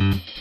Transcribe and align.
Mm-hmm. 0.00 0.31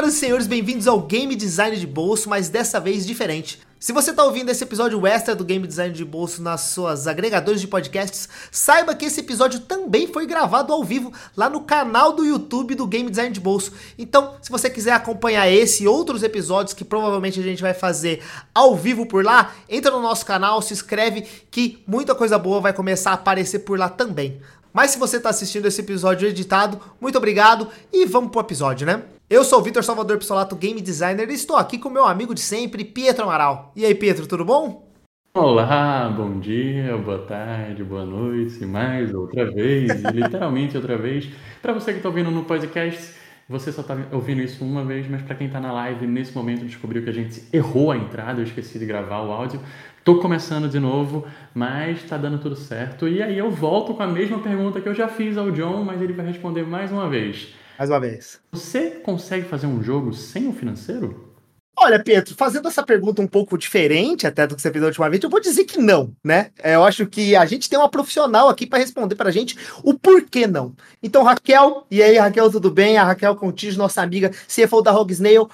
Senhoras 0.00 0.14
e 0.14 0.18
senhores, 0.18 0.46
bem-vindos 0.46 0.88
ao 0.88 0.98
Game 1.02 1.36
Design 1.36 1.76
de 1.76 1.86
Bolso, 1.86 2.30
mas 2.30 2.48
dessa 2.48 2.80
vez 2.80 3.06
diferente. 3.06 3.60
Se 3.78 3.92
você 3.92 4.12
está 4.12 4.24
ouvindo 4.24 4.48
esse 4.48 4.64
episódio 4.64 5.06
extra 5.06 5.34
do 5.34 5.44
Game 5.44 5.66
Design 5.66 5.94
de 5.94 6.06
Bolso 6.06 6.42
nas 6.42 6.62
suas 6.62 7.06
agregadores 7.06 7.60
de 7.60 7.68
podcasts, 7.68 8.26
saiba 8.50 8.94
que 8.94 9.04
esse 9.04 9.20
episódio 9.20 9.60
também 9.60 10.06
foi 10.06 10.24
gravado 10.24 10.72
ao 10.72 10.82
vivo 10.82 11.12
lá 11.36 11.50
no 11.50 11.60
canal 11.60 12.14
do 12.14 12.24
YouTube 12.24 12.74
do 12.74 12.86
Game 12.86 13.10
Design 13.10 13.30
de 13.30 13.40
Bolso. 13.40 13.74
Então, 13.98 14.36
se 14.40 14.50
você 14.50 14.70
quiser 14.70 14.92
acompanhar 14.92 15.50
esse 15.52 15.84
e 15.84 15.88
outros 15.88 16.22
episódios 16.22 16.72
que 16.72 16.82
provavelmente 16.84 17.38
a 17.38 17.42
gente 17.42 17.60
vai 17.60 17.74
fazer 17.74 18.22
ao 18.54 18.74
vivo 18.74 19.04
por 19.04 19.22
lá, 19.22 19.52
entra 19.68 19.90
no 19.90 20.00
nosso 20.00 20.24
canal, 20.24 20.62
se 20.62 20.72
inscreve 20.72 21.26
que 21.50 21.84
muita 21.86 22.14
coisa 22.14 22.38
boa 22.38 22.58
vai 22.58 22.72
começar 22.72 23.10
a 23.10 23.14
aparecer 23.14 23.58
por 23.60 23.78
lá 23.78 23.90
também. 23.90 24.40
Mas 24.72 24.92
se 24.92 24.98
você 24.98 25.18
está 25.18 25.28
assistindo 25.28 25.66
esse 25.66 25.82
episódio 25.82 26.26
editado, 26.26 26.80
muito 26.98 27.18
obrigado 27.18 27.68
e 27.92 28.06
vamos 28.06 28.30
pro 28.30 28.40
episódio, 28.40 28.86
né? 28.86 29.02
Eu 29.30 29.44
sou 29.44 29.60
o 29.60 29.62
Vitor 29.62 29.84
Salvador 29.84 30.18
Pissolato, 30.18 30.56
game 30.56 30.80
designer, 30.80 31.30
e 31.30 31.34
estou 31.34 31.56
aqui 31.56 31.78
com 31.78 31.88
meu 31.88 32.04
amigo 32.04 32.34
de 32.34 32.40
sempre, 32.40 32.84
Pietro 32.84 33.22
Amaral. 33.22 33.70
E 33.76 33.86
aí, 33.86 33.94
Pietro, 33.94 34.26
tudo 34.26 34.44
bom? 34.44 34.90
Olá, 35.32 36.08
bom 36.08 36.40
dia, 36.40 36.96
boa 36.96 37.20
tarde, 37.20 37.84
boa 37.84 38.04
noite, 38.04 38.66
mais 38.66 39.14
outra 39.14 39.48
vez, 39.48 40.02
literalmente 40.12 40.76
outra 40.76 40.98
vez. 40.98 41.28
Para 41.62 41.72
você 41.72 41.92
que 41.92 41.98
está 41.98 42.08
ouvindo 42.08 42.28
no 42.32 42.42
podcast, 42.42 43.14
você 43.48 43.70
só 43.70 43.82
está 43.82 43.96
ouvindo 44.10 44.40
isso 44.40 44.64
uma 44.64 44.84
vez, 44.84 45.08
mas 45.08 45.22
para 45.22 45.36
quem 45.36 45.46
está 45.46 45.60
na 45.60 45.70
live, 45.70 46.08
nesse 46.08 46.34
momento 46.34 46.64
descobriu 46.64 47.04
que 47.04 47.10
a 47.10 47.14
gente 47.14 47.44
errou 47.52 47.92
a 47.92 47.96
entrada, 47.96 48.40
eu 48.40 48.44
esqueci 48.44 48.80
de 48.80 48.84
gravar 48.84 49.22
o 49.22 49.30
áudio. 49.30 49.60
Tô 50.02 50.18
começando 50.18 50.68
de 50.68 50.80
novo, 50.80 51.24
mas 51.54 52.02
tá 52.02 52.16
dando 52.16 52.40
tudo 52.40 52.56
certo. 52.56 53.06
E 53.06 53.22
aí 53.22 53.38
eu 53.38 53.48
volto 53.48 53.94
com 53.94 54.02
a 54.02 54.08
mesma 54.08 54.40
pergunta 54.40 54.80
que 54.80 54.88
eu 54.88 54.94
já 54.94 55.06
fiz 55.06 55.38
ao 55.38 55.52
John, 55.52 55.84
mas 55.84 56.02
ele 56.02 56.14
vai 56.14 56.26
responder 56.26 56.64
mais 56.64 56.90
uma 56.90 57.08
vez. 57.08 57.59
Mais 57.80 57.88
uma 57.88 57.98
vez. 57.98 58.44
Você 58.52 58.90
consegue 59.00 59.46
fazer 59.46 59.66
um 59.66 59.82
jogo 59.82 60.12
sem 60.12 60.46
o 60.46 60.52
financeiro? 60.52 61.32
Olha, 61.74 61.98
Pedro, 61.98 62.34
fazendo 62.34 62.68
essa 62.68 62.82
pergunta 62.82 63.22
um 63.22 63.26
pouco 63.26 63.56
diferente 63.56 64.26
até 64.26 64.46
do 64.46 64.54
que 64.54 64.60
você 64.60 64.70
fez 64.70 64.84
a 64.84 64.88
última 64.88 65.08
vez, 65.08 65.22
eu 65.22 65.30
vou 65.30 65.40
dizer 65.40 65.64
que 65.64 65.78
não, 65.78 66.14
né? 66.22 66.50
É, 66.62 66.74
eu 66.74 66.84
acho 66.84 67.06
que 67.06 67.34
a 67.34 67.46
gente 67.46 67.70
tem 67.70 67.78
uma 67.78 67.88
profissional 67.88 68.50
aqui 68.50 68.66
para 68.66 68.80
responder 68.80 69.14
para 69.14 69.30
a 69.30 69.32
gente 69.32 69.56
o 69.82 69.98
porquê 69.98 70.46
não. 70.46 70.74
Então, 71.02 71.22
Raquel, 71.22 71.86
e 71.90 72.02
aí, 72.02 72.18
Raquel, 72.18 72.50
tudo 72.50 72.70
bem? 72.70 72.98
A 72.98 73.04
Raquel 73.04 73.34
Contígio, 73.34 73.78
nossa 73.78 74.02
amiga 74.02 74.28
CFO 74.28 74.82
da 74.82 74.90
Rogue 74.90 75.14
Snail. 75.14 75.48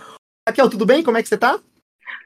Raquel, 0.48 0.68
tudo 0.68 0.84
bem? 0.84 1.04
Como 1.04 1.16
é 1.16 1.22
que 1.22 1.28
você 1.28 1.38
tá? 1.38 1.60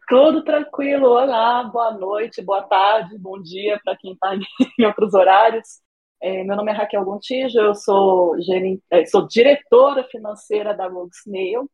Tudo 0.09 0.43
tranquilo. 0.45 1.09
Olá, 1.09 1.63
boa 1.65 1.93
noite, 1.93 2.41
boa 2.41 2.63
tarde, 2.63 3.19
bom 3.19 3.39
dia 3.43 3.79
para 3.85 3.99
quem 3.99 4.15
está 4.15 4.35
em 4.35 4.87
outros 4.87 5.13
horários. 5.13 5.83
É, 6.23 6.45
meu 6.45 6.55
nome 6.55 6.71
é 6.71 6.75
Raquel 6.75 7.05
Gontijo, 7.05 7.59
eu 7.59 7.75
sou, 7.75 8.39
gerente, 8.43 8.83
é, 8.91 9.07
sou 9.07 9.27
diretora 9.27 10.05
financeira 10.05 10.75
da 10.75 10.87
Rogue 10.87 11.11
Snail. 11.15 11.71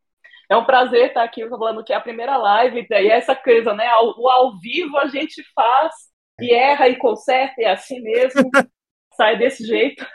É 0.49 0.57
um 0.57 0.65
prazer 0.65 1.09
estar 1.09 1.25
aqui 1.25 1.47
falando 1.49 1.83
que 1.83 1.93
é 1.93 1.97
a 1.97 2.01
primeira 2.01 2.37
live, 2.37 2.87
e 2.89 2.95
é 2.95 3.09
essa 3.09 3.35
coisa, 3.35 3.75
né? 3.75 3.89
O 4.17 4.29
ao 4.29 4.57
vivo 4.61 4.97
a 4.99 5.09
gente 5.09 5.43
faz 5.53 5.93
e 6.41 6.55
erra 6.55 6.89
e 6.89 6.97
conserta, 6.97 7.55
e 7.59 7.65
é 7.65 7.73
assim 7.73 8.01
mesmo, 8.01 8.49
sai 9.17 9.37
desse 9.37 9.67
jeito. 9.67 10.07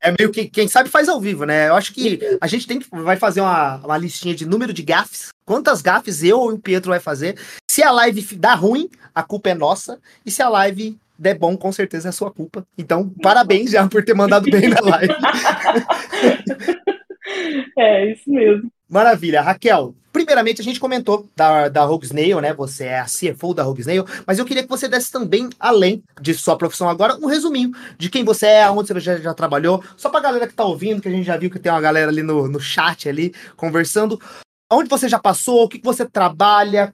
É 0.00 0.12
meio 0.18 0.32
que 0.32 0.48
quem 0.48 0.66
sabe 0.66 0.88
faz 0.88 1.08
ao 1.08 1.20
vivo, 1.20 1.44
né? 1.44 1.68
Eu 1.68 1.74
acho 1.76 1.94
que 1.94 2.18
a 2.40 2.46
gente 2.48 2.66
tem 2.66 2.80
que 2.80 2.88
vai 2.90 3.16
fazer 3.16 3.40
uma, 3.40 3.76
uma 3.76 3.98
listinha 3.98 4.34
de 4.34 4.44
número 4.44 4.72
de 4.72 4.82
gafes. 4.82 5.28
Quantas 5.44 5.80
gafes 5.80 6.24
eu 6.24 6.40
ou 6.40 6.52
o 6.52 6.58
Pietro 6.58 6.90
vai 6.90 7.00
fazer? 7.00 7.38
Se 7.70 7.82
a 7.82 7.92
live 7.92 8.36
dá 8.36 8.54
ruim, 8.54 8.88
a 9.14 9.22
culpa 9.22 9.50
é 9.50 9.54
nossa. 9.54 10.00
E 10.24 10.30
se 10.30 10.42
a 10.42 10.48
live 10.48 10.98
der 11.18 11.38
bom, 11.38 11.56
com 11.56 11.72
certeza 11.72 12.08
é 12.08 12.12
sua 12.12 12.30
culpa. 12.30 12.66
Então, 12.76 13.08
parabéns 13.22 13.70
já 13.70 13.86
por 13.88 14.04
ter 14.04 14.14
mandado 14.14 14.50
bem 14.50 14.68
na 14.68 14.80
live. 14.80 15.14
é, 17.76 18.12
isso 18.12 18.30
mesmo. 18.30 18.70
Maravilha. 18.88 19.42
Raquel, 19.42 19.94
primeiramente 20.12 20.60
a 20.60 20.64
gente 20.64 20.80
comentou 20.80 21.28
da, 21.36 21.68
da 21.68 21.84
Rogue 21.84 22.06
Snail, 22.06 22.40
né? 22.40 22.52
Você 22.54 22.84
é 22.84 23.00
a 23.00 23.04
CFO 23.04 23.52
da 23.52 23.62
Rogue 23.62 23.80
Snail, 23.80 24.04
mas 24.26 24.38
eu 24.38 24.44
queria 24.44 24.62
que 24.62 24.68
você 24.68 24.88
desse 24.88 25.10
também, 25.10 25.50
além 25.58 26.02
de 26.20 26.32
sua 26.34 26.56
profissão 26.56 26.88
agora, 26.88 27.16
um 27.16 27.26
resuminho 27.26 27.72
de 27.98 28.08
quem 28.08 28.24
você 28.24 28.46
é, 28.46 28.70
onde 28.70 28.88
você 28.88 29.00
já, 29.00 29.16
já 29.18 29.34
trabalhou, 29.34 29.82
só 29.96 30.08
pra 30.08 30.20
galera 30.20 30.46
que 30.46 30.54
tá 30.54 30.64
ouvindo, 30.64 31.02
que 31.02 31.08
a 31.08 31.10
gente 31.10 31.26
já 31.26 31.36
viu 31.36 31.50
que 31.50 31.58
tem 31.58 31.70
uma 31.70 31.80
galera 31.80 32.10
ali 32.10 32.22
no, 32.22 32.48
no 32.48 32.60
chat 32.60 33.08
ali, 33.08 33.34
conversando. 33.56 34.20
Onde 34.72 34.88
você 34.88 35.08
já 35.08 35.18
passou, 35.18 35.64
o 35.64 35.68
que, 35.68 35.78
que 35.78 35.84
você 35.84 36.08
trabalha, 36.08 36.92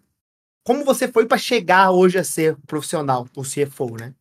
como 0.64 0.84
você 0.84 1.08
foi 1.08 1.26
para 1.26 1.38
chegar 1.38 1.90
hoje 1.90 2.18
a 2.18 2.24
ser 2.24 2.56
profissional, 2.66 3.26
o 3.36 3.42
CFO, 3.42 3.96
né? 3.98 4.14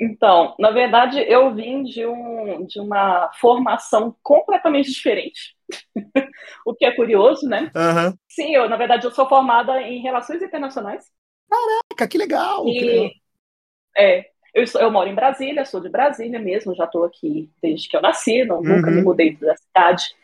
Então, 0.00 0.54
na 0.58 0.70
verdade, 0.70 1.20
eu 1.20 1.54
vim 1.54 1.84
de, 1.84 2.04
um, 2.04 2.66
de 2.66 2.80
uma 2.80 3.30
formação 3.40 4.14
completamente 4.22 4.90
diferente. 4.90 5.56
o 6.66 6.74
que 6.74 6.84
é 6.84 6.94
curioso, 6.94 7.48
né? 7.48 7.70
Uhum. 7.74 8.18
Sim, 8.28 8.54
eu, 8.54 8.68
na 8.68 8.76
verdade, 8.76 9.06
eu 9.06 9.12
sou 9.12 9.28
formada 9.28 9.80
em 9.80 10.02
Relações 10.02 10.42
Internacionais. 10.42 11.04
Caraca, 11.48 12.08
que 12.08 12.18
legal! 12.18 12.66
E, 12.66 12.72
que 12.72 12.84
legal. 12.84 13.10
É, 13.96 14.24
eu, 14.52 14.64
eu, 14.80 14.90
moro 14.90 15.08
em 15.08 15.14
Brasília, 15.14 15.64
sou 15.64 15.80
de 15.80 15.88
Brasília 15.88 16.38
mesmo, 16.38 16.74
já 16.74 16.84
estou 16.84 17.04
aqui 17.04 17.50
desde 17.62 17.88
que 17.88 17.96
eu 17.96 18.02
nasci, 18.02 18.44
não, 18.44 18.56
uhum. 18.56 18.76
nunca 18.76 18.90
me 18.90 19.02
mudei 19.02 19.36
da 19.36 19.56
cidade. 19.56 20.14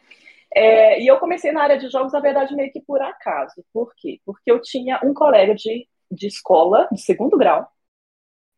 É, 0.54 1.00
e 1.00 1.06
eu 1.06 1.18
comecei 1.18 1.52
na 1.52 1.62
área 1.62 1.78
de 1.78 1.88
jogos, 1.88 2.12
na 2.12 2.20
verdade, 2.20 2.54
meio 2.54 2.72
que 2.72 2.80
por 2.80 3.00
acaso. 3.00 3.64
Por 3.72 3.92
quê? 3.96 4.20
Porque 4.24 4.50
eu 4.50 4.60
tinha 4.60 5.00
um 5.04 5.14
colega 5.14 5.54
de, 5.54 5.86
de 6.10 6.26
escola, 6.26 6.88
de 6.90 7.00
segundo 7.00 7.38
grau, 7.38 7.70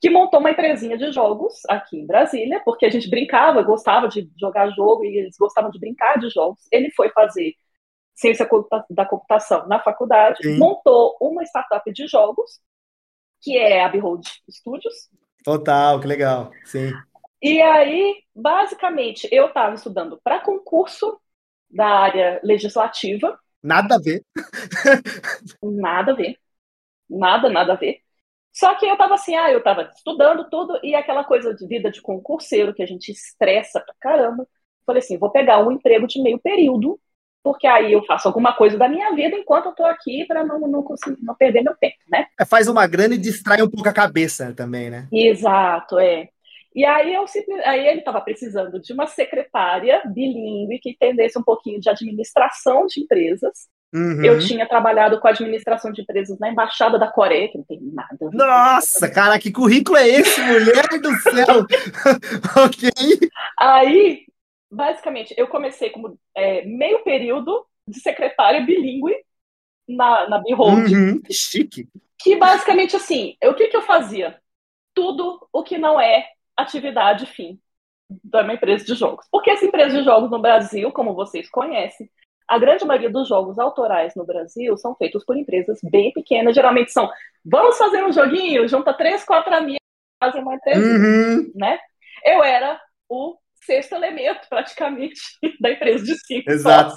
que 0.00 0.10
montou 0.10 0.40
uma 0.40 0.50
empresinha 0.50 0.96
de 0.96 1.12
jogos 1.12 1.60
aqui 1.68 1.98
em 1.98 2.06
Brasília, 2.06 2.60
porque 2.64 2.86
a 2.86 2.90
gente 2.90 3.08
brincava, 3.08 3.62
gostava 3.62 4.08
de 4.08 4.28
jogar 4.40 4.70
jogo 4.70 5.04
e 5.04 5.18
eles 5.18 5.36
gostavam 5.38 5.70
de 5.70 5.78
brincar 5.78 6.18
de 6.18 6.28
jogos. 6.30 6.66
Ele 6.72 6.90
foi 6.90 7.10
fazer 7.10 7.54
ciência 8.14 8.48
da 8.90 9.06
computação 9.06 9.66
na 9.68 9.80
faculdade, 9.80 10.38
Sim. 10.42 10.58
montou 10.58 11.16
uma 11.20 11.42
startup 11.44 11.90
de 11.92 12.06
jogos, 12.06 12.60
que 13.40 13.56
é 13.56 13.84
a 13.84 13.88
Behold 13.88 14.24
Studios. 14.50 15.08
Total, 15.44 16.00
que 16.00 16.06
legal. 16.06 16.50
Sim. 16.64 16.92
E 17.42 17.60
aí, 17.60 18.22
basicamente, 18.34 19.28
eu 19.32 19.46
estava 19.46 19.74
estudando 19.74 20.20
para 20.22 20.40
concurso 20.40 21.20
da 21.72 21.86
área 21.86 22.40
legislativa. 22.42 23.38
Nada 23.62 23.96
a 23.96 23.98
ver. 23.98 24.22
nada 25.62 26.12
a 26.12 26.14
ver. 26.14 26.36
Nada, 27.08 27.48
nada 27.48 27.72
a 27.72 27.76
ver. 27.76 28.00
Só 28.52 28.74
que 28.74 28.86
eu 28.86 28.96
tava 28.96 29.14
assim, 29.14 29.34
ah, 29.34 29.50
eu 29.50 29.62
tava 29.62 29.90
estudando 29.94 30.48
tudo 30.50 30.78
e 30.82 30.94
aquela 30.94 31.24
coisa 31.24 31.54
de 31.54 31.66
vida 31.66 31.90
de 31.90 32.02
concurseiro 32.02 32.74
que 32.74 32.82
a 32.82 32.86
gente 32.86 33.10
estressa 33.10 33.80
pra 33.80 33.94
caramba. 33.98 34.46
Falei 34.84 35.00
assim, 35.00 35.16
vou 35.16 35.30
pegar 35.30 35.66
um 35.66 35.72
emprego 35.72 36.06
de 36.06 36.20
meio 36.20 36.38
período, 36.38 37.00
porque 37.42 37.66
aí 37.66 37.92
eu 37.92 38.04
faço 38.04 38.28
alguma 38.28 38.52
coisa 38.52 38.76
da 38.76 38.88
minha 38.88 39.14
vida 39.14 39.36
enquanto 39.36 39.66
eu 39.66 39.72
tô 39.72 39.84
aqui 39.84 40.26
para 40.26 40.44
não, 40.44 40.60
não, 40.60 40.82
conseguir, 40.82 41.22
não 41.22 41.34
perder 41.34 41.62
meu 41.62 41.74
tempo, 41.76 41.96
né? 42.10 42.26
É, 42.38 42.44
faz 42.44 42.68
uma 42.68 42.86
grana 42.86 43.14
e 43.14 43.18
distrai 43.18 43.62
um 43.62 43.70
pouco 43.70 43.88
a 43.88 43.92
cabeça 43.92 44.52
também, 44.54 44.90
né? 44.90 45.08
Exato, 45.10 45.98
é. 45.98 46.28
E 46.74 46.84
aí, 46.84 47.14
eu, 47.14 47.24
aí 47.64 47.86
ele 47.86 47.98
estava 47.98 48.20
precisando 48.20 48.80
de 48.80 48.92
uma 48.92 49.06
secretária 49.06 50.02
bilíngue 50.06 50.78
que 50.78 50.90
entendesse 50.90 51.38
um 51.38 51.42
pouquinho 51.42 51.78
de 51.80 51.90
administração 51.90 52.86
de 52.86 53.00
empresas. 53.00 53.68
Uhum. 53.94 54.24
Eu 54.24 54.38
tinha 54.38 54.66
trabalhado 54.66 55.20
com 55.20 55.28
administração 55.28 55.92
de 55.92 56.00
empresas 56.00 56.38
na 56.38 56.48
Embaixada 56.48 56.98
da 56.98 57.08
Coreia, 57.08 57.48
que 57.48 57.58
não 57.58 57.64
tem 57.64 57.78
nada. 57.82 58.30
Nossa, 58.32 59.10
cara, 59.10 59.38
que 59.38 59.52
currículo 59.52 59.98
é 59.98 60.08
esse, 60.08 60.40
mulher 60.40 60.88
do 61.00 61.12
céu? 61.18 61.66
ok. 62.64 62.90
Aí, 63.58 64.24
basicamente, 64.70 65.34
eu 65.36 65.46
comecei 65.46 65.90
como 65.90 66.18
é, 66.34 66.64
meio 66.64 67.04
período 67.04 67.66
de 67.86 68.00
secretária 68.00 68.62
bilíngue 68.62 69.14
na, 69.86 70.26
na 70.26 70.38
Behold. 70.38 70.90
Uhum, 70.90 71.20
que 71.20 71.34
chique. 71.34 71.86
Que 72.18 72.36
basicamente, 72.36 72.96
assim, 72.96 73.36
o 73.44 73.52
que, 73.52 73.68
que 73.68 73.76
eu 73.76 73.82
fazia? 73.82 74.40
Tudo 74.94 75.46
o 75.52 75.62
que 75.62 75.76
não 75.76 76.00
é 76.00 76.26
atividade 76.62 77.26
fim 77.26 77.58
de 78.08 78.40
uma 78.40 78.54
empresa 78.54 78.84
de 78.84 78.94
jogos. 78.94 79.26
Porque 79.30 79.50
essa 79.50 79.64
empresa 79.64 79.98
de 79.98 80.04
jogos 80.04 80.30
no 80.30 80.40
Brasil, 80.40 80.90
como 80.92 81.14
vocês 81.14 81.48
conhecem, 81.48 82.10
a 82.48 82.58
grande 82.58 82.84
maioria 82.84 83.10
dos 83.10 83.28
jogos 83.28 83.58
autorais 83.58 84.14
no 84.14 84.26
Brasil 84.26 84.76
são 84.76 84.94
feitos 84.94 85.24
por 85.24 85.36
empresas 85.36 85.78
bem 85.82 86.12
pequenas. 86.12 86.54
Geralmente 86.54 86.92
são, 86.92 87.10
vamos 87.44 87.78
fazer 87.78 88.04
um 88.04 88.12
joguinho, 88.12 88.68
junta 88.68 88.92
três, 88.92 89.24
quatro 89.24 89.54
amigos, 89.54 89.80
fazem 90.22 90.42
uma 90.42 90.54
empresa, 90.54 90.80
uhum. 90.80 91.50
né? 91.54 91.78
Eu 92.24 92.42
era 92.42 92.80
o 93.08 93.36
sexto 93.64 93.94
elemento, 93.94 94.48
praticamente, 94.48 95.20
da 95.60 95.70
empresa 95.70 96.04
de 96.04 96.14
cinco. 96.26 96.50
Exato. 96.50 96.94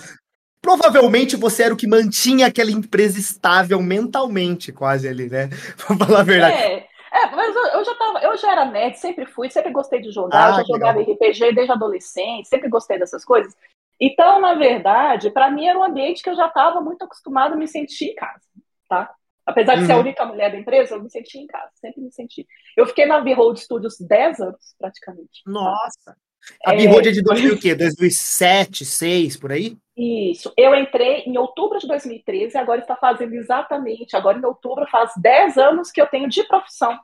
Provavelmente 0.62 1.35
você 1.35 1.63
era 1.63 1.73
o 1.73 1.77
que 1.77 1.88
mantinha 1.88 2.47
aquela 2.47 2.71
empresa 2.71 3.19
estável 3.19 3.81
mentalmente, 3.81 4.71
quase 4.71 5.07
ali, 5.07 5.29
né? 5.29 5.47
Pra 5.77 5.95
falar 5.95 6.19
a 6.21 6.23
verdade. 6.23 6.57
É. 6.57 6.85
É, 7.15 7.33
mas 7.33 7.56
eu, 7.56 7.65
eu, 7.67 7.85
já 7.85 7.95
tava, 7.95 8.19
eu 8.19 8.38
já 8.38 8.51
era 8.51 8.65
nerd, 8.65 9.00
sempre 9.00 9.25
fui, 9.25 9.50
sempre 9.50 9.71
gostei 9.71 10.01
de 10.01 10.12
jogar, 10.12 10.50
ah, 10.50 10.57
já 10.57 10.63
jogava 10.63 11.00
legal. 11.00 11.15
RPG 11.15 11.53
desde 11.53 11.71
adolescente, 11.71 12.50
sempre 12.50 12.67
gostei 12.67 13.00
dessas 13.00 13.23
coisas. 13.23 13.56
Então, 13.97 14.41
na 14.41 14.53
verdade, 14.56 15.31
para 15.31 15.50
mim 15.50 15.65
era 15.65 15.79
um 15.79 15.83
ambiente 15.83 16.21
que 16.21 16.29
eu 16.29 16.35
já 16.35 16.47
estava 16.47 16.81
muito 16.81 17.06
acostumada 17.06 17.56
a 17.56 17.57
me 17.57 17.69
sentir 17.69 18.12
em 18.12 18.15
casa, 18.15 18.41
tá? 18.89 19.13
Apesar 19.45 19.75
de 19.75 19.81
uhum. 19.81 19.85
ser 19.85 19.91
a 19.94 19.95
uhum. 19.95 20.01
única 20.01 20.25
mulher 20.25 20.51
da 20.51 20.57
empresa, 20.57 20.95
eu 20.95 21.03
me 21.03 21.09
senti 21.09 21.38
em 21.38 21.47
casa, 21.47 21.71
sempre 21.75 22.01
me 22.01 22.12
senti. 22.12 22.45
Eu 22.75 22.85
fiquei 22.85 23.06
na 23.06 23.21
Behold 23.21 23.59
Studios 23.59 23.95
10 23.97 24.41
anos, 24.41 24.75
praticamente. 24.77 25.41
Nossa! 25.45 26.17
A 26.65 26.73
é, 26.73 26.77
Behold 26.77 27.07
é 27.07 27.12
de 27.12 27.21
2000 27.23 27.53
o 27.53 27.59
quê? 27.59 27.75
2007, 27.75 28.83
2006, 28.83 29.38
por 29.38 29.53
aí? 29.53 29.77
Isso. 29.97 30.51
Eu 30.57 30.75
entrei 30.75 31.24
em 31.25 31.38
outubro 31.38 31.80
de 31.80 31.88
2013, 31.88 32.57
agora 32.57 32.81
está 32.81 32.95
fazendo 32.95 33.33
exatamente, 33.33 34.15
agora 34.15 34.38
em 34.38 34.45
outubro 34.45 34.86
faz 34.88 35.13
10 35.15 35.57
anos 35.57 35.92
que 35.92 36.01
eu 36.01 36.07
tenho 36.07 36.27
de 36.27 36.44
profissão 36.44 37.00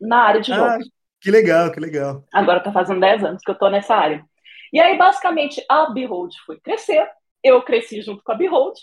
na 0.00 0.22
área 0.22 0.40
de 0.40 0.48
jogos. 0.48 0.86
Ah, 0.86 0.90
que 1.20 1.30
legal, 1.30 1.70
que 1.70 1.78
legal. 1.78 2.24
Agora 2.32 2.58
está 2.58 2.72
fazendo 2.72 3.00
10 3.00 3.24
anos 3.24 3.42
que 3.42 3.50
eu 3.50 3.54
estou 3.54 3.70
nessa 3.70 3.94
área. 3.94 4.24
E 4.72 4.80
aí, 4.80 4.96
basicamente, 4.96 5.62
a 5.68 5.90
Behold 5.90 6.34
foi 6.46 6.58
crescer, 6.58 7.06
eu 7.42 7.62
cresci 7.62 8.00
junto 8.00 8.22
com 8.24 8.32
a 8.32 8.34
Behold, 8.34 8.74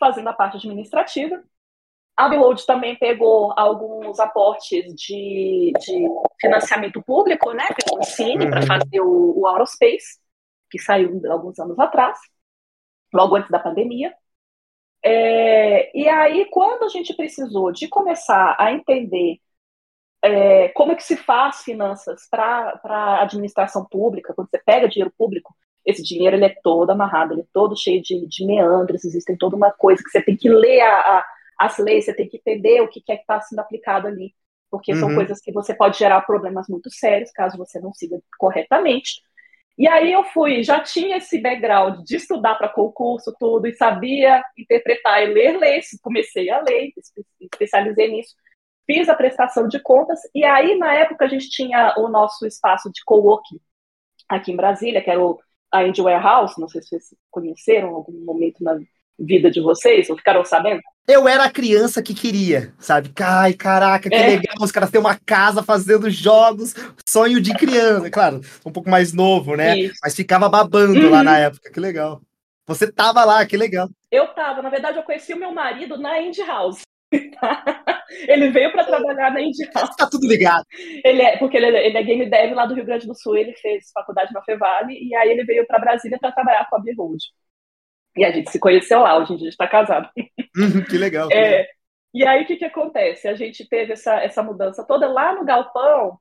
fazendo 0.00 0.28
a 0.28 0.32
parte 0.32 0.56
administrativa. 0.56 1.42
A 2.16 2.28
Behold 2.28 2.64
também 2.64 2.96
pegou 2.96 3.52
alguns 3.56 4.18
aportes 4.18 4.82
de, 4.94 5.72
de 5.78 6.08
financiamento 6.40 7.02
público, 7.02 7.52
né, 7.52 7.68
pelo 7.84 8.02
Cine, 8.02 8.46
uhum. 8.46 8.50
para 8.50 8.62
fazer 8.62 9.00
o, 9.00 9.38
o 9.38 9.46
Aerospace, 9.46 10.18
que 10.70 10.78
saiu 10.78 11.20
alguns 11.30 11.58
anos 11.58 11.78
atrás, 11.78 12.18
logo 13.12 13.36
antes 13.36 13.50
da 13.50 13.58
pandemia. 13.58 14.14
É, 15.04 15.96
e 15.96 16.08
aí, 16.08 16.46
quando 16.50 16.84
a 16.84 16.88
gente 16.88 17.14
precisou 17.14 17.72
de 17.72 17.88
começar 17.88 18.56
a 18.58 18.72
entender 18.72 19.38
é, 20.22 20.68
como 20.70 20.92
é 20.92 20.94
que 20.96 21.02
se 21.04 21.16
faz 21.16 21.62
finanças 21.62 22.26
para 22.30 22.80
a 22.84 23.22
administração 23.22 23.84
pública, 23.84 24.34
quando 24.34 24.48
você 24.50 24.58
pega 24.58 24.88
dinheiro 24.88 25.12
público, 25.16 25.54
esse 25.86 26.02
dinheiro 26.02 26.36
ele 26.36 26.44
é 26.44 26.54
todo 26.62 26.90
amarrado, 26.90 27.32
ele 27.32 27.42
é 27.42 27.46
todo 27.52 27.78
cheio 27.78 28.02
de, 28.02 28.26
de 28.26 28.44
meandros, 28.44 29.04
existem 29.04 29.36
toda 29.36 29.56
uma 29.56 29.70
coisa 29.70 30.02
que 30.02 30.10
você 30.10 30.20
tem 30.20 30.36
que 30.36 30.48
ler 30.48 30.80
a, 30.80 30.98
a, 30.98 31.26
as 31.58 31.78
leis, 31.78 32.04
você 32.04 32.14
tem 32.14 32.28
que 32.28 32.36
entender 32.36 32.80
o 32.82 32.88
que, 32.88 33.00
que 33.00 33.12
é 33.12 33.16
que 33.16 33.22
está 33.22 33.40
sendo 33.40 33.60
aplicado 33.60 34.06
ali, 34.06 34.34
porque 34.70 34.92
uhum. 34.92 34.98
são 34.98 35.14
coisas 35.14 35.40
que 35.40 35.52
você 35.52 35.74
pode 35.74 35.98
gerar 35.98 36.20
problemas 36.22 36.66
muito 36.68 36.90
sérios 36.90 37.30
caso 37.30 37.56
você 37.56 37.80
não 37.80 37.92
siga 37.94 38.20
corretamente. 38.38 39.22
E 39.78 39.86
aí 39.88 40.12
eu 40.12 40.24
fui, 40.24 40.62
já 40.64 40.80
tinha 40.80 41.18
esse 41.18 41.40
background 41.40 42.02
de 42.04 42.16
estudar 42.16 42.56
para 42.56 42.68
concurso, 42.68 43.34
tudo, 43.38 43.66
e 43.68 43.76
sabia 43.76 44.42
interpretar 44.58 45.22
e 45.22 45.32
ler 45.32 45.56
leis, 45.56 45.90
comecei 46.02 46.50
a 46.50 46.60
ler, 46.60 46.92
especializei 47.40 48.10
nisso. 48.10 48.34
Fiz 48.86 49.08
a 49.08 49.14
prestação 49.14 49.68
de 49.68 49.80
contas, 49.80 50.20
e 50.34 50.44
aí, 50.44 50.76
na 50.78 50.94
época, 50.94 51.24
a 51.26 51.28
gente 51.28 51.48
tinha 51.50 51.94
o 51.98 52.08
nosso 52.08 52.46
espaço 52.46 52.90
de 52.90 53.04
co-working 53.04 53.60
aqui 54.28 54.52
em 54.52 54.56
Brasília, 54.56 55.02
que 55.02 55.10
era 55.10 55.22
o, 55.22 55.38
a 55.72 55.84
Indie 55.84 56.02
Warehouse, 56.02 56.60
não 56.60 56.68
sei 56.68 56.82
se 56.82 56.88
vocês 56.88 57.14
conheceram 57.30 57.90
em 57.90 57.94
algum 57.94 58.24
momento 58.24 58.62
na 58.64 58.74
de 59.18 59.60
vocês, 59.60 60.08
ou 60.08 60.16
ficaram 60.16 60.44
sabendo? 60.44 60.80
Eu 61.08 61.26
era 61.26 61.44
a 61.44 61.50
criança 61.50 62.02
que 62.02 62.14
queria, 62.14 62.74
sabe? 62.78 63.10
Ai, 63.18 63.54
caraca, 63.54 64.10
que 64.10 64.14
é. 64.14 64.26
legal, 64.26 64.56
os 64.60 64.70
caras 64.70 64.90
têm 64.90 65.00
uma 65.00 65.18
casa 65.18 65.62
fazendo 65.62 66.10
jogos, 66.10 66.74
sonho 67.08 67.40
de 67.40 67.54
criança, 67.54 68.10
claro, 68.10 68.42
um 68.64 68.70
pouco 68.70 68.90
mais 68.90 69.14
novo, 69.14 69.56
né? 69.56 69.78
Isso. 69.78 69.98
Mas 70.02 70.14
ficava 70.14 70.50
babando 70.50 71.00
uhum. 71.00 71.10
lá 71.10 71.24
na 71.24 71.38
época, 71.38 71.72
que 71.72 71.80
legal. 71.80 72.20
Você 72.66 72.92
tava 72.92 73.24
lá, 73.24 73.46
que 73.46 73.56
legal. 73.56 73.88
Eu 74.10 74.28
tava, 74.34 74.60
na 74.60 74.68
verdade, 74.68 74.98
eu 74.98 75.02
conheci 75.02 75.32
o 75.32 75.38
meu 75.38 75.50
marido 75.50 75.96
na 75.96 76.20
Indie 76.20 76.42
House. 76.42 76.82
ele 78.28 78.50
veio 78.50 78.70
para 78.70 78.84
trabalhar 78.84 79.32
na 79.32 79.40
Indie 79.40 79.64
House. 79.74 79.96
Tá 79.96 80.06
tudo 80.06 80.28
ligado. 80.28 80.66
Ele 81.02 81.22
é, 81.22 81.38
porque 81.38 81.56
ele 81.56 81.66
é, 81.66 81.86
ele 81.86 81.96
é, 81.96 82.02
game 82.02 82.28
dev 82.28 82.52
lá 82.52 82.66
do 82.66 82.74
Rio 82.74 82.84
Grande 82.84 83.06
do 83.06 83.14
Sul, 83.14 83.34
ele 83.34 83.54
fez 83.54 83.90
faculdade 83.94 84.34
na 84.34 84.42
Fevale, 84.42 84.92
e 84.92 85.14
aí 85.14 85.30
ele 85.30 85.44
veio 85.44 85.66
para 85.66 85.78
Brasília 85.78 86.18
para 86.20 86.32
trabalhar 86.32 86.68
com 86.68 86.76
a 86.76 86.80
Behold. 86.80 87.18
E 88.18 88.24
a 88.24 88.32
gente 88.32 88.50
se 88.50 88.58
conheceu 88.58 89.00
lá, 89.00 89.16
hoje 89.16 89.32
em 89.32 89.36
dia 89.36 89.44
a 89.46 89.50
gente 89.50 89.52
está 89.52 89.68
casado. 89.68 90.10
Uhum, 90.56 90.84
que 90.84 90.98
legal. 90.98 91.28
É, 91.30 91.68
e 92.12 92.26
aí 92.26 92.42
o 92.42 92.46
que, 92.46 92.56
que 92.56 92.64
acontece? 92.64 93.28
A 93.28 93.34
gente 93.34 93.68
teve 93.68 93.92
essa, 93.92 94.16
essa 94.16 94.42
mudança 94.42 94.84
toda 94.84 95.06
lá 95.08 95.34
no 95.34 95.44
Galpão. 95.44 96.18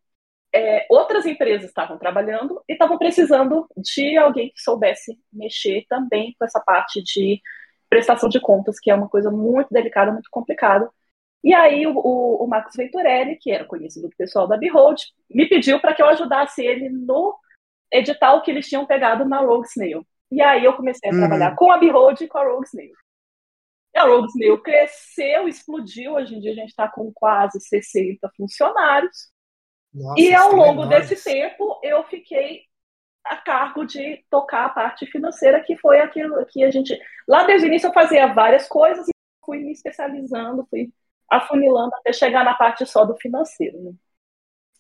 É, 0.53 0.85
outras 0.89 1.25
empresas 1.25 1.67
estavam 1.67 1.97
trabalhando 1.97 2.61
e 2.69 2.73
estavam 2.73 2.97
precisando 2.97 3.67
de 3.75 4.15
alguém 4.15 4.49
que 4.49 4.61
soubesse 4.61 5.19
mexer 5.33 5.85
também 5.89 6.35
com 6.38 6.45
essa 6.45 6.59
parte 6.59 7.01
de 7.03 7.41
prestação 7.89 8.29
de 8.29 8.39
contas, 8.39 8.79
que 8.79 8.91
é 8.91 8.95
uma 8.95 9.09
coisa 9.09 9.31
muito 9.31 9.69
delicada, 9.71 10.11
muito 10.11 10.29
complicada. 10.29 10.89
E 11.44 11.53
aí 11.53 11.88
o, 11.88 11.97
o, 11.97 12.44
o 12.44 12.47
Marcos 12.47 12.75
Venturelli, 12.75 13.38
que 13.38 13.51
era 13.51 13.65
conhecido 13.65 14.07
do 14.07 14.15
pessoal 14.15 14.47
da 14.47 14.57
Behold, 14.57 15.01
me 15.29 15.47
pediu 15.47 15.79
para 15.79 15.94
que 15.94 16.01
eu 16.01 16.07
ajudasse 16.07 16.63
ele 16.63 16.89
no 16.89 17.35
edital 17.91 18.41
que 18.41 18.51
eles 18.51 18.67
tinham 18.67 18.85
pegado 18.85 19.25
na 19.25 19.39
Rogue 19.39 19.67
Snail. 19.67 20.05
E 20.31 20.41
aí 20.41 20.63
eu 20.65 20.75
comecei 20.75 21.09
a 21.09 21.13
uhum. 21.13 21.19
trabalhar 21.19 21.56
com 21.56 21.71
a 21.71 21.77
Behold 21.77 22.21
e 22.21 22.27
com 22.27 22.38
a 22.38 22.45
Rogue 22.45 22.65
Snail. 22.68 22.94
E 23.94 23.97
a 23.97 24.03
Rogue 24.03 24.27
Snail 24.27 24.62
cresceu, 24.62 25.47
explodiu. 25.47 26.13
Hoje 26.13 26.35
em 26.35 26.39
dia 26.39 26.51
a 26.51 26.56
gente 26.56 26.69
está 26.69 26.88
com 26.88 27.12
quase 27.13 27.59
60 27.59 28.29
funcionários. 28.35 29.31
Nossa, 29.94 30.19
e 30.19 30.33
ao 30.33 30.51
longo 30.51 30.85
desse 30.85 31.24
tempo 31.24 31.79
eu 31.81 32.03
fiquei 32.03 32.63
a 33.24 33.38
cargo 33.38 33.85
de 33.85 34.24
tocar 34.29 34.65
a 34.65 34.69
parte 34.69 35.06
financeira, 35.06 35.63
que 35.63 35.77
foi 35.77 36.00
aquilo 36.00 36.45
que 36.45 36.63
a 36.63 36.71
gente. 36.71 36.97
Lá 37.27 37.44
desde 37.44 37.65
o 37.65 37.69
início 37.69 37.88
eu 37.88 37.94
fazia 37.94 38.33
várias 38.33 38.68
coisas 38.68 39.07
e 39.07 39.12
fui 39.45 39.59
me 39.59 39.71
especializando, 39.71 40.68
fui 40.69 40.91
afunilando 41.30 41.91
até 41.95 42.13
chegar 42.13 42.44
na 42.44 42.53
parte 42.53 42.85
só 42.85 43.06
do 43.06 43.15
financeiro. 43.18 43.81
Né? 43.81 43.91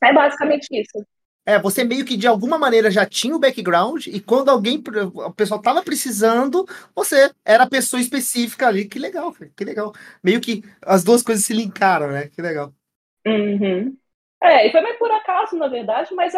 É 0.03 0.13
basicamente 0.13 0.67
isso. 0.71 1.05
É, 1.47 1.57
você 1.57 1.83
meio 1.85 2.03
que 2.03 2.17
de 2.17 2.27
alguma 2.27 2.57
maneira 2.57 2.91
já 2.91 3.05
tinha 3.05 3.33
o 3.33 3.39
background 3.39 4.07
e 4.07 4.19
quando 4.19 4.49
alguém, 4.49 4.83
o 5.13 5.33
pessoal 5.33 5.61
tava 5.61 5.81
precisando, 5.81 6.65
você 6.93 7.31
era 7.45 7.63
a 7.63 7.69
pessoa 7.69 8.01
específica 8.01 8.67
ali. 8.67 8.85
Que 8.85 8.99
legal, 8.99 9.33
que 9.55 9.63
legal. 9.63 9.93
Meio 10.21 10.41
que 10.41 10.61
as 10.81 11.05
duas 11.05 11.23
coisas 11.23 11.45
se 11.45 11.53
linkaram, 11.53 12.11
né? 12.11 12.27
Que 12.27 12.41
legal. 12.41 12.73
Uhum. 13.25 13.97
É, 14.43 14.67
e 14.67 14.71
foi 14.71 14.81
meio 14.81 14.99
por 14.99 15.09
acaso, 15.09 15.57
na 15.57 15.69
verdade, 15.69 16.13
mas 16.13 16.33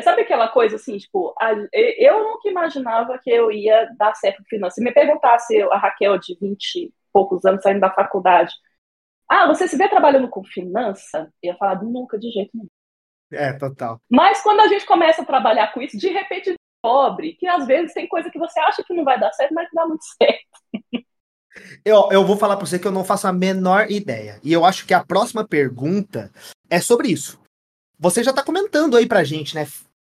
Sabe 0.00 0.22
aquela 0.22 0.48
coisa 0.48 0.76
assim, 0.76 0.96
tipo, 0.96 1.34
a, 1.38 1.52
eu 1.72 2.24
nunca 2.24 2.48
imaginava 2.48 3.18
que 3.18 3.30
eu 3.30 3.50
ia 3.52 3.90
dar 3.98 4.14
certo 4.14 4.42
finanças. 4.48 4.76
Se 4.76 4.82
me 4.82 4.92
perguntasse 4.92 5.60
a 5.64 5.76
Raquel 5.76 6.18
de 6.18 6.34
20 6.40 6.76
e 6.76 6.94
poucos 7.12 7.44
anos 7.44 7.62
saindo 7.62 7.80
da 7.80 7.90
faculdade, 7.90 8.54
ah, 9.28 9.46
você 9.46 9.68
se 9.68 9.76
vê 9.76 9.88
trabalhando 9.88 10.28
com 10.28 10.42
finança? 10.44 11.30
Eu 11.42 11.52
ia 11.52 11.56
falar 11.58 11.82
nunca, 11.82 12.18
de 12.18 12.30
jeito 12.30 12.50
nenhum. 12.54 12.68
É, 13.32 13.52
total. 13.54 14.00
Mas 14.10 14.42
quando 14.42 14.60
a 14.60 14.68
gente 14.68 14.84
começa 14.84 15.22
a 15.22 15.24
trabalhar 15.24 15.72
com 15.72 15.80
isso, 15.80 15.96
de 15.96 16.08
repente 16.08 16.54
descobre 16.82 17.34
que 17.34 17.46
às 17.46 17.66
vezes 17.66 17.94
tem 17.94 18.08
coisa 18.08 18.30
que 18.30 18.38
você 18.38 18.58
acha 18.60 18.82
que 18.84 18.94
não 18.94 19.04
vai 19.04 19.18
dar 19.18 19.32
certo, 19.32 19.54
mas 19.54 19.68
que 19.68 19.74
dá 19.74 19.86
muito 19.86 20.04
certo. 20.04 20.92
Eu, 21.84 22.08
eu 22.10 22.24
vou 22.24 22.36
falar 22.36 22.56
para 22.56 22.66
você 22.66 22.78
que 22.78 22.86
eu 22.86 22.92
não 22.92 23.04
faço 23.04 23.26
a 23.26 23.32
menor 23.32 23.90
ideia. 23.90 24.40
E 24.42 24.52
eu 24.52 24.64
acho 24.64 24.86
que 24.86 24.94
a 24.94 25.04
próxima 25.04 25.46
pergunta 25.46 26.30
é 26.70 26.80
sobre 26.80 27.08
isso. 27.08 27.38
Você 27.98 28.24
já 28.24 28.30
está 28.30 28.42
comentando 28.42 28.96
aí 28.96 29.06
pra 29.06 29.22
gente, 29.22 29.54
né? 29.54 29.66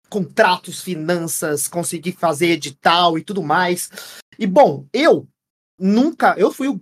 Contratos, 0.08 0.82
finanças, 0.82 1.68
conseguir 1.68 2.12
fazer 2.12 2.49
edital 2.49 3.18
e 3.18 3.23
tudo 3.23 3.42
mais. 3.42 3.90
E 4.38 4.46
bom, 4.46 4.87
eu 4.92 5.28
nunca. 5.78 6.35
Eu 6.38 6.50
fui 6.50 6.68
o 6.68 6.80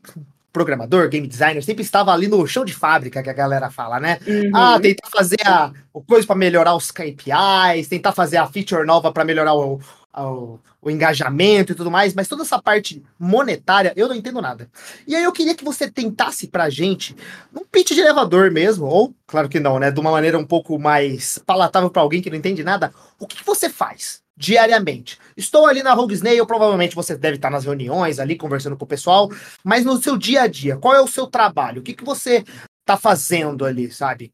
programador, 0.55 1.09
game 1.09 1.27
designer, 1.27 1.63
sempre 1.63 1.83
estava 1.83 2.13
ali 2.13 2.29
no 2.29 2.47
chão 2.47 2.65
de 2.65 2.73
fábrica, 2.73 3.23
que 3.23 3.29
a 3.29 3.35
galera 3.35 3.71
fala, 3.71 3.99
né? 3.99 4.21
Uhum. 4.25 4.51
Ah, 4.55 4.79
tentar 4.81 5.09
fazer 5.11 5.45
a, 5.45 5.73
o 5.93 6.01
coisa 6.01 6.25
para 6.25 6.37
melhorar 6.37 6.77
os 6.77 6.93
KPIs, 6.93 7.89
tentar 7.89 8.13
fazer 8.13 8.37
a 8.37 8.47
feature 8.47 8.87
nova 8.87 9.13
para 9.13 9.25
melhorar 9.25 9.53
o, 9.53 9.81
o, 10.17 10.61
o, 10.81 10.91
engajamento 10.91 11.73
e 11.73 11.75
tudo 11.75 11.91
mais, 11.91 12.15
mas 12.15 12.29
toda 12.29 12.45
essa 12.45 12.63
parte 12.63 13.03
monetária 13.19 13.93
eu 13.97 14.07
não 14.07 14.15
entendo 14.15 14.41
nada. 14.41 14.71
E 15.09 15.17
aí 15.17 15.25
eu 15.25 15.33
queria 15.33 15.57
que 15.57 15.65
você 15.65 15.91
tentasse 15.91 16.47
pra 16.47 16.71
gente, 16.71 17.17
num 17.53 17.65
pitch 17.65 17.91
de 17.91 18.01
elevador 18.01 18.53
mesmo, 18.53 18.87
ou, 18.87 19.13
claro 19.27 19.49
que 19.49 19.59
não, 19.59 19.81
né, 19.81 19.91
de 19.91 19.99
uma 19.99 20.13
maneira 20.13 20.39
um 20.39 20.47
pouco 20.47 20.79
mais 20.79 21.37
palatável 21.45 21.91
para 21.91 22.01
alguém 22.01 22.23
que 22.23 22.31
não 22.31 22.39
entende 22.39 22.63
nada, 22.63 22.93
o 23.19 23.27
que, 23.27 23.39
que 23.39 23.45
você 23.45 23.69
faz 23.69 24.24
diariamente? 24.37 25.19
Estou 25.37 25.67
ali 25.67 25.83
na 25.83 25.95
Rogue 25.95 26.15
Snail, 26.15 26.47
provavelmente 26.47 26.95
você 26.95 27.17
deve 27.17 27.37
estar 27.37 27.51
nas 27.51 27.65
reuniões 27.65 28.19
ali, 28.19 28.37
conversando 28.37 28.77
com 28.77 28.85
o 28.85 28.89
pessoal, 28.89 29.29
mas 29.65 29.85
no 29.85 29.97
seu 29.97 30.17
dia 30.17 30.43
a 30.43 30.47
dia, 30.47 30.77
qual 30.77 30.95
é 30.95 31.01
o 31.01 31.09
seu 31.09 31.27
trabalho? 31.27 31.81
O 31.81 31.85
que, 31.85 31.95
que 31.95 32.05
você 32.05 32.45
tá 32.85 32.97
fazendo 32.97 33.65
ali, 33.65 33.91
sabe? 33.91 34.33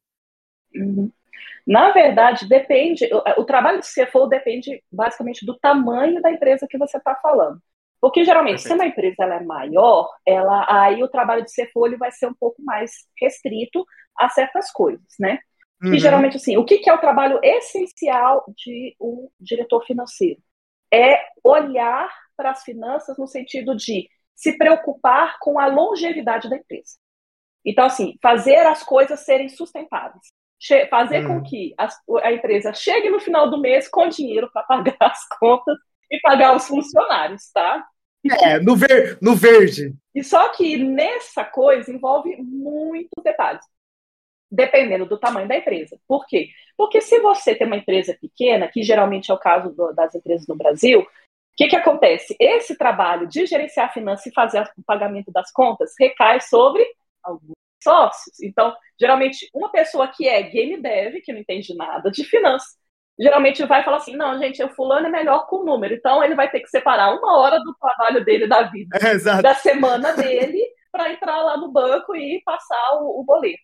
Uhum. 0.74 1.10
Na 1.66 1.92
verdade, 1.92 2.48
depende, 2.48 3.08
o, 3.12 3.42
o 3.42 3.44
trabalho 3.44 3.80
de 3.80 3.86
CFO 3.86 4.26
depende 4.26 4.82
basicamente 4.90 5.44
do 5.44 5.56
tamanho 5.58 6.20
da 6.20 6.30
empresa 6.30 6.66
que 6.68 6.78
você 6.78 6.96
está 6.96 7.14
falando. 7.16 7.60
Porque 8.00 8.24
geralmente, 8.24 8.62
Perfeito. 8.62 8.68
se 8.68 8.82
uma 8.82 8.86
empresa 8.86 9.16
ela 9.20 9.34
é 9.36 9.44
maior, 9.44 10.08
ela, 10.26 10.66
aí 10.68 11.02
o 11.02 11.08
trabalho 11.08 11.44
de 11.44 11.52
CFO 11.52 11.86
ele 11.86 11.98
vai 11.98 12.10
ser 12.10 12.26
um 12.26 12.34
pouco 12.34 12.62
mais 12.62 12.90
restrito 13.20 13.84
a 14.18 14.28
certas 14.30 14.70
coisas, 14.72 15.06
né? 15.18 15.38
Uhum. 15.82 15.98
geralmente, 15.98 16.36
assim, 16.36 16.56
o 16.56 16.64
que, 16.64 16.78
que 16.78 16.90
é 16.90 16.94
o 16.94 17.00
trabalho 17.00 17.38
essencial 17.42 18.44
de 18.56 18.94
um 19.00 19.28
diretor 19.38 19.84
financeiro? 19.84 20.40
É 20.92 21.18
olhar 21.42 22.10
para 22.36 22.50
as 22.50 22.62
finanças 22.62 23.16
no 23.18 23.26
sentido 23.26 23.76
de 23.76 24.08
se 24.34 24.56
preocupar 24.56 25.38
com 25.40 25.58
a 25.58 25.66
longevidade 25.66 26.48
da 26.48 26.56
empresa. 26.56 26.98
Então, 27.64 27.84
assim, 27.84 28.16
fazer 28.22 28.66
as 28.66 28.82
coisas 28.82 29.20
serem 29.20 29.48
sustentáveis 29.48 30.32
fazer 30.90 31.24
hum. 31.24 31.40
com 31.40 31.42
que 31.42 31.74
a, 31.78 31.88
a, 32.22 32.32
empresa 32.32 32.72
chegue 32.74 33.08
no 33.08 33.18
final 33.18 33.50
do 33.50 33.60
mês 33.60 33.88
com 33.88 34.08
dinheiro 34.08 34.50
para 34.52 34.62
pagar 34.64 34.96
as 35.00 35.26
contas 35.38 35.76
e 36.10 36.20
pagar 36.20 36.54
os 36.54 36.66
funcionários, 36.66 37.50
tá? 37.52 37.84
É, 38.42 38.60
no, 38.60 38.76
ver, 38.76 39.18
no 39.22 39.34
verde. 39.34 39.94
E 40.14 40.22
só 40.22 40.50
que 40.50 40.76
nessa 40.76 41.44
coisa 41.44 41.90
envolve 41.90 42.36
muitos 42.36 43.24
detalhes, 43.24 43.64
dependendo 44.50 45.06
do 45.06 45.18
tamanho 45.18 45.48
da 45.48 45.56
empresa. 45.56 45.98
Por 46.06 46.26
quê? 46.26 46.48
Porque 46.76 47.00
se 47.00 47.20
você 47.20 47.54
tem 47.54 47.66
uma 47.66 47.76
empresa 47.76 48.16
pequena, 48.20 48.68
que 48.68 48.82
geralmente 48.82 49.30
é 49.30 49.34
o 49.34 49.38
caso 49.38 49.70
do, 49.74 49.92
das 49.92 50.14
empresas 50.14 50.46
no 50.46 50.56
Brasil, 50.56 51.00
o 51.00 51.06
que, 51.56 51.68
que 51.68 51.76
acontece? 51.76 52.34
Esse 52.40 52.76
trabalho 52.76 53.26
de 53.26 53.46
gerenciar 53.46 53.86
a 53.86 53.92
finança 53.92 54.28
e 54.28 54.32
fazer 54.32 54.62
o 54.76 54.82
pagamento 54.82 55.30
das 55.30 55.52
contas 55.52 55.92
recai 55.98 56.40
sobre 56.40 56.84
alguns 57.22 57.52
sócios. 57.82 58.40
Então, 58.42 58.74
geralmente, 58.98 59.48
uma 59.54 59.70
pessoa 59.70 60.08
que 60.08 60.26
é 60.26 60.42
game 60.42 60.80
dev, 60.80 61.20
que 61.22 61.32
não 61.32 61.40
entende 61.40 61.74
nada 61.74 62.10
de 62.10 62.24
finanças, 62.24 62.79
geralmente 63.20 63.64
vai 63.66 63.84
falar 63.84 63.98
assim: 63.98 64.16
não, 64.16 64.38
gente, 64.38 64.62
o 64.62 64.74
fulano 64.74 65.06
é 65.06 65.10
melhor 65.10 65.46
com 65.46 65.56
o 65.56 65.64
número. 65.64 65.94
Então, 65.94 66.22
ele 66.24 66.34
vai 66.34 66.50
ter 66.50 66.60
que 66.60 66.68
separar 66.68 67.14
uma 67.14 67.38
hora 67.38 67.58
do 67.58 67.74
trabalho 67.74 68.24
dele 68.24 68.46
da 68.46 68.62
vida, 68.62 68.98
é, 69.00 69.42
da 69.42 69.54
semana 69.54 70.12
dele, 70.12 70.60
para 70.90 71.12
entrar 71.12 71.42
lá 71.42 71.56
no 71.56 71.70
banco 71.70 72.14
e 72.16 72.42
passar 72.44 72.98
o, 73.00 73.20
o 73.20 73.24
boleto. 73.24 73.58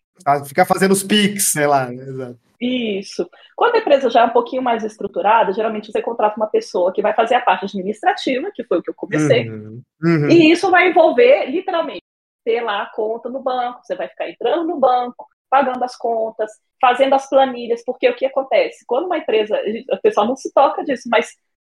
Ficar 0.47 0.65
fazendo 0.65 0.93
os 0.93 1.03
pics, 1.03 1.53
sei 1.53 1.67
lá. 1.67 1.93
Exato. 1.93 2.39
Isso. 2.61 3.29
Quando 3.55 3.75
a 3.75 3.79
empresa 3.79 4.09
já 4.09 4.23
é 4.23 4.25
um 4.25 4.31
pouquinho 4.31 4.63
mais 4.63 4.83
estruturada, 4.83 5.53
geralmente 5.53 5.93
você 5.93 6.01
contrata 6.01 6.37
uma 6.37 6.47
pessoa 6.47 6.93
que 6.93 7.03
vai 7.03 7.15
fazer 7.15 7.35
a 7.35 7.41
parte 7.41 7.67
administrativa, 7.67 8.51
que 8.55 8.65
foi 8.65 8.79
o 8.79 8.83
que 8.83 8.91
eu 8.91 8.95
comecei. 8.95 9.49
Uhum. 9.49 9.83
Uhum. 10.03 10.31
E 10.31 10.51
isso 10.51 10.71
vai 10.71 10.89
envolver, 10.89 11.51
literalmente, 11.51 12.03
ter 12.45 12.63
lá 12.63 12.83
a 12.83 12.87
conta 12.87 13.29
no 13.29 13.43
banco, 13.43 13.81
você 13.83 13.95
vai 13.95 14.09
ficar 14.09 14.31
entrando 14.31 14.65
no 14.69 14.79
banco, 14.79 15.27
pagando 15.51 15.83
as 15.85 15.97
contas, 15.97 16.51
fazendo 16.81 17.15
as 17.15 17.29
planilhas, 17.29 17.83
porque 17.85 18.09
o 18.09 18.17
que 18.17 18.27
acontece? 18.27 18.85
Quando 18.87 19.07
uma 19.07 19.19
empresa, 19.19 19.59
o 19.93 20.01
pessoal 20.01 20.27
não 20.27 20.37
se 20.37 20.53
toca 20.53 20.85
disso, 20.85 21.09
mas 21.11 21.31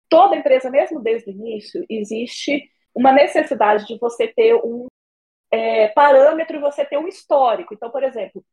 toda 0.10 0.36
empresa, 0.36 0.70
mesmo 0.70 1.02
desde 1.02 1.30
o 1.30 1.34
início, 1.34 1.86
existe 1.90 2.70
uma 2.94 3.12
necessidade 3.12 3.86
de 3.86 3.98
você 4.00 4.28
ter 4.28 4.56
um 4.56 4.88
é, 5.52 5.90
parâmetro 5.90 6.58
e 6.58 6.62
você 6.62 6.86
ter 6.86 6.98
um 6.98 7.08
histórico. 7.08 7.74
Então, 7.74 7.90
por 7.90 8.04
exemplo, 8.04 8.44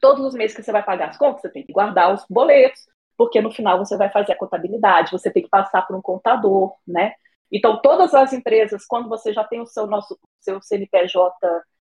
todos 0.00 0.24
os 0.24 0.34
meses 0.34 0.56
que 0.56 0.62
você 0.62 0.72
vai 0.72 0.84
pagar 0.84 1.10
as 1.10 1.18
contas, 1.18 1.42
você 1.42 1.50
tem 1.50 1.64
que 1.64 1.72
guardar 1.72 2.12
os 2.12 2.24
boletos, 2.28 2.80
porque 3.16 3.40
no 3.40 3.50
final 3.50 3.78
você 3.78 3.96
vai 3.96 4.10
fazer 4.10 4.32
a 4.32 4.38
contabilidade, 4.38 5.12
você 5.12 5.30
tem 5.30 5.42
que 5.42 5.48
passar 5.48 5.82
por 5.86 5.96
um 5.96 6.02
contador, 6.02 6.74
né? 6.86 7.14
Então, 7.50 7.80
todas 7.80 8.14
as 8.14 8.32
empresas, 8.32 8.84
quando 8.86 9.08
você 9.08 9.32
já 9.32 9.42
tem 9.44 9.60
o 9.60 9.66
seu, 9.66 9.86
nosso, 9.86 10.18
seu 10.40 10.60
CNPJ 10.62 11.34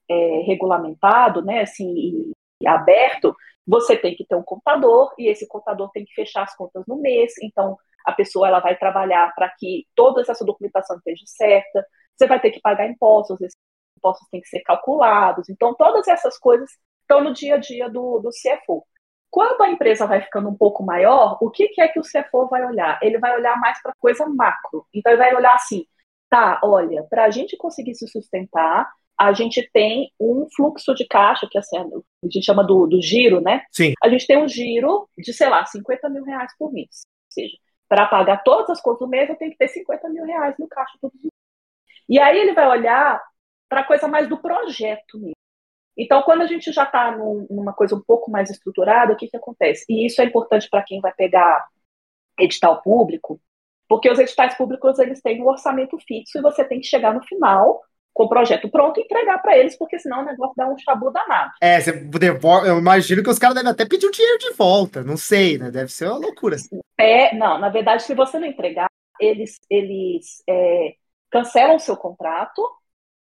é, 0.08 0.42
regulamentado, 0.46 1.42
né, 1.42 1.62
assim, 1.62 2.32
aberto, 2.66 3.34
você 3.66 3.96
tem 3.96 4.14
que 4.14 4.26
ter 4.26 4.34
um 4.34 4.42
contador 4.42 5.14
e 5.18 5.28
esse 5.28 5.46
contador 5.46 5.90
tem 5.92 6.04
que 6.04 6.14
fechar 6.14 6.42
as 6.42 6.54
contas 6.56 6.84
no 6.86 6.96
mês. 6.96 7.32
Então, 7.42 7.76
a 8.04 8.12
pessoa 8.12 8.48
ela 8.48 8.60
vai 8.60 8.76
trabalhar 8.76 9.32
para 9.34 9.48
que 9.50 9.86
toda 9.94 10.22
essa 10.22 10.44
documentação 10.44 10.96
esteja 10.96 11.24
certa. 11.26 11.86
Você 12.16 12.26
vai 12.26 12.40
ter 12.40 12.50
que 12.50 12.60
pagar 12.60 12.88
impostos, 12.88 13.40
esses 13.40 13.56
impostos 13.96 14.28
têm 14.30 14.40
que 14.40 14.48
ser 14.48 14.60
calculados. 14.60 15.48
Então, 15.48 15.74
todas 15.74 16.08
essas 16.08 16.38
coisas 16.38 16.70
estão 17.02 17.22
no 17.22 17.32
dia 17.32 17.54
a 17.56 17.58
dia 17.58 17.88
do, 17.88 18.20
do 18.20 18.30
CFO. 18.30 18.84
Quando 19.30 19.62
a 19.62 19.70
empresa 19.70 20.06
vai 20.06 20.20
ficando 20.20 20.48
um 20.48 20.56
pouco 20.56 20.82
maior, 20.82 21.38
o 21.40 21.50
que, 21.50 21.68
que 21.68 21.80
é 21.80 21.88
que 21.88 22.00
o 22.00 22.02
CFO 22.02 22.48
vai 22.48 22.66
olhar? 22.66 22.98
Ele 23.02 23.18
vai 23.18 23.36
olhar 23.36 23.56
mais 23.60 23.80
para 23.80 23.94
coisa 23.98 24.26
macro. 24.26 24.86
Então, 24.92 25.12
ele 25.12 25.22
vai 25.22 25.34
olhar 25.34 25.54
assim: 25.54 25.86
tá, 26.28 26.60
olha, 26.64 27.04
para 27.04 27.24
a 27.24 27.30
gente 27.30 27.56
conseguir 27.56 27.94
se 27.94 28.08
sustentar, 28.08 28.90
a 29.20 29.34
gente 29.34 29.68
tem 29.74 30.10
um 30.18 30.46
fluxo 30.56 30.94
de 30.94 31.06
caixa, 31.06 31.46
que 31.46 31.58
assim, 31.58 31.76
a 31.78 31.84
gente 32.24 32.42
chama 32.42 32.64
do, 32.64 32.86
do 32.86 33.02
giro, 33.02 33.38
né? 33.42 33.62
Sim. 33.70 33.92
A 34.02 34.08
gente 34.08 34.26
tem 34.26 34.42
um 34.42 34.48
giro 34.48 35.06
de, 35.18 35.34
sei 35.34 35.46
lá, 35.50 35.62
50 35.66 36.08
mil 36.08 36.24
reais 36.24 36.50
por 36.58 36.72
mês. 36.72 37.02
Ou 37.04 37.32
seja, 37.32 37.54
para 37.86 38.06
pagar 38.06 38.42
todas 38.42 38.70
as 38.70 38.80
contas 38.80 39.00
do 39.00 39.08
mês, 39.08 39.28
eu 39.28 39.36
tenho 39.36 39.50
que 39.50 39.58
ter 39.58 39.68
50 39.68 40.08
mil 40.08 40.24
reais 40.24 40.54
no 40.58 40.66
caixa 40.66 40.96
todos 41.02 41.22
os 41.22 41.30
E 42.08 42.18
aí 42.18 42.38
ele 42.38 42.54
vai 42.54 42.66
olhar 42.66 43.22
para 43.68 43.82
a 43.82 43.84
coisa 43.84 44.08
mais 44.08 44.26
do 44.26 44.38
projeto 44.40 45.18
mesmo. 45.18 45.34
Então, 45.98 46.22
quando 46.22 46.40
a 46.40 46.46
gente 46.46 46.72
já 46.72 46.84
está 46.84 47.14
num, 47.14 47.46
numa 47.50 47.74
coisa 47.74 47.94
um 47.94 48.00
pouco 48.00 48.30
mais 48.30 48.48
estruturada, 48.48 49.12
o 49.12 49.16
que, 49.16 49.28
que 49.28 49.36
acontece? 49.36 49.84
E 49.86 50.06
isso 50.06 50.22
é 50.22 50.24
importante 50.24 50.66
para 50.70 50.82
quem 50.82 50.98
vai 50.98 51.12
pegar 51.12 51.68
edital 52.38 52.80
público, 52.80 53.38
porque 53.86 54.08
os 54.08 54.18
editais 54.18 54.56
públicos 54.56 54.98
eles 54.98 55.20
têm 55.20 55.42
um 55.42 55.46
orçamento 55.46 55.98
fixo 55.98 56.38
e 56.38 56.40
você 56.40 56.64
tem 56.64 56.80
que 56.80 56.86
chegar 56.86 57.12
no 57.12 57.22
final 57.22 57.82
com 58.12 58.24
o 58.24 58.28
projeto 58.28 58.68
pronto 58.68 58.98
e 58.98 59.04
entregar 59.04 59.38
para 59.38 59.56
eles, 59.56 59.76
porque 59.76 59.98
senão 59.98 60.22
o 60.22 60.24
negócio 60.24 60.54
dá 60.56 60.68
um 60.68 60.76
chabu 60.78 61.10
danado. 61.10 61.52
É, 61.60 61.80
você 61.80 61.92
devolve, 61.92 62.68
eu 62.68 62.78
imagino 62.78 63.22
que 63.22 63.30
os 63.30 63.38
caras 63.38 63.54
devem 63.54 63.70
até 63.70 63.84
pedir 63.84 64.06
o 64.06 64.10
dinheiro 64.10 64.38
de 64.38 64.52
volta, 64.52 65.02
não 65.02 65.16
sei, 65.16 65.58
né? 65.58 65.70
Deve 65.70 65.90
ser 65.90 66.06
uma 66.06 66.18
loucura. 66.18 66.56
É, 66.98 67.34
não, 67.34 67.58
na 67.58 67.68
verdade, 67.68 68.02
se 68.02 68.14
você 68.14 68.38
não 68.38 68.46
entregar, 68.46 68.90
eles, 69.18 69.58
eles 69.70 70.42
é, 70.48 70.94
cancelam 71.30 71.76
o 71.76 71.80
seu 71.80 71.96
contrato, 71.96 72.62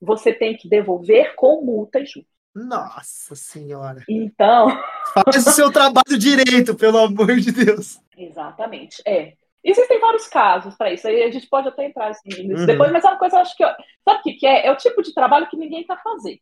você 0.00 0.32
tem 0.32 0.56
que 0.56 0.68
devolver 0.68 1.34
com 1.34 1.62
multa 1.62 2.00
e 2.00 2.06
juros. 2.06 2.28
Nossa 2.54 3.34
senhora. 3.34 4.04
Então. 4.08 4.68
Faz 5.12 5.44
o 5.44 5.50
seu 5.50 5.72
trabalho 5.72 6.16
direito, 6.16 6.74
pelo 6.76 6.98
amor 6.98 7.34
de 7.36 7.50
Deus. 7.50 8.00
Exatamente. 8.16 9.02
É. 9.04 9.34
Existem 9.64 9.98
vários 9.98 10.28
casos 10.28 10.76
para 10.76 10.92
isso. 10.92 11.08
Aí 11.08 11.22
a 11.22 11.30
gente 11.30 11.48
pode 11.48 11.68
até 11.68 11.86
entrar 11.86 12.10
nisso 12.10 12.60
uhum. 12.60 12.66
depois, 12.66 12.92
mas 12.92 13.02
é 13.02 13.08
uma 13.08 13.18
coisa, 13.18 13.40
acho 13.40 13.56
que. 13.56 13.64
Sabe 13.64 14.20
o 14.20 14.22
que, 14.22 14.34
que 14.34 14.46
é? 14.46 14.66
É 14.66 14.70
o 14.70 14.76
tipo 14.76 15.02
de 15.02 15.14
trabalho 15.14 15.48
que 15.48 15.56
ninguém 15.56 15.84
quer 15.84 16.00
fazer. 16.02 16.40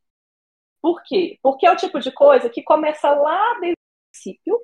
Por 0.81 1.00
quê? 1.05 1.38
Porque 1.41 1.64
é 1.64 1.73
o 1.73 1.76
tipo 1.76 2.00
de 2.00 2.11
coisa 2.11 2.50
que 2.50 2.62
começa 2.62 3.09
lá 3.11 3.55
desde 3.61 3.75
o 3.75 4.11
princípio. 4.11 4.61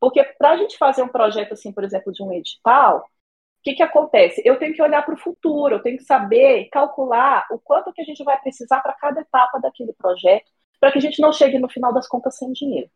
Porque 0.00 0.24
para 0.38 0.52
a 0.52 0.56
gente 0.56 0.78
fazer 0.78 1.02
um 1.02 1.08
projeto, 1.08 1.52
assim, 1.52 1.72
por 1.72 1.84
exemplo, 1.84 2.10
de 2.10 2.22
um 2.22 2.32
edital, 2.32 3.00
o 3.00 3.62
que, 3.62 3.74
que 3.74 3.82
acontece? 3.82 4.40
Eu 4.42 4.58
tenho 4.58 4.72
que 4.74 4.82
olhar 4.82 5.04
para 5.04 5.14
o 5.14 5.18
futuro, 5.18 5.74
eu 5.74 5.82
tenho 5.82 5.98
que 5.98 6.04
saber 6.04 6.70
calcular 6.72 7.46
o 7.50 7.58
quanto 7.58 7.92
que 7.92 8.00
a 8.00 8.04
gente 8.04 8.24
vai 8.24 8.40
precisar 8.40 8.80
para 8.80 8.94
cada 8.94 9.20
etapa 9.20 9.60
daquele 9.60 9.92
projeto, 9.92 10.50
para 10.80 10.90
que 10.90 10.96
a 10.96 11.00
gente 11.02 11.20
não 11.20 11.30
chegue 11.30 11.58
no 11.58 11.68
final 11.68 11.92
das 11.92 12.08
contas 12.08 12.38
sem 12.38 12.50
dinheiro. 12.52 12.90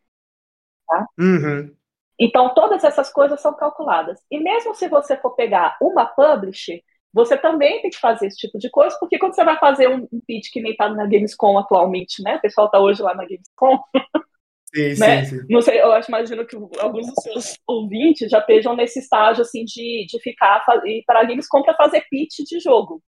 Tá? 0.86 1.06
Uhum. 1.18 1.76
Então, 2.18 2.54
todas 2.54 2.84
essas 2.84 3.12
coisas 3.12 3.40
são 3.40 3.54
calculadas. 3.54 4.20
E 4.30 4.38
mesmo 4.38 4.74
se 4.74 4.88
você 4.88 5.16
for 5.16 5.34
pegar 5.34 5.76
uma 5.80 6.06
publisher, 6.06 6.80
você 7.12 7.36
também 7.36 7.80
tem 7.80 7.90
que 7.90 7.98
fazer 7.98 8.26
esse 8.26 8.36
tipo 8.36 8.58
de 8.58 8.68
coisa, 8.68 8.96
porque 8.98 9.18
quando 9.18 9.34
você 9.34 9.44
vai 9.44 9.58
fazer 9.58 9.88
um, 9.88 10.06
um 10.12 10.20
pitch 10.26 10.50
que 10.52 10.60
nem 10.60 10.72
está 10.72 10.88
na 10.88 11.06
Gamescom 11.06 11.56
atualmente, 11.58 12.22
né? 12.22 12.36
O 12.36 12.40
pessoal 12.40 12.66
está 12.66 12.80
hoje 12.80 13.02
lá 13.02 13.14
na 13.14 13.24
Gamescom. 13.24 13.78
Sim, 14.74 14.98
né? 14.98 15.24
sim, 15.24 15.38
sim. 15.38 15.46
Não 15.48 15.62
sei, 15.62 15.80
eu 15.80 15.92
acho, 15.92 16.10
imagino 16.10 16.44
que 16.44 16.56
alguns 16.80 17.06
dos 17.06 17.22
seus 17.22 17.56
ouvintes 17.64 18.28
já 18.28 18.40
estejam 18.40 18.74
nesse 18.74 18.98
estágio 18.98 19.42
assim 19.42 19.64
de, 19.64 20.04
de 20.08 20.20
ficar 20.20 20.64
e 20.84 21.00
para 21.06 21.20
a 21.20 21.24
Gamescom 21.24 21.62
para 21.62 21.76
fazer 21.76 22.04
pitch 22.10 22.40
de 22.44 22.58
jogo. 22.58 23.00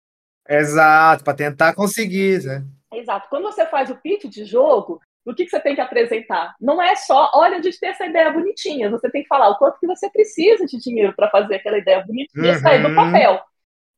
Exato, 0.48 1.24
para 1.24 1.34
tentar 1.34 1.74
conseguir, 1.74 2.44
né? 2.44 2.64
Exato. 2.94 3.28
Quando 3.28 3.44
você 3.44 3.66
faz 3.66 3.90
o 3.90 3.96
pitch 3.96 4.26
de 4.26 4.44
jogo, 4.44 5.00
o 5.26 5.34
que, 5.34 5.44
que 5.44 5.50
você 5.50 5.58
tem 5.60 5.74
que 5.74 5.80
apresentar? 5.80 6.54
Não 6.60 6.80
é 6.80 6.94
só, 6.94 7.32
olha, 7.34 7.58
a 7.58 7.62
gente 7.62 7.80
tem 7.80 7.88
essa 7.88 8.06
ideia 8.06 8.30
bonitinha. 8.30 8.88
Você 8.90 9.10
tem 9.10 9.22
que 9.22 9.28
falar 9.28 9.48
o 9.50 9.58
quanto 9.58 9.80
que 9.80 9.86
você 9.86 10.08
precisa 10.08 10.64
de 10.64 10.78
dinheiro 10.78 11.12
para 11.16 11.28
fazer 11.28 11.56
aquela 11.56 11.78
ideia 11.78 12.04
bonitinha 12.06 12.52
uhum. 12.52 12.60
sair 12.60 12.82
do 12.82 12.94
papel. 12.94 13.42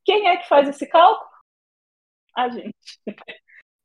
Quem 0.03 0.27
é 0.27 0.37
que 0.37 0.49
faz 0.49 0.67
esse 0.67 0.87
cálculo? 0.87 1.29
A 2.35 2.49
gente. 2.49 2.75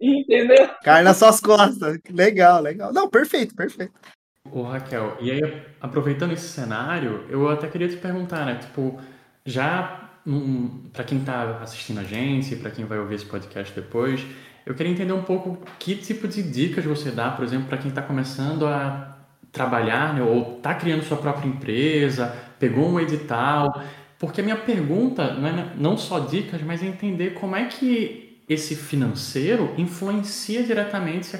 Entendeu? 0.00 0.70
Cai 0.82 1.02
nas 1.02 1.18
suas 1.18 1.38
costas. 1.38 1.98
Legal, 2.10 2.62
legal. 2.62 2.92
Não, 2.92 3.08
perfeito, 3.08 3.54
perfeito. 3.54 3.92
Ô, 4.50 4.62
Raquel, 4.62 5.16
e 5.20 5.30
aí, 5.30 5.66
aproveitando 5.80 6.32
esse 6.32 6.48
cenário, 6.48 7.26
eu 7.30 7.48
até 7.48 7.68
queria 7.68 7.88
te 7.88 7.96
perguntar, 7.96 8.44
né? 8.44 8.58
Tipo, 8.58 9.00
já 9.44 10.10
um, 10.26 10.88
para 10.92 11.04
quem 11.04 11.18
está 11.18 11.58
assistindo 11.62 12.00
a 12.00 12.04
gente, 12.04 12.56
para 12.56 12.70
quem 12.70 12.84
vai 12.84 12.98
ouvir 12.98 13.16
esse 13.16 13.26
podcast 13.26 13.74
depois, 13.74 14.24
eu 14.66 14.74
queria 14.74 14.92
entender 14.92 15.12
um 15.12 15.22
pouco 15.22 15.58
que 15.78 15.94
tipo 15.94 16.26
de 16.26 16.42
dicas 16.42 16.84
você 16.84 17.10
dá, 17.10 17.30
por 17.30 17.44
exemplo, 17.44 17.66
para 17.68 17.78
quem 17.78 17.90
está 17.90 18.00
começando 18.02 18.66
a 18.66 19.16
trabalhar 19.52 20.14
né, 20.14 20.22
ou 20.22 20.56
está 20.56 20.74
criando 20.74 21.04
sua 21.04 21.16
própria 21.16 21.48
empresa, 21.48 22.34
pegou 22.58 22.88
um 22.88 22.98
edital. 22.98 23.82
Porque 24.18 24.40
a 24.40 24.44
minha 24.44 24.56
pergunta 24.56 25.34
não 25.34 25.48
é 25.48 25.66
não 25.76 25.96
só 25.96 26.18
dicas, 26.20 26.62
mas 26.62 26.82
é 26.82 26.86
entender 26.86 27.34
como 27.34 27.54
é 27.54 27.64
que 27.66 28.24
esse 28.48 28.74
financeiro 28.74 29.72
influencia 29.78 30.62
diretamente 30.62 31.30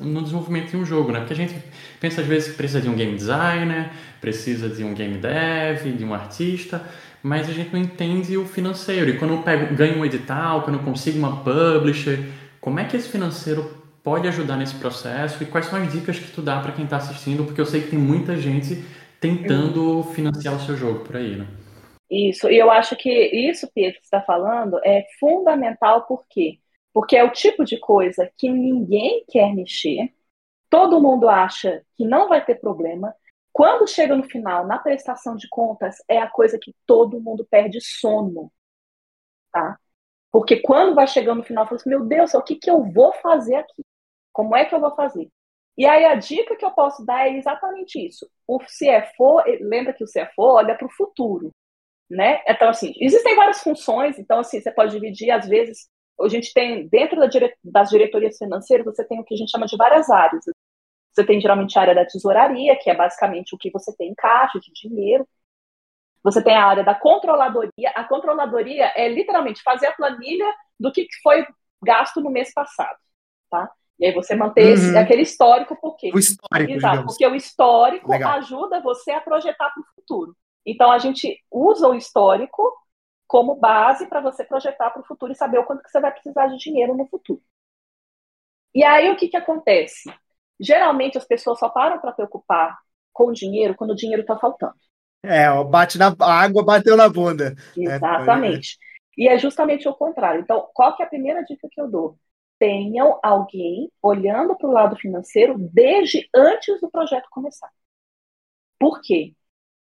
no 0.00 0.22
desenvolvimento 0.22 0.70
de 0.70 0.76
um 0.76 0.84
jogo, 0.84 1.10
né? 1.10 1.18
Porque 1.20 1.32
a 1.32 1.36
gente 1.36 1.54
pensa 2.00 2.20
às 2.20 2.26
vezes 2.26 2.50
que 2.50 2.56
precisa 2.56 2.80
de 2.80 2.88
um 2.88 2.94
game 2.94 3.16
designer, 3.16 3.90
precisa 4.20 4.68
de 4.68 4.84
um 4.84 4.94
game 4.94 5.18
dev, 5.18 5.96
de 5.96 6.04
um 6.04 6.14
artista, 6.14 6.84
mas 7.22 7.48
a 7.48 7.52
gente 7.52 7.72
não 7.72 7.80
entende 7.80 8.36
o 8.36 8.44
financeiro. 8.44 9.10
E 9.10 9.18
quando 9.18 9.34
eu 9.34 9.42
pego, 9.42 9.74
ganho 9.74 9.98
um 9.98 10.04
edital, 10.04 10.62
quando 10.62 10.76
eu 10.76 10.84
consigo 10.84 11.18
uma 11.18 11.38
publisher, 11.38 12.20
como 12.62 12.78
é 12.78 12.88
que 12.88 12.96
esse 12.96 13.08
financeiro 13.08 13.76
pode 14.04 14.28
ajudar 14.28 14.56
nesse 14.56 14.76
processo 14.76 15.42
e 15.42 15.46
quais 15.46 15.66
são 15.66 15.82
as 15.82 15.92
dicas 15.92 16.18
que 16.18 16.32
tu 16.32 16.40
dá 16.40 16.60
para 16.60 16.70
quem 16.72 16.84
está 16.84 16.96
assistindo? 16.96 17.44
Porque 17.44 17.60
eu 17.60 17.66
sei 17.66 17.82
que 17.82 17.90
tem 17.90 17.98
muita 17.98 18.36
gente 18.36 18.84
tentando 19.20 20.04
financiar 20.14 20.54
o 20.54 20.60
seu 20.60 20.76
jogo 20.76 21.04
por 21.04 21.16
aí, 21.16 21.36
né? 21.36 21.46
Isso, 22.08 22.48
e 22.48 22.56
eu 22.56 22.70
acho 22.70 22.94
que 22.94 23.10
isso, 23.10 23.68
Pedro, 23.74 24.00
que 24.00 24.06
você 24.06 24.16
está 24.16 24.22
falando, 24.22 24.78
é 24.84 25.04
fundamental 25.18 26.06
por 26.06 26.24
quê? 26.28 26.60
Porque 26.92 27.16
é 27.16 27.24
o 27.24 27.32
tipo 27.32 27.64
de 27.64 27.78
coisa 27.80 28.30
que 28.38 28.48
ninguém 28.48 29.24
quer 29.28 29.52
mexer, 29.54 30.12
todo 30.70 31.00
mundo 31.00 31.28
acha 31.28 31.82
que 31.96 32.04
não 32.06 32.28
vai 32.28 32.44
ter 32.44 32.56
problema. 32.60 33.12
Quando 33.52 33.88
chega 33.88 34.14
no 34.14 34.24
final, 34.24 34.66
na 34.66 34.78
prestação 34.78 35.34
de 35.36 35.48
contas, 35.48 35.96
é 36.08 36.18
a 36.18 36.30
coisa 36.30 36.58
que 36.60 36.74
todo 36.86 37.20
mundo 37.20 37.44
perde 37.50 37.80
sono. 37.80 38.52
tá? 39.52 39.78
Porque 40.32 40.60
quando 40.60 40.94
vai 40.94 41.06
chegando 41.06 41.38
no 41.38 41.44
final, 41.44 41.64
eu 41.64 41.68
falo 41.68 41.80
assim, 41.80 41.90
meu 41.90 42.04
Deus, 42.04 42.34
o 42.34 42.42
que, 42.42 42.56
que 42.56 42.70
eu 42.70 42.82
vou 42.84 43.12
fazer 43.14 43.56
aqui? 43.56 43.84
Como 44.32 44.56
é 44.56 44.64
que 44.64 44.74
eu 44.74 44.80
vou 44.80 44.94
fazer? 44.96 45.28
E 45.76 45.86
aí 45.86 46.04
a 46.04 46.14
dica 46.14 46.56
que 46.56 46.64
eu 46.64 46.70
posso 46.72 47.04
dar 47.04 47.28
é 47.28 47.36
exatamente 47.36 47.98
isso. 48.06 48.28
O 48.46 48.58
CFO, 48.58 49.42
lembra 49.60 49.92
que 49.92 50.04
o 50.04 50.06
CFO 50.06 50.42
olha 50.42 50.74
para 50.76 50.86
o 50.86 50.92
futuro, 50.92 51.50
né? 52.10 52.42
Então, 52.48 52.68
assim, 52.68 52.92
existem 53.00 53.36
várias 53.36 53.62
funções, 53.62 54.18
então, 54.18 54.40
assim, 54.40 54.60
você 54.60 54.70
pode 54.70 54.92
dividir, 54.92 55.30
às 55.30 55.48
vezes, 55.48 55.88
a 56.20 56.28
gente 56.28 56.52
tem, 56.54 56.88
dentro 56.88 57.18
da 57.18 57.26
dire... 57.26 57.54
das 57.64 57.90
diretorias 57.90 58.38
financeiras, 58.38 58.86
você 58.86 59.04
tem 59.04 59.20
o 59.20 59.24
que 59.24 59.34
a 59.34 59.36
gente 59.36 59.50
chama 59.50 59.66
de 59.66 59.76
várias 59.76 60.10
áreas. 60.10 60.44
Você 61.12 61.24
tem, 61.24 61.40
geralmente, 61.40 61.78
a 61.78 61.82
área 61.82 61.94
da 61.94 62.06
tesouraria, 62.06 62.76
que 62.78 62.90
é 62.90 62.94
basicamente 62.94 63.54
o 63.54 63.58
que 63.58 63.70
você 63.70 63.94
tem 63.96 64.10
em 64.10 64.14
caixa 64.14 64.58
de 64.60 64.72
dinheiro. 64.72 65.26
Você 66.22 66.42
tem 66.42 66.54
a 66.54 66.64
área 66.64 66.84
da 66.84 66.94
controladoria. 66.94 67.90
A 67.94 68.04
controladoria 68.04 68.92
é, 68.94 69.08
literalmente, 69.08 69.62
fazer 69.62 69.88
a 69.88 69.92
planilha 69.92 70.46
do 70.78 70.92
que 70.92 71.06
foi 71.22 71.46
gasto 71.82 72.20
no 72.20 72.30
mês 72.30 72.52
passado, 72.52 72.98
tá? 73.50 73.70
E 73.98 74.06
aí 74.06 74.12
você 74.12 74.34
manter 74.34 74.66
uhum. 74.66 74.72
esse, 74.74 74.96
aquele 74.96 75.22
histórico, 75.22 75.76
por 75.76 75.96
quê? 75.96 76.10
O 76.14 76.18
histórico, 76.18 76.72
Exato, 76.72 76.92
digamos. 76.92 77.12
porque 77.12 77.26
o 77.26 77.34
histórico 77.34 78.10
Legal. 78.10 78.32
ajuda 78.38 78.80
você 78.80 79.12
a 79.12 79.20
projetar 79.20 79.70
para 79.70 79.80
o 79.80 79.86
futuro. 79.94 80.36
Então, 80.66 80.90
a 80.90 80.98
gente 80.98 81.38
usa 81.50 81.88
o 81.88 81.94
histórico 81.94 82.72
como 83.26 83.54
base 83.54 84.06
para 84.06 84.20
você 84.20 84.44
projetar 84.44 84.90
para 84.90 85.02
o 85.02 85.06
futuro 85.06 85.32
e 85.32 85.36
saber 85.36 85.58
o 85.58 85.64
quanto 85.64 85.82
que 85.82 85.90
você 85.90 86.00
vai 86.00 86.12
precisar 86.12 86.46
de 86.48 86.56
dinheiro 86.58 86.96
no 86.96 87.06
futuro. 87.06 87.40
E 88.74 88.82
aí, 88.84 89.10
o 89.10 89.16
que, 89.16 89.28
que 89.28 89.36
acontece? 89.36 90.12
Geralmente, 90.58 91.18
as 91.18 91.24
pessoas 91.24 91.58
só 91.58 91.68
param 91.68 91.98
para 91.98 92.12
preocupar 92.12 92.78
com 93.12 93.26
o 93.26 93.32
dinheiro 93.32 93.74
quando 93.74 93.90
o 93.90 93.96
dinheiro 93.96 94.22
está 94.22 94.36
faltando. 94.38 94.74
É, 95.22 95.46
bate 95.64 95.98
na 95.98 96.14
a 96.18 96.40
água 96.40 96.64
bateu 96.64 96.96
na 96.96 97.08
bunda. 97.08 97.54
É, 97.78 97.82
Exatamente. 97.82 98.76
É, 99.18 99.22
e 99.22 99.28
é 99.28 99.38
justamente 99.38 99.88
o 99.88 99.94
contrário. 99.94 100.40
Então, 100.40 100.68
qual 100.74 100.96
que 100.96 101.02
é 101.02 101.06
a 101.06 101.08
primeira 101.08 101.42
dica 101.44 101.68
que 101.70 101.80
eu 101.80 101.88
dou? 101.88 102.16
tenham 102.62 103.18
alguém 103.24 103.90
olhando 104.00 104.56
para 104.56 104.68
o 104.68 104.72
lado 104.72 104.94
financeiro 104.94 105.56
desde 105.58 106.28
antes 106.32 106.80
do 106.80 106.88
projeto 106.88 107.26
começar. 107.28 107.68
Por 108.78 109.00
quê? 109.00 109.34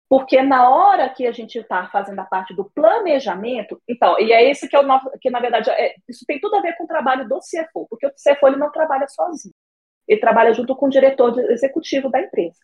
Porque 0.08 0.40
na 0.40 0.70
hora 0.70 1.08
que 1.08 1.26
a 1.26 1.32
gente 1.32 1.58
está 1.58 1.88
fazendo 1.88 2.20
a 2.20 2.25
parte 2.25 2.54
do 2.54 2.70
planejamento, 2.70 3.82
então, 3.88 4.20
e 4.20 4.32
é 4.32 4.49
esse 4.49 4.68
que, 4.68 4.76
é 4.76 4.78
o, 4.78 4.84
que 5.20 5.28
na 5.30 5.40
verdade, 5.40 5.68
é, 5.68 5.96
isso 6.08 6.25
tem 6.25 6.38
tudo 6.38 6.54
a 6.54 6.60
ver 6.60 6.76
com 6.76 6.84
o 6.84 6.87
trabalho 6.87 7.28
do 7.28 7.40
CFO, 7.40 7.88
porque 7.90 8.06
o 8.06 8.10
CFO 8.10 8.46
ele 8.46 8.56
não 8.56 8.70
trabalha 8.70 9.08
sozinho. 9.08 9.54
Ele 10.06 10.20
trabalha 10.20 10.54
junto 10.54 10.76
com 10.76 10.87
o 10.87 10.90
diretor 10.90 11.37
executivo 11.50 12.08
da 12.08 12.20
empresa. 12.20 12.58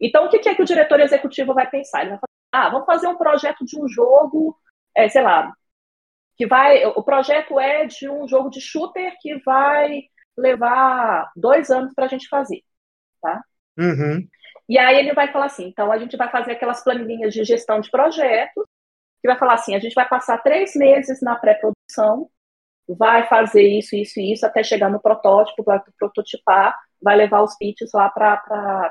Então, 0.00 0.26
o 0.26 0.28
que 0.28 0.48
é 0.48 0.54
que 0.54 0.62
o 0.62 0.66
diretor 0.66 1.00
executivo 1.00 1.54
vai 1.54 1.68
pensar? 1.68 2.02
Ele 2.02 2.10
vai 2.10 2.18
falar, 2.18 2.66
ah, 2.66 2.70
vamos 2.70 2.86
fazer 2.86 3.08
um 3.08 3.16
projeto 3.16 3.64
de 3.64 3.80
um 3.80 3.88
jogo, 3.88 4.56
é, 4.94 5.08
sei 5.08 5.22
lá, 5.22 5.52
que 6.36 6.46
vai. 6.46 6.84
O 6.86 7.02
projeto 7.02 7.58
é 7.58 7.86
de 7.86 8.08
um 8.08 8.28
jogo 8.28 8.50
de 8.50 8.60
shooter 8.60 9.14
que 9.20 9.38
vai 9.44 10.02
levar 10.36 11.30
dois 11.34 11.70
anos 11.70 11.94
para 11.94 12.04
a 12.04 12.08
gente 12.08 12.28
fazer, 12.28 12.62
tá? 13.22 13.42
Uhum. 13.78 14.26
E 14.68 14.78
aí 14.78 14.98
ele 14.98 15.14
vai 15.14 15.32
falar 15.32 15.46
assim, 15.46 15.66
então 15.68 15.92
a 15.92 15.98
gente 15.98 16.16
vai 16.16 16.30
fazer 16.30 16.52
aquelas 16.52 16.82
planilhas 16.82 17.32
de 17.32 17.44
gestão 17.44 17.80
de 17.80 17.90
projetos, 17.90 18.64
que 19.20 19.28
vai 19.28 19.38
falar 19.38 19.54
assim, 19.54 19.74
a 19.74 19.78
gente 19.78 19.94
vai 19.94 20.08
passar 20.08 20.38
três 20.38 20.74
meses 20.74 21.20
na 21.22 21.36
pré-produção, 21.36 22.28
vai 22.88 23.26
fazer 23.28 23.62
isso, 23.62 23.96
isso 23.96 24.20
e 24.20 24.32
isso, 24.32 24.46
até 24.46 24.62
chegar 24.62 24.90
no 24.90 25.00
protótipo, 25.00 25.62
vai 25.62 25.80
prototipar, 25.98 26.76
vai 27.02 27.16
levar 27.16 27.42
os 27.42 27.56
pitches 27.56 27.90
lá 27.92 28.08
para 28.08 28.42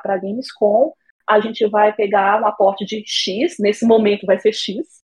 a 0.03 0.17
Gamescom, 0.17 0.93
a 1.27 1.39
gente 1.39 1.67
vai 1.67 1.93
pegar 1.93 2.41
um 2.41 2.45
aporte 2.45 2.85
de 2.85 3.03
X, 3.05 3.55
nesse 3.59 3.85
momento 3.85 4.25
vai 4.25 4.39
ser 4.39 4.53
X, 4.53 5.05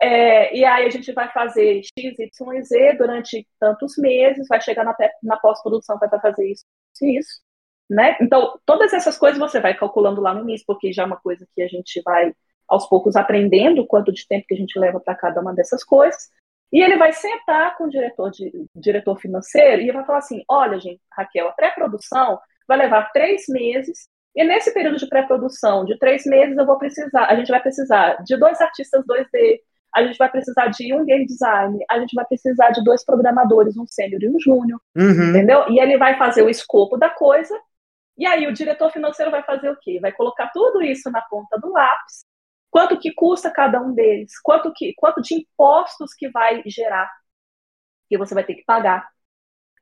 é, 0.00 0.54
e 0.54 0.64
aí 0.64 0.86
a 0.86 0.90
gente 0.90 1.10
vai 1.12 1.30
fazer 1.32 1.82
X, 1.82 2.18
Y 2.18 2.52
e 2.54 2.62
Z 2.62 2.92
durante 2.98 3.46
tantos 3.58 3.96
meses, 3.96 4.46
vai 4.48 4.60
chegar 4.60 4.84
na, 4.84 4.94
na 5.22 5.36
pós-produção, 5.38 5.98
vai 5.98 6.08
fazer 6.20 6.50
isso, 6.50 6.64
isso, 7.02 7.40
né? 7.88 8.16
Então, 8.20 8.58
todas 8.66 8.92
essas 8.92 9.16
coisas 9.16 9.38
você 9.38 9.58
vai 9.60 9.74
calculando 9.74 10.20
lá 10.20 10.34
no 10.34 10.42
início, 10.42 10.66
porque 10.66 10.92
já 10.92 11.02
é 11.04 11.06
uma 11.06 11.16
coisa 11.16 11.46
que 11.54 11.62
a 11.62 11.68
gente 11.68 12.02
vai 12.04 12.32
aos 12.68 12.86
poucos 12.88 13.16
aprendendo 13.16 13.86
quanto 13.86 14.12
de 14.12 14.26
tempo 14.26 14.44
que 14.46 14.54
a 14.54 14.58
gente 14.58 14.78
leva 14.78 15.00
para 15.00 15.14
cada 15.14 15.40
uma 15.40 15.54
dessas 15.54 15.84
coisas. 15.84 16.28
E 16.72 16.82
ele 16.82 16.96
vai 16.96 17.12
sentar 17.12 17.76
com 17.76 17.84
o 17.84 17.90
diretor, 17.90 18.30
de, 18.30 18.52
diretor 18.74 19.18
financeiro 19.18 19.82
e 19.82 19.92
vai 19.92 20.04
falar 20.04 20.18
assim: 20.18 20.42
olha, 20.48 20.78
gente, 20.78 21.00
Raquel, 21.12 21.48
a 21.48 21.52
pré-produção 21.52 22.38
vai 22.66 22.78
levar 22.78 23.10
três 23.12 23.44
meses. 23.48 24.08
E 24.34 24.44
nesse 24.44 24.72
período 24.74 24.98
de 24.98 25.08
pré-produção 25.08 25.84
de 25.84 25.98
três 25.98 26.26
meses, 26.26 26.56
eu 26.58 26.66
vou 26.66 26.78
precisar, 26.78 27.26
a 27.26 27.34
gente 27.36 27.48
vai 27.48 27.60
precisar 27.60 28.22
de 28.22 28.36
dois 28.36 28.60
artistas 28.60 29.02
2D, 29.06 29.60
a 29.94 30.02
gente 30.04 30.18
vai 30.18 30.30
precisar 30.30 30.66
de 30.66 30.92
um 30.92 31.06
game 31.06 31.24
design, 31.24 31.78
a 31.90 31.98
gente 31.98 32.14
vai 32.14 32.26
precisar 32.26 32.70
de 32.70 32.84
dois 32.84 33.02
programadores, 33.02 33.78
um 33.78 33.86
sênior 33.86 34.22
e 34.22 34.28
um 34.28 34.38
júnior, 34.38 34.78
uhum. 34.94 35.30
entendeu? 35.30 35.64
E 35.70 35.80
ele 35.80 35.96
vai 35.96 36.18
fazer 36.18 36.42
o 36.42 36.50
escopo 36.50 36.98
da 36.98 37.08
coisa, 37.08 37.58
e 38.18 38.26
aí 38.26 38.46
o 38.46 38.52
diretor 38.52 38.90
financeiro 38.90 39.30
vai 39.30 39.42
fazer 39.42 39.70
o 39.70 39.76
quê? 39.80 39.98
Vai 40.02 40.12
colocar 40.12 40.50
tudo 40.52 40.82
isso 40.82 41.10
na 41.10 41.22
ponta 41.22 41.58
do 41.58 41.72
lápis, 41.72 42.26
quanto 42.76 42.98
que 42.98 43.10
custa 43.14 43.50
cada 43.50 43.80
um 43.80 43.94
deles, 43.94 44.38
quanto, 44.42 44.70
que, 44.70 44.92
quanto 44.98 45.22
de 45.22 45.34
impostos 45.34 46.12
que 46.12 46.28
vai 46.28 46.62
gerar, 46.66 47.10
que 48.06 48.18
você 48.18 48.34
vai 48.34 48.44
ter 48.44 48.54
que 48.54 48.64
pagar. 48.66 49.08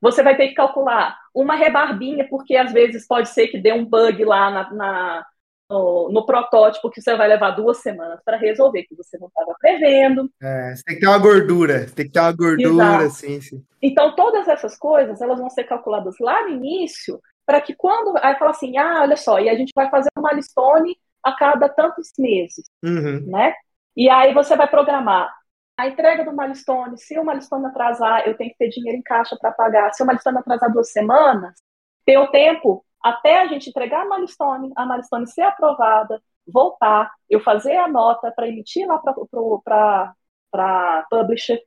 Você 0.01 0.23
vai 0.23 0.37
ter 0.37 0.47
que 0.47 0.53
calcular 0.53 1.19
uma 1.33 1.55
rebarbinha, 1.55 2.25
porque 2.29 2.55
às 2.55 2.71
vezes 2.71 3.05
pode 3.05 3.27
ser 3.27 3.49
que 3.49 3.59
dê 3.59 3.73
um 3.73 3.83
bug 3.83 4.23
lá 4.23 4.49
na, 4.49 4.73
na 4.73 5.25
no, 5.69 6.09
no, 6.09 6.25
protótipo 6.25 6.89
que 6.89 7.01
você 7.01 7.17
vai 7.17 7.27
levar 7.27 7.51
duas 7.51 7.81
semanas 7.81 8.21
para 8.23 8.37
resolver, 8.37 8.83
que 8.83 8.95
você 8.95 9.17
não 9.17 9.27
estava 9.27 9.53
prevendo. 9.59 10.31
É, 10.41 10.73
você 10.73 10.83
tem 10.85 10.95
que 10.95 11.01
ter 11.01 11.07
uma 11.07 11.17
gordura, 11.17 11.87
tem 11.93 12.05
que 12.05 12.11
ter 12.13 12.19
uma 12.21 12.31
gordura, 12.31 13.09
sim, 13.09 13.41
sim. 13.41 13.61
Então, 13.81 14.15
todas 14.15 14.47
essas 14.47 14.77
coisas, 14.77 15.19
elas 15.19 15.37
vão 15.37 15.49
ser 15.49 15.65
calculadas 15.65 16.15
lá 16.21 16.43
no 16.43 16.51
início, 16.51 17.19
para 17.45 17.59
que 17.59 17.75
quando, 17.75 18.17
aí 18.21 18.39
fala 18.39 18.51
assim, 18.51 18.77
ah, 18.77 19.01
olha 19.01 19.17
só, 19.17 19.37
e 19.37 19.49
a 19.49 19.55
gente 19.55 19.73
vai 19.75 19.89
fazer 19.89 20.07
uma 20.17 20.29
milestone 20.29 20.97
a 21.25 21.35
cada 21.35 21.67
tantos 21.67 22.13
meses, 22.17 22.69
uhum. 22.83 23.25
né? 23.27 23.53
E 23.95 24.09
aí 24.09 24.33
você 24.33 24.55
vai 24.55 24.67
programar 24.69 25.33
a 25.77 25.87
entrega 25.87 26.23
do 26.23 26.31
milestone, 26.31 26.97
se 26.97 27.19
o 27.19 27.25
milestone 27.25 27.65
atrasar, 27.65 28.25
eu 28.25 28.37
tenho 28.37 28.51
que 28.51 28.57
ter 28.57 28.69
dinheiro 28.69 28.97
em 28.97 29.01
caixa 29.01 29.35
para 29.39 29.51
pagar. 29.51 29.93
Se 29.93 30.03
o 30.03 30.07
milestone 30.07 30.37
atrasar 30.37 30.71
duas 30.71 30.91
semanas, 30.91 31.61
tem 32.05 32.17
o 32.17 32.27
tempo 32.27 32.85
até 33.03 33.41
a 33.41 33.47
gente 33.47 33.69
entregar 33.69 34.03
a 34.03 34.09
milestone, 34.09 34.71
a 34.75 34.85
milestone 34.85 35.27
ser 35.27 35.41
aprovada, 35.41 36.21
voltar, 36.47 37.11
eu 37.29 37.39
fazer 37.41 37.75
a 37.75 37.87
nota 37.87 38.31
para 38.31 38.47
emitir 38.47 38.87
lá 38.87 38.99
para 38.99 40.13
a 40.53 41.05
publisher, 41.09 41.61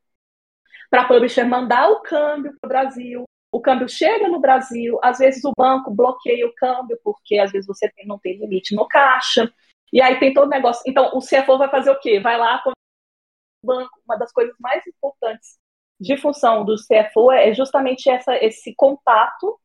para 0.90 1.02
a 1.02 1.08
publisher 1.08 1.44
mandar 1.44 1.90
o 1.90 2.00
câmbio 2.00 2.56
para 2.60 2.66
o 2.66 2.68
Brasil, 2.68 3.27
o 3.50 3.60
câmbio 3.60 3.88
chega 3.88 4.28
no 4.28 4.40
Brasil, 4.40 4.98
às 5.02 5.18
vezes 5.18 5.44
o 5.44 5.52
banco 5.56 5.90
bloqueia 5.90 6.46
o 6.46 6.54
câmbio, 6.54 6.98
porque 7.02 7.38
às 7.38 7.50
vezes 7.50 7.66
você 7.66 7.90
não 8.04 8.18
tem 8.18 8.38
limite 8.38 8.74
no 8.74 8.86
caixa, 8.86 9.52
e 9.92 10.02
aí 10.02 10.18
tem 10.20 10.34
todo 10.34 10.46
o 10.46 10.50
negócio. 10.50 10.82
Então, 10.86 11.16
o 11.16 11.20
CFO 11.20 11.56
vai 11.56 11.70
fazer 11.70 11.90
o 11.90 11.98
quê? 11.98 12.20
Vai 12.20 12.36
lá 12.36 12.62
com 12.62 12.70
o 12.70 13.66
banco, 13.66 14.00
uma 14.06 14.16
das 14.16 14.32
coisas 14.32 14.54
mais 14.60 14.86
importantes 14.86 15.58
de 16.00 16.16
função 16.16 16.64
do 16.64 16.76
CFO 16.76 17.32
é 17.32 17.52
justamente 17.52 18.08
essa, 18.08 18.36
esse 18.36 18.74
contato 18.76 19.58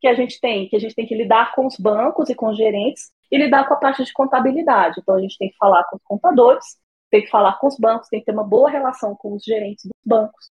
que 0.00 0.08
a 0.08 0.14
gente 0.14 0.40
tem, 0.40 0.68
que 0.68 0.76
a 0.76 0.78
gente 0.78 0.94
tem 0.94 1.06
que 1.06 1.14
lidar 1.14 1.54
com 1.54 1.66
os 1.66 1.76
bancos 1.76 2.28
e 2.28 2.34
com 2.34 2.48
os 2.48 2.56
gerentes 2.56 3.10
e 3.30 3.38
lidar 3.38 3.66
com 3.68 3.74
a 3.74 3.78
parte 3.78 4.04
de 4.04 4.12
contabilidade. 4.12 5.00
Então 5.00 5.14
a 5.14 5.20
gente 5.20 5.38
tem 5.38 5.48
que 5.50 5.56
falar 5.56 5.84
com 5.84 5.96
os 5.96 6.02
contadores, 6.02 6.64
tem 7.10 7.22
que 7.22 7.30
falar 7.30 7.58
com 7.58 7.68
os 7.68 7.78
bancos, 7.78 8.08
tem 8.08 8.20
que 8.20 8.26
ter 8.26 8.32
uma 8.32 8.44
boa 8.44 8.68
relação 8.68 9.14
com 9.14 9.34
os 9.34 9.44
gerentes 9.44 9.84
dos 9.84 10.02
bancos 10.04 10.50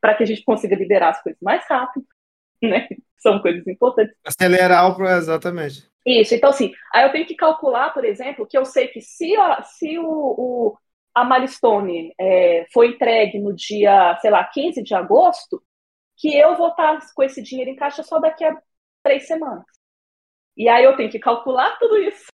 para 0.00 0.14
que 0.14 0.22
a 0.22 0.26
gente 0.26 0.44
consiga 0.44 0.76
liberar 0.76 1.10
as 1.10 1.22
coisas 1.22 1.40
mais 1.40 1.64
rápido, 1.66 2.06
né? 2.62 2.88
São 3.18 3.40
coisas 3.40 3.66
importantes. 3.66 4.14
Acelerar 4.24 4.98
o 4.98 5.04
exatamente. 5.06 5.88
Isso, 6.06 6.34
então 6.34 6.50
assim, 6.50 6.72
aí 6.92 7.06
eu 7.06 7.12
tenho 7.12 7.26
que 7.26 7.34
calcular, 7.34 7.90
por 7.94 8.04
exemplo, 8.04 8.46
que 8.46 8.58
eu 8.58 8.64
sei 8.66 8.88
que 8.88 9.00
se, 9.00 9.34
a, 9.36 9.62
se 9.62 9.98
o, 9.98 10.04
o 10.06 10.78
a 11.14 11.24
Milestone 11.24 12.12
é, 12.20 12.66
foi 12.72 12.88
entregue 12.88 13.38
no 13.38 13.54
dia, 13.54 14.18
sei 14.20 14.30
lá, 14.30 14.44
15 14.44 14.82
de 14.82 14.94
agosto, 14.94 15.62
que 16.16 16.36
eu 16.36 16.56
vou 16.56 16.68
estar 16.68 16.98
com 17.14 17.22
esse 17.22 17.42
dinheiro 17.42 17.70
em 17.70 17.76
caixa 17.76 18.02
só 18.02 18.18
daqui 18.18 18.44
a 18.44 18.56
três 19.02 19.26
semanas. 19.26 19.64
E 20.56 20.68
aí 20.68 20.84
eu 20.84 20.96
tenho 20.96 21.10
que 21.10 21.18
calcular 21.18 21.78
tudo 21.78 21.96
isso 21.98 22.33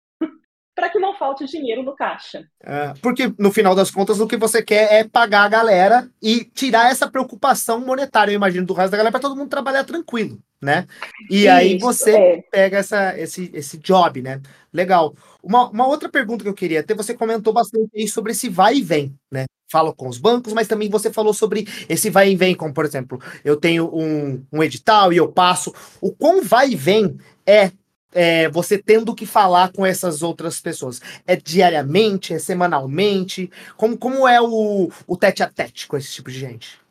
para 0.78 0.92
que 0.92 1.00
não 1.00 1.16
falte 1.16 1.44
dinheiro 1.48 1.82
no 1.82 1.96
caixa. 1.96 2.48
É, 2.64 2.94
porque, 3.02 3.34
no 3.40 3.52
final 3.52 3.74
das 3.74 3.90
contas, 3.90 4.20
o 4.20 4.28
que 4.28 4.38
você 4.38 4.62
quer 4.62 4.94
é 4.94 5.04
pagar 5.04 5.46
a 5.46 5.50
galera 5.50 6.08
e 6.22 6.46
tirar 6.46 6.92
essa 6.92 7.10
preocupação 7.10 7.84
monetária, 7.84 8.32
eu 8.32 8.36
imagino, 8.36 8.64
do 8.64 8.76
resto 8.76 8.92
da 8.92 8.98
galera, 8.98 9.12
para 9.12 9.20
todo 9.20 9.36
mundo 9.36 9.50
trabalhar 9.50 9.84
tranquilo, 9.86 10.38
né? 10.62 10.86
E 11.32 11.46
Isso, 11.46 11.50
aí 11.52 11.78
você 11.80 12.16
é. 12.16 12.42
pega 12.52 12.78
essa, 12.78 13.18
esse, 13.18 13.50
esse 13.56 13.80
job, 13.80 14.22
né? 14.22 14.40
Legal. 14.72 15.16
Uma, 15.42 15.68
uma 15.72 15.88
outra 15.88 16.10
pergunta 16.10 16.44
que 16.44 16.50
eu 16.50 16.54
queria 16.54 16.84
ter, 16.84 16.94
você 16.94 17.16
comentou 17.16 17.52
bastante 17.52 17.90
aí 17.96 18.08
sobre 18.08 18.34
esse 18.34 18.48
vai 18.48 18.76
e 18.76 18.84
vem, 18.84 19.16
né? 19.32 19.46
Fala 19.72 19.92
com 19.92 20.08
os 20.08 20.20
bancos, 20.20 20.54
mas 20.54 20.68
também 20.68 20.92
você 20.92 21.12
falou 21.12 21.34
sobre 21.34 21.68
esse 21.90 22.12
vai 22.12 22.30
e 22.30 22.36
vem, 22.36 22.54
como 22.54 22.72
por 22.72 22.86
exemplo, 22.86 23.20
eu 23.44 23.58
tenho 23.58 23.90
um, 23.92 24.46
um 24.54 24.62
edital 24.62 25.12
e 25.12 25.18
eu 25.18 25.28
passo. 25.28 25.74
O 26.00 26.14
quão 26.14 26.44
vai 26.44 26.70
e 26.70 26.76
vem 26.76 27.18
é 27.48 27.72
é, 28.18 28.50
você 28.50 28.82
tendo 28.82 29.14
que 29.14 29.28
falar 29.28 29.72
com 29.72 29.86
essas 29.86 30.24
outras 30.24 30.60
pessoas? 30.60 31.00
É 31.28 31.36
diariamente? 31.36 32.34
É 32.34 32.40
semanalmente? 32.40 33.52
Como, 33.78 33.96
como 33.96 34.28
é 34.28 34.42
o, 34.42 34.90
o 35.06 35.16
tete 35.16 35.44
a 35.44 35.48
tete 35.48 35.88
com 35.88 35.96
esse 35.96 36.12
tipo 36.12 36.32
de 36.32 36.40
gente? 36.40 36.82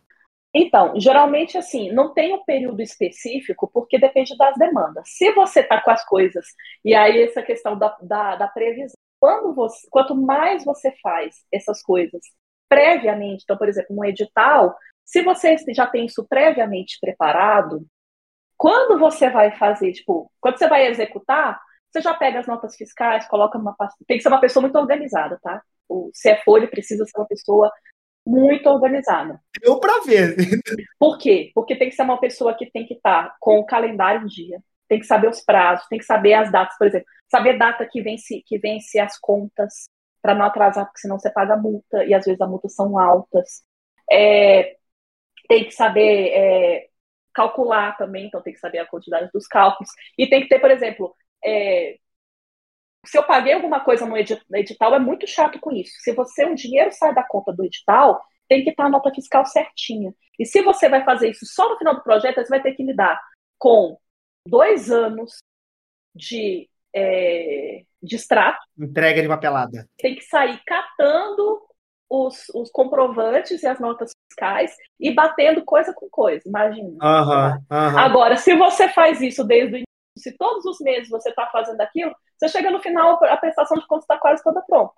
Então, 0.54 0.98
geralmente 1.00 1.58
assim, 1.58 1.90
não 1.92 2.14
tem 2.14 2.32
um 2.32 2.44
período 2.44 2.80
específico, 2.80 3.68
porque 3.74 3.98
depende 3.98 4.36
das 4.38 4.54
demandas. 4.56 5.02
Se 5.06 5.32
você 5.32 5.60
está 5.60 5.80
com 5.82 5.90
as 5.90 6.04
coisas, 6.04 6.46
e 6.84 6.94
aí 6.94 7.24
essa 7.24 7.42
questão 7.42 7.76
da, 7.76 7.94
da, 8.00 8.36
da 8.36 8.46
previsão, 8.46 8.94
quando 9.20 9.52
você, 9.52 9.84
quanto 9.90 10.14
mais 10.14 10.64
você 10.64 10.92
faz 11.02 11.34
essas 11.52 11.82
coisas 11.82 12.20
previamente, 12.68 13.42
então, 13.42 13.56
por 13.56 13.68
exemplo, 13.68 13.96
um 13.98 14.04
edital, 14.04 14.76
se 15.04 15.22
você 15.22 15.56
já 15.74 15.86
tem 15.88 16.06
isso 16.06 16.24
previamente 16.28 16.98
preparado, 17.00 17.84
quando 18.56 18.98
você 18.98 19.30
vai 19.30 19.56
fazer, 19.56 19.92
tipo, 19.92 20.30
quando 20.40 20.58
você 20.58 20.68
vai 20.68 20.86
executar, 20.86 21.60
você 21.90 22.00
já 22.00 22.14
pega 22.14 22.40
as 22.40 22.46
notas 22.46 22.76
fiscais, 22.76 23.26
coloca 23.28 23.58
numa 23.58 23.74
pasta. 23.74 23.96
Tem 24.06 24.16
que 24.16 24.22
ser 24.22 24.28
uma 24.28 24.40
pessoa 24.40 24.62
muito 24.62 24.78
organizada, 24.78 25.38
tá? 25.42 25.62
O 25.88 26.10
CFO 26.10 26.58
ele 26.58 26.66
precisa 26.66 27.04
ser 27.04 27.18
uma 27.18 27.26
pessoa 27.26 27.70
muito 28.26 28.68
organizada. 28.68 29.40
Eu 29.62 29.78
para 29.78 30.02
ver. 30.04 30.36
Por 30.98 31.16
quê? 31.16 31.52
Porque 31.54 31.76
tem 31.76 31.88
que 31.88 31.94
ser 31.94 32.02
uma 32.02 32.18
pessoa 32.18 32.54
que 32.54 32.70
tem 32.70 32.84
que 32.84 32.94
estar 32.94 33.28
tá 33.28 33.36
com 33.40 33.58
o 33.58 33.64
calendário 33.64 34.22
em 34.22 34.26
dia, 34.26 34.60
tem 34.88 34.98
que 34.98 35.06
saber 35.06 35.28
os 35.28 35.40
prazos, 35.40 35.86
tem 35.88 35.98
que 35.98 36.04
saber 36.04 36.34
as 36.34 36.50
datas, 36.50 36.76
por 36.76 36.86
exemplo, 36.86 37.06
saber 37.30 37.58
data 37.58 37.86
que 37.90 38.02
vence, 38.02 38.42
que 38.44 38.58
vence 38.58 38.98
as 38.98 39.18
contas 39.18 39.88
para 40.20 40.34
não 40.34 40.44
atrasar, 40.44 40.86
porque 40.86 41.00
senão 41.00 41.18
você 41.18 41.30
paga 41.30 41.56
multa 41.56 42.04
e 42.04 42.12
às 42.12 42.24
vezes 42.24 42.40
as 42.40 42.48
multas 42.48 42.74
são 42.74 42.98
altas. 42.98 43.62
É, 44.10 44.76
tem 45.48 45.64
que 45.64 45.70
saber 45.72 46.30
é, 46.32 46.88
calcular 47.36 47.94
também, 47.98 48.26
então 48.26 48.40
tem 48.40 48.54
que 48.54 48.58
saber 48.58 48.78
a 48.78 48.86
quantidade 48.86 49.30
dos 49.30 49.46
cálculos. 49.46 49.90
E 50.16 50.26
tem 50.26 50.40
que 50.40 50.48
ter, 50.48 50.58
por 50.58 50.70
exemplo, 50.70 51.14
é, 51.44 51.98
se 53.04 53.18
eu 53.18 53.22
paguei 53.22 53.52
alguma 53.52 53.80
coisa 53.80 54.06
no 54.06 54.16
edital, 54.16 54.94
é 54.94 54.98
muito 54.98 55.26
chato 55.26 55.60
com 55.60 55.70
isso. 55.70 55.92
Se 55.98 56.12
você, 56.12 56.46
o 56.46 56.54
dinheiro 56.54 56.90
sai 56.92 57.14
da 57.14 57.22
conta 57.22 57.52
do 57.52 57.62
edital, 57.62 58.24
tem 58.48 58.64
que 58.64 58.70
estar 58.70 58.86
a 58.86 58.88
nota 58.88 59.12
fiscal 59.14 59.44
certinha. 59.44 60.14
E 60.38 60.46
se 60.46 60.62
você 60.62 60.88
vai 60.88 61.04
fazer 61.04 61.30
isso 61.30 61.44
só 61.44 61.68
no 61.68 61.76
final 61.76 61.94
do 61.94 62.02
projeto, 62.02 62.36
você 62.36 62.48
vai 62.48 62.62
ter 62.62 62.72
que 62.72 62.82
lidar 62.82 63.20
com 63.58 63.98
dois 64.48 64.90
anos 64.90 65.36
de, 66.14 66.68
é, 66.94 67.82
de 68.02 68.16
extrato. 68.16 68.58
Entrega 68.78 69.20
de 69.20 69.28
papelada. 69.28 69.86
Tem 69.98 70.14
que 70.14 70.22
sair 70.22 70.58
catando 70.64 71.60
os, 72.08 72.48
os 72.54 72.70
comprovantes 72.70 73.62
e 73.62 73.66
as 73.66 73.78
notas 73.78 74.12
fiscais 74.28 74.72
e 75.00 75.12
batendo 75.12 75.64
coisa 75.64 75.92
com 75.92 76.08
coisa, 76.08 76.42
imagina. 76.46 76.88
Uhum, 76.88 77.52
uhum. 77.70 77.98
Agora, 77.98 78.36
se 78.36 78.54
você 78.54 78.88
faz 78.88 79.20
isso 79.20 79.44
desde 79.44 79.74
o 79.74 79.76
início, 79.76 79.86
se 80.18 80.32
todos 80.36 80.64
os 80.64 80.78
meses 80.80 81.08
você 81.08 81.30
está 81.30 81.46
fazendo 81.46 81.80
aquilo, 81.80 82.14
você 82.38 82.48
chega 82.48 82.70
no 82.70 82.80
final, 82.80 83.22
a 83.24 83.36
prestação 83.36 83.76
de 83.76 83.86
contas 83.86 84.04
está 84.04 84.18
quase 84.18 84.42
toda 84.42 84.62
pronta. 84.62 84.94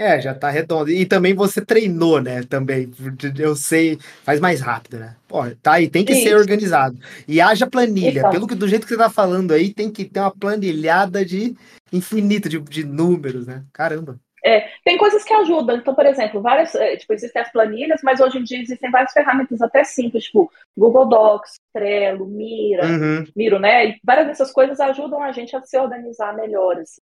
É, 0.00 0.18
já 0.18 0.34
tá 0.34 0.48
redondo. 0.48 0.90
E 0.90 1.04
também 1.04 1.34
você 1.34 1.60
treinou, 1.60 2.22
né? 2.22 2.42
Também. 2.44 2.90
Eu 3.38 3.54
sei, 3.54 3.98
faz 4.22 4.40
mais 4.40 4.58
rápido, 4.62 4.98
né? 4.98 5.14
Pô, 5.28 5.42
tá 5.62 5.74
aí, 5.74 5.90
tem 5.90 6.06
que 6.06 6.14
Isso. 6.14 6.22
ser 6.22 6.36
organizado. 6.36 6.98
E 7.28 7.38
haja 7.38 7.66
planilha. 7.66 8.20
Então. 8.20 8.30
Pelo 8.30 8.46
que 8.46 8.54
do 8.54 8.66
jeito 8.66 8.86
que 8.86 8.94
você 8.94 8.98
tá 8.98 9.10
falando 9.10 9.52
aí, 9.52 9.74
tem 9.74 9.90
que 9.92 10.06
ter 10.06 10.20
uma 10.20 10.34
planilhada 10.34 11.22
de 11.22 11.54
infinito 11.92 12.48
de, 12.48 12.58
de 12.60 12.82
números, 12.82 13.46
né? 13.46 13.62
Caramba. 13.74 14.18
É, 14.44 14.70
tem 14.84 14.96
coisas 14.96 15.22
que 15.22 15.32
ajudam. 15.32 15.76
Então, 15.76 15.94
por 15.94 16.06
exemplo, 16.06 16.40
várias, 16.40 16.74
é, 16.74 16.96
tipo, 16.96 17.12
existem 17.12 17.42
as 17.42 17.52
planilhas, 17.52 18.00
mas 18.02 18.20
hoje 18.20 18.38
em 18.38 18.42
dia 18.42 18.60
existem 18.60 18.90
várias 18.90 19.12
ferramentas 19.12 19.60
até 19.60 19.84
simples, 19.84 20.24
tipo 20.24 20.50
Google 20.76 21.06
Docs, 21.06 21.56
Trello, 21.72 22.26
Mira, 22.26 22.86
uhum. 22.86 23.24
Miro, 23.36 23.58
né? 23.58 23.86
E 23.88 24.00
várias 24.02 24.26
dessas 24.26 24.52
coisas 24.52 24.80
ajudam 24.80 25.22
a 25.22 25.32
gente 25.32 25.54
a 25.54 25.62
se 25.62 25.78
organizar 25.78 26.34
melhor. 26.34 26.78
Assim. 26.78 27.00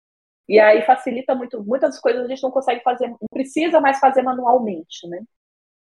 E 0.49 0.61
aí 0.61 0.83
facilita 0.83 1.35
muito. 1.35 1.63
Muitas 1.63 1.99
coisas 2.01 2.25
a 2.25 2.29
gente 2.29 2.43
não 2.43 2.51
consegue 2.51 2.83
fazer, 2.83 3.09
não 3.09 3.19
precisa 3.33 3.81
mais 3.81 3.99
fazer 3.99 4.23
manualmente, 4.23 5.09
né? 5.09 5.21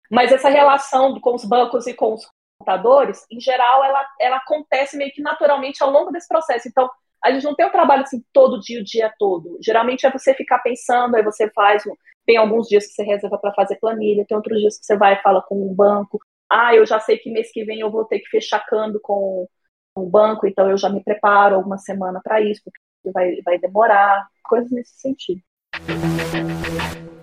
Mas 0.10 0.32
essa 0.32 0.50
relação 0.50 1.20
com 1.20 1.36
os 1.36 1.44
bancos 1.44 1.86
e 1.86 1.94
com 1.94 2.14
os 2.14 2.28
computadores, 2.58 3.26
em 3.30 3.40
geral, 3.40 3.84
ela, 3.84 4.08
ela 4.20 4.38
acontece 4.38 4.98
meio 4.98 5.12
que 5.12 5.22
naturalmente 5.22 5.84
ao 5.84 5.92
longo 5.92 6.12
desse 6.12 6.28
processo. 6.28 6.68
Então, 6.68 6.90
a 7.24 7.32
gente 7.32 7.44
não 7.44 7.56
tem 7.56 7.66
um 7.66 7.72
trabalho 7.72 8.04
assim 8.04 8.24
todo 8.32 8.60
dia, 8.60 8.80
o 8.80 8.84
dia 8.84 9.14
todo. 9.18 9.58
Geralmente 9.62 10.06
é 10.06 10.12
você 10.12 10.34
ficar 10.34 10.60
pensando, 10.60 11.16
aí 11.16 11.24
você 11.24 11.50
faz. 11.52 11.84
Tem 12.26 12.38
alguns 12.38 12.68
dias 12.68 12.86
que 12.86 12.94
você 12.94 13.04
reserva 13.04 13.38
para 13.38 13.54
fazer 13.54 13.78
planilha, 13.78 14.26
tem 14.28 14.36
outros 14.36 14.60
dias 14.60 14.78
que 14.78 14.86
você 14.86 14.98
vai 14.98 15.16
e 15.16 15.22
fala 15.22 15.42
com 15.42 15.56
um 15.56 15.74
banco. 15.74 16.20
Ah, 16.50 16.76
eu 16.76 16.86
já 16.86 17.00
sei 17.00 17.18
que 17.18 17.32
mês 17.32 17.52
que 17.52 17.64
vem 17.64 17.80
eu 17.80 17.92
vou 17.92 18.06
ter 18.06 18.20
que 18.20 18.30
fechar 18.30 18.64
cando 18.66 19.00
com 19.02 19.48
o 19.96 20.06
banco, 20.06 20.46
então 20.48 20.70
eu 20.70 20.78
já 20.78 20.90
me 20.90 21.04
preparo 21.04 21.56
alguma 21.56 21.78
semana 21.78 22.22
para 22.24 22.40
isso, 22.40 22.62
porque 22.64 22.80
vai, 23.12 23.42
vai 23.44 23.58
demorar, 23.58 24.28
coisas 24.44 24.72
nesse 24.72 25.00
sentido. 25.00 25.42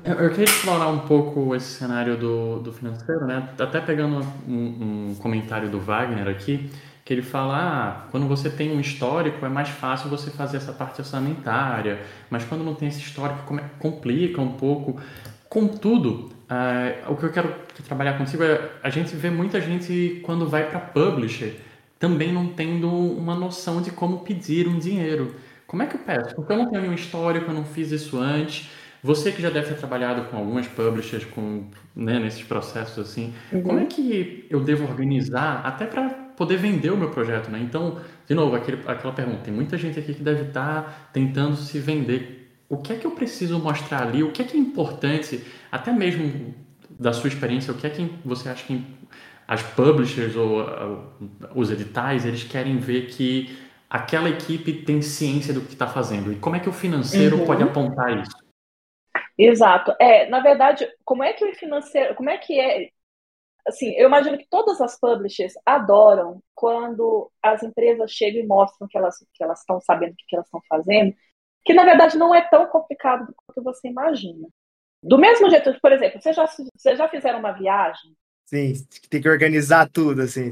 Eu 0.05 0.29
queria 0.31 0.45
explorar 0.45 0.89
um 0.89 1.07
pouco 1.07 1.55
esse 1.55 1.79
cenário 1.79 2.17
do, 2.17 2.59
do 2.61 2.73
financeiro, 2.73 3.27
né? 3.27 3.49
Até 3.59 3.81
pegando 3.81 4.21
um, 4.47 5.11
um 5.11 5.15
comentário 5.15 5.71
do 5.71 5.81
Wagner 5.81 6.29
aqui 6.29 6.71
que 7.05 7.13
ele 7.13 7.23
fala, 7.23 7.57
ah, 7.57 8.09
quando 8.11 8.27
você 8.27 8.49
tem 8.49 8.75
um 8.75 8.81
histórico 8.81 9.45
é 9.45 9.49
mais 9.49 9.69
fácil 9.69 10.09
você 10.09 10.31
fazer 10.31 10.57
essa 10.57 10.73
parte 10.73 11.01
orçamentária, 11.01 12.01
mas 12.31 12.45
quando 12.45 12.65
não 12.65 12.75
tem 12.75 12.89
esse 12.89 13.01
histórico 13.01 13.43
complica 13.79 14.41
um 14.41 14.53
pouco. 14.53 14.99
Contudo, 15.49 16.33
uh, 16.51 17.13
o 17.13 17.17
que 17.17 17.25
eu 17.25 17.31
quero 17.31 17.55
trabalhar 17.87 18.17
consigo 18.17 18.43
é 18.43 18.71
a 18.83 18.89
gente 18.89 19.15
vê 19.15 19.29
muita 19.29 19.61
gente 19.61 20.23
quando 20.25 20.49
vai 20.49 20.69
para 20.71 20.81
publisher 20.81 21.61
também 21.99 22.33
não 22.33 22.49
tendo 22.49 22.89
uma 22.91 23.35
noção 23.35 23.81
de 23.81 23.91
como 23.91 24.19
pedir 24.19 24.69
um 24.69 24.79
dinheiro. 24.79 25.35
Como 25.67 25.83
é 25.83 25.87
que 25.87 25.97
eu 25.97 26.01
peço? 26.01 26.35
Porque 26.35 26.53
eu 26.53 26.59
não 26.59 26.69
tenho 26.69 26.83
nenhum 26.83 26.95
histórico, 26.95 27.51
eu 27.51 27.55
não 27.55 27.65
fiz 27.65 27.91
isso 27.91 28.19
antes. 28.19 28.69
Você 29.03 29.33
que 29.33 29.41
já 29.41 29.51
deve 29.51 29.69
ter 29.69 29.77
trabalhado 29.77 30.29
com 30.29 30.37
algumas 30.37 30.67
publishers, 30.67 31.25
com, 31.25 31.65
né, 31.95 32.19
nesses 32.19 32.43
processos 32.43 32.99
assim, 32.99 33.33
uhum. 33.53 33.63
como 33.63 33.79
é 33.79 33.87
que 33.87 34.47
eu 34.51 34.61
devo 34.61 34.85
organizar 34.85 35.63
até 35.65 35.87
para 35.87 36.24
poder 36.37 36.57
vender 36.57 36.91
o 36.91 36.97
meu 36.97 37.11
projeto, 37.11 37.51
né? 37.51 37.61
Então, 37.61 37.99
de 38.27 38.35
novo, 38.35 38.57
aquele, 38.57 38.83
aquela 38.87 39.13
pergunta, 39.13 39.43
tem 39.45 39.55
muita 39.55 39.77
gente 39.77 39.99
aqui 39.99 40.15
que 40.15 40.23
deve 40.23 40.49
estar 40.49 41.11
tentando 41.13 41.57
se 41.57 41.79
vender. 41.79 42.53
O 42.69 42.79
que 42.79 42.93
é 42.93 42.97
que 42.97 43.07
eu 43.07 43.13
preciso 43.13 43.59
mostrar 43.59 44.03
ali? 44.03 44.23
O 44.23 44.33
que 44.33 44.43
é 44.43 44.45
que 44.45 44.57
é 44.57 44.61
importante, 44.61 45.45
até 45.71 45.93
mesmo 45.93 46.55
da 46.91 47.13
sua 47.13 47.29
experiência, 47.29 47.73
o 47.73 47.77
que 47.77 47.87
é 47.87 47.91
que 47.91 48.11
você 48.25 48.49
acha 48.49 48.65
que 48.65 48.85
as 49.47 49.63
publishers 49.63 50.35
ou 50.37 50.67
os 51.55 51.71
editais, 51.71 52.25
eles 52.25 52.45
querem 52.45 52.79
ver 52.79 53.07
que 53.07 53.57
aquela 53.89 54.29
equipe 54.29 54.73
tem 54.73 55.03
ciência 55.03 55.53
do 55.53 55.61
que 55.61 55.75
está 55.75 55.87
fazendo? 55.87 56.33
E 56.33 56.37
como 56.37 56.57
é 56.57 56.61
que 56.61 56.69
o 56.69 56.73
financeiro 56.73 57.39
uhum. 57.39 57.47
pode 57.47 57.63
apontar 57.63 58.19
isso? 58.19 58.37
Exato. 59.37 59.95
É, 60.01 60.29
na 60.29 60.41
verdade, 60.41 60.87
como 61.05 61.23
é 61.23 61.33
que 61.33 61.45
o 61.45 61.55
financeiro, 61.55 62.15
como 62.15 62.31
é 62.31 62.39
que 62.39 62.59
é 62.59 62.89
assim, 63.67 63.93
eu 63.97 64.07
imagino 64.07 64.39
que 64.39 64.47
todas 64.49 64.81
as 64.81 64.99
publishers 64.99 65.55
adoram 65.65 66.43
quando 66.55 67.31
as 67.43 67.63
empresas 67.63 68.11
chegam 68.11 68.43
e 68.43 68.47
mostram 68.47 68.87
que 68.89 68.97
elas 68.97 69.19
que 69.33 69.43
elas 69.43 69.61
estão 69.61 69.81
sabendo 69.81 70.13
o 70.13 70.17
que, 70.17 70.25
que 70.29 70.37
elas 70.37 70.47
estão 70.47 70.61
fazendo, 70.69 71.15
que 71.65 71.73
na 71.73 71.85
verdade 71.85 72.19
não 72.19 72.35
é 72.35 72.43
tão 72.43 72.67
complicado 72.67 73.35
quanto 73.37 73.63
você 73.63 73.89
imagina. 73.89 74.49
Do 75.03 75.19
mesmo 75.19 75.51
jeito, 75.51 75.79
por 75.81 75.93
exemplo, 75.93 76.21
vocês 76.21 76.35
já, 76.35 76.47
vocês 76.47 76.99
já 76.99 77.09
fizeram 77.09 77.39
uma 77.39 77.53
viagem? 77.53 78.15
Sim, 78.47 78.73
tem 79.11 79.21
que 79.21 79.29
organizar 79.29 79.89
tudo, 79.91 80.23
assim. 80.23 80.51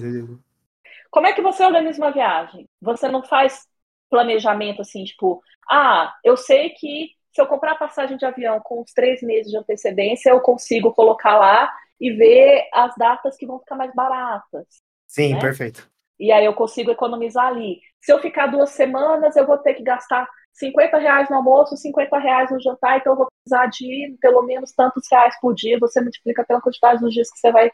Como 1.10 1.26
é 1.26 1.32
que 1.32 1.42
você 1.42 1.64
organiza 1.64 1.98
uma 1.98 2.10
viagem? 2.10 2.66
Você 2.80 3.08
não 3.08 3.22
faz 3.22 3.66
planejamento 4.10 4.82
assim, 4.82 5.04
tipo, 5.04 5.42
ah, 5.70 6.14
eu 6.22 6.36
sei 6.36 6.70
que 6.70 7.10
se 7.32 7.40
eu 7.40 7.46
comprar 7.46 7.76
passagem 7.76 8.18
de 8.18 8.26
avião 8.26 8.60
com 8.60 8.82
uns 8.82 8.92
três 8.92 9.22
meses 9.22 9.50
de 9.50 9.56
antecedência, 9.56 10.30
eu 10.30 10.40
consigo 10.40 10.92
colocar 10.92 11.38
lá 11.38 11.72
e 12.02 12.10
ver 12.10 12.68
as 12.72 12.92
datas 12.96 13.36
que 13.36 13.46
vão 13.46 13.60
ficar 13.60 13.76
mais 13.76 13.94
baratas. 13.94 14.66
Sim, 15.06 15.34
né? 15.34 15.40
perfeito. 15.40 15.88
E 16.18 16.32
aí 16.32 16.44
eu 16.44 16.52
consigo 16.52 16.90
economizar 16.90 17.46
ali. 17.46 17.80
Se 18.00 18.12
eu 18.12 18.18
ficar 18.18 18.48
duas 18.48 18.70
semanas, 18.70 19.36
eu 19.36 19.46
vou 19.46 19.56
ter 19.56 19.74
que 19.74 19.84
gastar 19.84 20.28
50 20.52 20.98
reais 20.98 21.30
no 21.30 21.36
almoço, 21.36 21.76
50 21.76 22.18
reais 22.18 22.50
no 22.50 22.60
jantar, 22.60 22.98
então 22.98 23.12
eu 23.12 23.16
vou 23.18 23.28
precisar 23.28 23.66
de 23.66 24.16
pelo 24.20 24.42
menos 24.42 24.72
tantos 24.72 25.06
reais 25.10 25.38
por 25.40 25.54
dia, 25.54 25.78
você 25.78 26.00
multiplica 26.00 26.44
pela 26.44 26.60
quantidade 26.60 27.00
dos 27.00 27.14
dias 27.14 27.30
que 27.30 27.38
você 27.38 27.52
vai, 27.52 27.70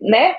né? 0.00 0.36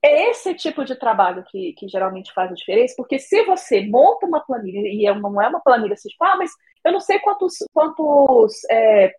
É 0.00 0.30
esse 0.30 0.54
tipo 0.54 0.84
de 0.84 0.94
trabalho 0.94 1.44
que, 1.48 1.72
que 1.72 1.88
geralmente 1.88 2.32
faz 2.32 2.52
a 2.52 2.54
diferença, 2.54 2.94
porque 2.96 3.18
se 3.18 3.44
você 3.44 3.84
monta 3.84 4.26
uma 4.26 4.40
planilha, 4.40 4.78
e 4.86 5.20
não 5.20 5.42
é 5.42 5.48
uma 5.48 5.60
planilha 5.60 5.94
assim, 5.94 6.08
tipo, 6.08 6.24
ah, 6.24 6.36
mas 6.36 6.52
eu 6.84 6.92
não 6.92 7.00
sei 7.00 7.18
quantos, 7.18 7.56
quantos, 7.74 8.64
é, 8.70 9.12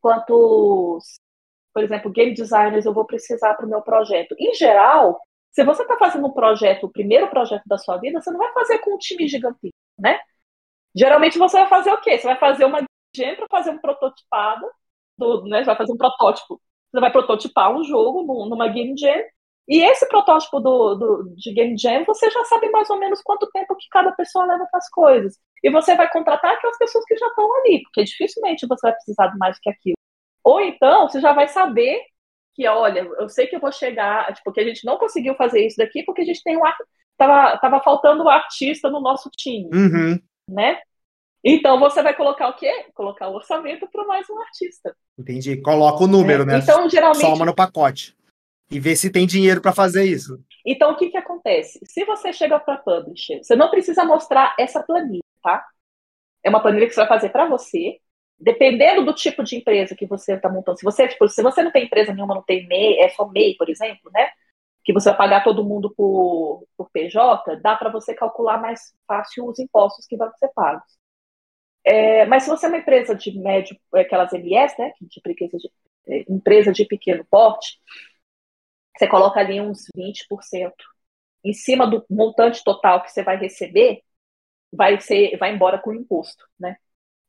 quantos 0.00 1.20
por 1.72 1.82
exemplo, 1.82 2.10
game 2.10 2.34
designers 2.34 2.86
eu 2.86 2.94
vou 2.94 3.06
precisar 3.06 3.54
para 3.54 3.66
o 3.66 3.68
meu 3.68 3.82
projeto. 3.82 4.34
Em 4.38 4.54
geral, 4.54 5.20
se 5.52 5.64
você 5.64 5.82
está 5.82 5.96
fazendo 5.96 6.26
um 6.26 6.32
projeto, 6.32 6.84
o 6.84 6.92
primeiro 6.92 7.28
projeto 7.28 7.62
da 7.66 7.78
sua 7.78 7.98
vida, 7.98 8.20
você 8.20 8.30
não 8.30 8.38
vai 8.38 8.52
fazer 8.52 8.78
com 8.78 8.94
um 8.94 8.98
time 8.98 9.26
gigantesco, 9.28 9.76
né? 9.98 10.20
Geralmente 10.94 11.38
você 11.38 11.58
vai 11.60 11.68
fazer 11.68 11.92
o 11.92 12.00
quê? 12.00 12.18
Você 12.18 12.26
vai 12.26 12.38
fazer 12.38 12.64
uma 12.64 12.82
game 13.14 13.36
para 13.36 13.46
fazer 13.50 13.70
um 13.70 13.78
prototipado, 13.78 14.66
do, 15.18 15.44
né? 15.46 15.60
Você 15.60 15.66
vai 15.66 15.76
fazer 15.76 15.92
um 15.92 15.96
protótipo. 15.96 16.60
Você 16.92 17.00
vai 17.00 17.12
prototipar 17.12 17.72
um 17.74 17.84
jogo 17.84 18.22
numa 18.48 18.68
game 18.68 18.96
jam 18.98 19.22
E 19.68 19.82
esse 19.84 20.08
protótipo 20.08 20.60
do, 20.60 20.94
do, 20.96 21.34
de 21.36 21.52
Game 21.54 21.76
Jam, 21.78 22.04
você 22.04 22.30
já 22.30 22.44
sabe 22.46 22.70
mais 22.70 22.90
ou 22.90 22.98
menos 22.98 23.22
quanto 23.22 23.50
tempo 23.52 23.76
que 23.76 23.88
cada 23.90 24.12
pessoa 24.12 24.46
leva 24.46 24.66
para 24.70 24.78
as 24.78 24.88
coisas. 24.90 25.38
E 25.62 25.70
você 25.70 25.96
vai 25.96 26.10
contratar 26.10 26.54
aquelas 26.54 26.78
pessoas 26.78 27.04
que 27.06 27.16
já 27.16 27.26
estão 27.28 27.48
ali, 27.58 27.82
porque 27.84 28.04
dificilmente 28.04 28.66
você 28.66 28.88
vai 28.88 28.94
precisar 28.94 29.28
de 29.28 29.38
mais 29.38 29.58
que 29.60 29.70
aquilo. 29.70 29.99
Ou 30.44 30.60
então, 30.60 31.08
você 31.08 31.20
já 31.20 31.32
vai 31.32 31.48
saber 31.48 32.00
que, 32.54 32.66
olha, 32.66 33.00
eu 33.18 33.28
sei 33.28 33.46
que 33.46 33.56
eu 33.56 33.60
vou 33.60 33.72
chegar, 33.72 34.26
tipo, 34.28 34.44
porque 34.44 34.60
a 34.60 34.64
gente 34.64 34.84
não 34.84 34.98
conseguiu 34.98 35.34
fazer 35.34 35.66
isso 35.66 35.76
daqui 35.76 36.02
porque 36.02 36.22
a 36.22 36.24
gente 36.24 36.42
tem 36.42 36.56
um 36.56 36.62
tava, 37.16 37.58
tava 37.58 37.80
faltando 37.80 38.24
um 38.24 38.28
artista 38.28 38.90
no 38.90 39.00
nosso 39.00 39.30
time, 39.30 39.68
uhum. 39.72 40.18
né? 40.48 40.80
Então 41.42 41.78
você 41.78 42.02
vai 42.02 42.14
colocar 42.14 42.48
o 42.48 42.56
quê? 42.56 42.86
Colocar 42.94 43.28
o 43.28 43.34
orçamento 43.34 43.88
para 43.90 44.04
mais 44.04 44.28
um 44.28 44.38
artista. 44.40 44.94
Entendi. 45.18 45.60
Coloca 45.60 46.04
o 46.04 46.06
número, 46.06 46.42
é. 46.42 46.46
né? 46.46 46.58
Então, 46.58 46.88
geralmente. 46.88 47.20
Soma 47.20 47.46
no 47.46 47.54
pacote. 47.54 48.14
E 48.70 48.78
vê 48.78 48.94
se 48.94 49.10
tem 49.10 49.26
dinheiro 49.26 49.60
para 49.60 49.72
fazer 49.72 50.04
isso. 50.04 50.38
Então, 50.64 50.92
o 50.92 50.96
que, 50.96 51.08
que 51.08 51.16
acontece? 51.16 51.80
Se 51.84 52.04
você 52.04 52.32
chega 52.32 52.60
para 52.60 52.76
publisher, 52.76 53.42
você 53.42 53.56
não 53.56 53.70
precisa 53.70 54.04
mostrar 54.04 54.54
essa 54.58 54.82
planilha, 54.82 55.22
tá? 55.42 55.66
É 56.44 56.50
uma 56.50 56.60
planilha 56.62 56.86
que 56.86 56.92
você 56.92 57.00
vai 57.00 57.08
fazer 57.08 57.30
para 57.30 57.48
você, 57.48 57.98
dependendo 58.40 59.04
do 59.04 59.14
tipo 59.14 59.44
de 59.44 59.56
empresa 59.56 59.94
que 59.94 60.06
você 60.06 60.34
está 60.34 60.48
montando. 60.48 60.78
Se 60.78 60.84
você, 60.84 61.06
tipo, 61.08 61.28
se 61.28 61.42
você 61.42 61.62
não 61.62 61.70
tem 61.70 61.84
empresa 61.84 62.12
nenhuma, 62.12 62.34
não 62.34 62.42
tem 62.42 62.66
MEI, 62.66 63.00
é 63.00 63.08
só 63.10 63.28
MEI, 63.28 63.56
por 63.56 63.68
exemplo, 63.68 64.10
né? 64.12 64.30
Que 64.84 64.92
você 64.92 65.10
vai 65.10 65.18
pagar 65.18 65.44
todo 65.44 65.64
mundo 65.64 65.92
por, 65.94 66.66
por 66.76 66.90
PJ, 66.90 67.56
dá 67.62 67.76
para 67.76 67.90
você 67.90 68.14
calcular 68.14 68.58
mais 68.60 68.94
fácil 69.06 69.46
os 69.46 69.58
impostos 69.58 70.06
que 70.06 70.16
vão 70.16 70.32
ser 70.38 70.48
pagos. 70.54 70.98
É, 71.84 72.26
mas 72.26 72.44
se 72.44 72.50
você 72.50 72.66
é 72.66 72.68
uma 72.68 72.78
empresa 72.78 73.14
de 73.14 73.38
médio, 73.38 73.76
aquelas 73.94 74.32
MS, 74.32 74.74
né, 74.78 74.92
de, 75.00 75.08
de, 75.08 75.70
é, 76.08 76.24
empresa 76.28 76.72
de 76.72 76.84
pequeno 76.84 77.24
porte, 77.30 77.78
você 78.96 79.06
coloca 79.08 79.40
ali 79.40 79.60
uns 79.60 79.86
20% 79.96 80.72
em 81.44 81.52
cima 81.52 81.86
do 81.86 82.04
montante 82.10 82.62
total 82.64 83.02
que 83.02 83.10
você 83.10 83.22
vai 83.22 83.36
receber, 83.38 84.02
vai 84.72 85.00
ser, 85.00 85.36
vai 85.38 85.52
embora 85.54 85.78
com 85.78 85.94
imposto, 85.94 86.44
né? 86.58 86.76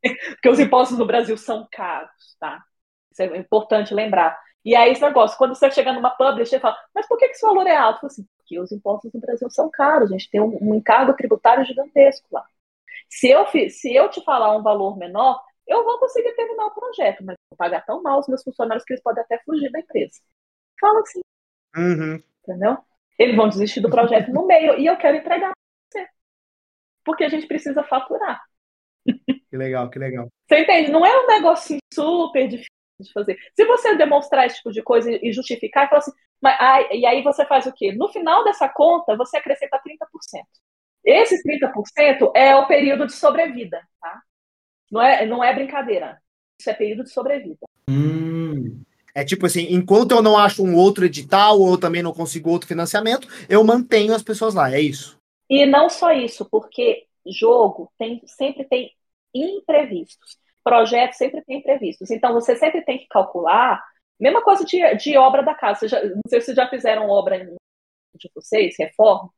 Porque 0.02 0.50
os 0.50 0.60
impostos 0.60 0.98
no 0.98 1.06
Brasil 1.06 1.38
são 1.38 1.68
caros, 1.72 2.36
tá? 2.40 2.64
Isso 3.12 3.22
é 3.22 3.38
importante 3.38 3.94
lembrar. 3.94 4.40
E 4.64 4.76
aí 4.76 4.92
esse 4.92 5.02
negócio, 5.02 5.38
quando 5.38 5.56
você 5.56 5.70
chega 5.72 5.92
numa 5.92 6.12
publisher 6.12 6.58
e 6.58 6.60
fala, 6.60 6.78
mas 6.94 7.08
por 7.08 7.18
que 7.18 7.26
esse 7.26 7.46
valor 7.46 7.66
é 7.68 7.76
alto? 7.76 8.06
Assim, 8.06 8.26
porque 8.38 8.60
os 8.60 8.72
impostos 8.72 9.12
no 9.14 9.20
Brasil 9.20 9.50
são 9.50 9.70
caros, 9.72 10.10
a 10.10 10.14
gente 10.14 10.30
tem 10.30 10.40
um, 10.40 10.58
um 10.62 10.76
encargo 10.76 11.14
tributário 11.16 11.66
gigantesco 11.66 12.28
lá. 12.32 12.46
Se 13.10 13.30
eu, 13.30 13.46
se 13.70 13.94
eu 13.94 14.10
te 14.10 14.24
falar 14.24 14.56
um 14.56 14.64
valor 14.64 14.98
menor, 14.98 15.42
eu 15.68 15.84
vou 15.84 16.00
conseguir 16.00 16.34
terminar 16.34 16.68
o 16.68 16.74
projeto, 16.74 17.24
mas 17.24 17.36
vou 17.50 17.58
pagar 17.58 17.82
tão 17.86 18.02
mal 18.02 18.20
os 18.20 18.28
meus 18.28 18.44
funcionários 18.44 18.84
que 18.86 18.94
eles 18.94 19.04
podem 19.04 19.24
até 19.24 19.40
fugir 19.40 19.72
da 19.72 19.80
empresa. 19.80 20.20
Fala 20.80 21.00
assim. 21.02 21.22
Uhum. 21.76 22.22
Entendeu? 22.44 22.78
Eles 23.18 23.36
vão 23.36 23.50
desistir 23.50 23.82
do 23.82 23.90
projeto 23.90 24.32
no 24.32 24.46
meio 24.46 24.80
e 24.80 24.86
eu 24.86 24.98
quero 24.98 25.18
entregar 25.18 25.52
para 25.52 26.02
você. 26.04 26.10
Porque 27.04 27.24
a 27.24 27.30
gente 27.30 27.48
precisa 27.48 27.84
faturar. 27.84 28.42
Que 29.52 29.58
legal, 29.58 29.90
que 29.90 30.00
legal. 30.00 30.30
Você 30.48 30.60
entende? 30.60 30.92
Não 30.92 31.06
é 31.06 31.24
um 31.24 31.28
negócio 31.28 31.78
super 31.94 32.48
difícil 32.48 32.72
de 33.02 33.12
fazer. 33.12 33.38
Se 33.54 33.66
você 33.66 33.96
demonstrar 33.96 34.48
esse 34.48 34.56
tipo 34.58 34.72
de 34.72 34.82
coisa 34.82 35.12
e 35.12 35.34
justificar 35.34 35.86
e 35.86 35.90
falar 35.90 36.00
assim, 36.00 36.12
mas, 36.42 36.58
ah, 36.58 36.82
e 36.94 37.06
aí 37.06 37.22
você 37.22 37.46
faz 37.46 37.66
o 37.66 37.74
quê? 37.74 37.92
No 37.92 38.08
final 38.08 38.46
dessa 38.46 38.70
conta, 38.70 39.18
você 39.18 39.38
acrescenta 39.38 39.78
30%. 39.86 40.44
Esses 41.04 41.44
30% 41.44 42.32
é 42.34 42.56
o 42.56 42.66
período 42.66 43.06
de 43.06 43.14
sobrevida, 43.14 43.82
tá? 44.00 44.22
Não 44.90 45.02
é, 45.02 45.26
não 45.26 45.44
é 45.44 45.54
brincadeira. 45.54 46.18
Isso 46.58 46.70
é 46.70 46.74
período 46.74 47.04
de 47.04 47.12
sobrevida. 47.12 47.66
Hum. 47.90 48.82
É 49.14 49.26
tipo 49.26 49.46
assim, 49.46 49.68
enquanto 49.70 50.12
eu 50.12 50.22
não 50.22 50.38
acho 50.38 50.64
um 50.64 50.76
outro 50.78 51.06
edital 51.06 51.60
ou 51.60 51.72
eu 51.72 51.78
também 51.78 52.02
não 52.02 52.14
consigo 52.14 52.50
outro 52.50 52.70
financiamento, 52.70 53.28
eu 53.50 53.62
mantenho 53.66 54.16
as 54.16 54.24
pessoas 54.24 54.54
lá, 54.54 54.72
é 54.72 54.80
isso. 54.80 55.18
E 55.50 55.66
não 55.66 55.90
só 55.90 56.14
isso, 56.14 56.48
porque 56.50 57.06
jogo 57.28 57.92
tem, 57.98 58.22
sempre 58.26 58.64
tem 58.64 58.94
imprevistos. 59.34 60.38
Projeto 60.64 61.14
sempre 61.14 61.42
tem 61.44 61.58
imprevistos. 61.58 62.12
Então 62.12 62.34
você 62.34 62.56
sempre 62.56 62.84
tem 62.84 63.00
que 63.00 63.08
calcular. 63.08 63.84
Mesma 64.20 64.42
coisa 64.42 64.64
de, 64.64 64.96
de 64.98 65.18
obra 65.18 65.42
da 65.42 65.56
casa. 65.56 65.88
Já, 65.88 66.04
não 66.04 66.22
sei 66.28 66.40
se 66.40 66.48
vocês 66.48 66.58
já 66.58 66.68
fizeram 66.70 67.10
obra 67.10 67.44
de 68.16 68.30
vocês, 68.36 68.76
reforma. 68.78 69.30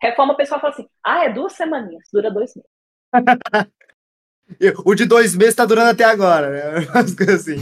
Reforma, 0.00 0.32
o 0.32 0.36
pessoal 0.36 0.60
fala 0.60 0.72
assim: 0.72 0.88
ah, 1.04 1.24
é 1.24 1.32
duas 1.32 1.52
semaninhas, 1.52 2.08
dura 2.12 2.30
dois 2.30 2.52
meses. 2.56 2.70
o 4.84 4.94
de 4.94 5.06
dois 5.06 5.36
meses 5.36 5.52
está 5.52 5.64
durando 5.64 5.90
até 5.90 6.04
agora, 6.04 6.50
né? 6.50 6.60
assim. 7.32 7.56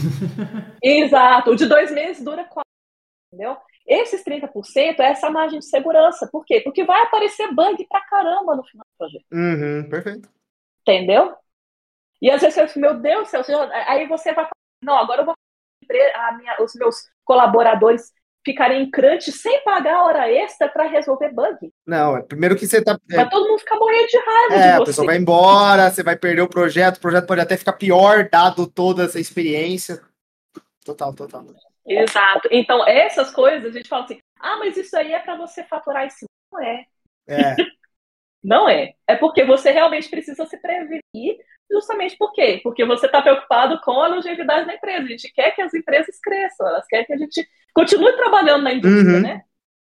Exato, 0.82 1.50
o 1.50 1.56
de 1.56 1.66
dois 1.66 1.90
meses 1.90 2.24
dura 2.24 2.44
quatro, 2.44 2.70
entendeu? 3.30 3.58
Esses 3.86 4.22
30% 4.22 5.00
é 5.00 5.10
essa 5.10 5.28
margem 5.30 5.58
de 5.58 5.66
segurança. 5.66 6.28
Por 6.30 6.44
quê? 6.44 6.60
Porque 6.60 6.84
vai 6.84 7.02
aparecer 7.02 7.52
bug 7.52 7.84
pra 7.88 8.00
caramba 8.02 8.54
no 8.54 8.62
final 8.62 8.86
do 8.86 8.96
projeto. 8.96 9.24
Uhum, 9.32 9.88
perfeito. 9.88 10.28
Entendeu? 10.82 11.34
E 12.20 12.30
às 12.30 12.40
vezes 12.40 12.54
você 12.54 12.68
fala, 12.68 12.86
meu 12.86 13.00
Deus 13.00 13.30
do 13.30 13.44
céu, 13.44 13.68
aí 13.86 14.06
você 14.06 14.32
vai 14.32 14.44
falar, 14.44 14.50
não, 14.82 14.96
agora 14.96 15.22
eu 15.22 15.26
vou 15.26 15.34
a 16.14 16.32
minha, 16.36 16.56
os 16.62 16.74
meus 16.74 16.96
colaboradores 17.24 18.12
ficarem 18.44 18.82
em 18.82 18.90
crunch 18.90 19.30
sem 19.32 19.62
pagar 19.64 20.04
hora 20.04 20.30
extra 20.30 20.68
para 20.68 20.84
resolver 20.84 21.32
bug. 21.32 21.72
Não, 21.86 22.16
é 22.16 22.22
primeiro 22.22 22.56
que 22.56 22.66
você 22.66 22.82
tá. 22.82 22.96
É, 23.10 23.16
vai 23.16 23.28
todo 23.28 23.48
mundo 23.48 23.58
ficar 23.58 23.76
morrendo 23.76 24.06
de 24.06 24.18
raiva. 24.18 24.54
É, 24.54 24.72
a 24.74 24.84
pessoa 24.84 25.06
vai 25.06 25.16
embora, 25.16 25.90
você 25.90 26.02
vai 26.02 26.16
perder 26.16 26.42
o 26.42 26.48
projeto, 26.48 26.96
o 26.96 27.00
projeto 27.00 27.26
pode 27.26 27.40
até 27.40 27.56
ficar 27.56 27.74
pior, 27.74 28.28
dado 28.30 28.66
toda 28.66 29.04
essa 29.04 29.20
experiência. 29.20 30.00
Total, 30.84 31.14
total. 31.14 31.44
Exato. 31.86 32.48
Então, 32.50 32.86
essas 32.86 33.30
coisas, 33.30 33.70
a 33.70 33.76
gente 33.76 33.88
fala 33.88 34.04
assim: 34.04 34.18
ah, 34.38 34.56
mas 34.58 34.76
isso 34.76 34.96
aí 34.96 35.12
é 35.12 35.18
para 35.18 35.36
você 35.36 35.64
faturar 35.64 36.06
isso. 36.06 36.24
Não 36.52 36.62
é. 36.62 36.84
É. 37.26 37.56
Não 38.42 38.68
é. 38.68 38.94
É 39.06 39.16
porque 39.16 39.44
você 39.44 39.70
realmente 39.70 40.08
precisa 40.08 40.46
se 40.46 40.56
prevenir 40.56 41.36
Justamente 41.70 42.16
por 42.18 42.32
quê? 42.32 42.60
Porque 42.62 42.84
você 42.84 43.06
está 43.06 43.22
preocupado 43.22 43.80
com 43.82 43.92
a 44.02 44.08
longevidade 44.08 44.66
da 44.66 44.74
empresa. 44.74 45.04
A 45.04 45.08
gente 45.08 45.32
quer 45.32 45.52
que 45.52 45.62
as 45.62 45.72
empresas 45.72 46.18
cresçam, 46.20 46.66
elas 46.66 46.86
querem 46.86 47.06
que 47.06 47.12
a 47.12 47.16
gente 47.16 47.46
continue 47.72 48.12
trabalhando 48.16 48.64
na 48.64 48.74
indústria, 48.74 49.14
uhum. 49.14 49.20
né? 49.20 49.42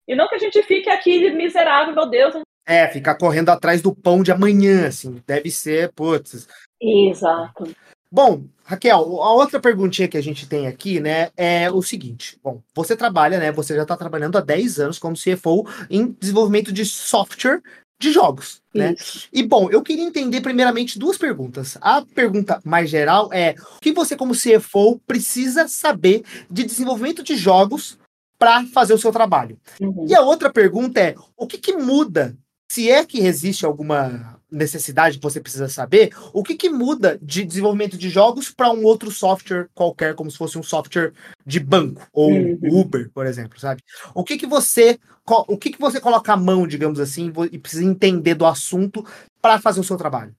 E 0.08 0.16
não 0.16 0.28
que 0.28 0.36
a 0.36 0.40
gente 0.40 0.62
fique 0.64 0.90
aqui 0.90 1.32
miserável, 1.32 1.96
meu 1.96 2.08
Deus. 2.08 2.36
É, 2.66 2.88
ficar 2.90 3.16
correndo 3.16 3.50
atrás 3.50 3.82
do 3.82 3.94
pão 3.94 4.22
de 4.22 4.32
amanhã, 4.32 4.88
assim. 4.88 5.22
Deve 5.26 5.50
ser, 5.50 5.92
putz. 5.94 6.48
Exato. 6.80 7.74
Bom, 8.12 8.44
Raquel, 8.64 9.00
a 9.24 9.34
outra 9.34 9.60
perguntinha 9.60 10.08
que 10.08 10.18
a 10.18 10.22
gente 10.22 10.48
tem 10.48 10.68
aqui, 10.68 11.00
né, 11.00 11.32
é 11.36 11.72
o 11.72 11.82
seguinte. 11.82 12.38
Bom, 12.44 12.62
você 12.76 12.96
trabalha, 12.96 13.40
né, 13.40 13.52
você 13.52 13.76
já 13.76 13.82
está 13.82 13.98
trabalhando 13.98 14.38
há 14.38 14.42
10 14.42 14.80
anos 14.80 15.00
como 15.00 15.16
CFO 15.16 15.68
em 15.90 16.16
desenvolvimento 16.20 16.72
de 16.72 16.86
software 16.86 17.60
de 18.00 18.12
jogos, 18.12 18.62
né? 18.74 18.96
E 19.32 19.44
bom, 19.44 19.70
eu 19.72 19.82
queria 19.82 20.04
entender 20.04 20.42
primeiramente 20.42 21.00
duas 21.00 21.18
perguntas. 21.18 21.78
A 21.82 22.02
pergunta 22.02 22.60
mais 22.64 22.90
geral 22.90 23.30
é: 23.32 23.56
o 23.78 23.80
que 23.80 23.94
você 23.94 24.16
como 24.16 24.34
CFO 24.34 25.00
precisa 25.08 25.68
saber 25.68 26.24
de 26.50 26.64
desenvolvimento 26.64 27.24
de 27.24 27.36
jogos 27.36 27.98
para 28.38 28.66
fazer 28.66 28.94
o 28.94 28.98
seu 28.98 29.12
trabalho? 29.12 29.58
Uhum. 29.80 30.06
E 30.08 30.14
a 30.14 30.22
outra 30.22 30.52
pergunta 30.52 31.00
é: 31.00 31.16
o 31.38 31.48
que, 31.48 31.58
que 31.58 31.78
muda 31.78 32.38
se 32.74 32.90
é 32.90 33.06
que 33.06 33.20
existe 33.20 33.68
alguma 33.68 34.42
necessidade 34.52 35.18
que 35.18 35.24
você 35.24 35.40
precisa 35.40 35.70
saber, 35.70 36.10
o 36.34 36.42
que, 36.42 36.56
que 36.56 36.70
muda 36.70 37.20
de 37.22 37.46
desenvolvimento 37.46 37.96
de 37.96 38.10
jogos 38.10 38.50
para 38.50 38.72
um 38.72 38.84
outro 38.84 39.12
software 39.12 39.70
qualquer, 39.76 40.16
como 40.16 40.32
se 40.32 40.40
fosse 40.40 40.58
um 40.58 40.64
software 40.64 41.14
de 41.46 41.60
banco 41.60 42.08
ou 42.12 42.32
uhum. 42.32 42.58
Uber, 42.64 43.12
por 43.14 43.28
exemplo, 43.28 43.60
sabe? 43.60 43.84
O 44.16 44.24
que 44.24 44.40
que 44.40 44.48
você 44.48 45.00
o 45.24 45.56
que 45.56 45.72
que 45.72 45.80
você 45.80 46.02
coloca 46.02 46.34
a 46.34 46.38
mão, 46.38 46.66
digamos 46.66 47.00
assim, 47.00 47.32
e 47.52 47.60
precisa 47.60 47.86
entender 47.86 48.34
do 48.34 48.46
assunto 48.46 49.06
para 49.40 49.62
fazer 49.62 49.80
o 49.80 49.84
seu 49.84 49.96
trabalho? 49.96 50.36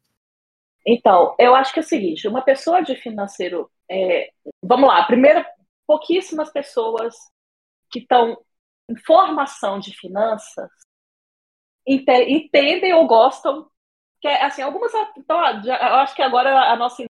Então, 0.84 1.36
eu 1.38 1.54
acho 1.54 1.72
que 1.72 1.78
é 1.78 1.82
o 1.82 1.86
seguinte, 1.86 2.26
uma 2.26 2.42
pessoa 2.42 2.82
de 2.82 2.96
financeiro, 2.96 3.70
é, 3.88 4.30
vamos 4.60 4.88
lá, 4.88 5.04
primeiro, 5.04 5.44
pouquíssimas 5.86 6.50
pessoas 6.50 7.14
que 7.92 8.00
estão 8.00 8.36
em 8.90 8.96
formação 8.96 9.78
de 9.78 9.96
finanças 9.96 10.68
entendem 11.86 12.94
ou 12.94 13.06
gostam 13.06 13.68
que 14.20 14.28
assim 14.28 14.62
algumas 14.62 14.92
então, 15.16 15.36
eu 15.36 15.94
acho 15.96 16.14
que 16.14 16.22
agora 16.22 16.72
a 16.72 16.76
nossa 16.76 17.04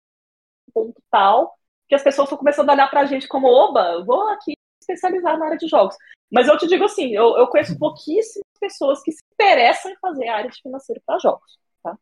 ponto 0.73 1.01
tal 1.09 1.57
que 1.87 1.95
as 1.95 2.03
pessoas 2.03 2.27
estão 2.27 2.37
começando 2.37 2.69
a 2.69 2.73
olhar 2.73 2.89
para 2.89 3.01
a 3.01 3.05
gente 3.05 3.27
como 3.27 3.47
oba 3.47 4.03
vou 4.05 4.29
aqui 4.29 4.53
especializar 4.81 5.37
na 5.37 5.47
área 5.47 5.57
de 5.57 5.67
jogos. 5.67 5.95
Mas 6.31 6.47
eu 6.47 6.57
te 6.57 6.67
digo 6.67 6.85
assim 6.85 7.13
eu, 7.13 7.37
eu 7.37 7.47
conheço 7.47 7.77
pouquíssimas 7.77 8.45
pessoas 8.59 9.01
que 9.03 9.11
se 9.11 9.21
interessam 9.33 9.91
em 9.91 9.97
fazer 9.97 10.27
a 10.29 10.37
área 10.37 10.49
de 10.49 10.61
financeiro 10.61 11.01
para 11.05 11.19
jogos 11.19 11.59
tá? 11.83 11.97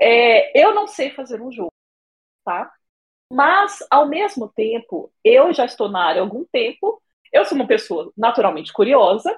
É, 0.00 0.64
eu 0.64 0.74
não 0.74 0.86
sei 0.86 1.10
fazer 1.10 1.40
um 1.40 1.50
jogo 1.50 1.72
tá? 2.44 2.72
Mas 3.32 3.78
ao 3.90 4.06
mesmo 4.06 4.48
tempo 4.48 5.12
eu 5.24 5.52
já 5.52 5.64
estou 5.64 5.88
na 5.88 6.04
área 6.04 6.22
há 6.22 6.24
algum 6.24 6.44
tempo 6.44 7.02
eu 7.32 7.44
sou 7.44 7.56
uma 7.56 7.66
pessoa 7.66 8.12
naturalmente 8.16 8.72
curiosa 8.72 9.36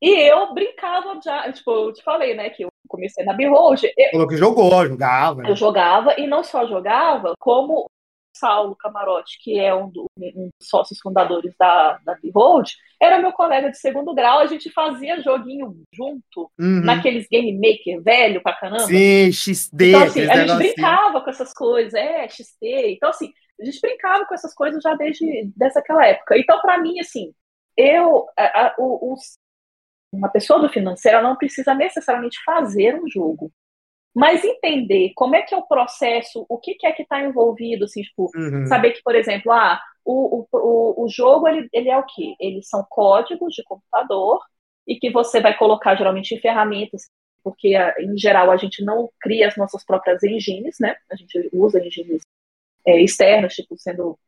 e 0.00 0.10
eu 0.30 0.52
brincava 0.52 1.18
já, 1.24 1.50
tipo, 1.52 1.70
eu 1.70 1.92
te 1.92 2.02
falei, 2.02 2.34
né, 2.34 2.50
que 2.50 2.64
eu 2.64 2.68
comecei 2.88 3.24
na 3.24 3.32
Behold. 3.32 3.82
Falou 4.12 4.28
que 4.28 4.36
jogou, 4.36 4.86
jogava. 4.86 5.42
Eu 5.46 5.56
jogava, 5.56 6.14
e 6.18 6.26
não 6.26 6.44
só 6.44 6.66
jogava, 6.66 7.34
como 7.38 7.90
Saulo 8.38 8.76
Camarote, 8.76 9.38
que 9.42 9.58
é 9.58 9.74
um, 9.74 9.88
do, 9.88 10.06
um 10.18 10.50
dos 10.58 10.68
sócios 10.68 10.98
fundadores 11.00 11.54
da, 11.58 11.98
da 12.04 12.14
Behold, 12.22 12.70
era 13.00 13.18
meu 13.18 13.32
colega 13.32 13.70
de 13.70 13.78
segundo 13.78 14.14
grau, 14.14 14.38
a 14.38 14.46
gente 14.46 14.70
fazia 14.70 15.22
joguinho 15.22 15.74
junto, 15.92 16.50
uhum. 16.58 16.82
naqueles 16.84 17.26
game 17.28 17.52
maker 17.54 18.02
velho 18.02 18.42
pra 18.42 18.54
caramba. 18.54 18.84
Sim, 18.84 19.32
XD. 19.32 19.88
Então, 19.88 20.02
assim, 20.02 20.30
a 20.30 20.36
gente 20.46 20.56
brincava 20.56 21.20
com 21.20 21.30
essas 21.30 21.52
coisas, 21.52 21.94
é, 21.94 22.28
XT. 22.28 22.92
Então, 22.92 23.10
assim, 23.10 23.32
a 23.60 23.64
gente 23.64 23.80
brincava 23.80 24.26
com 24.26 24.34
essas 24.34 24.54
coisas 24.54 24.82
já 24.82 24.94
desde 24.94 25.50
dessa 25.56 25.80
aquela 25.80 26.06
época. 26.06 26.38
Então, 26.38 26.60
para 26.60 26.78
mim, 26.78 27.00
assim, 27.00 27.32
eu, 27.76 28.26
a, 28.36 28.66
a, 28.66 28.74
o, 28.78 29.14
os, 29.14 29.38
uma 30.12 30.28
pessoa 30.28 30.60
do 30.60 30.68
financeiro 30.68 31.22
não 31.22 31.36
precisa 31.36 31.74
necessariamente 31.74 32.42
fazer 32.44 33.00
um 33.00 33.08
jogo 33.08 33.50
mas 34.16 34.42
entender 34.42 35.12
como 35.14 35.36
é 35.36 35.42
que 35.42 35.54
é 35.54 35.58
o 35.58 35.66
processo, 35.68 36.46
o 36.48 36.56
que, 36.56 36.74
que 36.74 36.86
é 36.86 36.92
que 36.92 37.02
está 37.02 37.22
envolvido, 37.22 37.84
assim, 37.84 38.00
tipo, 38.00 38.30
uhum. 38.34 38.64
saber 38.64 38.92
que, 38.92 39.02
por 39.02 39.14
exemplo, 39.14 39.52
ah, 39.52 39.78
o, 40.02 40.46
o, 40.50 41.04
o 41.04 41.06
jogo, 41.06 41.46
ele, 41.46 41.68
ele 41.70 41.90
é 41.90 41.98
o 41.98 42.02
quê? 42.02 42.34
Eles 42.40 42.66
são 42.66 42.82
códigos 42.88 43.52
de 43.52 43.62
computador 43.64 44.40
e 44.86 44.98
que 44.98 45.10
você 45.10 45.38
vai 45.38 45.54
colocar, 45.54 45.96
geralmente, 45.96 46.34
em 46.34 46.40
ferramentas, 46.40 47.10
porque, 47.44 47.74
ah, 47.74 47.94
em 48.00 48.16
geral, 48.16 48.50
a 48.50 48.56
gente 48.56 48.82
não 48.82 49.10
cria 49.20 49.48
as 49.48 49.56
nossas 49.58 49.84
próprias 49.84 50.22
engines, 50.22 50.76
né? 50.80 50.96
A 51.12 51.14
gente 51.14 51.50
usa 51.52 51.78
engines 51.84 52.22
é, 52.86 52.98
externas, 53.02 53.54
tipo, 53.54 53.76
sendo 53.76 54.18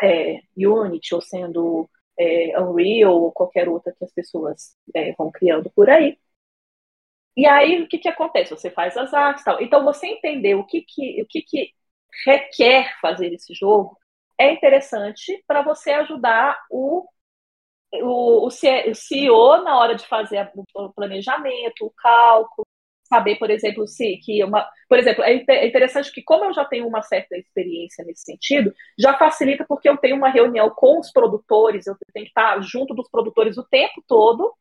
é, 0.00 0.38
Unity 0.56 1.16
ou 1.16 1.20
sendo 1.20 1.90
é, 2.18 2.60
Unreal 2.60 3.14
ou 3.22 3.32
qualquer 3.32 3.68
outra 3.68 3.92
que 3.92 4.04
as 4.04 4.12
pessoas 4.12 4.76
é, 4.94 5.12
vão 5.14 5.30
criando 5.30 5.70
por 5.70 5.90
aí. 5.90 6.18
E 7.36 7.46
aí, 7.46 7.82
o 7.82 7.88
que, 7.88 7.98
que 7.98 8.08
acontece? 8.08 8.50
Você 8.50 8.70
faz 8.70 8.96
as 8.96 9.12
artes 9.12 9.44
tal. 9.44 9.60
Então, 9.60 9.84
você 9.84 10.06
entender 10.06 10.54
o 10.54 10.64
que, 10.64 10.82
que, 10.82 11.22
o 11.22 11.26
que, 11.26 11.42
que 11.42 11.72
requer 12.24 12.98
fazer 13.00 13.32
esse 13.34 13.54
jogo 13.54 13.96
é 14.38 14.52
interessante 14.52 15.42
para 15.46 15.62
você 15.62 15.92
ajudar 15.92 16.58
o, 16.70 17.06
o, 18.02 18.46
o 18.46 18.50
CEO 18.50 19.62
na 19.62 19.78
hora 19.78 19.94
de 19.94 20.06
fazer 20.06 20.50
o 20.74 20.92
planejamento, 20.92 21.86
o 21.86 21.92
cálculo, 21.96 22.66
saber, 23.06 23.36
por 23.36 23.50
exemplo, 23.50 23.86
se 23.86 24.16
que 24.18 24.42
uma, 24.44 24.68
por 24.88 24.98
exemplo, 24.98 25.22
é, 25.24 25.44
é 25.48 25.66
interessante 25.66 26.12
que 26.12 26.22
como 26.22 26.44
eu 26.44 26.52
já 26.54 26.64
tenho 26.64 26.86
uma 26.86 27.02
certa 27.02 27.36
experiência 27.36 28.04
nesse 28.04 28.22
sentido, 28.22 28.72
já 28.98 29.16
facilita 29.16 29.64
porque 29.68 29.88
eu 29.88 29.96
tenho 29.96 30.16
uma 30.16 30.28
reunião 30.28 30.70
com 30.70 30.98
os 30.98 31.10
produtores, 31.10 31.86
eu 31.86 31.96
tenho 32.12 32.26
que 32.26 32.30
estar 32.30 32.60
junto 32.62 32.94
dos 32.94 33.08
produtores 33.10 33.56
o 33.58 33.64
tempo 33.64 34.02
todo 34.06 34.54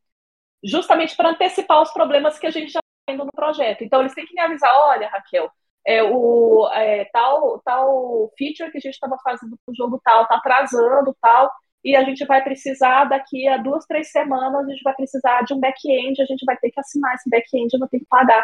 justamente 0.64 1.16
para 1.16 1.30
antecipar 1.30 1.82
os 1.82 1.92
problemas 1.92 2.40
que 2.40 2.48
a 2.48 2.52
gente 2.52 2.72
já 2.72 2.80
está 2.80 3.06
tendo 3.08 3.26
no 3.26 3.32
projeto. 3.32 3.84
Então, 3.84 4.02
eles 4.02 4.14
têm 4.14 4.26
que 4.26 4.34
me 4.34 4.42
avisar: 4.42 4.72
olha, 4.76 5.08
Raquel, 5.10 5.50
é, 5.86 6.04
o, 6.04 6.68
é, 6.74 7.06
tal, 7.06 7.62
tal 7.64 8.32
feature 8.38 8.72
que 8.72 8.78
a 8.78 8.82
gente 8.82 8.94
estava 8.96 9.18
fazendo 9.24 9.58
para 9.64 9.72
o 9.72 9.76
jogo 9.76 10.02
tal 10.04 10.24
está 10.24 10.36
atrasando, 10.38 11.16
tal, 11.22 11.52
e 11.86 11.96
a 11.96 12.04
gente 12.04 12.26
vai 12.26 12.44
precisar, 12.44 13.06
daqui 13.06 13.48
a 13.48 13.58
duas, 13.58 13.86
três 13.86 14.12
semanas, 14.12 14.66
a 14.66 14.72
gente 14.72 14.82
vai 14.82 14.96
precisar 14.96 15.44
de 15.44 15.54
um 15.54 15.60
back-end, 15.60 16.20
a 16.20 16.26
gente 16.26 16.44
vai 16.44 16.58
ter 16.58 16.72
que 16.72 16.80
assinar 16.80 17.14
esse 17.14 17.30
back-end, 17.30 17.72
eu 17.72 17.80
vou 17.80 17.88
ter 17.88 18.00
que 18.00 18.08
pagar. 18.08 18.44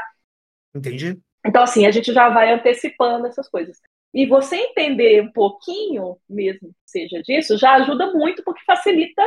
Entendi. 0.75 1.19
Então, 1.43 1.63
assim, 1.63 1.87
a 1.87 1.91
gente 1.91 2.13
já 2.13 2.29
vai 2.29 2.53
antecipando 2.53 3.25
essas 3.25 3.49
coisas. 3.49 3.81
E 4.13 4.27
você 4.27 4.57
entender 4.57 5.23
um 5.23 5.31
pouquinho, 5.31 6.17
mesmo 6.29 6.69
que 6.69 6.75
seja 6.85 7.19
disso, 7.23 7.57
já 7.57 7.73
ajuda 7.77 8.13
muito, 8.13 8.43
porque 8.43 8.63
facilita 8.63 9.23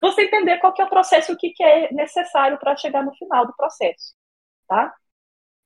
você 0.00 0.22
entender 0.22 0.58
qual 0.58 0.72
que 0.72 0.80
é 0.80 0.84
o 0.84 0.90
processo 0.90 1.32
e 1.32 1.34
o 1.34 1.38
que, 1.38 1.50
que 1.50 1.64
é 1.64 1.92
necessário 1.92 2.58
para 2.58 2.76
chegar 2.76 3.04
no 3.04 3.12
final 3.16 3.44
do 3.44 3.56
processo, 3.56 4.14
tá? 4.68 4.94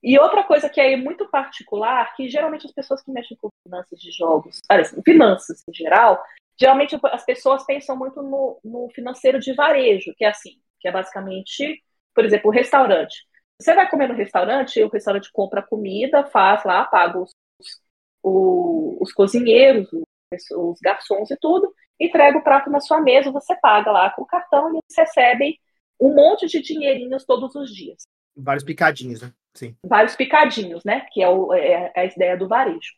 E 0.01 0.17
outra 0.17 0.43
coisa 0.43 0.67
que 0.67 0.81
é 0.81 0.97
muito 0.97 1.29
particular, 1.29 2.15
que 2.15 2.27
geralmente 2.27 2.65
as 2.65 2.73
pessoas 2.73 3.03
que 3.03 3.11
mexem 3.11 3.37
com 3.37 3.49
finanças 3.63 3.99
de 3.99 4.11
jogos, 4.11 4.59
aliás, 4.67 4.93
finanças 5.05 5.61
em 5.69 5.73
geral, 5.73 6.21
geralmente 6.59 6.97
as 7.03 7.25
pessoas 7.25 7.65
pensam 7.65 7.97
muito 7.97 8.21
no, 8.21 8.59
no 8.63 8.89
financeiro 8.89 9.39
de 9.39 9.53
varejo, 9.53 10.13
que 10.15 10.25
é 10.25 10.29
assim, 10.29 10.59
que 10.79 10.87
é 10.87 10.91
basicamente, 10.91 11.81
por 12.13 12.25
exemplo, 12.25 12.49
o 12.49 12.53
restaurante. 12.53 13.25
Você 13.59 13.73
vai 13.73 13.89
comer 13.89 14.09
no 14.09 14.15
restaurante, 14.15 14.83
o 14.83 14.89
restaurante 14.89 15.31
compra 15.31 15.61
comida, 15.61 16.25
faz 16.25 16.63
lá, 16.63 16.85
paga 16.85 17.19
os, 17.19 17.31
os, 18.23 19.01
os 19.01 19.13
cozinheiros, 19.13 19.87
os, 19.93 20.51
os 20.51 20.79
garçons 20.81 21.31
e 21.31 21.37
tudo, 21.37 21.73
entrega 21.99 22.37
o 22.37 22.43
prato 22.43 22.69
na 22.69 22.79
sua 22.79 23.01
mesa, 23.01 23.31
você 23.31 23.55
paga 23.55 23.91
lá 23.91 24.09
com 24.09 24.23
o 24.23 24.27
cartão 24.27 24.69
e 24.69 24.77
eles 24.77 24.97
recebem 24.97 25.57
um 25.99 26.13
monte 26.13 26.47
de 26.47 26.61
dinheirinhos 26.61 27.25
todos 27.25 27.55
os 27.55 27.73
dias. 27.73 28.03
Vários 28.35 28.63
picadinhos, 28.63 29.21
né? 29.21 29.31
Sim. 29.53 29.75
Vários 29.85 30.15
picadinhos, 30.15 30.83
né? 30.83 31.05
Que 31.11 31.21
é, 31.21 31.29
o, 31.29 31.53
é, 31.53 31.91
é 31.95 32.01
a 32.01 32.05
ideia 32.05 32.35
do 32.35 32.47
varejo. 32.47 32.93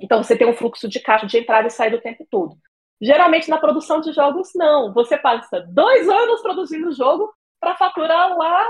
Então 0.00 0.22
você 0.22 0.36
tem 0.36 0.48
um 0.48 0.54
fluxo 0.54 0.88
de 0.88 0.98
caixa 0.98 1.26
de 1.26 1.38
entrada 1.38 1.68
e 1.68 1.70
saída 1.70 1.96
o 1.96 2.00
tempo 2.00 2.26
todo. 2.30 2.56
Geralmente 3.02 3.50
na 3.50 3.58
produção 3.58 4.00
de 4.00 4.12
jogos, 4.12 4.50
não. 4.54 4.92
Você 4.94 5.18
passa 5.18 5.60
dois 5.68 6.08
anos 6.08 6.40
produzindo 6.40 6.88
o 6.88 6.92
jogo 6.92 7.34
para 7.60 7.76
faturar 7.76 8.36
lá 8.36 8.64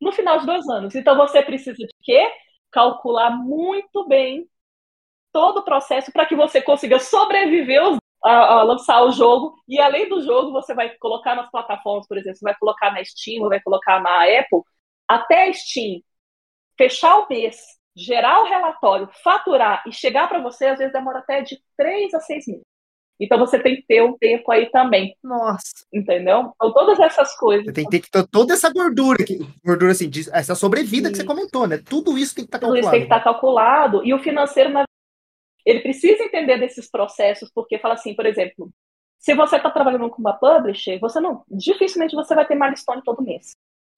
no 0.00 0.12
final 0.12 0.38
de 0.38 0.46
dois 0.46 0.66
anos. 0.68 0.94
Então 0.94 1.16
você 1.16 1.42
precisa 1.42 1.76
de 1.76 1.88
quê? 2.02 2.30
Calcular 2.72 3.30
muito 3.30 4.06
bem 4.08 4.48
todo 5.32 5.58
o 5.58 5.64
processo 5.64 6.12
para 6.12 6.26
que 6.26 6.34
você 6.34 6.62
consiga 6.62 6.98
sobreviver 6.98 7.82
a, 8.24 8.62
lançar 8.62 9.02
o 9.02 9.10
jogo, 9.10 9.54
e 9.68 9.78
além 9.78 10.08
do 10.08 10.22
jogo, 10.22 10.52
você 10.52 10.74
vai 10.74 10.96
colocar 10.96 11.34
nas 11.34 11.50
plataformas, 11.50 12.06
por 12.08 12.16
exemplo, 12.16 12.38
você 12.38 12.44
vai 12.44 12.56
colocar 12.56 12.90
na 12.90 13.04
Steam, 13.04 13.48
vai 13.48 13.60
colocar 13.60 14.00
na 14.00 14.22
Apple, 14.24 14.62
até 15.06 15.48
a 15.48 15.52
Steam 15.52 16.00
fechar 16.78 17.18
o 17.18 17.28
mês, 17.28 17.58
gerar 17.96 18.40
o 18.42 18.46
relatório, 18.46 19.08
faturar 19.22 19.82
e 19.86 19.92
chegar 19.92 20.28
para 20.28 20.40
você, 20.40 20.66
às 20.68 20.78
vezes 20.78 20.92
demora 20.92 21.18
até 21.18 21.42
de 21.42 21.58
três 21.76 22.14
a 22.14 22.20
seis 22.20 22.46
meses. 22.46 22.73
Então 23.20 23.38
você 23.38 23.58
tem 23.58 23.76
que 23.76 23.82
ter 23.82 24.02
um 24.02 24.16
tempo 24.18 24.50
aí 24.50 24.70
também. 24.70 25.16
Nossa. 25.22 25.86
Entendeu? 25.92 26.52
Então 26.54 26.72
todas 26.72 26.98
essas 26.98 27.36
coisas. 27.36 27.66
Você 27.66 27.72
tem 27.72 28.00
que 28.00 28.10
ter 28.10 28.26
toda 28.28 28.54
essa 28.54 28.72
gordura, 28.72 29.24
gordura 29.64 29.92
assim, 29.92 30.10
essa 30.32 30.54
sobrevida 30.54 31.08
Sim. 31.08 31.12
que 31.12 31.18
você 31.18 31.24
comentou, 31.24 31.66
né? 31.66 31.78
Tudo 31.78 32.18
isso 32.18 32.34
tem 32.34 32.44
que 32.44 32.48
estar 32.48 32.58
tá 32.58 32.66
calculado. 32.66 32.80
Tudo 32.80 32.80
isso 32.80 32.90
tem 32.90 33.00
que 33.00 33.06
estar 33.06 33.18
tá 33.18 33.24
calculado. 33.24 34.04
E 34.04 34.12
o 34.12 34.18
financeiro, 34.18 34.70
na 34.70 34.84
ele 35.64 35.80
precisa 35.80 36.22
entender 36.22 36.58
desses 36.58 36.90
processos, 36.90 37.50
porque 37.54 37.78
fala 37.78 37.94
assim, 37.94 38.14
por 38.14 38.26
exemplo, 38.26 38.70
se 39.18 39.34
você 39.34 39.56
está 39.56 39.70
trabalhando 39.70 40.10
com 40.10 40.20
uma 40.20 40.34
publisher, 40.34 40.98
você 41.00 41.18
não, 41.20 41.42
dificilmente 41.48 42.14
você 42.14 42.34
vai 42.34 42.46
ter 42.46 42.54
milestone 42.54 43.02
todo 43.02 43.22
mês. 43.22 43.52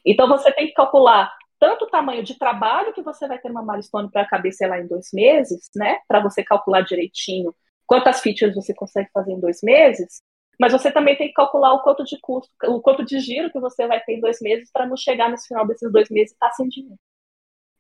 Então 0.05 0.29
você 0.29 0.53
tem 0.53 0.69
que 0.69 0.75
calcular 0.75 1.33
tanto 1.59 1.87
o 1.87 1.89
tamanho 1.89 2.23
de 2.23 2.39
trabalho 2.39 2.93
que 2.93 3.03
você 3.03 3.27
vai 3.27 3.39
ter 3.39 3.51
uma 3.51 3.65
milestone 3.65 4.11
para 4.11 4.27
caber, 4.27 4.53
sei 4.53 4.69
lá, 4.69 4.79
em 4.79 4.87
dois 4.87 5.09
meses, 5.13 5.69
né? 5.75 5.99
Para 6.07 6.21
você 6.21 6.45
calcular 6.45 6.83
direitinho 6.83 7.53
quantas 7.87 8.21
features 8.21 8.55
você 8.55 8.75
consegue 8.75 9.09
fazer 9.13 9.33
em 9.33 9.41
dois 9.41 9.61
meses, 9.63 10.21
mas 10.59 10.73
você 10.73 10.91
também 10.91 11.17
tem 11.17 11.29
que 11.29 11.35
calcular 11.35 11.75
o 11.75 11.83
quanto 11.83 12.05
de 12.05 12.19
custo, 12.21 12.51
o 12.65 12.81
quanto 12.81 13.05
de 13.05 13.21
giro 13.21 13.51
que 13.51 13.61
você 13.61 13.87
vai 13.87 14.01
ter 14.01 14.15
em 14.15 14.21
dois 14.21 14.39
meses 14.41 14.71
para 14.73 14.87
não 14.87 14.97
chegar 14.97 15.31
nesse 15.31 15.49
final 15.49 15.67
desses 15.67 15.91
dois 15.93 16.09
meses 16.11 16.33
e 16.33 16.35
estar 16.35 16.49
tá 16.49 16.53
sem 16.55 16.69
dinheiro. 16.69 16.99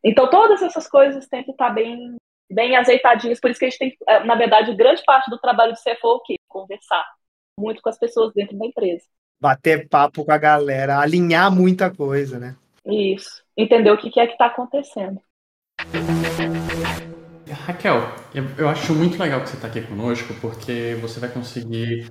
Então 0.04 0.28
todas 0.28 0.62
essas 0.62 0.86
coisas 0.88 1.26
têm 1.26 1.42
que 1.42 1.50
estar 1.50 1.68
tá 1.68 1.74
bem 1.74 2.16
bem 2.50 2.76
azeitadinhos. 2.76 3.40
Por 3.40 3.50
isso 3.50 3.58
que 3.58 3.66
a 3.66 3.70
gente 3.70 3.78
tem, 3.78 3.96
é, 4.06 4.24
na 4.24 4.34
verdade, 4.34 4.74
grande 4.74 5.02
parte 5.04 5.30
do 5.30 5.38
trabalho 5.38 5.72
do 5.72 5.78
CFO 5.78 6.08
é 6.08 6.12
o 6.12 6.20
quê? 6.20 6.34
Conversar 6.48 7.04
muito 7.58 7.82
com 7.82 7.88
as 7.88 7.98
pessoas 7.98 8.32
dentro 8.32 8.56
da 8.56 8.66
empresa. 8.66 9.04
Bater 9.40 9.88
papo 9.88 10.24
com 10.24 10.32
a 10.32 10.38
galera, 10.38 10.98
alinhar 10.98 11.50
muita 11.50 11.94
coisa, 11.94 12.38
né? 12.38 12.56
Isso. 12.84 13.42
Entender 13.56 13.90
o 13.90 13.98
que 13.98 14.08
é 14.20 14.26
que 14.26 14.32
está 14.32 14.46
acontecendo. 14.46 15.20
Raquel, 17.52 18.12
eu 18.58 18.68
acho 18.68 18.92
muito 18.92 19.18
legal 19.20 19.40
que 19.40 19.48
você 19.48 19.56
está 19.56 19.68
aqui 19.68 19.80
conosco, 19.82 20.34
porque 20.40 20.96
você 21.00 21.20
vai 21.20 21.28
conseguir 21.28 22.10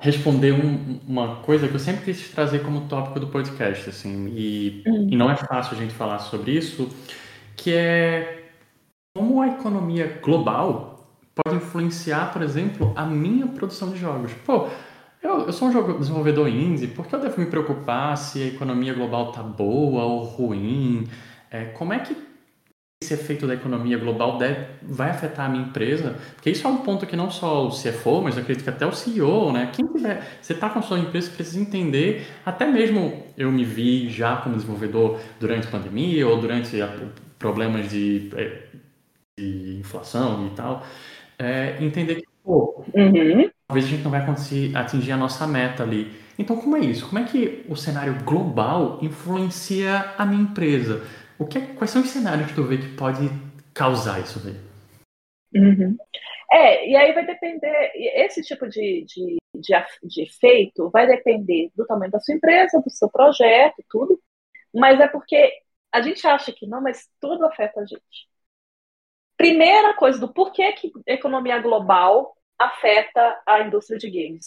responder 0.00 0.52
um, 0.52 0.98
uma 1.06 1.36
coisa 1.36 1.68
que 1.68 1.74
eu 1.74 1.78
sempre 1.78 2.04
quis 2.04 2.30
trazer 2.30 2.62
como 2.62 2.88
tópico 2.88 3.20
do 3.20 3.26
podcast, 3.26 3.90
assim, 3.90 4.32
e, 4.34 4.82
hum. 4.86 5.08
e 5.10 5.16
não 5.16 5.30
é 5.30 5.36
fácil 5.36 5.76
a 5.76 5.80
gente 5.80 5.92
falar 5.92 6.18
sobre 6.20 6.52
isso, 6.52 6.88
que 7.54 7.72
é 7.74 8.48
como 9.14 9.42
a 9.42 9.48
economia 9.48 10.18
global 10.22 11.06
pode 11.34 11.56
influenciar, 11.56 12.32
por 12.32 12.40
exemplo, 12.40 12.92
a 12.96 13.04
minha 13.04 13.46
produção 13.46 13.90
de 13.90 13.98
jogos. 13.98 14.32
Pô, 14.46 14.68
eu, 15.22 15.46
eu 15.46 15.52
sou 15.52 15.68
um 15.68 15.72
jogo, 15.72 15.98
desenvolvedor 15.98 16.48
indie, 16.48 16.86
por 16.86 17.06
que 17.06 17.14
eu 17.14 17.20
devo 17.20 17.38
me 17.38 17.46
preocupar 17.46 18.16
se 18.16 18.42
a 18.42 18.46
economia 18.46 18.94
global 18.94 19.32
tá 19.32 19.42
boa 19.42 20.04
ou 20.04 20.24
ruim? 20.24 21.06
É, 21.50 21.66
como 21.66 21.92
é 21.92 21.98
que 21.98 22.16
esse 23.02 23.14
efeito 23.14 23.46
da 23.46 23.54
economia 23.54 23.96
global 23.96 24.36
deve, 24.36 24.66
vai 24.82 25.10
afetar 25.10 25.46
a 25.46 25.48
minha 25.48 25.64
empresa? 25.64 26.16
Porque 26.34 26.50
isso 26.50 26.66
é 26.66 26.70
um 26.70 26.78
ponto 26.78 27.06
que 27.06 27.16
não 27.16 27.30
só 27.30 27.66
o 27.66 27.70
CFO, 27.70 28.20
mas 28.20 28.36
eu 28.36 28.42
acredito 28.42 28.62
que 28.62 28.70
até 28.70 28.84
o 28.84 28.92
CEO, 28.92 29.50
né? 29.52 29.70
Quem 29.72 29.86
tiver, 29.86 30.22
você 30.40 30.52
está 30.52 30.68
com 30.68 30.80
a 30.80 30.82
sua 30.82 30.98
empresa, 30.98 31.30
precisa 31.30 31.58
entender, 31.58 32.26
até 32.44 32.66
mesmo 32.66 33.24
eu 33.38 33.50
me 33.50 33.64
vi 33.64 34.10
já 34.10 34.36
como 34.36 34.54
desenvolvedor 34.54 35.18
durante 35.38 35.66
a 35.66 35.70
pandemia 35.70 36.28
ou 36.28 36.38
durante 36.38 36.76
problemas 37.38 37.88
de 37.88 38.30
é, 38.36 38.64
de 39.40 39.78
inflação 39.78 40.46
e 40.46 40.50
tal, 40.50 40.84
é, 41.38 41.76
entender 41.80 42.16
que, 42.16 42.28
pô, 42.44 42.84
uhum. 42.94 43.48
talvez 43.66 43.86
a 43.86 43.88
gente 43.88 44.02
não 44.02 44.10
vai 44.10 44.24
conseguir 44.26 44.76
atingir 44.76 45.12
a 45.12 45.16
nossa 45.16 45.46
meta 45.46 45.82
ali. 45.82 46.12
Então, 46.38 46.56
como 46.56 46.76
é 46.76 46.80
isso? 46.80 47.06
Como 47.06 47.18
é 47.18 47.24
que 47.24 47.64
o 47.68 47.76
cenário 47.76 48.16
global 48.24 48.98
influencia 49.02 50.14
a 50.16 50.24
minha 50.24 50.42
empresa? 50.42 51.02
O 51.40 51.46
que 51.46 51.56
é, 51.56 51.74
quais 51.74 51.90
são 51.90 52.02
os 52.02 52.10
cenários 52.10 52.48
que 52.48 52.54
tu 52.54 52.64
vê 52.64 52.76
que 52.76 52.94
pode 52.94 53.30
causar 53.72 54.20
isso 54.20 54.38
aí? 54.46 54.54
Uhum. 55.54 55.96
É, 56.52 56.86
e 56.86 56.94
aí 56.94 57.14
vai 57.14 57.24
depender, 57.24 57.92
esse 57.94 58.42
tipo 58.42 58.68
de, 58.68 59.06
de, 59.06 59.38
de, 59.54 59.72
de 60.02 60.22
efeito 60.22 60.90
vai 60.90 61.06
depender 61.06 61.70
do 61.74 61.86
tamanho 61.86 62.10
da 62.10 62.20
sua 62.20 62.34
empresa, 62.34 62.82
do 62.82 62.90
seu 62.90 63.08
projeto, 63.08 63.82
tudo, 63.88 64.20
mas 64.74 65.00
é 65.00 65.08
porque 65.08 65.50
a 65.90 66.02
gente 66.02 66.26
acha 66.26 66.52
que 66.52 66.66
não, 66.66 66.82
mas 66.82 67.08
tudo 67.18 67.46
afeta 67.46 67.80
a 67.80 67.86
gente. 67.86 68.28
Primeira 69.36 69.94
coisa 69.94 70.20
do 70.20 70.32
porquê 70.32 70.72
que 70.72 70.92
a 71.08 71.12
economia 71.12 71.58
global 71.58 72.36
afeta 72.58 73.40
a 73.46 73.60
indústria 73.62 73.98
de 73.98 74.10
games. 74.10 74.44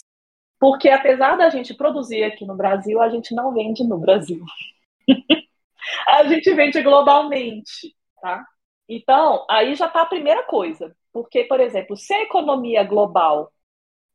Porque 0.60 0.88
apesar 0.88 1.36
da 1.36 1.50
gente 1.50 1.74
produzir 1.74 2.22
aqui 2.22 2.46
no 2.46 2.56
Brasil, 2.56 3.02
a 3.02 3.08
gente 3.08 3.34
não 3.34 3.52
vende 3.52 3.82
no 3.82 3.98
Brasil. 3.98 4.44
a 6.06 6.24
gente 6.24 6.52
vende 6.54 6.82
globalmente, 6.82 7.94
tá? 8.20 8.44
Então, 8.88 9.46
aí 9.48 9.74
já 9.74 9.86
está 9.86 10.02
a 10.02 10.06
primeira 10.06 10.44
coisa. 10.44 10.94
Porque, 11.12 11.44
por 11.44 11.60
exemplo, 11.60 11.96
se 11.96 12.12
a 12.12 12.22
economia 12.22 12.82
global 12.84 13.52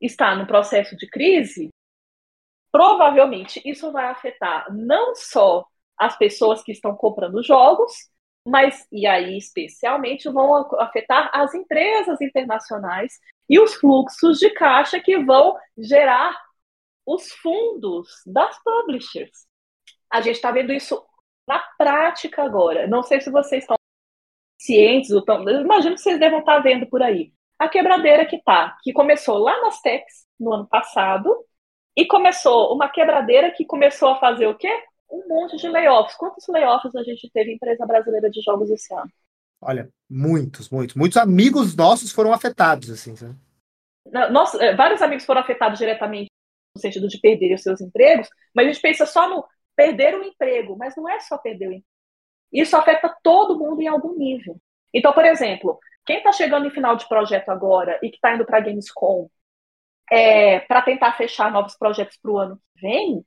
está 0.02 0.36
no 0.36 0.46
processo 0.46 0.96
de 0.98 1.08
crise, 1.10 1.70
provavelmente 2.72 3.62
isso 3.66 3.92
vai 3.92 4.06
afetar 4.06 4.68
não 4.74 5.16
só 5.16 5.66
as 5.98 6.18
pessoas 6.18 6.62
que 6.62 6.72
estão 6.72 6.96
comprando 6.96 7.44
jogos, 7.44 7.92
mas, 8.46 8.88
e 8.92 9.06
aí 9.06 9.38
especialmente, 9.38 10.30
vão 10.30 10.56
afetar 10.80 11.30
as 11.34 11.54
empresas 11.54 12.20
internacionais 12.22 13.20
e 13.50 13.60
os 13.60 13.76
fluxos 13.76 14.38
de 14.40 14.50
caixa 14.52 15.00
que 15.00 15.18
vão 15.24 15.58
gerar 15.78 16.38
os 17.06 17.32
fundos 17.34 18.08
das 18.26 18.58
publishers. 18.64 19.48
A 20.12 20.22
gente 20.22 20.36
está 20.36 20.52
vendo 20.52 20.72
isso 20.72 21.04
na 21.50 21.60
prática 21.80 22.43
agora. 22.43 22.86
Não 22.86 23.02
sei 23.02 23.20
se 23.20 23.32
vocês 23.32 23.64
estão 23.64 23.76
cientes, 24.62 25.10
ou 25.10 25.24
tão, 25.24 25.41
imagino 25.50 25.95
que 25.95 26.02
vocês 26.02 26.20
devem 26.20 26.39
estar 26.39 26.60
vendo 26.60 26.86
por 26.86 27.02
aí. 27.02 27.34
A 27.58 27.68
quebradeira 27.68 28.24
que 28.26 28.39
tá, 28.43 28.78
que 28.84 28.93
começou 28.93 29.39
lá 29.39 29.60
nas 29.62 29.82
techs 29.82 30.28
no 30.39 30.54
ano 30.54 30.68
passado, 30.68 31.36
e 31.97 32.06
começou 32.06 32.74
uma 32.74 32.88
quebradeira 32.88 33.52
que 33.52 33.66
começou 33.66 34.10
a 34.10 34.20
fazer 34.20 34.45
o 34.45 34.56
quê? 34.56 34.72
Um 35.12 35.28
monte 35.28 35.58
de 35.58 35.68
layoffs. 35.68 36.16
Quantos 36.16 36.47
layoffs 36.47 36.95
a 36.95 37.04
gente 37.04 37.30
teve 37.34 37.52
em 37.52 37.56
empresa 37.56 37.86
brasileira 37.86 38.30
de 38.30 38.41
jogos 38.41 38.70
esse 38.70 38.93
ano? 38.93 39.12
Olha, 39.60 39.89
muitos, 40.10 40.70
muitos. 40.70 40.95
Muitos 40.95 41.18
amigos 41.18 41.76
nossos 41.76 42.12
foram 42.12 42.32
afetados, 42.32 42.91
assim, 42.91 43.16
sabe? 43.16 43.36
Nossa, 44.32 44.64
é, 44.64 44.76
vários 44.76 45.02
amigos 45.02 45.26
foram 45.26 45.41
afetados 45.41 45.80
diretamente 45.80 46.30
no 46.76 46.82
sentido 46.82 47.08
de 47.08 47.20
perderem 47.20 47.56
os 47.56 47.64
seus 47.64 47.82
empregos, 47.82 48.30
mas 48.54 48.68
a 48.68 48.72
gente 48.72 48.82
pensa 48.82 49.06
só 49.06 49.28
no 49.28 49.43
perder 49.80 50.14
o 50.14 50.24
emprego, 50.26 50.76
mas 50.78 50.94
não 50.98 51.08
é 51.08 51.22
só 51.22 51.38
perder 51.38 51.68
o 51.68 51.72
emprego. 51.72 51.86
Isso 52.52 52.76
afeta 52.76 53.16
todo 53.24 53.58
mundo 53.58 53.82
em 53.82 53.88
algum 53.88 54.14
nível. 54.18 54.60
Então, 54.94 55.14
por 55.14 55.24
exemplo, 55.24 55.80
quem 56.06 56.18
está 56.18 56.34
chegando 56.34 56.68
em 56.68 56.72
final 56.72 56.98
de 56.98 57.08
projeto 57.08 57.48
agora 57.48 57.98
e 58.04 58.10
que 58.10 58.16
está 58.16 58.36
indo 58.36 58.46
para 58.46 58.58
a 58.58 58.62
Gamescom 58.62 59.30
é, 60.12 60.60
para 60.62 60.82
tentar 60.82 61.14
fechar 61.14 61.50
novos 61.50 61.78
projetos 61.78 62.18
para 62.22 62.32
o 62.32 62.38
ano 62.38 62.58
que 62.58 62.82
vem, 62.82 63.26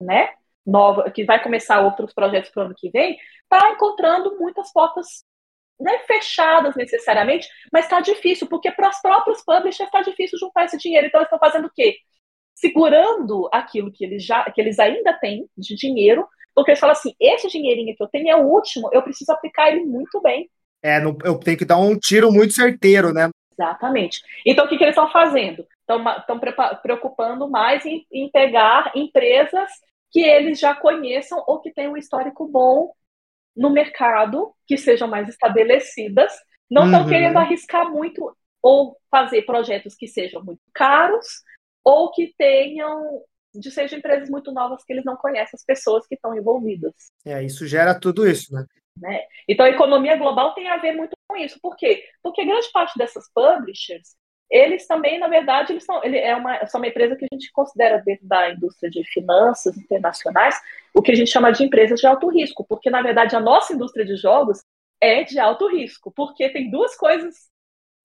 né? 0.00 0.34
Nova, 0.66 1.08
que 1.08 1.24
vai 1.24 1.40
começar 1.40 1.80
outros 1.80 2.12
projetos 2.12 2.50
para 2.50 2.62
o 2.62 2.66
ano 2.66 2.74
que 2.76 2.90
vem, 2.90 3.16
está 3.42 3.70
encontrando 3.70 4.36
muitas 4.38 4.72
portas 4.72 5.24
não 5.78 5.92
é 5.92 5.98
fechadas 6.00 6.74
necessariamente, 6.76 7.48
mas 7.72 7.84
está 7.84 8.00
difícil, 8.00 8.48
porque 8.48 8.70
para 8.72 8.88
as 8.88 9.00
próprias 9.02 9.44
publishers 9.44 9.88
está 9.88 10.00
difícil 10.00 10.38
juntar 10.38 10.64
esse 10.64 10.78
dinheiro. 10.78 11.06
Então, 11.06 11.20
eles 11.20 11.26
estão 11.26 11.38
fazendo 11.38 11.66
o 11.66 11.72
quê? 11.72 11.98
Segurando 12.62 13.48
aquilo 13.52 13.90
que 13.90 14.04
eles, 14.04 14.24
já, 14.24 14.48
que 14.50 14.60
eles 14.60 14.78
ainda 14.78 15.12
têm 15.14 15.48
de 15.58 15.74
dinheiro 15.74 16.24
porque 16.54 16.70
eles 16.70 16.80
falam 16.80 16.92
assim: 16.92 17.14
esse 17.18 17.48
dinheirinho 17.48 17.94
que 17.96 18.02
eu 18.02 18.08
tenho 18.08 18.28
é 18.28 18.36
o 18.36 18.46
último, 18.46 18.88
eu 18.92 19.02
preciso 19.02 19.32
aplicar 19.32 19.70
ele 19.70 19.84
muito 19.84 20.20
bem. 20.20 20.48
É, 20.82 20.98
eu 20.98 21.38
tenho 21.38 21.56
que 21.56 21.64
dar 21.64 21.78
um 21.78 21.96
tiro 21.98 22.30
muito 22.30 22.52
certeiro, 22.52 23.12
né? 23.12 23.30
Exatamente. 23.52 24.20
Então, 24.44 24.64
o 24.64 24.68
que, 24.68 24.76
que 24.76 24.84
eles 24.84 24.96
estão 24.96 25.10
fazendo? 25.10 25.66
Estão 25.88 26.40
preocupando 26.82 27.48
mais 27.48 27.84
em, 27.84 28.04
em 28.10 28.30
pegar 28.30 28.90
empresas 28.94 29.70
que 30.10 30.20
eles 30.20 30.58
já 30.58 30.74
conheçam 30.74 31.42
ou 31.46 31.60
que 31.60 31.72
tenham 31.72 31.92
um 31.92 31.96
histórico 31.96 32.46
bom 32.46 32.92
no 33.56 33.70
mercado, 33.70 34.52
que 34.66 34.76
sejam 34.76 35.06
mais 35.06 35.28
estabelecidas. 35.28 36.32
Não 36.70 36.86
estão 36.86 37.02
uhum. 37.02 37.08
querendo 37.08 37.36
arriscar 37.36 37.90
muito 37.90 38.34
ou 38.60 38.96
fazer 39.10 39.42
projetos 39.42 39.94
que 39.94 40.08
sejam 40.08 40.42
muito 40.42 40.60
caros 40.72 41.26
ou 41.84 42.10
que 42.10 42.34
tenham 42.36 43.22
de 43.54 43.70
sejam 43.70 43.98
empresas 43.98 44.30
muito 44.30 44.50
novas 44.52 44.82
que 44.84 44.92
eles 44.92 45.04
não 45.04 45.16
conhecem 45.16 45.50
as 45.54 45.64
pessoas 45.64 46.06
que 46.06 46.14
estão 46.14 46.34
envolvidas. 46.34 46.94
É, 47.24 47.42
isso 47.42 47.66
gera 47.66 47.98
tudo 47.98 48.26
isso, 48.26 48.52
né? 48.54 48.64
né? 48.96 49.20
Então, 49.48 49.66
a 49.66 49.70
economia 49.70 50.16
global 50.16 50.54
tem 50.54 50.68
a 50.68 50.78
ver 50.78 50.92
muito 50.92 51.12
com 51.28 51.36
isso. 51.36 51.58
Por 51.60 51.76
quê? 51.76 52.04
Porque 52.22 52.44
grande 52.44 52.70
parte 52.72 52.96
dessas 52.96 53.24
publishers, 53.34 54.16
eles 54.50 54.86
também, 54.86 55.18
na 55.18 55.28
verdade, 55.28 55.72
eles 55.72 55.84
são, 55.84 56.02
ele 56.04 56.18
é 56.18 56.34
uma, 56.36 56.66
são 56.66 56.80
uma 56.80 56.86
empresa 56.86 57.16
que 57.16 57.24
a 57.24 57.34
gente 57.34 57.50
considera 57.52 58.02
dentro 58.04 58.26
da 58.26 58.50
indústria 58.50 58.90
de 58.90 59.02
finanças 59.04 59.76
internacionais 59.76 60.54
o 60.94 61.02
que 61.02 61.12
a 61.12 61.14
gente 61.14 61.30
chama 61.30 61.50
de 61.50 61.64
empresas 61.64 62.00
de 62.00 62.06
alto 62.06 62.28
risco, 62.28 62.64
porque, 62.68 62.90
na 62.90 63.02
verdade, 63.02 63.34
a 63.34 63.40
nossa 63.40 63.72
indústria 63.72 64.04
de 64.04 64.16
jogos 64.16 64.62
é 65.00 65.24
de 65.24 65.38
alto 65.38 65.68
risco, 65.68 66.12
porque 66.14 66.48
tem 66.50 66.70
duas 66.70 66.94
coisas 66.96 67.50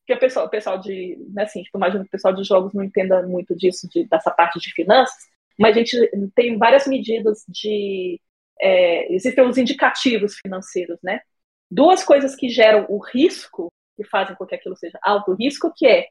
que 0.07 0.13
o 0.13 0.19
pessoal, 0.19 0.45
o 0.45 0.49
pessoal 0.49 0.79
de, 0.79 1.17
né, 1.33 1.43
assim, 1.43 1.61
tipo, 1.61 1.77
imagino 1.77 2.03
que 2.03 2.07
o 2.07 2.11
pessoal 2.11 2.33
de 2.33 2.43
jogos 2.45 2.73
não 2.73 2.81
entenda 2.81 3.21
muito 3.23 3.53
disso, 3.53 3.89
de, 3.89 4.07
dessa 4.07 4.31
parte 4.31 4.57
de 4.57 4.71
finanças, 4.71 5.13
mas 5.59 5.75
a 5.75 5.79
gente 5.79 6.31
tem 6.33 6.57
várias 6.57 6.87
medidas 6.87 7.43
de. 7.49 8.19
É, 8.59 9.13
existem 9.13 9.45
os 9.45 9.57
indicativos 9.57 10.37
financeiros, 10.37 10.97
né? 11.03 11.19
Duas 11.69 12.03
coisas 12.03 12.35
que 12.35 12.47
geram 12.47 12.85
o 12.89 12.97
risco, 12.97 13.71
que 13.97 14.05
fazem 14.05 14.35
com 14.35 14.45
que 14.45 14.55
aquilo 14.55 14.77
seja 14.77 14.97
alto 15.03 15.33
risco, 15.33 15.73
que 15.75 15.85
é 15.85 16.07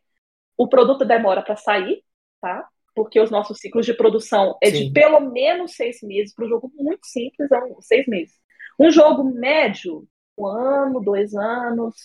o 0.59 0.68
produto 0.68 1.05
demora 1.05 1.42
para 1.42 1.57
sair, 1.57 2.03
tá? 2.40 2.68
Porque 2.94 3.18
os 3.18 3.30
nossos 3.30 3.59
ciclos 3.59 3.86
de 3.86 3.94
produção 3.94 4.57
é 4.62 4.70
Sim. 4.70 4.88
de 4.88 4.92
pelo 4.92 5.20
menos 5.20 5.74
seis 5.74 6.03
meses, 6.03 6.34
para 6.34 6.44
um 6.44 6.49
jogo 6.49 6.70
muito 6.76 7.07
simples, 7.07 7.51
é 7.51 7.59
um, 7.64 7.80
seis 7.80 8.07
meses. 8.07 8.34
Um 8.78 8.90
jogo 8.90 9.24
médio, 9.24 10.07
um 10.36 10.47
ano, 10.47 11.01
dois 11.01 11.34
anos, 11.34 12.05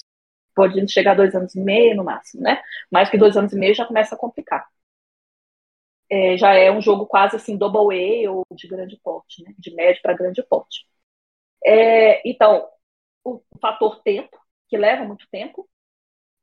pode 0.69 0.91
chegar 0.91 1.11
a 1.13 1.15
dois 1.15 1.35
anos 1.35 1.55
e 1.55 1.59
meio 1.59 1.95
no 1.95 2.03
máximo, 2.03 2.43
né? 2.43 2.61
Mais 2.91 3.09
que 3.09 3.17
dois 3.17 3.37
anos 3.37 3.53
e 3.53 3.57
meio 3.57 3.75
já 3.75 3.85
começa 3.85 4.15
a 4.15 4.17
complicar 4.17 4.65
é, 6.11 6.37
já 6.37 6.53
é 6.53 6.69
um 6.69 6.81
jogo 6.81 7.05
quase 7.05 7.37
assim 7.37 7.55
double 7.57 8.25
A 8.25 8.31
ou 8.31 8.45
de 8.53 8.67
grande 8.67 8.99
porte, 9.01 9.41
né? 9.43 9.53
de 9.57 9.73
médio 9.73 10.01
para 10.01 10.13
grande 10.13 10.43
porte. 10.43 10.85
É, 11.65 12.27
então, 12.29 12.67
o 13.23 13.41
fator 13.61 14.01
tempo, 14.03 14.37
que 14.69 14.77
leva 14.77 15.05
muito 15.05 15.27
tempo, 15.31 15.69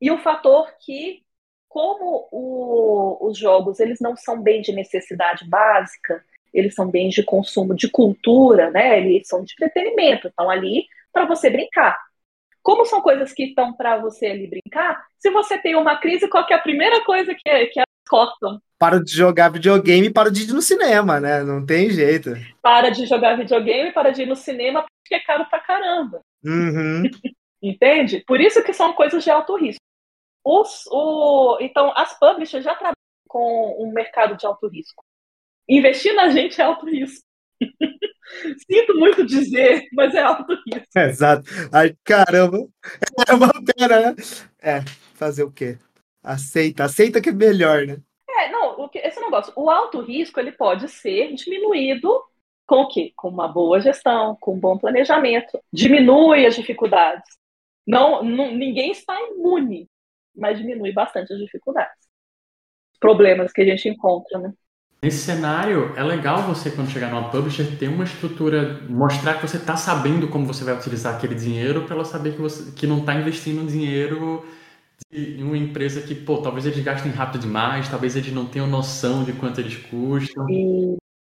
e 0.00 0.10
o 0.10 0.18
fator 0.18 0.72
que, 0.80 1.24
como 1.68 2.28
o, 2.32 3.28
os 3.28 3.38
jogos 3.38 3.80
eles 3.80 4.00
não 4.00 4.16
são 4.16 4.42
bem 4.42 4.62
de 4.62 4.72
necessidade 4.72 5.48
básica, 5.48 6.24
eles 6.54 6.74
são 6.74 6.90
bens 6.90 7.14
de 7.14 7.22
consumo, 7.22 7.74
de 7.74 7.90
cultura, 7.90 8.70
né? 8.70 8.98
Eles 8.98 9.28
são 9.28 9.44
de 9.44 9.52
entretenimento, 9.54 10.28
estão 10.28 10.50
ali 10.50 10.86
para 11.12 11.26
você 11.26 11.50
brincar. 11.50 11.98
Como 12.68 12.84
são 12.84 13.00
coisas 13.00 13.32
que 13.32 13.44
estão 13.44 13.72
para 13.72 13.96
você 13.96 14.26
ali 14.26 14.46
brincar, 14.46 15.02
se 15.18 15.30
você 15.30 15.56
tem 15.56 15.74
uma 15.74 15.96
crise, 15.96 16.28
qual 16.28 16.46
é 16.50 16.52
a 16.52 16.58
primeira 16.58 17.02
coisa 17.02 17.34
que, 17.34 17.66
que 17.68 17.78
elas 17.78 17.88
cortam? 18.06 18.60
para 18.78 19.02
de 19.02 19.10
jogar 19.10 19.48
videogame 19.48 20.08
e 20.08 20.12
para 20.12 20.30
de 20.30 20.42
ir 20.42 20.52
no 20.52 20.60
cinema, 20.60 21.18
né? 21.18 21.42
Não 21.42 21.64
tem 21.64 21.88
jeito. 21.88 22.34
Para 22.60 22.90
de 22.90 23.06
jogar 23.06 23.38
videogame, 23.38 23.90
para 23.90 24.10
de 24.10 24.24
ir 24.24 24.26
no 24.26 24.36
cinema, 24.36 24.84
porque 25.02 25.14
é 25.14 25.20
caro 25.20 25.46
pra 25.46 25.60
caramba. 25.60 26.20
Uhum. 26.44 27.04
Entende? 27.62 28.22
Por 28.26 28.38
isso 28.38 28.62
que 28.62 28.74
são 28.74 28.92
coisas 28.92 29.24
de 29.24 29.30
alto 29.30 29.56
risco. 29.56 29.80
Os, 30.44 30.84
o, 30.92 31.56
então, 31.62 31.90
as 31.96 32.18
publishers 32.18 32.64
já 32.64 32.74
trabalham 32.74 32.92
com 33.26 33.82
um 33.82 33.90
mercado 33.94 34.36
de 34.36 34.44
alto 34.44 34.68
risco. 34.68 35.02
Investir 35.66 36.14
na 36.14 36.28
gente 36.28 36.60
é 36.60 36.64
alto 36.64 36.84
risco. 36.84 37.24
Sinto 38.70 38.95
muito 38.95 39.26
dizer, 39.26 39.85
mas 39.93 40.14
é 40.14 40.20
alto 40.20 40.55
risco. 40.66 40.87
Exato. 40.97 41.45
Ai, 41.72 41.95
caramba. 42.05 42.66
É 43.29 43.35
uma 43.35 43.53
pena, 43.64 44.01
né? 44.01 44.16
É, 44.61 44.81
fazer 45.14 45.45
o 45.45 45.53
quê? 45.53 45.79
Aceita, 46.22 46.85
aceita 46.85 47.20
que 47.20 47.31
é 47.31 47.33
melhor, 47.33 47.87
né? 47.87 47.99
É, 48.29 48.51
não, 48.51 48.81
o 48.81 48.89
que, 48.89 48.99
esse 48.99 49.20
negócio, 49.20 49.53
o 49.57 49.70
alto 49.70 50.01
risco 50.01 50.39
ele 50.39 50.53
pode 50.53 50.89
ser 50.89 51.35
diminuído 51.35 52.22
com 52.66 52.83
o 52.83 52.89
quê? 52.89 53.12
Com 53.16 53.29
uma 53.29 53.49
boa 53.49 53.81
gestão, 53.81 54.37
com 54.41 54.55
um 54.55 54.61
bom 54.61 54.76
planejamento. 54.76 55.59
Diminui 55.72 56.47
as 56.47 56.55
dificuldades. 56.55 57.24
Não, 57.87 58.22
não, 58.22 58.55
ninguém 58.55 58.91
está 58.93 59.18
imune, 59.31 59.89
mas 60.37 60.59
diminui 60.59 60.93
bastante 60.93 61.33
as 61.33 61.39
dificuldades. 61.39 62.07
Problemas 63.01 63.53
que 63.53 63.62
a 63.62 63.64
gente 63.64 63.89
encontra, 63.89 64.39
né? 64.39 64.53
Nesse 65.01 65.18
cenário, 65.18 65.94
é 65.96 66.03
legal 66.03 66.42
você, 66.42 66.72
quando 66.72 66.90
chegar 66.90 67.09
numa 67.11 67.30
publisher, 67.30 67.78
ter 67.78 67.86
uma 67.86 68.03
estrutura, 68.03 68.80
mostrar 68.88 69.34
que 69.34 69.46
você 69.46 69.57
está 69.57 69.76
sabendo 69.76 70.26
como 70.26 70.44
você 70.44 70.64
vai 70.64 70.74
utilizar 70.74 71.14
aquele 71.14 71.36
dinheiro 71.36 71.84
para 71.84 71.94
ela 71.94 72.05
saber 72.05 72.32
que, 72.32 72.40
você, 72.40 72.72
que 72.72 72.84
não 72.84 72.99
está 72.99 73.14
investindo 73.14 73.64
dinheiro 73.64 74.44
em 75.12 75.40
uma 75.44 75.57
empresa 75.57 76.03
que, 76.03 76.16
pô, 76.16 76.42
talvez 76.42 76.66
eles 76.66 76.82
gastem 76.82 77.12
rápido 77.12 77.42
demais, 77.42 77.88
talvez 77.88 78.16
eles 78.16 78.32
não 78.32 78.46
tenham 78.46 78.66
noção 78.66 79.22
de 79.22 79.32
quanto 79.34 79.61
eles 79.61 79.76
custam. 79.76 80.44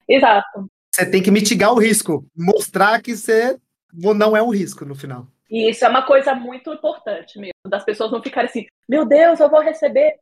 Exato. 0.07 0.67
Você 0.93 1.09
tem 1.09 1.23
que 1.23 1.31
mitigar 1.31 1.73
o 1.73 1.79
risco, 1.79 2.23
mostrar 2.37 3.01
que 3.01 3.15
você 3.15 3.57
não 3.91 4.37
é 4.37 4.43
um 4.43 4.51
risco 4.51 4.85
no 4.85 4.93
final. 4.93 5.27
E 5.49 5.71
isso 5.71 5.83
é 5.83 5.89
uma 5.89 6.05
coisa 6.05 6.35
muito 6.35 6.71
importante 6.71 7.39
mesmo, 7.39 7.53
das 7.67 7.83
pessoas 7.83 8.11
não 8.11 8.21
ficarem 8.21 8.49
assim, 8.49 8.65
meu 8.87 9.03
Deus, 9.03 9.39
eu 9.39 9.49
vou 9.49 9.61
receber, 9.61 10.19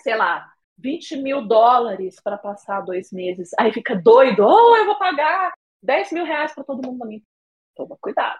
sei 0.00 0.16
lá, 0.16 0.50
20 0.78 1.16
mil 1.16 1.46
dólares 1.46 2.20
para 2.22 2.36
passar 2.38 2.80
dois 2.82 3.10
meses. 3.12 3.50
Aí 3.58 3.72
fica 3.72 3.94
doido, 3.94 4.44
oh, 4.46 4.76
eu 4.76 4.86
vou 4.86 4.98
pagar 4.98 5.52
10 5.82 6.12
mil 6.12 6.24
reais 6.24 6.52
para 6.54 6.64
todo 6.64 6.86
mundo 6.86 6.98
na 6.98 7.06
minha. 7.06 7.22
Toma 7.74 7.96
cuidado. 8.00 8.38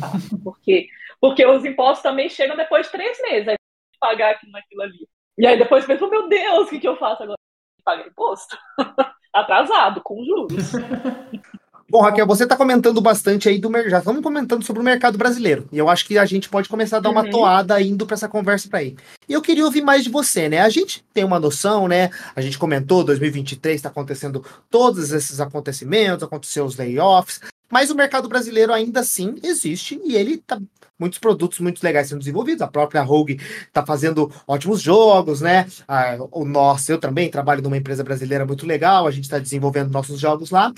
Tá? 0.00 0.12
Porque, 0.44 0.88
porque 1.18 1.46
os 1.46 1.64
impostos 1.64 2.02
também 2.02 2.28
chegam 2.28 2.56
depois 2.56 2.86
de 2.86 2.92
três 2.92 3.18
meses. 3.22 3.48
Aí 3.48 3.56
pagar 3.98 4.32
aquilo 4.32 4.52
naquilo 4.52 4.82
ali. 4.82 5.08
E 5.38 5.46
aí 5.46 5.58
depois 5.58 5.86
pensa, 5.86 6.06
meu 6.06 6.28
Deus, 6.28 6.66
o 6.66 6.70
que, 6.70 6.80
que 6.80 6.88
eu 6.88 6.96
faço 6.96 7.22
agora? 7.22 7.38
Pagar 7.84 8.06
imposto. 8.06 8.56
Atrasado, 9.32 10.02
com 10.02 10.24
juros. 10.24 10.72
Bom, 11.90 12.02
Raquel, 12.02 12.26
você 12.26 12.44
está 12.44 12.54
comentando 12.54 13.00
bastante 13.00 13.48
aí 13.48 13.58
do 13.58 13.70
mercado. 13.70 13.90
Já 13.90 13.98
estamos 14.00 14.22
comentando 14.22 14.62
sobre 14.62 14.82
o 14.82 14.84
mercado 14.84 15.16
brasileiro. 15.16 15.66
E 15.72 15.78
eu 15.78 15.88
acho 15.88 16.04
que 16.04 16.18
a 16.18 16.26
gente 16.26 16.46
pode 16.46 16.68
começar 16.68 16.98
a 16.98 17.00
dar 17.00 17.08
uma 17.08 17.24
uhum. 17.24 17.30
toada 17.30 17.80
indo 17.80 18.04
para 18.04 18.14
essa 18.14 18.28
conversa 18.28 18.68
para 18.68 18.80
aí. 18.80 18.94
E 19.26 19.32
eu 19.32 19.40
queria 19.40 19.64
ouvir 19.64 19.80
mais 19.80 20.04
de 20.04 20.10
você, 20.10 20.50
né? 20.50 20.60
A 20.60 20.68
gente 20.68 21.02
tem 21.14 21.24
uma 21.24 21.40
noção, 21.40 21.88
né? 21.88 22.10
A 22.36 22.42
gente 22.42 22.58
comentou, 22.58 23.02
2023 23.02 23.76
está 23.76 23.88
acontecendo 23.88 24.44
todos 24.70 25.12
esses 25.12 25.40
acontecimentos, 25.40 26.22
aconteceu 26.22 26.66
os 26.66 26.76
layoffs. 26.76 27.40
Mas 27.70 27.90
o 27.90 27.94
mercado 27.94 28.28
brasileiro 28.28 28.72
ainda 28.72 29.00
assim 29.00 29.36
existe 29.42 29.98
e 30.04 30.14
ele 30.14 30.38
tá 30.38 30.60
muitos 30.98 31.18
produtos 31.18 31.60
muito 31.60 31.82
legais 31.82 32.08
sendo 32.08 32.18
desenvolvidos. 32.18 32.60
A 32.60 32.68
própria 32.68 33.02
Rogue 33.02 33.40
está 33.66 33.84
fazendo 33.84 34.30
ótimos 34.46 34.82
jogos, 34.82 35.40
né? 35.40 35.66
Ah, 35.86 36.16
o 36.32 36.44
nosso, 36.44 36.90
eu 36.90 36.98
também 36.98 37.30
trabalho 37.30 37.62
numa 37.62 37.76
empresa 37.76 38.02
brasileira 38.02 38.44
muito 38.44 38.66
legal, 38.66 39.06
a 39.06 39.10
gente 39.10 39.24
está 39.24 39.38
desenvolvendo 39.38 39.90
nossos 39.90 40.18
jogos 40.18 40.50
lá. 40.50 40.72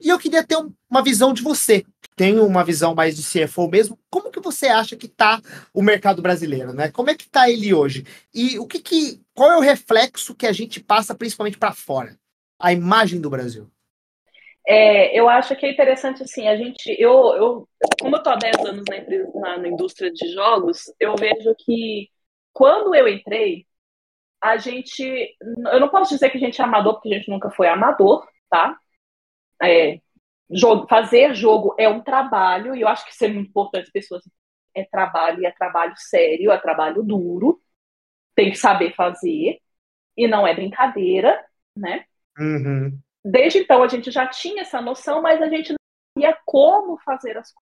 E 0.00 0.08
eu 0.08 0.18
queria 0.18 0.44
ter 0.44 0.56
um, 0.56 0.72
uma 0.90 1.02
visão 1.02 1.32
de 1.32 1.42
você. 1.42 1.84
Tenho 2.16 2.46
uma 2.46 2.64
visão 2.64 2.94
mais 2.94 3.16
de 3.16 3.22
CFO 3.22 3.68
mesmo. 3.68 3.98
Como 4.08 4.30
que 4.30 4.40
você 4.40 4.68
acha 4.68 4.96
que 4.96 5.06
está 5.06 5.40
o 5.72 5.82
mercado 5.82 6.22
brasileiro, 6.22 6.72
né? 6.72 6.90
Como 6.90 7.10
é 7.10 7.14
que 7.14 7.24
está 7.24 7.50
ele 7.50 7.74
hoje? 7.74 8.04
E 8.32 8.58
o 8.58 8.66
que 8.66 8.80
que 8.80 9.20
qual 9.34 9.50
é 9.50 9.56
o 9.56 9.60
reflexo 9.60 10.34
que 10.34 10.46
a 10.46 10.52
gente 10.52 10.80
passa 10.80 11.14
principalmente 11.14 11.58
para 11.58 11.72
fora? 11.72 12.16
A 12.58 12.72
imagem 12.72 13.20
do 13.20 13.30
Brasil. 13.30 13.68
É, 14.66 15.18
eu 15.18 15.28
acho 15.28 15.54
que 15.56 15.66
é 15.66 15.70
interessante 15.70 16.22
assim, 16.22 16.48
a 16.48 16.56
gente, 16.56 16.86
eu, 16.98 17.12
eu 17.34 17.68
como 18.00 18.16
eu 18.16 18.18
estou 18.18 18.32
há 18.32 18.36
10 18.36 18.56
anos 18.64 18.84
na, 18.88 18.96
empresa, 18.96 19.30
na, 19.34 19.58
na 19.58 19.68
indústria 19.68 20.10
de 20.10 20.32
jogos, 20.32 20.84
eu 20.98 21.14
vejo 21.16 21.54
que 21.58 22.08
quando 22.50 22.94
eu 22.94 23.06
entrei, 23.06 23.66
a 24.40 24.56
gente, 24.56 25.36
eu 25.72 25.80
não 25.80 25.88
posso 25.88 26.14
dizer 26.14 26.30
que 26.30 26.38
a 26.38 26.40
gente 26.40 26.60
é 26.60 26.64
amador, 26.64 26.94
porque 26.94 27.12
a 27.12 27.18
gente 27.18 27.30
nunca 27.30 27.50
foi 27.50 27.66
amador, 27.68 28.26
tá? 28.48 28.78
É, 29.62 30.00
jogo, 30.50 30.86
fazer 30.86 31.34
jogo 31.34 31.74
é 31.78 31.88
um 31.88 32.00
trabalho, 32.00 32.74
e 32.74 32.80
eu 32.80 32.88
acho 32.88 33.04
que 33.04 33.12
isso 33.12 33.24
é 33.24 33.28
muito 33.28 33.48
importante, 33.48 33.84
as 33.84 33.92
pessoas 33.92 34.22
é 34.74 34.84
trabalho, 34.84 35.42
e 35.42 35.46
é 35.46 35.50
trabalho 35.52 35.94
sério, 35.96 36.50
é 36.50 36.58
trabalho 36.58 37.02
duro, 37.02 37.60
tem 38.34 38.50
que 38.50 38.56
saber 38.56 38.94
fazer, 38.94 39.60
e 40.16 40.26
não 40.26 40.46
é 40.46 40.54
brincadeira, 40.54 41.44
né? 41.76 42.04
Uhum. 42.38 42.98
Desde 43.24 43.60
então 43.60 43.82
a 43.82 43.88
gente 43.88 44.10
já 44.10 44.26
tinha 44.26 44.62
essa 44.62 44.80
noção, 44.80 45.22
mas 45.22 45.40
a 45.40 45.48
gente 45.48 45.70
não 45.70 45.78
sabia 46.16 46.38
como 46.44 46.98
fazer 46.98 47.36
as 47.38 47.52
coisas. 47.52 47.64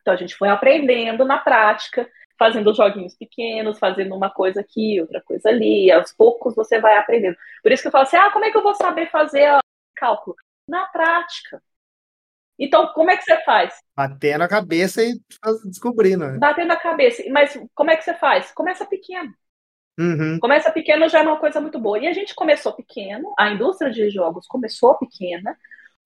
Então 0.00 0.14
a 0.14 0.16
gente 0.16 0.34
foi 0.36 0.48
aprendendo 0.48 1.24
na 1.24 1.38
prática, 1.38 2.08
fazendo 2.38 2.74
joguinhos 2.74 3.14
pequenos, 3.14 3.78
fazendo 3.78 4.14
uma 4.14 4.30
coisa 4.30 4.60
aqui, 4.60 5.00
outra 5.00 5.20
coisa 5.22 5.48
ali, 5.48 5.90
aos 5.90 6.12
poucos 6.12 6.54
você 6.54 6.80
vai 6.80 6.96
aprendendo. 6.96 7.36
Por 7.62 7.72
isso 7.72 7.82
que 7.82 7.88
eu 7.88 7.92
falo 7.92 8.04
assim: 8.04 8.16
ah, 8.16 8.30
como 8.32 8.44
é 8.44 8.50
que 8.50 8.56
eu 8.56 8.62
vou 8.62 8.74
saber 8.74 9.10
fazer 9.10 9.58
cálculo? 9.94 10.36
Na 10.66 10.86
prática. 10.86 11.62
Então, 12.58 12.86
como 12.94 13.10
é 13.10 13.16
que 13.16 13.24
você 13.24 13.42
faz? 13.42 13.74
Batendo 13.96 14.44
a 14.44 14.48
cabeça 14.48 15.02
e 15.02 15.20
descobrindo. 15.64 16.26
Né? 16.28 16.38
Batendo 16.38 16.72
a 16.72 16.76
cabeça. 16.76 17.22
Mas 17.30 17.58
como 17.74 17.90
é 17.90 17.96
que 17.96 18.04
você 18.04 18.14
faz? 18.14 18.52
Começa 18.52 18.84
pequeno. 18.86 19.32
Uhum. 19.98 20.38
Começa 20.40 20.70
pequeno 20.70 21.08
já 21.08 21.20
é 21.20 21.22
uma 21.22 21.38
coisa 21.38 21.60
muito 21.60 21.78
boa. 21.78 21.98
E 21.98 22.06
a 22.06 22.12
gente 22.12 22.34
começou 22.34 22.72
pequeno, 22.72 23.34
a 23.38 23.50
indústria 23.50 23.90
de 23.90 24.10
jogos 24.10 24.46
começou 24.46 24.96
pequena. 24.98 25.56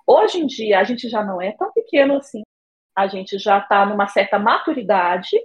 Hoje 0.07 0.39
em 0.39 0.47
dia, 0.47 0.79
a 0.79 0.85
gente 0.85 1.09
já 1.09 1.25
não 1.25 1.41
é 1.43 1.53
tão 1.53 1.73
pequeno 1.73 2.17
assim. 2.17 2.43
A 2.95 3.07
gente 3.07 3.39
já 3.39 3.59
está 3.59 3.85
numa 3.85 4.09
certa 4.09 4.39
maturidade. 4.39 5.37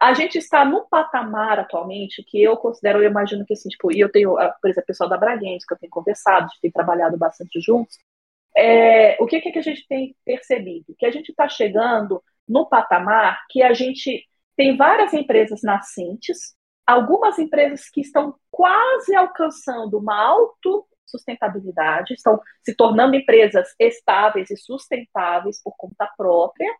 A 0.00 0.14
gente 0.14 0.38
está 0.38 0.64
num 0.64 0.86
patamar 0.88 1.58
atualmente 1.58 2.22
que 2.22 2.40
eu 2.40 2.56
considero, 2.56 3.02
eu 3.02 3.10
imagino 3.10 3.44
que 3.44 3.52
assim, 3.52 3.68
tipo, 3.68 3.92
e 3.92 3.98
eu 3.98 4.10
tenho, 4.10 4.36
por 4.62 4.70
exemplo, 4.70 4.84
o 4.84 4.86
pessoal 4.86 5.10
da 5.10 5.18
Braguense, 5.18 5.66
que 5.66 5.74
eu 5.74 5.78
tenho 5.78 5.90
conversado, 5.90 6.44
a 6.44 6.48
gente 6.48 6.60
tem 6.60 6.70
trabalhado 6.70 7.18
bastante 7.18 7.60
juntos. 7.60 7.98
É, 8.56 9.16
o 9.22 9.26
que, 9.26 9.40
que 9.40 9.58
a 9.58 9.62
gente 9.62 9.86
tem 9.88 10.16
percebido? 10.24 10.94
Que 10.98 11.06
a 11.06 11.10
gente 11.10 11.30
está 11.30 11.48
chegando 11.48 12.22
no 12.48 12.66
patamar 12.68 13.44
que 13.50 13.62
a 13.62 13.72
gente 13.72 14.26
tem 14.56 14.76
várias 14.76 15.12
empresas 15.12 15.60
nascentes, 15.62 16.56
algumas 16.86 17.38
empresas 17.38 17.88
que 17.90 18.00
estão 18.00 18.34
quase 18.50 19.14
alcançando 19.14 19.98
uma 19.98 20.16
autossustentabilidade, 20.16 22.14
estão 22.14 22.40
se 22.64 22.74
tornando 22.74 23.14
empresas 23.14 23.68
estáveis 23.78 24.50
e 24.50 24.56
sustentáveis 24.56 25.62
por 25.62 25.76
conta 25.76 26.10
própria, 26.16 26.74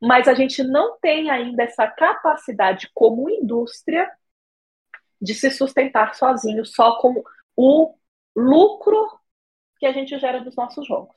mas 0.00 0.26
a 0.26 0.34
gente 0.34 0.64
não 0.64 0.98
tem 0.98 1.30
ainda 1.30 1.62
essa 1.62 1.86
capacidade 1.86 2.90
como 2.92 3.30
indústria 3.30 4.10
de 5.20 5.34
se 5.34 5.48
sustentar 5.50 6.14
sozinho, 6.16 6.66
só 6.66 6.98
com 6.98 7.22
o 7.56 7.94
lucro 8.34 9.21
que 9.82 9.86
a 9.86 9.92
gente 9.92 10.16
gera 10.16 10.40
dos 10.40 10.54
nossos 10.54 10.86
jogos, 10.86 11.16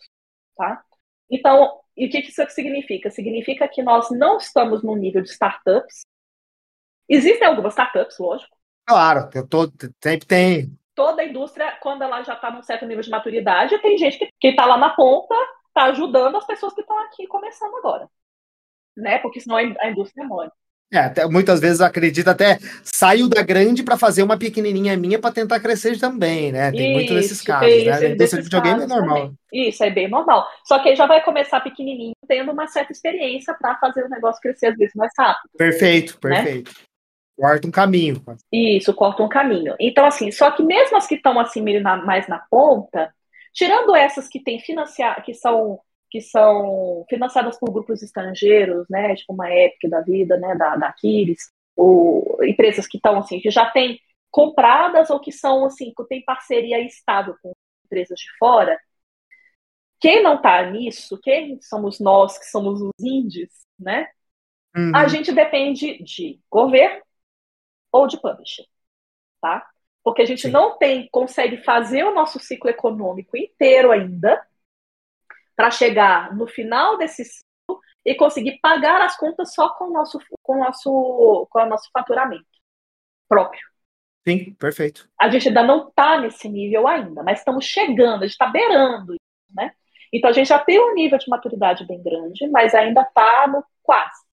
tá? 0.57 0.83
Então, 1.29 1.79
e 1.95 2.07
o 2.07 2.09
que 2.09 2.17
isso 2.17 2.43
significa? 2.49 3.11
Significa 3.11 3.67
que 3.67 3.83
nós 3.83 4.09
não 4.09 4.37
estamos 4.37 4.83
no 4.83 4.95
nível 4.95 5.21
de 5.21 5.29
startups, 5.29 6.01
Existem 7.07 7.47
algumas 7.47 7.73
startups, 7.73 8.17
lógico. 8.17 8.57
Claro, 8.87 9.29
eu 9.33 9.47
tô, 9.47 9.71
sempre 10.03 10.27
tem. 10.27 10.79
Toda 10.93 11.21
a 11.21 11.25
indústria, 11.25 11.77
quando 11.81 12.03
ela 12.03 12.23
já 12.23 12.33
está 12.33 12.49
num 12.49 12.63
certo 12.63 12.85
nível 12.85 13.03
de 13.03 13.09
maturidade, 13.09 13.77
tem 13.79 13.97
gente 13.97 14.17
que 14.39 14.47
está 14.47 14.65
lá 14.65 14.77
na 14.77 14.89
ponta, 14.89 15.35
está 15.67 15.85
ajudando 15.85 16.37
as 16.37 16.45
pessoas 16.45 16.73
que 16.73 16.81
estão 16.81 16.97
aqui 16.99 17.27
começando 17.27 17.75
agora. 17.77 18.09
Né? 18.95 19.19
Porque 19.19 19.39
senão 19.39 19.57
a 19.57 19.89
indústria 19.89 20.25
morre. 20.25 20.49
É, 20.93 20.99
até, 20.99 21.25
muitas 21.25 21.59
vezes 21.59 21.81
acredita 21.81 22.31
até 22.31 22.59
saio 22.83 23.27
da 23.27 23.41
grande 23.41 23.83
para 23.83 23.97
fazer 23.97 24.21
uma 24.21 24.37
pequenininha 24.37 24.95
minha 24.95 25.19
para 25.19 25.33
tentar 25.33 25.59
crescer 25.59 25.99
também, 25.99 26.51
né? 26.51 26.71
Tem 26.71 26.81
isso, 26.81 26.93
muito 26.93 27.13
nesses 27.13 27.41
casos, 27.41 27.83
né? 27.83 27.91
A 27.91 28.09
indústria 28.09 28.41
de 28.41 28.49
videogame 28.49 28.83
é 28.83 28.87
normal. 28.87 29.17
Também. 29.17 29.37
Isso, 29.51 29.83
é 29.83 29.89
bem 29.89 30.07
normal. 30.07 30.47
Só 30.63 30.79
que 30.79 30.89
aí 30.89 30.95
já 30.95 31.07
vai 31.07 31.23
começar 31.23 31.59
pequenininho, 31.61 32.13
tendo 32.27 32.51
uma 32.51 32.67
certa 32.67 32.91
experiência 32.91 33.53
para 33.59 33.75
fazer 33.77 34.05
o 34.05 34.09
negócio 34.09 34.41
crescer 34.41 34.67
às 34.67 34.77
vezes 34.77 34.93
mais 34.95 35.11
rápido. 35.17 35.49
Perfeito, 35.57 36.19
né? 36.23 36.35
perfeito. 36.35 36.69
Né? 36.69 36.85
Corta 37.37 37.67
um 37.67 37.71
caminho. 37.71 38.23
Isso, 38.51 38.93
corta 38.93 39.21
um 39.21 39.27
caminho. 39.27 39.75
Então, 39.79 40.05
assim, 40.05 40.31
só 40.31 40.51
que 40.51 40.63
mesmo 40.63 40.95
as 40.95 41.05
que 41.05 41.15
estão 41.15 41.37
assim 41.37 41.61
mais 42.05 42.27
na 42.29 42.39
ponta, 42.49 43.13
tirando 43.53 43.93
essas 43.95 44.27
que 44.29 44.41
têm 44.41 44.59
financiar, 44.59 45.21
que 45.23 45.33
são 45.33 45.79
que 46.09 46.21
são 46.21 47.05
financiadas 47.09 47.57
por 47.59 47.71
grupos 47.71 48.01
estrangeiros, 48.01 48.85
né, 48.89 49.15
tipo 49.15 49.33
uma 49.33 49.51
Epic 49.51 49.89
da 49.89 50.01
vida, 50.01 50.37
né, 50.37 50.55
da, 50.55 50.75
da 50.75 50.87
Aquiles, 50.87 51.51
ou 51.75 52.37
empresas 52.43 52.87
que 52.87 52.97
estão 52.97 53.17
assim, 53.19 53.39
que 53.39 53.51
já 53.51 53.69
têm 53.69 53.99
compradas 54.31 55.09
ou 55.09 55.19
que 55.19 55.31
são 55.31 55.65
assim, 55.65 55.93
que 55.95 56.03
têm 56.05 56.23
parceria 56.23 56.79
estável 56.79 57.35
com 57.41 57.53
empresas 57.85 58.19
de 58.19 58.37
fora. 58.37 58.79
Quem 59.99 60.21
não 60.21 60.35
está 60.35 60.69
nisso, 60.69 61.19
quem 61.21 61.59
somos 61.61 61.99
nós 61.99 62.37
que 62.37 62.45
somos 62.45 62.81
os 62.81 62.91
índios, 62.99 63.49
né? 63.79 64.07
Uhum. 64.75 64.91
A 64.93 65.07
gente 65.07 65.31
depende 65.31 66.03
de 66.03 66.39
governo, 66.51 67.01
ou 67.95 68.07
de 68.07 68.19
publisher, 68.19 68.65
tá? 69.39 69.65
Porque 70.03 70.21
a 70.21 70.25
gente 70.25 70.43
Sim. 70.43 70.51
não 70.51 70.77
tem, 70.77 71.07
consegue 71.09 71.57
fazer 71.63 72.03
o 72.03 72.13
nosso 72.13 72.39
ciclo 72.39 72.69
econômico 72.69 73.37
inteiro 73.37 73.91
ainda 73.91 74.45
para 75.55 75.71
chegar 75.71 76.35
no 76.35 76.47
final 76.47 76.97
desse 76.97 77.23
ciclo 77.23 77.81
e 78.05 78.15
conseguir 78.15 78.59
pagar 78.61 79.01
as 79.01 79.17
contas 79.17 79.53
só 79.53 79.69
com 79.69 79.85
o 79.85 79.91
nosso, 79.93 80.19
com 80.43 80.53
o 80.53 80.59
nosso, 80.59 81.47
com 81.49 81.59
o 81.59 81.65
nosso 81.65 81.89
faturamento 81.91 82.45
próprio. 83.27 83.61
Sim, 84.27 84.53
perfeito. 84.55 85.07
A 85.19 85.29
gente 85.29 85.47
ainda 85.47 85.63
não 85.63 85.87
está 85.87 86.19
nesse 86.19 86.49
nível 86.49 86.87
ainda, 86.87 87.23
mas 87.23 87.39
estamos 87.39 87.65
chegando, 87.65 88.23
a 88.23 88.25
gente 88.25 88.31
está 88.31 88.47
beirando 88.47 89.13
isso, 89.13 89.55
né? 89.55 89.71
Então 90.11 90.29
a 90.29 90.33
gente 90.33 90.47
já 90.47 90.59
tem 90.59 90.79
um 90.79 90.93
nível 90.93 91.17
de 91.17 91.29
maturidade 91.29 91.85
bem 91.85 92.01
grande, 92.01 92.47
mas 92.49 92.73
ainda 92.73 93.01
está 93.01 93.47
no 93.47 93.63
quase. 93.83 94.24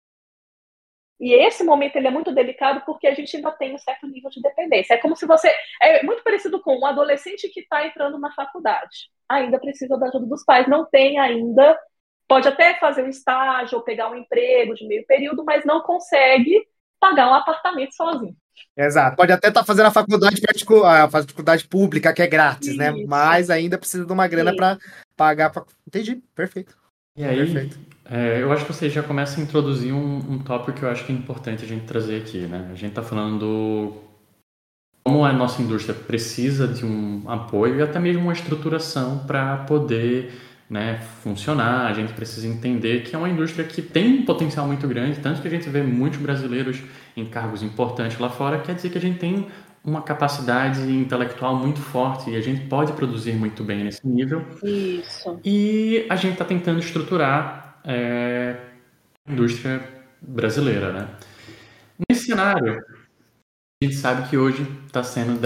E 1.23 1.35
esse 1.35 1.63
momento 1.63 1.95
ele 1.95 2.09
é 2.09 2.11
muito 2.11 2.35
delicado 2.35 2.83
porque 2.85 3.07
a 3.07 3.15
gente 3.15 3.37
ainda 3.37 3.53
tem 3.53 3.73
um 3.73 3.79
certo 3.79 4.09
nível 4.09 4.29
de 4.29 4.43
dependência. 4.43 4.95
É 4.95 4.97
como 4.97 5.15
se 5.15 5.25
você. 5.25 5.55
É 5.81 6.03
muito 6.03 6.21
parecido 6.25 6.61
com 6.61 6.77
um 6.77 6.85
adolescente 6.85 7.49
que 7.49 7.61
está 7.61 7.87
entrando 7.87 8.19
na 8.19 8.33
faculdade. 8.33 9.09
Ainda 9.29 9.61
precisa 9.61 9.97
da 9.97 10.09
ajuda 10.09 10.27
dos 10.27 10.45
pais. 10.45 10.67
Não 10.67 10.85
tem 10.85 11.21
ainda. 11.21 11.79
Pode 12.27 12.49
até 12.49 12.75
fazer 12.75 13.05
um 13.05 13.09
estágio 13.09 13.79
ou 13.79 13.85
pegar 13.85 14.11
um 14.11 14.17
emprego 14.17 14.75
de 14.75 14.85
meio 14.85 15.07
período, 15.07 15.45
mas 15.45 15.65
não 15.65 15.81
consegue 15.83 16.61
pagar 16.99 17.31
um 17.31 17.35
apartamento 17.35 17.95
sozinho. 17.95 18.35
Exato. 18.77 19.17
Pode 19.17 19.31
até 19.31 19.47
estar 19.47 19.61
tá 19.61 19.67
fazendo 19.67 19.87
a 19.87 19.93
faculdade 19.93 20.41
particular, 20.41 21.05
a 21.05 21.09
faculdade 21.09 21.69
pública, 21.69 22.13
que 22.13 22.23
é 22.23 22.27
grátis, 22.27 22.77
né? 22.77 22.89
Isso. 22.89 22.99
né? 22.99 23.05
Mas 23.07 23.49
ainda 23.49 23.79
precisa 23.79 24.05
de 24.05 24.13
uma 24.13 24.27
grana 24.27 24.57
para 24.57 24.77
pagar. 25.17 25.51
Pra... 25.51 25.63
Entendi. 25.87 26.21
Perfeito. 26.35 26.77
E 27.17 27.25
aí, 27.25 27.37
Perfeito 27.37 27.92
É, 28.13 28.43
eu 28.43 28.53
acho 28.53 28.67
que 28.67 28.75
você 28.75 28.91
já 28.91 29.03
começa 29.03 29.41
a 29.41 29.43
introduzir 29.43 29.91
um, 29.91 30.17
um 30.19 30.39
tópico 30.39 30.79
que 30.79 30.85
eu 30.85 30.91
acho 30.91 31.07
que 31.07 31.13
é 31.13 31.15
importante 31.15 31.65
a 31.65 31.67
gente 31.67 31.87
trazer 31.87 32.21
aqui, 32.21 32.41
né? 32.41 32.69
A 32.71 32.75
gente 32.75 32.91
está 32.91 33.03
falando 33.03 33.95
como 35.03 35.25
a 35.25 35.33
nossa 35.33 35.63
indústria 35.63 35.95
precisa 35.95 36.69
de 36.69 36.85
um 36.85 37.23
apoio 37.27 37.77
e 37.79 37.83
até 37.83 37.99
mesmo 37.99 38.25
uma 38.25 38.35
estruturação 38.35 39.21
para 39.21 39.57
poder 39.65 40.31
né, 40.69 41.01
funcionar. 41.23 41.87
A 41.87 41.95
gente 41.95 42.13
precisa 42.13 42.47
entender 42.47 43.03
que 43.03 43.17
é 43.17 43.19
uma 43.19 43.31
indústria 43.31 43.65
que 43.65 43.81
tem 43.81 44.21
um 44.21 44.25
potencial 44.27 44.67
muito 44.67 44.87
grande, 44.87 45.19
tanto 45.21 45.41
que 45.41 45.49
a 45.49 45.51
gente 45.51 45.67
vê 45.71 45.83
muitos 45.83 46.19
brasileiros 46.19 46.83
em 47.17 47.25
cargos 47.25 47.63
importantes 47.63 48.19
lá 48.19 48.29
fora, 48.29 48.59
quer 48.59 48.75
dizer 48.75 48.91
que 48.91 48.99
a 48.99 49.01
gente 49.01 49.19
tem 49.19 49.47
uma 49.83 50.03
capacidade 50.03 50.83
intelectual 50.83 51.57
muito 51.57 51.81
forte 51.81 52.31
e 52.31 52.37
a 52.37 52.43
gente 52.43 52.67
pode 52.67 52.93
produzir 52.93 53.33
muito 53.33 53.65
bem 53.65 53.83
nesse 53.83 54.07
nível. 54.07 54.45
Isso. 54.63 55.41
E 55.43 56.05
a 56.11 56.17
gente 56.17 56.35
está 56.35 56.45
tentando 56.45 56.79
estruturar 56.79 57.72
é, 57.85 58.57
a 59.27 59.33
indústria 59.33 59.83
brasileira, 60.21 60.93
né? 60.93 61.09
Nesse 62.09 62.27
cenário, 62.27 62.83
a 63.83 63.85
gente 63.85 63.97
sabe 63.97 64.29
que 64.29 64.37
hoje 64.37 64.67
está 64.87 65.03
sendo 65.03 65.41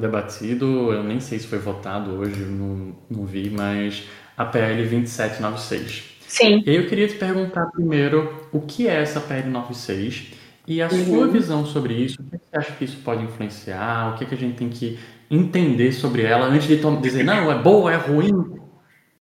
debatido, 0.00 0.92
eu 0.92 1.02
nem 1.02 1.20
sei 1.20 1.38
se 1.38 1.46
foi 1.46 1.58
votado 1.58 2.12
hoje, 2.12 2.40
não, 2.44 2.96
não 3.10 3.26
vi, 3.26 3.50
mas 3.50 4.08
a 4.36 4.44
PL 4.44 4.82
2796. 4.88 6.18
Sim. 6.26 6.62
E 6.64 6.74
eu 6.74 6.86
queria 6.86 7.08
te 7.08 7.16
perguntar 7.16 7.66
primeiro 7.66 8.46
o 8.52 8.60
que 8.60 8.86
é 8.86 9.02
essa 9.02 9.20
PL 9.20 9.50
96 9.50 10.32
e 10.66 10.80
a 10.80 10.88
uhum. 10.88 11.04
sua 11.04 11.26
visão 11.26 11.66
sobre 11.66 11.94
isso, 11.94 12.22
o 12.22 12.24
que 12.24 12.38
você 12.38 12.56
acha 12.56 12.72
que 12.72 12.84
isso 12.84 12.98
pode 12.98 13.24
influenciar? 13.24 14.14
O 14.14 14.18
que, 14.18 14.24
que 14.24 14.34
a 14.34 14.38
gente 14.38 14.56
tem 14.56 14.68
que 14.68 14.96
entender 15.28 15.90
sobre 15.90 16.22
ela 16.22 16.46
antes 16.46 16.68
de 16.68 16.76
dizer, 17.00 17.24
não, 17.24 17.50
é 17.50 17.60
boa, 17.60 17.92
é 17.92 17.96
ruim? 17.96 18.30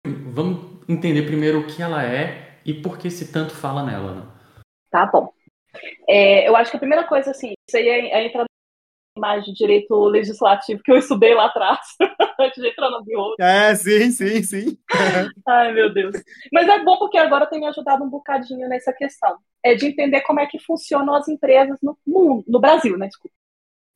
Vamos 0.05 0.59
entender 0.87 1.23
primeiro 1.23 1.59
o 1.59 1.63
que 1.65 1.81
ela 1.81 2.03
é 2.03 2.44
e 2.65 2.73
por 2.73 2.97
que 2.97 3.09
se 3.09 3.31
tanto 3.31 3.53
fala 3.53 3.83
nela. 3.83 4.15
Né? 4.15 4.23
Tá 4.89 5.05
bom. 5.05 5.31
É, 6.07 6.47
eu 6.47 6.55
acho 6.55 6.71
que 6.71 6.77
a 6.77 6.79
primeira 6.79 7.03
coisa, 7.05 7.31
assim, 7.31 7.53
isso 7.67 7.77
aí 7.77 7.87
é, 7.87 8.07
é 8.09 8.25
entrar 8.25 8.45
mais 9.17 9.45
de 9.45 9.53
direito 9.53 9.95
legislativo 10.05 10.81
que 10.83 10.91
eu 10.91 10.97
estudei 10.97 11.33
lá 11.33 11.45
atrás, 11.45 11.79
antes 12.39 12.61
de 12.61 12.69
entrar 12.69 12.89
no 12.89 13.03
bio. 13.03 13.35
É, 13.39 13.73
sim, 13.75 14.11
sim, 14.11 14.43
sim. 14.43 14.77
Ai, 15.47 15.71
meu 15.71 15.93
Deus. 15.93 16.15
Mas 16.51 16.67
é 16.67 16.83
bom 16.83 16.97
porque 16.97 17.17
agora 17.17 17.47
tem 17.47 17.59
me 17.59 17.67
ajudado 17.67 18.03
um 18.03 18.09
bocadinho 18.09 18.67
nessa 18.67 18.91
questão 18.91 19.37
é 19.65 19.73
de 19.73 19.87
entender 19.87 20.21
como 20.21 20.39
é 20.39 20.45
que 20.45 20.59
funcionam 20.59 21.15
as 21.15 21.27
empresas 21.27 21.79
no 21.81 21.97
mundo, 22.05 22.43
no 22.47 22.59
Brasil, 22.59 22.95
né? 22.99 23.07
Desculpa. 23.07 23.35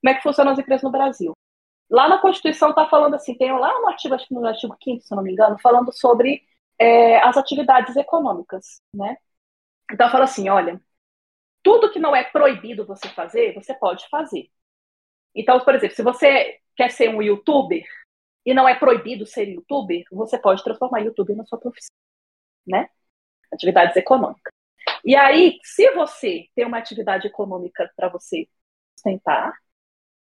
Como 0.02 0.12
é 0.12 0.18
que 0.18 0.24
funcionam 0.24 0.52
as 0.54 0.58
empresas 0.58 0.82
no 0.82 0.90
Brasil. 0.90 1.34
Lá 1.88 2.10
na 2.10 2.18
Constituição 2.18 2.72
está 2.72 2.88
falando 2.88 3.14
assim, 3.14 3.36
tem 3.38 3.52
lá 3.52 3.80
no 3.80 3.88
artigo, 3.88 4.16
acho 4.16 4.28
que 4.28 4.34
no 4.34 4.48
artigo 4.48 4.76
5 4.84 5.02
se 5.04 5.16
não 5.16 5.22
me 5.22 5.32
engano, 5.32 5.60
falando 5.60 5.92
sobre 5.92 6.42
é, 6.80 7.18
as 7.18 7.38
atividades 7.38 7.96
econômicas, 7.96 8.82
né? 8.94 9.18
Então 9.92 10.10
fala 10.10 10.24
assim, 10.26 10.50
olha, 10.50 10.82
tudo 11.64 11.92
que 11.92 12.00
não 12.00 12.16
é 12.16 12.24
proibido 12.24 12.86
você 12.86 13.10
fazer, 13.10 13.54
você 13.54 13.74
pode 13.74 14.08
fazer. 14.10 14.50
Então, 15.36 15.60
por 15.60 15.76
exemplo, 15.76 15.96
se 15.96 16.04
você 16.04 16.60
quer 16.76 16.92
ser 16.92 17.10
um 17.10 17.22
youtuber 17.22 17.84
e 18.46 18.54
não 18.54 18.68
é 18.68 18.76
proibido 18.76 19.26
ser 19.26 19.50
youtuber, 19.50 20.04
você 20.12 20.38
pode 20.40 20.64
transformar 20.64 21.02
youtuber 21.02 21.36
na 21.36 21.46
sua 21.46 21.60
profissão, 21.60 21.94
né? 22.66 22.90
Atividades 23.52 23.96
econômicas. 23.96 24.52
E 25.04 25.16
aí, 25.16 25.60
se 25.64 25.92
você 25.92 26.48
tem 26.56 26.66
uma 26.66 26.78
atividade 26.78 27.28
econômica 27.28 27.92
para 27.96 28.10
você 28.10 28.48
sustentar, 28.96 29.54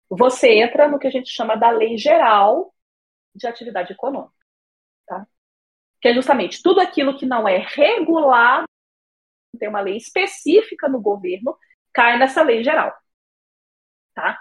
você 0.09 0.59
entra 0.59 0.87
no 0.87 0.99
que 0.99 1.07
a 1.07 1.11
gente 1.11 1.29
chama 1.29 1.55
da 1.55 1.69
lei 1.71 1.97
geral 1.97 2.73
de 3.33 3.47
atividade 3.47 3.93
econômica. 3.93 4.44
Que 6.05 6.09
é 6.09 6.13
justamente 6.13 6.61
tudo 6.61 6.79
aquilo 6.79 7.17
que 7.17 7.25
não 7.25 7.47
é 7.47 7.57
regulado, 7.57 8.67
tem 9.57 9.67
uma 9.67 9.81
lei 9.81 9.97
específica 9.97 10.87
no 10.87 11.01
governo, 11.01 11.57
cai 11.91 12.19
nessa 12.19 12.43
lei 12.43 12.63
geral. 12.63 12.95
Tá? 14.13 14.39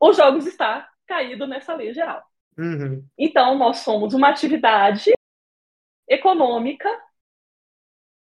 Os 0.00 0.16
jogos 0.16 0.46
está 0.46 0.90
caído 1.06 1.46
nessa 1.46 1.74
lei 1.74 1.92
geral. 1.92 2.24
Uhum. 2.56 3.06
Então, 3.18 3.58
nós 3.58 3.80
somos 3.80 4.14
uma 4.14 4.30
atividade 4.30 5.12
econômica 6.08 6.88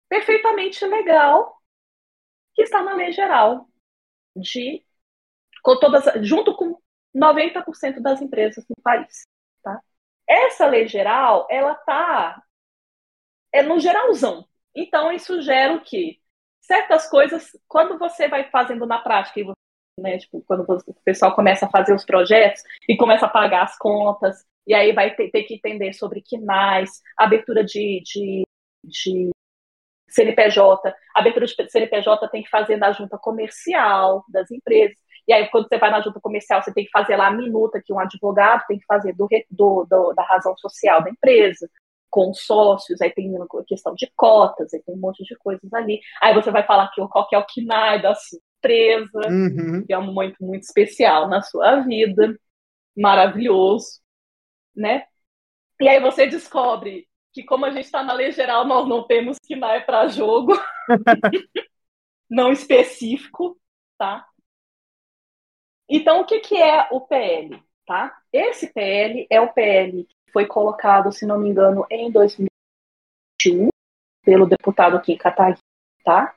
perfeitamente 0.07 0.85
legal 0.85 1.59
que 2.53 2.61
está 2.61 2.83
na 2.83 2.93
lei 2.93 3.11
geral 3.13 3.67
de 4.35 4.85
com 5.63 5.79
todas 5.79 6.05
junto 6.23 6.55
com 6.55 6.79
90% 7.15 7.99
das 7.99 8.21
empresas 8.21 8.63
no 8.69 8.75
país, 8.83 9.23
tá? 9.63 9.81
Essa 10.29 10.67
lei 10.67 10.87
geral, 10.87 11.47
ela 11.49 11.73
tá 11.73 12.42
é 13.53 13.61
no 13.61 13.79
geralzão. 13.79 14.45
Então 14.75 15.11
isso 15.11 15.41
gera 15.41 15.73
o 15.73 15.81
quê? 15.81 16.19
Certas 16.61 17.09
coisas, 17.09 17.51
quando 17.67 17.97
você 17.97 18.27
vai 18.27 18.49
fazendo 18.49 18.85
na 18.85 18.99
prática 18.99 19.39
né, 19.99 20.17
tipo, 20.17 20.43
quando 20.47 20.65
o 20.87 20.93
pessoal 21.05 21.35
começa 21.35 21.65
a 21.65 21.69
fazer 21.69 21.93
os 21.93 22.05
projetos 22.05 22.63
e 22.89 22.97
começa 22.97 23.25
a 23.25 23.29
pagar 23.29 23.63
as 23.63 23.77
contas, 23.77 24.43
e 24.65 24.73
aí 24.73 24.91
vai 24.91 25.13
ter, 25.15 25.29
ter 25.29 25.43
que 25.43 25.55
entender 25.55 25.93
sobre 25.93 26.21
quinais, 26.21 27.01
abertura 27.17 27.63
de, 27.63 28.01
de, 28.03 28.43
de 28.83 29.29
CNPJ, 30.09 30.95
abertura 31.13 31.45
de 31.45 31.69
CNPJ 31.69 32.27
tem 32.29 32.43
que 32.43 32.49
fazer 32.49 32.77
na 32.77 32.91
junta 32.91 33.17
comercial 33.17 34.23
das 34.29 34.49
empresas. 34.51 34.97
E 35.27 35.33
aí, 35.33 35.47
quando 35.49 35.69
você 35.69 35.77
vai 35.77 35.89
na 35.89 36.01
junta 36.01 36.19
comercial, 36.19 36.61
você 36.61 36.73
tem 36.73 36.83
que 36.85 36.91
fazer 36.91 37.15
lá 37.15 37.27
a 37.27 37.31
minuta 37.31 37.81
que 37.83 37.93
um 37.93 37.99
advogado 37.99 38.65
tem 38.67 38.77
que 38.77 38.85
fazer 38.85 39.13
do, 39.13 39.27
do, 39.49 39.85
do 39.85 40.13
da 40.13 40.23
razão 40.23 40.55
social 40.57 41.01
da 41.01 41.09
empresa, 41.09 41.69
com 42.13 42.31
sócios, 42.31 43.01
aí 43.01 43.09
tem 43.09 43.35
a 43.35 43.63
questão 43.65 43.95
de 43.95 44.07
cotas, 44.15 44.71
aí 44.71 44.83
tem 44.83 44.93
um 44.93 44.99
monte 44.99 45.23
de 45.23 45.35
coisas 45.35 45.73
ali. 45.73 45.99
Aí 46.21 46.31
você 46.35 46.51
vai 46.51 46.63
falar 46.63 46.91
que, 46.91 47.01
qual 47.07 47.27
que 47.27 47.35
é 47.35 47.39
o 47.39 47.45
KNAI 47.45 48.03
da 48.03 48.13
sua 48.13 48.39
empresa, 48.59 49.19
uhum. 49.27 49.83
que 49.83 49.91
é 49.91 49.97
um 49.97 50.13
momento 50.13 50.37
muito 50.39 50.61
especial 50.61 51.27
na 51.27 51.41
sua 51.41 51.77
vida, 51.81 52.39
maravilhoso, 52.95 53.99
né? 54.75 55.07
E 55.81 55.87
aí 55.87 55.99
você 55.99 56.27
descobre 56.27 57.07
que 57.33 57.43
como 57.43 57.65
a 57.65 57.71
gente 57.71 57.85
está 57.85 58.03
na 58.03 58.13
lei 58.13 58.31
geral, 58.31 58.63
nós 58.63 58.87
não 58.87 59.07
temos 59.07 59.37
é 59.51 59.79
para 59.79 60.07
jogo, 60.07 60.53
não 62.29 62.51
específico, 62.51 63.59
tá? 63.97 64.23
Então, 65.89 66.21
o 66.21 66.25
que, 66.25 66.41
que 66.41 66.55
é 66.61 66.89
o 66.91 67.01
PL, 67.01 67.59
tá? 67.87 68.15
Esse 68.31 68.71
PL 68.71 69.25
é 69.31 69.41
o 69.41 69.51
PL 69.51 70.07
foi 70.33 70.47
colocado, 70.47 71.11
se 71.11 71.25
não 71.25 71.39
me 71.39 71.47
engano, 71.47 71.85
em 71.89 72.11
2021, 72.11 73.69
pelo 74.23 74.47
deputado 74.47 74.99
Kim 75.01 75.15
Kataguiri, 75.15 75.59
tá? 76.03 76.35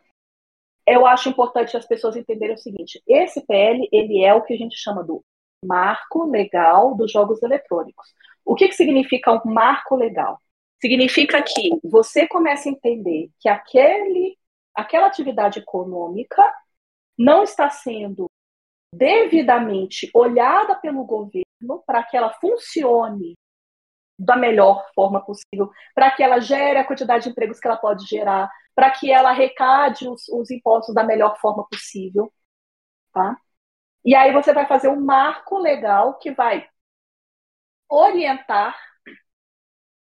Eu 0.87 1.07
acho 1.07 1.31
importante 1.31 1.77
as 1.77 1.87
pessoas 1.87 2.15
entenderem 2.15 2.55
o 2.55 2.59
seguinte, 2.59 3.03
esse 3.09 3.45
PL, 3.45 3.89
ele 3.91 4.23
é 4.23 4.35
o 4.35 4.43
que 4.43 4.55
a 4.55 4.57
gente 4.57 4.77
chama 4.77 5.03
do 5.03 5.25
marco 5.65 6.25
legal 6.25 6.95
dos 6.95 7.11
jogos 7.11 7.43
eletrônicos. 7.43 8.07
O 8.45 8.55
que, 8.55 8.69
que 8.69 8.75
significa 8.75 9.33
um 9.33 9.53
marco 9.53 9.97
legal? 9.97 10.41
Significa 10.81 11.43
que 11.43 11.71
você 11.83 12.29
começa 12.29 12.69
a 12.69 12.73
entender 12.73 13.31
que 13.41 13.49
aquele, 13.49 14.39
aquela 14.75 15.07
atividade 15.07 15.59
econômica 15.59 16.43
não 17.19 17.43
está 17.43 17.71
sendo 17.71 18.31
devidamente 18.95 20.11
olhada 20.15 20.77
pelo 20.77 21.05
governo 21.05 21.83
para 21.87 22.03
que 22.05 22.17
ela 22.17 22.33
funcione 22.35 23.35
da 24.19 24.37
melhor 24.37 24.87
forma 24.95 25.25
possível, 25.25 25.71
para 25.95 26.11
que 26.11 26.23
ela 26.23 26.41
gere 26.41 26.79
a 26.79 26.85
quantidade 26.87 27.25
de 27.25 27.31
empregos 27.31 27.61
que 27.61 27.67
ela 27.67 27.77
pode 27.77 28.07
gerar, 28.07 28.51
para 28.75 28.91
que 28.91 29.11
ela 29.11 29.31
arrecade 29.31 30.09
os, 30.09 30.29
os 30.29 30.51
impostos 30.51 30.95
da 30.95 31.05
melhor 31.05 31.39
forma 31.39 31.67
possível, 31.69 32.33
tá? 33.13 33.37
E 34.05 34.15
aí 34.15 34.33
você 34.33 34.53
vai 34.53 34.67
fazer 34.67 34.89
um 34.89 35.05
marco 35.05 35.59
legal 35.59 36.19
que 36.19 36.31
vai 36.31 36.69
orientar 37.89 38.77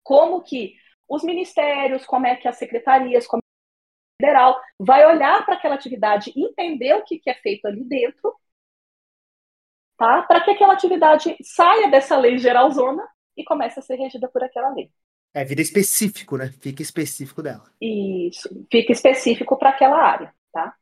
como 0.03 0.41
que 0.41 0.75
os 1.07 1.23
ministérios, 1.23 2.05
como 2.05 2.27
é 2.27 2.35
que 2.35 2.47
as 2.47 2.57
secretarias, 2.57 3.27
como 3.27 3.41
é 3.41 4.25
federal 4.25 4.59
vai 4.79 5.05
olhar 5.05 5.45
para 5.45 5.55
aquela 5.55 5.75
atividade, 5.75 6.33
entender 6.35 6.93
o 6.95 7.03
que, 7.03 7.19
que 7.19 7.29
é 7.29 7.35
feito 7.35 7.65
ali 7.67 7.83
dentro, 7.83 8.35
tá? 9.97 10.23
Para 10.23 10.41
que 10.43 10.51
aquela 10.51 10.73
atividade 10.73 11.35
saia 11.41 11.89
dessa 11.89 12.17
lei 12.17 12.37
geralzona 12.37 13.07
e 13.39 13.43
comece 13.43 13.79
a 13.79 13.81
ser 13.81 13.95
regida 13.95 14.27
por 14.27 14.43
aquela 14.43 14.69
lei. 14.73 14.91
É, 15.33 15.43
vira 15.43 15.61
específico, 15.61 16.37
né? 16.37 16.51
Fica 16.59 16.81
específico 16.81 17.41
dela. 17.41 17.63
Isso, 17.79 18.49
fica 18.71 18.91
específico 18.91 19.57
para 19.57 19.69
aquela 19.69 19.97
área, 19.97 20.33
tá? 20.51 20.73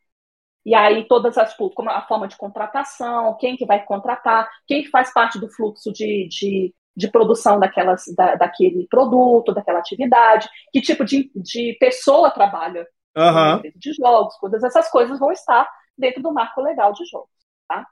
E 0.66 0.74
aí 0.76 1.08
todas 1.08 1.38
as, 1.38 1.52
tipo, 1.52 1.70
como 1.70 1.90
a 1.90 2.06
forma 2.08 2.28
de 2.28 2.36
contratação, 2.36 3.38
quem 3.40 3.56
que 3.56 3.66
vai 3.66 3.84
contratar, 3.86 4.50
quem 4.66 4.84
que 4.84 4.90
faz 4.90 5.14
parte 5.14 5.40
do 5.40 5.50
fluxo 5.50 5.92
de, 5.94 6.28
de 6.30 6.74
de 6.98 7.08
produção 7.12 7.60
daquelas, 7.60 8.06
da, 8.16 8.34
daquele 8.34 8.88
produto, 8.88 9.54
daquela 9.54 9.78
atividade, 9.78 10.50
que 10.74 10.82
tipo 10.82 11.06
de, 11.06 11.32
de 11.36 11.78
pessoa 11.80 12.32
trabalha 12.32 12.88
uhum. 13.16 13.62
de 13.76 13.94
jogos, 13.94 14.36
todas 14.40 14.64
essas 14.64 14.90
coisas 14.90 15.20
vão 15.20 15.32
estar 15.32 15.70
dentro 15.96 16.24
do 16.24 16.34
marco 16.34 16.60
legal 16.60 16.92
de 16.94 17.06
jogos. 17.06 17.30
Tá? 17.68 17.86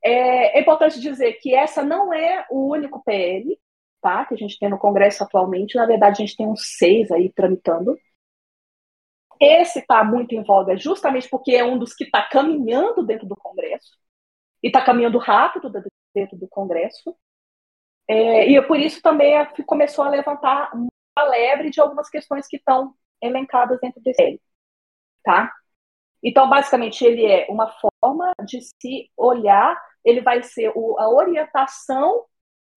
É, 0.00 0.58
é, 0.58 0.60
importante 0.60 1.00
dizer 1.00 1.32
que 1.42 1.52
essa 1.52 1.82
não 1.82 2.14
é 2.14 2.46
o 2.50 2.70
único 2.70 3.02
PL 3.02 3.58
tá, 4.00 4.24
que 4.24 4.34
a 4.34 4.36
gente 4.36 4.58
tem 4.58 4.68
no 4.68 4.78
Congresso 4.78 5.22
atualmente, 5.22 5.76
na 5.76 5.86
verdade 5.86 6.22
a 6.22 6.26
gente 6.26 6.36
tem 6.36 6.48
uns 6.48 6.76
seis 6.76 7.10
aí 7.10 7.32
tramitando. 7.32 7.96
Esse 9.40 9.78
está 9.80 10.04
muito 10.04 10.34
em 10.34 10.42
voga 10.42 10.76
justamente 10.76 11.28
porque 11.28 11.52
é 11.52 11.64
um 11.64 11.78
dos 11.78 11.94
que 11.94 12.04
está 12.04 12.22
caminhando 12.22 13.04
dentro 13.04 13.26
do 13.26 13.36
Congresso 13.36 13.90
e 14.62 14.68
está 14.68 14.82
caminhando 14.82 15.18
rápido 15.18 15.72
dentro 16.14 16.36
do 16.36 16.46
Congresso. 16.48 17.16
É, 18.08 18.50
e 18.50 18.60
por 18.62 18.78
isso 18.78 19.00
também 19.00 19.34
começou 19.66 20.04
a 20.04 20.10
levantar 20.10 20.70
uma 20.74 21.24
lebre 21.24 21.70
de 21.70 21.80
algumas 21.80 22.10
questões 22.10 22.46
que 22.46 22.56
estão 22.56 22.94
elencadas 23.22 23.78
dentro 23.80 24.00
desse 24.02 24.40
tá? 25.22 25.52
Então, 26.22 26.48
basicamente, 26.48 27.04
ele 27.04 27.24
é 27.24 27.46
uma 27.48 27.68
forma 27.68 28.32
de 28.44 28.60
se 28.62 29.10
olhar, 29.16 29.80
ele 30.04 30.20
vai 30.20 30.42
ser 30.42 30.72
o, 30.74 30.98
a 30.98 31.08
orientação 31.08 32.24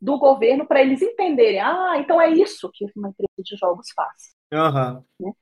do 0.03 0.17
governo 0.17 0.67
para 0.67 0.81
eles 0.81 1.01
entenderem, 1.01 1.61
ah, 1.61 1.93
então 1.97 2.19
é 2.19 2.29
isso 2.29 2.69
que 2.73 2.85
uma 2.95 3.09
empresa 3.09 3.31
de 3.39 3.55
jogos 3.55 3.87
faz. 3.95 4.35
Uhum. 4.51 5.03
Né? 5.19 5.33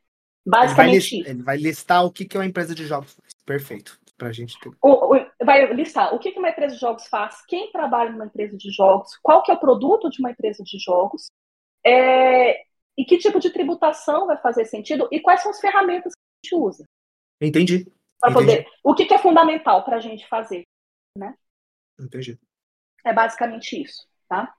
Basicamente 0.46 1.16
ele 1.16 1.24
vai, 1.24 1.32
ele 1.32 1.44
vai 1.44 1.58
listar 1.58 2.06
o 2.06 2.12
que, 2.12 2.26
que 2.26 2.38
uma 2.38 2.46
empresa 2.46 2.76
de 2.76 2.86
jogos 2.86 3.14
faz. 3.14 3.34
Perfeito. 3.44 4.00
Pra 4.16 4.32
gente 4.32 4.60
ter... 4.60 4.70
o, 4.70 5.16
o, 5.16 5.26
vai 5.44 5.74
listar 5.74 6.14
o 6.14 6.20
que, 6.20 6.32
que 6.32 6.38
uma 6.38 6.52
empresa 6.52 6.76
de 6.76 6.82
jogos 6.82 7.08
faz, 7.08 7.44
quem 7.48 7.72
trabalha 7.72 8.12
numa 8.12 8.28
empresa 8.28 8.56
de 8.56 8.70
jogos, 8.70 9.18
qual 9.24 9.42
que 9.42 9.50
é 9.50 9.56
o 9.56 9.60
produto 9.60 10.12
de 10.12 10.20
uma 10.20 10.30
empresa 10.30 10.64
de 10.64 10.78
jogos, 10.78 11.26
é, 11.84 12.62
e 12.96 13.04
que 13.04 13.18
tipo 13.18 13.40
de 13.40 13.50
tributação 13.50 14.28
vai 14.28 14.38
fazer 14.38 14.66
sentido 14.66 15.08
e 15.12 15.20
quais 15.20 15.42
são 15.42 15.50
as 15.50 15.60
ferramentas 15.60 16.14
que 16.14 16.20
a 16.20 16.46
gente 16.46 16.64
usa. 16.64 16.86
Entendi. 17.42 17.92
Para 18.20 18.32
poder. 18.32 18.68
O 18.84 18.94
que, 18.94 19.08
que 19.08 19.14
é 19.16 19.18
fundamental 19.18 19.84
para 19.84 19.98
a 19.98 20.00
gente 20.00 20.28
fazer, 20.28 20.62
né? 21.18 21.36
Entendi. 22.00 22.40
É 23.04 23.12
basicamente 23.12 23.82
isso, 23.82 24.08
tá? 24.32 24.54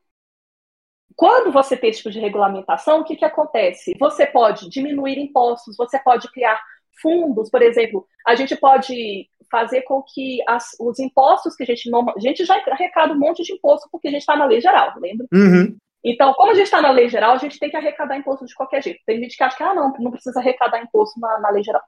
Quando 1.17 1.51
você 1.51 1.77
tem 1.77 1.89
esse 1.89 2.01
tipo 2.01 2.11
de 2.11 2.21
regulamentação, 2.21 3.01
o 3.01 3.05
que, 3.05 3.17
que 3.17 3.25
acontece? 3.25 3.97
Você 3.99 4.27
pode 4.27 4.69
diminuir 4.69 5.19
impostos, 5.19 5.77
você 5.77 5.99
pode 5.99 6.31
criar 6.31 6.61
fundos, 7.01 7.51
por 7.51 7.63
exemplo, 7.63 8.07
a 8.27 8.35
gente 8.35 8.55
pode 8.55 9.29
fazer 9.51 9.83
com 9.83 10.03
que 10.03 10.41
as, 10.47 10.77
os 10.79 10.99
impostos 10.99 11.57
que 11.57 11.63
a 11.63 11.67
gente 11.67 11.91
norma, 11.91 12.13
a 12.17 12.21
gente 12.21 12.45
já 12.45 12.55
arrecada 12.55 13.13
um 13.15 13.19
monte 13.19 13.43
de 13.43 13.55
imposto 13.55 13.89
porque 13.91 14.09
a 14.09 14.11
gente 14.11 14.21
está 14.21 14.37
na 14.37 14.45
lei 14.45 14.61
geral, 14.61 14.93
lembra? 14.99 15.27
Uhum. 15.33 15.77
Então, 16.05 16.35
como 16.35 16.53
a 16.53 16.55
gente 16.55 16.65
está 16.65 16.83
na 16.83 16.91
lei 16.91 17.09
geral, 17.09 17.33
a 17.33 17.39
gente 17.39 17.59
tem 17.59 17.71
que 17.71 17.77
arrecadar 17.77 18.17
imposto 18.17 18.45
de 18.45 18.55
qualquer 18.55 18.83
jeito. 18.83 19.01
Tem 19.07 19.19
gente 19.21 19.37
que 19.37 19.43
acha 19.43 19.57
que 19.57 19.63
ah, 19.63 19.75
não, 19.75 19.93
não 19.99 20.11
precisa 20.11 20.39
arrecadar 20.41 20.83
imposto 20.83 21.19
na, 21.19 21.39
na 21.39 21.51
lei 21.51 21.63
geral. 21.63 21.83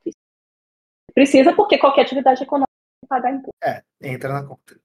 Precisa 1.12 1.53
porque 1.55 1.78
qualquer 1.78 2.03
atividade 2.03 2.43
econômica 2.43 2.70
tem 3.01 3.07
que 3.07 3.09
pagar 3.09 3.30
imposto. 3.32 3.57
É, 3.62 3.82
entra 4.03 4.32
na 4.32 4.47
conta. 4.47 4.84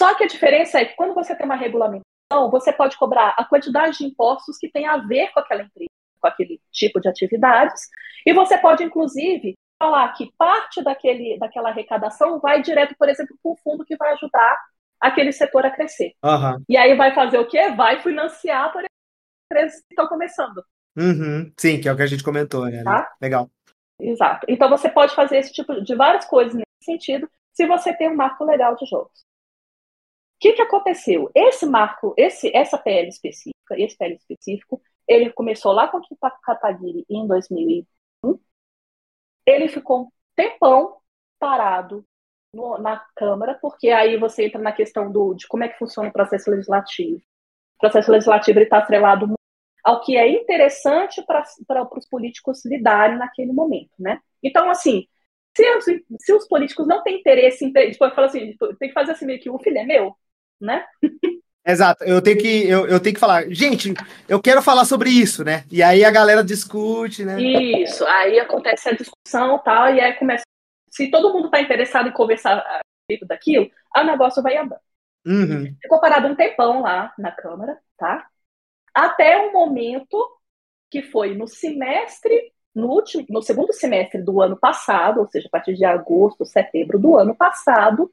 Só 0.00 0.14
que 0.14 0.24
a 0.24 0.26
diferença 0.26 0.80
é 0.80 0.86
que 0.86 0.96
quando 0.96 1.12
você 1.12 1.36
tem 1.36 1.44
uma 1.44 1.56
regulamentação, 1.56 2.50
você 2.50 2.72
pode 2.72 2.96
cobrar 2.96 3.34
a 3.36 3.44
quantidade 3.44 3.98
de 3.98 4.06
impostos 4.06 4.56
que 4.56 4.70
tem 4.70 4.86
a 4.86 4.96
ver 4.96 5.30
com 5.30 5.40
aquela 5.40 5.60
empresa, 5.60 5.90
com 6.18 6.26
aquele 6.26 6.58
tipo 6.72 6.98
de 6.98 7.06
atividades, 7.06 7.82
e 8.24 8.32
você 8.32 8.56
pode, 8.56 8.82
inclusive, 8.82 9.52
falar 9.78 10.10
que 10.14 10.32
parte 10.38 10.82
daquele, 10.82 11.38
daquela 11.38 11.68
arrecadação 11.68 12.40
vai 12.40 12.62
direto, 12.62 12.94
por 12.98 13.10
exemplo, 13.10 13.36
para 13.42 13.52
um 13.52 13.56
fundo 13.56 13.84
que 13.84 13.94
vai 13.94 14.14
ajudar 14.14 14.58
aquele 14.98 15.32
setor 15.32 15.66
a 15.66 15.70
crescer. 15.70 16.14
Uhum. 16.24 16.64
E 16.66 16.78
aí 16.78 16.96
vai 16.96 17.14
fazer 17.14 17.36
o 17.36 17.46
quê? 17.46 17.68
Vai 17.72 18.00
financiar, 18.00 18.72
por 18.72 18.78
exemplo, 18.78 18.88
empresas 19.52 19.80
que 19.82 19.92
estão 19.92 20.08
começando. 20.08 20.64
Uhum. 20.96 21.52
Sim, 21.58 21.78
que 21.78 21.90
é 21.90 21.92
o 21.92 21.96
que 21.96 22.02
a 22.02 22.06
gente 22.06 22.24
comentou, 22.24 22.64
né? 22.64 22.82
Tá? 22.82 23.12
Legal. 23.20 23.50
Exato. 24.00 24.46
Então 24.48 24.70
você 24.70 24.88
pode 24.88 25.14
fazer 25.14 25.36
esse 25.36 25.52
tipo 25.52 25.78
de 25.82 25.94
várias 25.94 26.24
coisas 26.24 26.54
nesse 26.54 26.84
sentido 26.84 27.28
se 27.52 27.66
você 27.66 27.92
tem 27.92 28.08
um 28.08 28.16
marco 28.16 28.46
legal 28.46 28.74
de 28.76 28.86
jogos. 28.86 29.28
Que, 30.40 30.54
que 30.54 30.62
aconteceu? 30.62 31.30
Esse 31.34 31.66
marco, 31.66 32.14
esse, 32.16 32.50
essa 32.56 32.78
PL 32.78 33.08
específica, 33.08 33.74
esse 33.78 33.96
PL 33.96 34.14
específico, 34.14 34.80
ele 35.06 35.30
começou 35.32 35.72
lá 35.72 35.86
com 35.88 35.98
o 35.98 36.40
Kataguiri 36.42 37.04
em 37.10 37.26
2001. 37.26 38.38
Ele 39.46 39.68
ficou 39.68 40.02
um 40.04 40.08
tempão 40.34 40.98
parado 41.38 42.04
no, 42.54 42.78
na 42.78 43.04
Câmara, 43.14 43.58
porque 43.60 43.90
aí 43.90 44.16
você 44.16 44.46
entra 44.46 44.60
na 44.60 44.72
questão 44.72 45.10
do, 45.12 45.34
de 45.34 45.46
como 45.46 45.64
é 45.64 45.68
que 45.68 45.78
funciona 45.78 46.08
o 46.08 46.12
processo 46.12 46.50
legislativo. 46.50 47.18
O 47.76 47.80
processo 47.80 48.10
legislativo 48.10 48.60
está 48.60 48.78
atrelado 48.78 49.34
ao 49.84 50.00
que 50.02 50.16
é 50.16 50.28
interessante 50.28 51.22
para 51.24 51.88
os 51.96 52.08
políticos 52.08 52.64
lidarem 52.64 53.18
naquele 53.18 53.52
momento, 53.52 53.92
né? 53.98 54.20
Então, 54.42 54.70
assim, 54.70 55.06
se 55.56 55.68
os, 55.76 55.84
se 56.20 56.32
os 56.32 56.46
políticos 56.46 56.86
não 56.86 57.02
têm 57.02 57.18
interesse 57.18 57.64
em 57.64 57.72
tipo, 57.72 58.04
eu 58.04 58.14
falo 58.14 58.26
assim, 58.26 58.56
tem 58.78 58.88
que 58.88 58.94
fazer 58.94 59.12
assim 59.12 59.26
meio 59.26 59.40
que 59.40 59.50
o 59.50 59.58
filho 59.58 59.78
é 59.78 59.84
meu, 59.84 60.16
né? 60.60 60.84
Exato, 61.64 62.04
eu 62.04 62.22
tenho 62.22 62.38
que 62.38 62.68
eu, 62.68 62.86
eu 62.86 63.00
tenho 63.00 63.14
que 63.14 63.20
falar, 63.20 63.48
gente, 63.50 63.94
eu 64.28 64.40
quero 64.40 64.62
falar 64.62 64.84
sobre 64.84 65.10
isso, 65.10 65.44
né? 65.44 65.64
E 65.70 65.82
aí 65.82 66.04
a 66.04 66.10
galera 66.10 66.42
discute, 66.42 67.24
né? 67.24 67.40
Isso, 67.40 68.04
aí 68.06 68.38
acontece 68.40 68.88
a 68.88 68.92
discussão 68.92 69.58
tal, 69.58 69.94
e 69.94 70.00
aí 70.00 70.14
começa. 70.14 70.44
Se 70.90 71.10
todo 71.10 71.32
mundo 71.32 71.46
está 71.46 71.60
interessado 71.60 72.08
em 72.08 72.12
conversar 72.12 72.58
a 72.58 72.80
respeito 73.08 73.26
daquilo, 73.26 73.70
o 73.96 74.02
negócio 74.02 74.42
vai 74.42 74.56
andando. 74.56 74.80
Uhum. 75.26 75.76
Ficou 75.80 76.00
parado 76.00 76.26
um 76.26 76.34
tempão 76.34 76.80
lá 76.82 77.12
na 77.18 77.30
Câmara, 77.30 77.78
tá? 77.96 78.26
Até 78.94 79.36
o 79.36 79.52
momento 79.52 80.16
que 80.90 81.02
foi 81.02 81.36
no 81.36 81.46
semestre, 81.46 82.52
no 82.74 82.88
último, 82.88 83.24
no 83.28 83.42
segundo 83.42 83.72
semestre 83.72 84.22
do 84.22 84.40
ano 84.40 84.56
passado, 84.58 85.20
ou 85.20 85.28
seja, 85.28 85.46
a 85.46 85.50
partir 85.50 85.74
de 85.74 85.84
agosto, 85.84 86.44
setembro 86.44 86.98
do 86.98 87.16
ano 87.16 87.34
passado, 87.34 88.10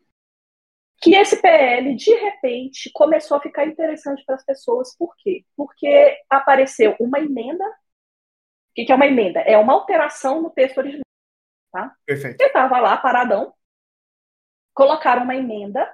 que 0.99 1.15
esse 1.15 1.41
PL, 1.41 1.95
de 1.95 2.13
repente, 2.13 2.91
começou 2.93 3.37
a 3.37 3.41
ficar 3.41 3.65
interessante 3.65 4.23
para 4.25 4.35
as 4.35 4.45
pessoas. 4.45 4.95
Por 4.97 5.15
quê? 5.17 5.45
Porque 5.55 6.17
apareceu 6.29 6.95
uma 6.99 7.19
emenda. 7.19 7.63
O 7.65 8.85
que 8.85 8.91
é 8.91 8.95
uma 8.95 9.05
emenda? 9.05 9.39
É 9.41 9.57
uma 9.57 9.73
alteração 9.73 10.41
no 10.41 10.49
texto 10.49 10.77
original. 10.77 11.03
Tá? 11.71 11.95
Perfeito. 12.05 12.37
Que 12.37 12.45
estava 12.45 12.79
lá, 12.79 12.97
paradão. 12.97 13.53
Colocaram 14.73 15.23
uma 15.23 15.35
emenda 15.35 15.87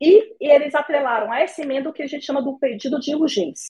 e, 0.00 0.36
e, 0.40 0.50
eles 0.50 0.74
atrelaram 0.74 1.30
a 1.30 1.40
essa 1.40 1.62
emenda 1.62 1.88
o 1.88 1.92
que 1.92 2.02
a 2.02 2.06
gente 2.08 2.26
chama 2.26 2.42
do 2.42 2.58
pedido 2.58 2.98
de 2.98 3.14
urgência. 3.14 3.66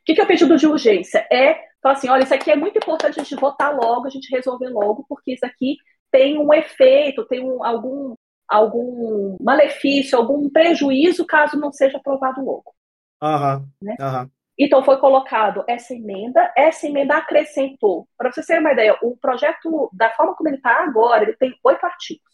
O 0.00 0.04
que, 0.04 0.14
que 0.14 0.20
é 0.20 0.24
o 0.24 0.26
pedido 0.26 0.56
de 0.56 0.66
urgência? 0.66 1.26
É 1.30 1.54
falar 1.82 1.94
assim: 1.94 2.08
olha, 2.08 2.22
isso 2.22 2.34
aqui 2.34 2.50
é 2.50 2.56
muito 2.56 2.78
importante 2.78 3.18
a 3.18 3.22
gente 3.22 3.34
votar 3.34 3.74
logo, 3.74 4.06
a 4.06 4.10
gente 4.10 4.30
resolver 4.30 4.68
logo, 4.68 5.04
porque 5.08 5.32
isso 5.32 5.44
aqui 5.44 5.76
tem 6.10 6.38
um 6.38 6.52
efeito, 6.54 7.26
tem 7.26 7.44
um, 7.44 7.64
algum, 7.64 8.14
algum 8.50 9.36
malefício, 9.40 10.18
algum 10.18 10.50
prejuízo 10.50 11.24
caso 11.24 11.58
não 11.58 11.72
seja 11.72 11.98
aprovado 11.98 12.44
logo. 12.44 12.74
Uhum, 13.22 13.66
né? 13.80 13.96
uhum. 14.00 14.30
Então 14.58 14.84
foi 14.84 14.98
colocado 14.98 15.64
essa 15.66 15.94
emenda, 15.94 16.52
essa 16.56 16.86
emenda 16.86 17.16
acrescentou. 17.16 18.06
Para 18.18 18.30
você 18.30 18.44
ter 18.44 18.58
uma 18.58 18.72
ideia, 18.72 18.94
o 19.02 19.16
projeto, 19.16 19.88
da 19.92 20.10
forma 20.10 20.34
como 20.34 20.48
ele 20.48 20.56
está 20.56 20.82
agora, 20.82 21.22
ele 21.22 21.36
tem 21.36 21.54
oito 21.64 21.84
artigos. 21.84 22.30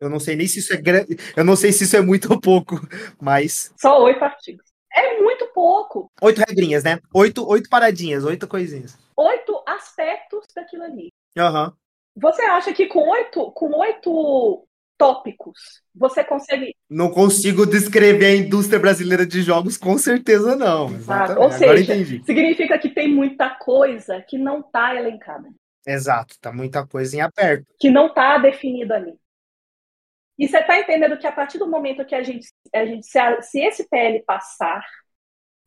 Eu 0.00 0.08
não 0.08 0.20
sei 0.20 0.36
nem 0.36 0.46
se 0.46 0.60
isso 0.60 0.72
é 0.72 0.76
grande, 0.76 1.16
eu 1.36 1.44
não 1.44 1.56
sei 1.56 1.72
se 1.72 1.84
isso 1.84 1.96
é 1.96 2.00
muito 2.00 2.30
ou 2.32 2.40
pouco, 2.40 2.76
mas. 3.20 3.74
Só 3.76 4.02
oito 4.04 4.22
artigos. 4.22 4.64
É 4.92 5.20
muito 5.20 5.46
pouco. 5.52 6.10
Oito 6.22 6.38
regrinhas, 6.38 6.84
né? 6.84 6.98
Oito, 7.12 7.46
oito 7.46 7.68
paradinhas, 7.68 8.24
oito 8.24 8.48
coisinhas. 8.48 8.96
Oito 9.14 9.62
aspectos 9.66 10.46
daquilo 10.54 10.84
ali. 10.84 11.12
Uhum. 11.36 11.72
Você 12.16 12.42
acha 12.42 12.72
que 12.72 12.86
com 12.86 13.06
oito, 13.10 13.50
com 13.52 13.78
oito 13.78 14.65
tópicos 14.98 15.82
você 15.94 16.22
consegue. 16.22 16.74
Não 16.88 17.10
consigo 17.10 17.66
descrever 17.66 18.26
a 18.26 18.36
indústria 18.36 18.78
brasileira 18.78 19.26
de 19.26 19.42
jogos, 19.42 19.76
com 19.76 19.96
certeza 19.96 20.54
não. 20.54 20.88
Exato. 20.90 21.40
Ou 21.40 21.50
seja, 21.50 21.94
significa 22.24 22.78
que 22.78 22.90
tem 22.90 23.08
muita 23.08 23.50
coisa 23.50 24.20
que 24.22 24.36
não 24.36 24.60
está 24.60 24.94
elencada. 24.94 25.48
Exato, 25.86 26.34
tá 26.40 26.52
muita 26.52 26.86
coisa 26.86 27.16
em 27.16 27.20
aberto. 27.20 27.66
Que 27.78 27.90
não 27.90 28.08
está 28.08 28.38
definido 28.38 28.92
ali. 28.92 29.14
E 30.38 30.46
você 30.46 30.58
está 30.58 30.78
entendendo 30.78 31.16
que 31.16 31.26
a 31.26 31.32
partir 31.32 31.58
do 31.58 31.68
momento 31.68 32.04
que 32.04 32.14
a 32.14 32.22
gente, 32.22 32.48
a 32.74 32.84
gente 32.84 33.06
se, 33.06 33.18
a, 33.18 33.40
se 33.40 33.60
esse 33.60 33.88
PL 33.88 34.22
passar, 34.24 34.84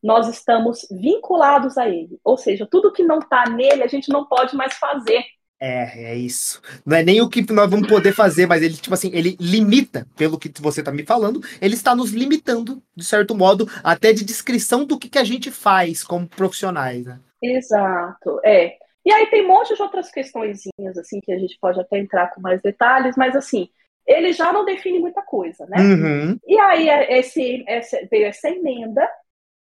nós 0.01 0.27
estamos 0.27 0.87
vinculados 0.91 1.77
a 1.77 1.89
ele. 1.89 2.19
Ou 2.23 2.37
seja, 2.37 2.67
tudo 2.69 2.91
que 2.91 3.03
não 3.03 3.19
está 3.19 3.49
nele, 3.49 3.83
a 3.83 3.87
gente 3.87 4.09
não 4.09 4.25
pode 4.25 4.55
mais 4.55 4.77
fazer. 4.77 5.23
É, 5.61 6.11
é 6.11 6.15
isso. 6.15 6.61
Não 6.85 6.95
é 6.95 7.03
nem 7.03 7.21
o 7.21 7.29
que 7.29 7.41
nós 7.51 7.69
vamos 7.69 7.87
poder 7.87 8.13
fazer, 8.13 8.47
mas 8.47 8.63
ele, 8.63 8.75
tipo 8.75 8.93
assim, 8.93 9.11
ele 9.13 9.35
limita, 9.39 10.07
pelo 10.15 10.39
que 10.39 10.49
você 10.61 10.79
está 10.79 10.91
me 10.91 11.05
falando, 11.05 11.41
ele 11.61 11.73
está 11.73 11.93
nos 11.93 12.11
limitando, 12.11 12.81
de 12.95 13.03
certo 13.03 13.35
modo, 13.35 13.67
até 13.83 14.13
de 14.13 14.23
descrição 14.23 14.85
do 14.85 14.97
que, 14.97 15.09
que 15.09 15.17
a 15.17 15.23
gente 15.23 15.51
faz 15.51 16.03
como 16.03 16.27
profissionais, 16.27 17.05
né? 17.05 17.19
Exato, 17.43 18.39
é. 18.43 18.77
E 19.05 19.11
aí 19.11 19.27
tem 19.27 19.43
um 19.43 19.49
monte 19.49 19.75
de 19.75 19.81
outras 19.81 20.09
questõezinhas, 20.09 20.97
assim, 20.97 21.19
que 21.19 21.31
a 21.31 21.37
gente 21.37 21.57
pode 21.59 21.79
até 21.79 21.97
entrar 21.99 22.31
com 22.31 22.39
mais 22.39 22.61
detalhes, 22.61 23.15
mas 23.17 23.35
assim, 23.35 23.67
ele 24.07 24.31
já 24.31 24.53
não 24.53 24.63
define 24.63 24.99
muita 24.99 25.21
coisa, 25.21 25.65
né? 25.67 25.77
Uhum. 25.77 26.39
E 26.47 26.57
aí 26.57 26.89
é, 26.89 27.19
esse, 27.19 27.65
essa, 27.67 27.97
veio 28.09 28.27
essa 28.27 28.49
emenda, 28.49 29.07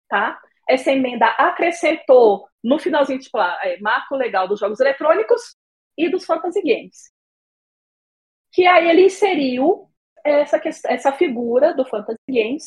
tá? 0.08 0.40
Essa 0.70 0.92
emenda 0.92 1.26
acrescentou 1.26 2.46
no 2.64 2.78
finalzinho, 2.78 3.20
tipo, 3.20 3.38
lá, 3.38 3.60
é, 3.64 3.80
marco 3.80 4.16
legal 4.16 4.48
dos 4.48 4.60
jogos 4.60 4.80
eletrônicos 4.80 5.56
e 6.06 6.10
dos 6.10 6.26
fantasy 6.26 6.62
games. 6.62 7.12
Que 8.52 8.66
aí 8.66 8.90
ele 8.90 9.06
inseriu 9.06 9.90
essa, 10.24 10.62
essa 10.88 11.12
figura 11.14 11.74
do 11.74 11.86
fantasy 11.86 12.20
games, 12.30 12.66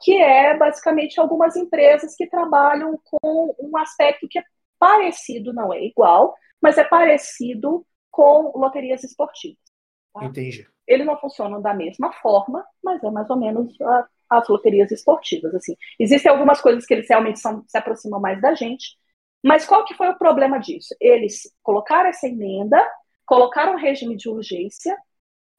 que 0.00 0.16
é 0.16 0.56
basicamente 0.56 1.20
algumas 1.20 1.56
empresas 1.56 2.14
que 2.14 2.26
trabalham 2.26 2.98
com 3.04 3.54
um 3.58 3.76
aspecto 3.76 4.28
que 4.28 4.38
é 4.38 4.44
parecido, 4.78 5.52
não 5.52 5.72
é 5.72 5.84
igual, 5.84 6.34
mas 6.60 6.78
é 6.78 6.84
parecido 6.84 7.84
com 8.10 8.52
loterias 8.56 9.02
esportivas. 9.04 9.58
Tá? 10.12 10.24
Entendi. 10.24 10.66
Eles 10.86 11.06
não 11.06 11.18
funcionam 11.18 11.60
da 11.60 11.74
mesma 11.74 12.12
forma, 12.14 12.64
mas 12.82 13.02
é 13.02 13.10
mais 13.10 13.28
ou 13.28 13.36
menos 13.36 13.78
a, 13.80 14.08
as 14.30 14.48
loterias 14.48 14.90
esportivas. 14.90 15.54
Assim, 15.54 15.74
existem 15.98 16.30
algumas 16.30 16.60
coisas 16.60 16.86
que 16.86 16.94
eles 16.94 17.08
realmente 17.08 17.38
são, 17.38 17.64
se 17.66 17.76
aproximam 17.76 18.20
mais 18.20 18.40
da 18.40 18.54
gente. 18.54 18.96
Mas 19.44 19.64
qual 19.66 19.84
que 19.84 19.94
foi 19.94 20.08
o 20.08 20.18
problema 20.18 20.58
disso? 20.58 20.94
Eles 21.00 21.42
colocaram 21.62 22.08
essa 22.08 22.26
emenda, 22.26 22.78
colocaram 23.24 23.74
um 23.74 23.78
regime 23.78 24.16
de 24.16 24.28
urgência. 24.28 24.96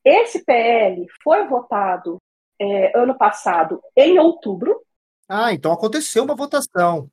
Esse 0.03 0.43
PL 0.43 1.05
foi 1.23 1.47
votado 1.47 2.17
é, 2.59 2.97
ano 2.97 3.17
passado 3.17 3.81
em 3.95 4.19
outubro. 4.19 4.81
Ah, 5.27 5.53
então 5.53 5.71
aconteceu 5.71 6.23
uma 6.23 6.35
votação. 6.35 7.09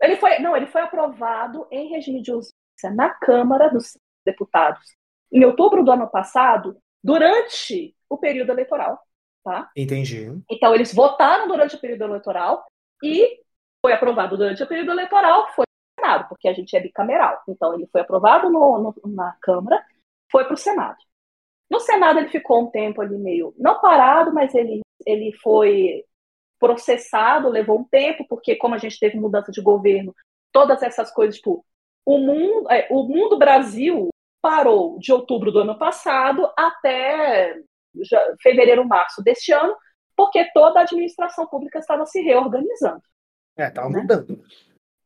Ele 0.00 0.16
foi, 0.16 0.38
não, 0.38 0.56
ele 0.56 0.66
foi 0.66 0.82
aprovado 0.82 1.66
em 1.70 1.88
regime 1.88 2.20
de 2.22 2.30
urgência 2.30 2.90
na 2.94 3.10
Câmara 3.10 3.68
dos 3.68 3.96
Deputados 4.24 4.96
em 5.32 5.44
outubro 5.44 5.84
do 5.84 5.90
ano 5.90 6.08
passado, 6.08 6.76
durante 7.02 7.94
o 8.08 8.16
período 8.16 8.50
eleitoral. 8.50 9.00
Tá? 9.44 9.70
Entendi. 9.76 10.26
Então, 10.50 10.74
eles 10.74 10.92
votaram 10.92 11.46
durante 11.46 11.76
o 11.76 11.80
período 11.80 12.04
eleitoral 12.04 12.64
e 13.02 13.40
foi 13.80 13.92
aprovado 13.92 14.36
durante 14.36 14.62
o 14.62 14.66
período 14.66 14.90
eleitoral, 14.90 15.48
foi 15.54 15.65
Senado, 16.06 16.28
porque 16.28 16.48
a 16.48 16.52
gente 16.52 16.74
é 16.76 16.80
bicameral. 16.80 17.42
Então, 17.48 17.74
ele 17.74 17.86
foi 17.88 18.00
aprovado 18.00 18.48
no, 18.48 18.78
no, 18.78 18.94
na 19.12 19.36
Câmara, 19.40 19.84
foi 20.30 20.44
para 20.44 20.54
o 20.54 20.58
Senado. 20.58 20.96
No 21.68 21.80
Senado, 21.80 22.20
ele 22.20 22.28
ficou 22.28 22.62
um 22.62 22.70
tempo 22.70 23.00
ali 23.00 23.18
meio, 23.18 23.52
não 23.58 23.80
parado, 23.80 24.32
mas 24.32 24.54
ele, 24.54 24.80
ele 25.04 25.32
foi 25.42 26.04
processado, 26.60 27.48
levou 27.48 27.80
um 27.80 27.84
tempo, 27.84 28.24
porque 28.28 28.56
como 28.56 28.74
a 28.74 28.78
gente 28.78 28.98
teve 28.98 29.18
mudança 29.18 29.50
de 29.50 29.60
governo, 29.60 30.14
todas 30.52 30.82
essas 30.82 31.10
coisas, 31.10 31.36
tipo, 31.36 31.64
o 32.04 32.18
mundo, 32.18 32.70
é, 32.70 32.86
o 32.90 33.02
mundo 33.02 33.36
Brasil 33.36 34.08
parou 34.40 34.96
de 34.98 35.12
outubro 35.12 35.50
do 35.50 35.58
ano 35.58 35.76
passado 35.76 36.48
até 36.56 37.60
fevereiro, 38.40 38.86
março 38.86 39.22
deste 39.22 39.52
ano, 39.52 39.74
porque 40.16 40.44
toda 40.52 40.78
a 40.78 40.82
administração 40.82 41.46
pública 41.48 41.80
estava 41.80 42.06
se 42.06 42.20
reorganizando. 42.20 43.02
É, 43.56 43.68
estava 43.68 43.88
né? 43.88 44.02
mudando. 44.02 44.40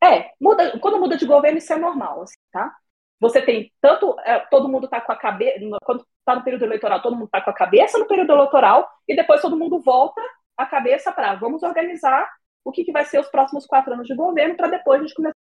É, 0.03 0.33
muda, 0.41 0.79
quando 0.81 0.99
muda 0.99 1.17
de 1.17 1.27
governo 1.27 1.59
isso 1.59 1.73
é 1.73 1.77
normal, 1.77 2.23
assim, 2.23 2.39
tá? 2.53 2.75
Você 3.21 3.43
tem 3.43 3.71
tanto, 3.81 4.17
é, 4.21 4.39
todo 4.51 4.69
mundo 4.69 4.85
está 4.87 5.01
com 5.01 5.13
a 5.13 5.17
cabeça, 5.17 5.61
quando 5.85 6.07
está 6.19 6.35
no 6.35 6.43
período 6.43 6.65
eleitoral, 6.65 7.03
todo 7.03 7.15
mundo 7.15 7.27
está 7.27 7.41
com 7.43 7.51
a 7.51 7.55
cabeça 7.55 7.99
no 7.99 8.07
período 8.07 8.33
eleitoral, 8.33 8.89
e 9.07 9.15
depois 9.15 9.43
todo 9.43 9.59
mundo 9.59 9.79
volta 9.81 10.21
a 10.57 10.67
cabeça 10.67 11.13
para 11.13 11.35
vamos 11.35 11.63
organizar 11.63 12.31
o 12.65 12.73
que, 12.73 12.85
que 12.85 12.93
vai 12.93 13.05
ser 13.05 13.21
os 13.21 13.29
próximos 13.29 13.67
quatro 13.67 13.93
anos 13.93 14.07
de 14.07 14.15
governo 14.15 14.57
para 14.57 14.69
depois 14.69 15.01
a 15.01 15.03
gente 15.03 15.15
começar 15.15 15.37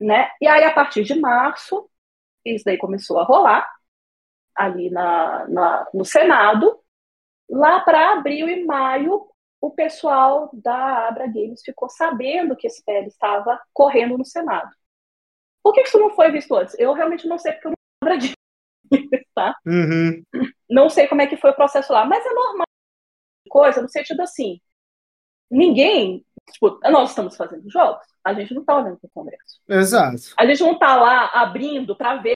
né? 0.00 0.30
E 0.40 0.46
aí, 0.46 0.64
a 0.64 0.72
partir 0.74 1.02
de 1.04 1.18
março, 1.18 1.88
isso 2.44 2.64
daí 2.64 2.78
começou 2.78 3.18
a 3.18 3.24
rolar 3.24 3.68
ali 4.54 4.90
na, 4.90 5.46
na 5.48 5.88
no 5.94 6.04
Senado. 6.04 6.80
Lá 7.48 7.80
para 7.80 8.12
abril 8.14 8.48
e 8.48 8.64
maio, 8.64 9.26
o 9.64 9.70
pessoal 9.70 10.50
da 10.52 11.08
Abra 11.08 11.26
Games 11.26 11.62
ficou 11.64 11.88
sabendo 11.88 12.54
que 12.54 12.66
esse 12.66 12.84
PL 12.84 13.06
estava 13.06 13.58
correndo 13.72 14.18
no 14.18 14.24
Senado. 14.24 14.70
Por 15.62 15.72
que 15.72 15.80
isso 15.80 15.98
não 15.98 16.10
foi 16.10 16.30
visto 16.30 16.54
antes? 16.54 16.78
Eu 16.78 16.92
realmente 16.92 17.26
não 17.26 17.38
sei 17.38 17.52
porque 17.52 17.68
eu 17.68 17.70
não 17.70 17.76
Abra 18.02 18.16
Games, 18.16 18.34
tá? 19.34 19.56
Uhum. 19.64 20.22
Não 20.68 20.90
sei 20.90 21.08
como 21.08 21.22
é 21.22 21.26
que 21.26 21.38
foi 21.38 21.50
o 21.50 21.56
processo 21.56 21.94
lá, 21.94 22.04
mas 22.04 22.24
é 22.26 22.32
normal 22.34 22.66
coisa 23.48 23.80
no 23.80 23.88
sentido 23.88 24.20
assim, 24.20 24.60
ninguém, 25.50 26.26
tipo, 26.50 26.78
nós 26.90 27.10
estamos 27.10 27.36
fazendo 27.36 27.70
jogos, 27.70 28.04
a 28.22 28.34
gente 28.34 28.52
não 28.52 28.62
está 28.62 28.76
olhando 28.76 28.98
para 28.98 29.06
o 29.06 29.10
Congresso. 29.14 29.62
Exato. 29.68 30.34
A 30.36 30.44
gente 30.44 30.62
não 30.62 30.72
está 30.72 30.96
lá 30.96 31.26
abrindo 31.28 31.96
para 31.96 32.16
ver 32.16 32.34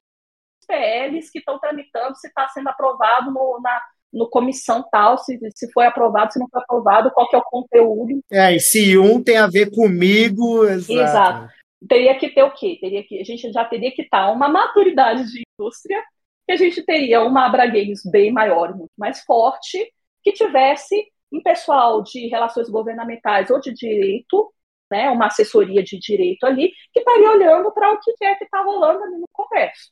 os 0.61 0.66
PLs 0.66 1.31
que 1.31 1.41
estão 1.41 1.59
tramitando, 1.59 2.16
se 2.16 2.29
está 2.29 2.49
sendo 2.49 2.68
aprovado 2.68 3.31
no, 3.33 3.61
na 3.61 3.83
no 4.13 4.29
comissão 4.29 4.85
tal, 4.91 5.19
se, 5.19 5.39
se 5.55 5.71
foi 5.73 5.87
aprovado, 5.87 6.33
se 6.33 6.39
não 6.39 6.49
foi 6.51 6.63
aprovado, 6.63 7.11
qual 7.11 7.29
que 7.29 7.37
é 7.37 7.39
o 7.39 7.43
conteúdo. 7.43 8.21
É, 8.31 8.55
e 8.55 8.61
se 8.61 8.97
um 8.97 9.23
tem 9.23 9.37
a 9.37 9.47
ver 9.47 9.71
comigo, 9.71 10.65
exato. 10.65 11.01
exato. 11.01 11.53
Teria 11.89 12.19
que 12.19 12.31
ter 12.31 12.43
o 12.43 12.51
quê? 12.53 12.79
Teria 12.81 13.05
que, 13.05 13.21
a 13.21 13.25
gente 13.25 13.53
já 13.53 13.65
teria 13.65 13.93
que 13.93 14.03
estar 14.03 14.31
uma 14.31 14.49
maturidade 14.49 15.25
de 15.31 15.43
indústria, 15.55 16.03
que 16.47 16.53
a 16.53 16.57
gente 16.57 16.83
teria 16.83 17.23
uma 17.23 17.47
Abra 17.47 17.67
Games 17.67 18.01
bem 18.05 18.33
maior, 18.33 18.75
muito 18.75 18.93
mais 18.97 19.21
forte, 19.21 19.93
que 20.23 20.33
tivesse 20.33 21.07
um 21.31 21.43
pessoal 21.43 22.03
de 22.03 22.27
relações 22.27 22.69
governamentais 22.69 23.51
ou 23.51 23.61
de 23.61 23.73
direito 23.73 24.53
né, 24.91 25.11
uma 25.11 25.27
assessoria 25.27 25.83
de 25.83 25.99
direito 25.99 26.45
ali, 26.45 26.73
que 26.93 27.01
estaria 27.01 27.31
olhando 27.31 27.71
para 27.73 27.93
o 27.93 28.01
que 28.01 28.25
é 28.25 28.35
que 28.35 28.45
está 28.45 28.63
rolando 28.63 29.03
ali 29.03 29.19
no 29.19 29.29
Congresso, 29.33 29.91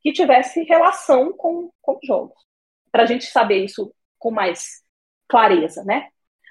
que 0.00 0.12
tivesse 0.12 0.62
relação 0.64 1.32
com, 1.32 1.70
com 1.80 1.98
jogos, 2.04 2.40
para 2.92 3.02
a 3.04 3.06
gente 3.06 3.24
saber 3.24 3.64
isso 3.64 3.92
com 4.18 4.30
mais 4.30 4.82
clareza, 5.28 5.82
né? 5.84 6.08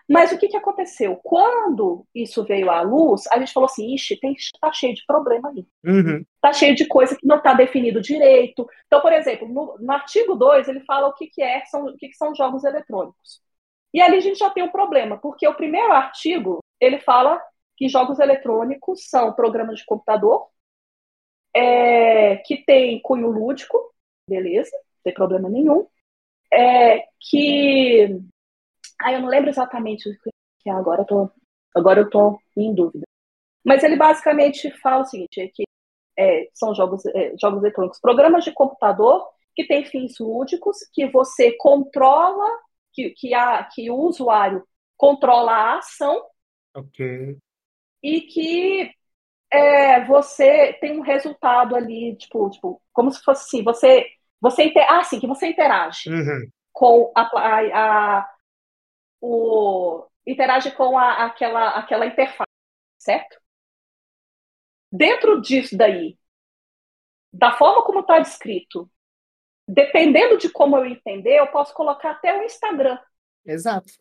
Mas 0.10 0.34
o 0.34 0.38
que, 0.38 0.50
que 0.50 0.58
aconteceu? 0.58 1.16
Quando 1.24 2.06
isso 2.14 2.44
veio 2.44 2.70
à 2.70 2.82
luz, 2.82 3.28
a 3.32 3.40
gente 3.40 3.54
falou 3.54 3.70
assim, 3.70 3.94
ixi, 3.94 4.20
tem, 4.20 4.36
tá 4.60 4.70
cheio 4.74 4.94
de 4.94 5.06
problema 5.06 5.48
ali. 5.48 5.66
Uhum. 5.86 6.26
Tá 6.42 6.52
cheio 6.52 6.76
de 6.76 6.86
coisa 6.86 7.16
que 7.16 7.26
não 7.26 7.38
está 7.38 7.54
definido 7.54 8.02
direito. 8.02 8.68
Então, 8.88 9.00
por 9.00 9.14
exemplo, 9.14 9.48
no, 9.48 9.78
no 9.80 9.92
artigo 9.94 10.36
2, 10.36 10.68
ele 10.68 10.82
fala 10.82 11.08
o 11.08 11.14
que, 11.14 11.28
que, 11.28 11.42
é, 11.42 11.64
são, 11.64 11.86
o 11.86 11.96
que, 11.96 12.10
que 12.10 12.18
são 12.18 12.36
jogos 12.36 12.66
eletrônicos. 12.66 13.42
E 13.94 14.02
ali 14.02 14.18
a 14.18 14.22
gente 14.22 14.38
já 14.38 14.50
tem 14.50 14.64
um 14.64 14.72
problema, 14.72 15.18
porque 15.18 15.48
o 15.48 15.56
primeiro 15.56 15.94
artigo, 15.94 16.60
ele 16.78 17.00
fala 17.00 17.42
que 17.78 17.88
jogos 17.88 18.20
eletrônicos 18.20 19.10
são 19.10 19.32
programas 19.32 19.80
de 19.80 19.86
computador 19.86 20.48
é, 21.56 22.38
que 22.38 22.58
tem 22.66 23.02
cunho 23.02 23.30
lúdico, 23.30 23.78
beleza, 24.28 24.72
não 24.76 25.04
tem 25.06 25.14
problema 25.14 25.50
nenhum. 25.50 25.88
É, 26.54 27.06
que. 27.20 28.20
Ah, 29.02 29.14
eu 29.14 29.22
não 29.22 29.30
lembro 29.30 29.50
exatamente 29.50 30.10
o 30.10 30.14
que 30.60 30.70
é 30.70 30.72
agora, 30.72 31.02
eu 31.02 31.06
tô, 31.06 31.32
agora 31.76 32.02
eu 32.02 32.10
tô 32.10 32.40
em 32.56 32.74
dúvida. 32.74 33.06
Mas 33.66 33.84
ele 33.84 33.96
basicamente 33.96 34.70
fala 34.80 35.04
o 35.04 35.06
seguinte: 35.06 35.42
é 35.42 35.48
que 35.48 35.64
é, 36.18 36.50
são 36.54 36.76
jogos, 36.76 37.06
é, 37.08 37.34
jogos 37.40 37.64
eletrônicos, 37.64 38.00
programas 38.00 38.44
de 38.44 38.52
computador 38.52 39.28
que 39.56 39.66
têm 39.68 39.86
fins 39.86 40.20
lúdicos, 40.20 40.78
que 40.94 41.08
você 41.08 41.54
controla, 41.58 42.48
que, 42.94 43.10
que, 43.12 43.34
a, 43.34 43.64
que 43.66 43.90
o 43.90 43.96
usuário 43.96 44.64
controla 44.98 45.52
a 45.52 45.78
ação. 45.80 46.26
Ok 46.76 47.38
e 48.04 48.22
que 48.22 48.92
é, 49.52 50.06
você 50.06 50.74
tem 50.82 50.98
um 50.98 51.02
resultado 51.02 51.76
ali, 51.76 52.16
tipo, 52.16 52.50
tipo 52.50 52.82
como 52.94 53.12
se 53.12 53.22
fosse 53.24 53.44
assim, 53.44 53.64
você, 53.64 54.08
você 54.42 54.64
inter... 54.64 54.86
ah, 54.90 55.04
sim, 55.04 55.20
que 55.20 55.28
você 55.28 55.48
interage 55.48 56.10
uhum. 56.10 56.50
com 56.74 57.12
a, 57.16 57.22
a, 57.22 58.18
a, 58.20 58.30
o 59.22 60.08
interage 60.26 60.72
com 60.72 60.98
a, 60.98 61.26
aquela, 61.26 61.70
aquela 61.70 62.06
interface, 62.06 62.52
certo? 62.98 63.40
Dentro 64.92 65.40
disso 65.40 65.78
daí, 65.78 66.18
da 67.32 67.54
forma 67.54 67.86
como 67.86 68.02
está 68.02 68.20
descrito, 68.20 68.90
dependendo 69.68 70.38
de 70.38 70.50
como 70.50 70.76
eu 70.76 70.86
entender, 70.86 71.38
eu 71.38 71.48
posso 71.48 71.74
colocar 71.74 72.12
até 72.12 72.38
o 72.38 72.44
Instagram. 72.44 73.00
Exato. 73.46 73.94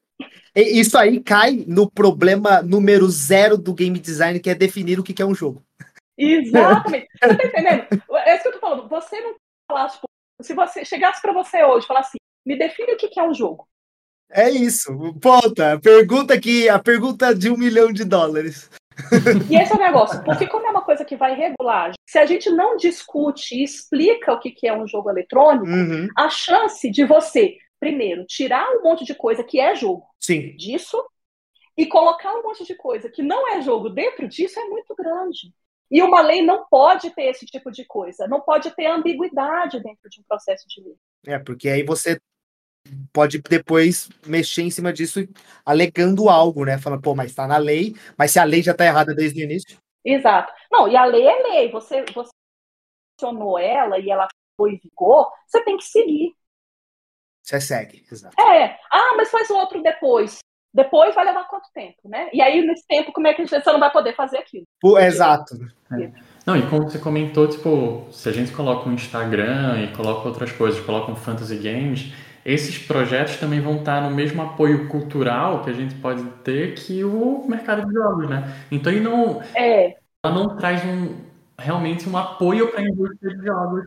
Isso 0.54 0.98
aí 0.98 1.22
cai 1.22 1.64
no 1.66 1.90
problema 1.90 2.60
número 2.60 3.08
zero 3.08 3.56
do 3.56 3.72
game 3.72 3.98
design, 3.98 4.40
que 4.40 4.50
é 4.50 4.54
definir 4.54 4.98
o 4.98 5.02
que 5.02 5.22
é 5.22 5.24
um 5.24 5.34
jogo. 5.34 5.64
Exatamente. 6.18 7.08
Você 7.12 7.36
tá 7.36 7.44
entendendo? 7.46 7.86
É 8.16 8.34
isso 8.34 8.42
que 8.42 8.48
eu 8.48 8.52
tô 8.52 8.58
falando. 8.58 8.88
Você 8.88 9.20
não 9.20 9.36
falar, 9.66 9.88
tipo, 9.88 10.06
se 10.42 10.54
você 10.54 10.84
chegasse 10.84 11.20
para 11.20 11.32
você 11.32 11.62
hoje 11.64 11.84
e 11.84 11.88
falar 11.88 12.00
assim, 12.00 12.18
me 12.44 12.56
define 12.56 12.92
o 12.92 12.96
que 12.96 13.18
é 13.18 13.22
um 13.22 13.34
jogo. 13.34 13.66
É 14.30 14.48
isso. 14.48 14.92
Ponta. 15.20 15.78
Pergunta 15.80 16.34
aqui, 16.34 16.68
a 16.68 16.78
pergunta 16.78 17.34
de 17.34 17.50
um 17.50 17.56
milhão 17.56 17.92
de 17.92 18.04
dólares. 18.04 18.70
E 19.50 19.56
esse 19.56 19.72
é 19.72 19.76
o 19.76 19.78
negócio, 19.78 20.22
porque 20.24 20.46
como 20.46 20.66
é 20.66 20.70
uma 20.70 20.82
coisa 20.82 21.04
que 21.04 21.16
vai 21.16 21.34
regular, 21.34 21.92
se 22.06 22.18
a 22.18 22.26
gente 22.26 22.50
não 22.50 22.76
discute 22.76 23.56
e 23.56 23.64
explica 23.64 24.34
o 24.34 24.38
que 24.38 24.68
é 24.68 24.76
um 24.76 24.86
jogo 24.86 25.08
eletrônico, 25.08 25.66
uhum. 25.66 26.06
a 26.16 26.28
chance 26.28 26.90
de 26.90 27.04
você 27.04 27.56
primeiro, 27.80 28.26
tirar 28.26 28.70
um 28.76 28.82
monte 28.82 29.04
de 29.04 29.14
coisa 29.14 29.42
que 29.42 29.58
é 29.58 29.74
jogo 29.74 30.04
Sim. 30.20 30.54
disso 30.56 31.02
e 31.76 31.86
colocar 31.86 32.32
um 32.34 32.42
monte 32.42 32.64
de 32.64 32.74
coisa 32.74 33.08
que 33.08 33.22
não 33.22 33.48
é 33.48 33.62
jogo 33.62 33.88
dentro 33.88 34.28
disso 34.28 34.60
é 34.60 34.64
muito 34.64 34.94
grande. 34.94 35.52
E 35.90 36.02
uma 36.02 36.20
lei 36.20 36.42
não 36.42 36.66
pode 36.68 37.10
ter 37.10 37.24
esse 37.24 37.44
tipo 37.44 37.70
de 37.70 37.84
coisa, 37.84 38.28
não 38.28 38.40
pode 38.40 38.70
ter 38.76 38.86
ambiguidade 38.86 39.82
dentro 39.82 40.08
de 40.08 40.20
um 40.20 40.24
processo 40.28 40.64
de 40.68 40.82
lei. 40.82 40.96
É, 41.26 41.38
porque 41.38 41.68
aí 41.68 41.82
você 41.82 42.20
pode 43.12 43.38
depois 43.38 44.08
mexer 44.26 44.62
em 44.62 44.70
cima 44.70 44.92
disso 44.92 45.20
alegando 45.64 46.28
algo, 46.28 46.64
né? 46.64 46.78
Falando, 46.78 47.02
pô, 47.02 47.14
mas 47.14 47.34
tá 47.34 47.46
na 47.46 47.58
lei, 47.58 47.94
mas 48.16 48.30
se 48.30 48.38
a 48.38 48.44
lei 48.44 48.62
já 48.62 48.74
tá 48.74 48.84
errada 48.84 49.14
desde 49.14 49.40
o 49.40 49.44
início. 49.44 49.78
Exato. 50.04 50.52
Não, 50.70 50.88
e 50.88 50.96
a 50.96 51.04
lei 51.04 51.26
é 51.26 51.42
lei. 51.42 51.70
Você, 51.72 52.04
você 52.14 52.30
ela 53.60 53.98
e 53.98 54.10
ela 54.10 54.26
foi 54.56 54.72
em 54.72 54.78
vigor, 54.78 55.30
você 55.46 55.62
tem 55.62 55.76
que 55.76 55.84
seguir. 55.84 56.34
Você 57.42 57.60
segue, 57.60 58.06
exato. 58.10 58.40
É. 58.40 58.78
Ah, 58.90 59.14
mas 59.16 59.30
faz 59.30 59.50
outro 59.50 59.82
depois. 59.82 60.38
Depois 60.72 61.14
vai 61.14 61.24
levar 61.24 61.48
quanto 61.48 61.68
tempo, 61.74 61.98
né? 62.04 62.28
E 62.32 62.40
aí, 62.40 62.64
nesse 62.64 62.86
tempo, 62.86 63.12
como 63.12 63.26
é 63.26 63.34
que 63.34 63.44
você 63.46 63.60
não 63.66 63.80
vai 63.80 63.90
poder 63.90 64.14
fazer 64.14 64.38
aquilo? 64.38 64.64
Pô, 64.80 64.98
exato. 64.98 65.54
É. 65.92 66.10
Não, 66.46 66.56
e 66.56 66.62
como 66.68 66.84
você 66.84 66.98
comentou, 66.98 67.48
tipo, 67.48 68.06
se 68.12 68.28
a 68.28 68.32
gente 68.32 68.52
coloca 68.52 68.88
um 68.88 68.94
Instagram 68.94 69.82
e 69.82 69.96
coloca 69.96 70.28
outras 70.28 70.52
coisas, 70.52 70.80
coloca 70.84 71.10
um 71.10 71.16
Fantasy 71.16 71.56
Games, 71.56 72.12
esses 72.44 72.78
projetos 72.78 73.36
também 73.36 73.60
vão 73.60 73.76
estar 73.76 74.00
no 74.00 74.14
mesmo 74.14 74.40
apoio 74.42 74.88
cultural 74.88 75.62
que 75.62 75.70
a 75.70 75.74
gente 75.74 75.94
pode 75.96 76.24
ter 76.42 76.74
que 76.74 77.04
o 77.04 77.44
mercado 77.46 77.86
de 77.86 77.92
jogos, 77.92 78.30
né? 78.30 78.44
Então 78.70 78.92
ele 78.92 79.02
não, 79.02 79.42
é. 79.54 79.96
ela 80.24 80.34
não 80.34 80.56
traz 80.56 80.82
um, 80.84 81.18
realmente 81.58 82.08
um 82.08 82.16
apoio 82.16 82.70
para 82.70 82.80
a 82.80 82.84
indústria 82.84 83.36
de 83.36 83.44
jogos. 83.44 83.84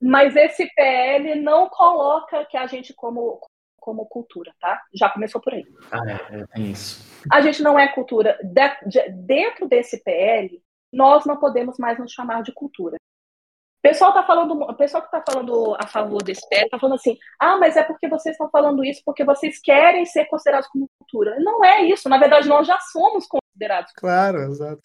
Mas 0.00 0.34
esse 0.34 0.66
PL 0.74 1.40
não 1.40 1.68
coloca 1.68 2.44
que 2.46 2.56
a 2.56 2.66
gente 2.66 2.92
como 2.92 3.40
como 3.82 4.06
cultura, 4.06 4.54
tá? 4.60 4.80
Já 4.94 5.10
começou 5.10 5.40
por 5.40 5.52
aí. 5.52 5.66
Ah, 5.90 5.98
é, 6.08 6.44
é, 6.56 6.60
isso. 6.62 7.04
A 7.30 7.40
gente 7.40 7.62
não 7.62 7.76
é 7.78 7.88
cultura. 7.88 8.38
De, 8.42 8.88
de, 8.88 9.10
dentro 9.10 9.68
desse 9.68 10.02
PL, 10.02 10.62
nós 10.92 11.26
não 11.26 11.36
podemos 11.36 11.76
mais 11.78 11.98
nos 11.98 12.12
chamar 12.12 12.42
de 12.42 12.52
cultura. 12.52 12.96
O 12.96 13.82
pessoal 13.82 14.14
tá 14.14 14.22
falando, 14.22 14.52
o 14.52 14.74
pessoal 14.74 15.02
que 15.02 15.08
está 15.08 15.32
falando 15.32 15.76
a 15.76 15.86
favor 15.88 16.22
desse 16.22 16.48
PL 16.48 16.66
está 16.66 16.78
falando 16.78 16.94
assim: 16.94 17.18
ah, 17.40 17.56
mas 17.56 17.76
é 17.76 17.82
porque 17.82 18.08
vocês 18.08 18.34
estão 18.34 18.48
falando 18.48 18.84
isso 18.84 19.02
porque 19.04 19.24
vocês 19.24 19.60
querem 19.60 20.06
ser 20.06 20.26
considerados 20.26 20.68
como 20.68 20.88
cultura. 21.00 21.36
Não 21.40 21.64
é 21.64 21.82
isso. 21.82 22.08
Na 22.08 22.18
verdade, 22.18 22.48
nós 22.48 22.64
já 22.64 22.78
somos 22.78 23.26
considerados. 23.26 23.92
Claro, 23.96 24.38
exato. 24.42 24.82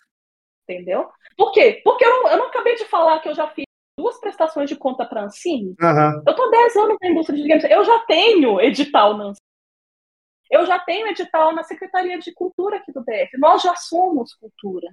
Entendeu? 0.68 1.08
Por 1.38 1.52
quê? 1.52 1.80
Porque 1.84 2.04
eu 2.04 2.10
não, 2.10 2.32
eu 2.32 2.38
não 2.38 2.48
acabei 2.48 2.76
de 2.76 2.86
falar 2.86 3.20
que 3.20 3.30
eu 3.30 3.36
já 3.36 3.48
fiz 3.50 3.67
duas 3.98 4.20
prestações 4.20 4.70
de 4.70 4.76
conta 4.76 5.06
para 5.06 5.22
a 5.22 5.26
Ancine. 5.26 5.76
Uhum. 5.82 6.24
Eu 6.26 6.32
estou 6.32 6.52
10 6.52 6.76
anos 6.76 6.98
na 7.02 7.10
indústria 7.10 7.38
de 7.42 7.48
games. 7.48 7.64
Eu 7.66 7.84
já 7.84 8.00
tenho 8.02 8.62
edital 8.62 9.18
na 9.18 9.26
Ancine. 9.26 9.48
Eu 10.50 10.66
já 10.66 10.80
tenho 10.80 11.08
edital 11.08 11.54
na 11.54 11.64
Secretaria 11.64 12.18
de 12.20 12.34
Cultura 12.34 12.78
aqui 12.78 12.92
do 12.94 13.04
DF. 13.04 13.38
Nós 13.38 13.62
já 13.62 13.76
somos 13.76 14.34
cultura. 14.36 14.88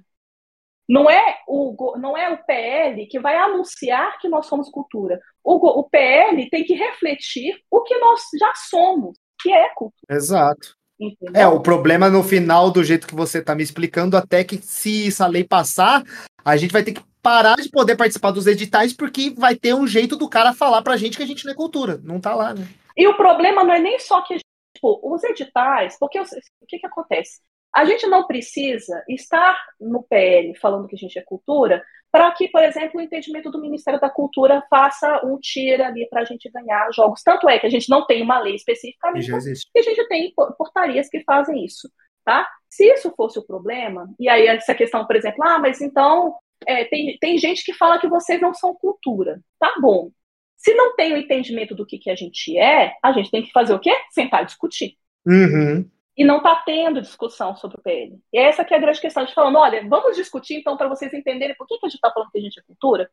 Não 0.87 1.09
é 1.09 1.39
o, 1.47 1.97
não 1.97 2.17
é 2.17 2.29
o 2.29 2.43
PL 2.43 3.07
que 3.07 3.19
vai 3.19 3.37
anunciar 3.37 4.19
que 4.19 4.27
nós 4.27 4.45
somos 4.47 4.69
cultura. 4.69 5.19
O, 5.43 5.55
o 5.79 5.89
PL 5.89 6.49
tem 6.49 6.63
que 6.63 6.73
refletir 6.73 7.59
o 7.71 7.81
que 7.81 7.97
nós 7.97 8.21
já 8.39 8.53
somos, 8.55 9.17
que 9.41 9.51
é 9.51 9.69
cultura. 9.69 10.15
Exato. 10.15 10.75
Entendeu? 10.99 11.41
É, 11.41 11.47
o 11.47 11.59
problema 11.59 12.09
no 12.09 12.23
final, 12.23 12.69
do 12.69 12.83
jeito 12.83 13.07
que 13.07 13.15
você 13.15 13.39
está 13.39 13.55
me 13.55 13.63
explicando, 13.63 14.15
até 14.15 14.43
que 14.43 14.57
se 14.57 15.07
essa 15.07 15.27
lei 15.27 15.43
passar, 15.43 16.03
a 16.43 16.55
gente 16.55 16.71
vai 16.71 16.83
ter 16.83 16.93
que 16.93 17.03
parar 17.25 17.55
de 17.55 17.69
poder 17.69 17.95
participar 17.95 18.29
dos 18.29 18.45
editais, 18.45 18.93
porque 18.93 19.31
vai 19.35 19.55
ter 19.55 19.73
um 19.73 19.87
jeito 19.87 20.15
do 20.15 20.29
cara 20.29 20.53
falar 20.53 20.83
pra 20.83 20.95
gente 20.95 21.17
que 21.17 21.23
a 21.23 21.25
gente 21.25 21.43
não 21.43 21.53
é 21.53 21.55
cultura. 21.55 21.99
Não 22.03 22.21
tá 22.21 22.35
lá, 22.35 22.53
né? 22.53 22.67
E 22.95 23.07
o 23.07 23.17
problema 23.17 23.63
não 23.63 23.73
é 23.73 23.79
nem 23.79 23.97
só 23.97 24.21
que 24.21 24.37
tipo, 24.75 24.99
os 25.03 25.23
editais, 25.23 25.97
porque 25.99 26.19
o 26.19 26.23
que, 26.67 26.77
que 26.77 26.85
acontece? 26.85 27.41
A 27.73 27.83
gente 27.83 28.05
não 28.05 28.27
precisa 28.27 29.03
estar 29.09 29.59
no 29.81 30.03
PL 30.03 30.53
falando 30.59 30.87
que 30.87 30.95
a 30.95 30.99
gente 30.99 31.17
é 31.17 31.23
cultura 31.23 31.83
para 32.11 32.31
que, 32.31 32.47
por 32.47 32.63
exemplo, 32.63 32.99
o 32.99 33.01
entendimento 33.01 33.49
do 33.49 33.59
Ministério 33.59 33.99
da 33.99 34.09
Cultura 34.09 34.63
faça 34.69 35.25
um 35.25 35.37
tira 35.39 35.87
ali 35.87 36.07
para 36.07 36.21
a 36.21 36.25
gente 36.25 36.49
ganhar 36.51 36.89
jogos. 36.93 37.23
Tanto 37.23 37.49
é 37.49 37.57
que 37.57 37.65
a 37.65 37.69
gente 37.69 37.89
não 37.89 38.05
tem 38.05 38.21
uma 38.21 38.39
lei 38.39 38.55
especificamente, 38.55 39.29
e 39.29 39.79
a 39.79 39.81
gente 39.81 40.07
tem 40.07 40.31
portarias 40.57 41.09
que 41.09 41.23
fazem 41.23 41.65
isso. 41.65 41.89
Tá? 42.23 42.47
Se 42.69 42.85
isso 42.85 43.13
fosse 43.17 43.37
o 43.37 43.45
problema, 43.45 44.07
e 44.19 44.29
aí 44.29 44.47
essa 44.47 44.73
questão, 44.73 45.05
por 45.05 45.15
exemplo, 45.15 45.43
ah, 45.43 45.59
mas 45.59 45.81
então 45.81 46.35
é, 46.67 46.85
tem, 46.85 47.17
tem 47.19 47.37
gente 47.37 47.63
que 47.63 47.73
fala 47.73 47.99
que 47.99 48.07
vocês 48.07 48.41
não 48.41 48.53
são 48.53 48.75
cultura. 48.75 49.41
Tá 49.59 49.75
bom. 49.81 50.11
Se 50.57 50.73
não 50.73 50.95
tem 50.95 51.13
o 51.13 51.17
entendimento 51.17 51.75
do 51.75 51.85
que, 51.85 51.97
que 51.97 52.09
a 52.09 52.15
gente 52.15 52.57
é, 52.57 52.95
a 53.03 53.11
gente 53.11 53.29
tem 53.29 53.43
que 53.43 53.51
fazer 53.51 53.73
o 53.73 53.79
quê? 53.79 53.91
Sentar 54.11 54.43
e 54.43 54.45
discutir. 54.45 54.97
Uhum 55.25 55.89
e 56.17 56.23
não 56.23 56.37
está 56.37 56.55
tendo 56.65 57.01
discussão 57.01 57.55
sobre 57.55 57.77
o 57.77 57.81
PL. 57.81 58.21
E 58.31 58.37
essa 58.39 58.63
que 58.63 58.73
é 58.73 58.77
a 58.77 58.79
grande 58.79 59.01
questão, 59.01 59.25
de 59.25 59.33
falando, 59.33 59.57
olha, 59.57 59.87
vamos 59.87 60.15
discutir 60.15 60.55
então 60.55 60.77
para 60.77 60.87
vocês 60.87 61.13
entenderem 61.13 61.55
por 61.55 61.67
que, 61.67 61.77
que 61.77 61.85
a 61.85 61.89
gente 61.89 61.97
está 61.97 62.11
falando 62.11 62.31
que 62.31 62.37
a 62.37 62.41
gente 62.41 62.59
é 62.59 62.63
cultura, 62.63 63.11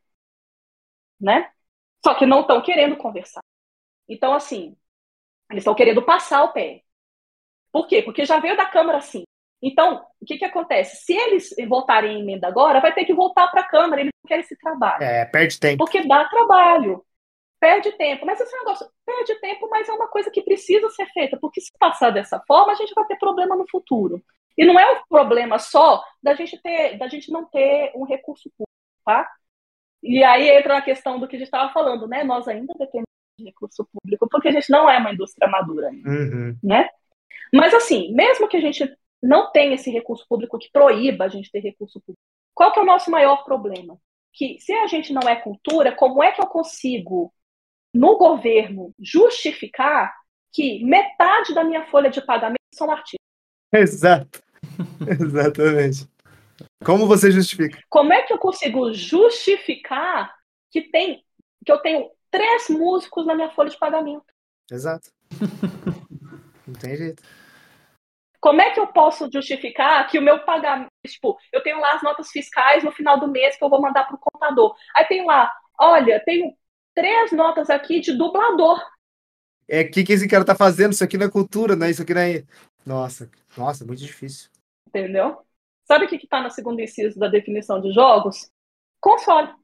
né? 1.20 1.50
Só 2.05 2.14
que 2.14 2.26
não 2.26 2.42
estão 2.42 2.62
querendo 2.62 2.96
conversar. 2.96 3.40
Então, 4.09 4.34
assim, 4.34 4.76
eles 5.50 5.62
estão 5.62 5.74
querendo 5.74 6.03
passar 6.03 6.44
o 6.44 6.53
PL. 6.53 6.82
Por 7.72 7.86
quê? 7.88 8.03
Porque 8.03 8.24
já 8.24 8.38
veio 8.38 8.57
da 8.57 8.66
Câmara 8.66 8.98
assim. 8.98 9.24
Então, 9.63 10.05
o 10.21 10.27
que, 10.27 10.39
que 10.39 10.45
acontece? 10.45 11.05
Se 11.05 11.13
eles 11.13 11.55
votarem 11.69 12.19
em 12.19 12.21
emenda 12.23 12.49
agora, 12.49 12.81
vai 12.81 12.93
ter 12.93 13.05
que 13.05 13.15
voltar 13.15 13.49
para 13.49 13.61
a 13.61 13.69
Câmara, 13.69 14.01
eles 14.01 14.13
não 14.13 14.29
querem 14.29 14.43
esse 14.43 14.57
trabalho. 14.59 15.03
É, 15.03 15.25
perde 15.25 15.61
tempo. 15.61 15.85
Porque 15.85 16.07
dá 16.07 16.25
trabalho 16.25 17.05
perde 17.63 17.93
tempo. 17.93 18.27
Mas 18.27 18.41
esse 18.41 18.53
negócio 18.57 18.85
perde 19.07 19.41
tempo, 19.41 19.69
mas 19.71 19.89
é 19.89 19.93
uma 19.93 20.09
coisa 20.09 20.33
que 20.33 20.43
precisa 20.43 20.91
ser 20.91 21.07
feita, 21.13 21.39
porque 21.41 21.61
se 21.61 21.71
passar 21.79 22.11
dessa 22.11 22.41
forma, 22.41 22.73
a 22.73 22.75
gente 22.75 22.93
vai 22.93 23.07
ter 23.07 23.17
problema 23.17 23.55
no 23.55 23.69
futuro. 23.71 24.21
E 24.59 24.65
não 24.65 24.79
é 24.79 24.99
um 24.99 25.03
problema 25.09 25.61
só 25.61 26.03
da 26.21 26.35
gente 26.35 26.61
ter, 26.61 26.99
da 26.99 27.07
gente 27.07 27.31
não 27.31 27.45
ter 27.45 27.93
um 27.95 28.03
recurso 28.03 28.51
público, 28.51 28.69
tá? 29.05 29.31
E 30.03 30.25
aí 30.25 30.49
entra 30.51 30.79
a 30.79 30.83
questão 30.83 31.21
do 31.21 31.29
que 31.29 31.37
a 31.37 31.39
gente 31.39 31.47
estava 31.47 31.73
falando, 31.73 32.09
né? 32.09 32.25
Nós 32.25 32.49
ainda 32.49 32.75
dependemos 32.77 33.07
de 33.39 33.45
recurso 33.45 33.89
público, 33.93 34.29
porque 34.29 34.49
a 34.49 34.53
gente 34.53 34.69
não 34.69 34.91
é 34.91 34.99
uma 34.99 35.13
indústria 35.13 35.49
madura 35.49 35.89
ainda, 35.89 36.11
uhum. 36.11 36.59
né? 36.63 36.89
Mas 37.55 37.73
assim, 37.73 38.13
mesmo 38.13 38.49
que 38.49 38.57
a 38.57 38.61
gente 38.61 38.93
não 39.23 39.51
tenha 39.53 39.75
esse 39.75 39.91
recurso 39.91 40.27
público 40.29 40.59
que 40.59 40.70
proíba 40.73 41.25
a 41.25 41.29
gente 41.29 41.51
ter 41.51 41.61
recurso 41.61 42.01
público, 42.01 42.23
qual 42.55 42.73
que 42.73 42.79
é 42.79 42.83
o 42.83 42.87
nosso 42.87 43.11
maior 43.11 43.45
problema? 43.45 43.99
Que 44.33 44.59
se 44.61 44.73
a 44.73 44.87
gente 44.87 45.12
não 45.12 45.29
é 45.29 45.37
cultura, 45.37 45.95
como 45.95 46.23
é 46.23 46.33
que 46.33 46.41
eu 46.41 46.47
consigo 46.47 47.33
no 47.95 48.16
governo 48.16 48.95
justificar 48.99 50.14
que 50.53 50.85
metade 50.85 51.55
da 51.55 51.64
minha 51.64 51.87
folha 51.87 52.11
de 52.11 52.20
pagamento 52.20 52.59
são 52.75 52.91
artistas. 52.91 53.18
Exato. 53.73 54.43
Exatamente. 55.09 56.09
Como 56.85 57.07
você 57.07 57.31
justifica? 57.31 57.79
Como 57.89 58.12
é 58.12 58.23
que 58.23 58.33
eu 58.33 58.39
consigo 58.39 58.93
justificar 58.93 60.35
que 60.70 60.83
tem 60.83 61.25
que 61.64 61.70
eu 61.70 61.79
tenho 61.79 62.11
três 62.31 62.68
músicos 62.68 63.25
na 63.25 63.35
minha 63.35 63.51
folha 63.51 63.70
de 63.70 63.79
pagamento? 63.79 64.25
Exato. 64.70 65.11
Não 66.66 66.75
tem 66.75 66.97
jeito. 66.97 67.23
Como 68.43 68.61
é 68.61 68.72
que 68.72 68.80
eu 68.80 68.88
posso 68.88 69.30
justificar 69.32 70.11
que 70.11 70.18
o 70.18 70.22
meu 70.22 70.45
pagamento, 70.45 70.90
tipo, 71.07 71.38
eu 71.53 71.62
tenho 71.62 71.78
lá 71.78 71.95
as 71.95 72.03
notas 72.03 72.28
fiscais 72.28 72.82
no 72.82 72.90
final 72.90 73.20
do 73.20 73.28
mês 73.28 73.57
que 73.57 73.62
eu 73.62 73.70
vou 73.70 73.80
mandar 73.80 74.05
para 74.05 74.16
o 74.16 74.18
contador. 74.18 74.76
Aí 74.97 75.05
tem 75.05 75.24
lá, 75.24 75.49
olha, 75.78 76.20
tenho 76.24 76.53
três 76.93 77.30
notas 77.30 77.70
aqui 77.70 78.01
de 78.01 78.12
dublador. 78.12 78.84
É, 79.68 79.82
o 79.82 79.90
que, 79.93 80.03
que 80.03 80.12
esse 80.12 80.26
cara 80.26 80.45
tá 80.45 80.57
fazendo? 80.57 80.90
Isso 80.90 81.05
aqui 81.05 81.16
não 81.16 81.26
é 81.26 81.30
cultura, 81.30 81.76
né? 81.76 81.88
Isso 81.88 82.03
aqui 82.03 82.12
não 82.12 82.20
é. 82.20 82.45
Nossa, 82.84 83.30
nossa, 83.57 83.84
muito 83.84 84.01
difícil. 84.01 84.51
Entendeu? 84.88 85.40
Sabe 85.84 86.07
o 86.07 86.09
que, 86.09 86.18
que 86.18 86.26
tá 86.26 86.43
no 86.43 86.51
segundo 86.51 86.80
inciso 86.80 87.20
da 87.20 87.28
definição 87.28 87.80
de 87.80 87.93
jogos? 87.93 88.51
Console. 89.01 89.55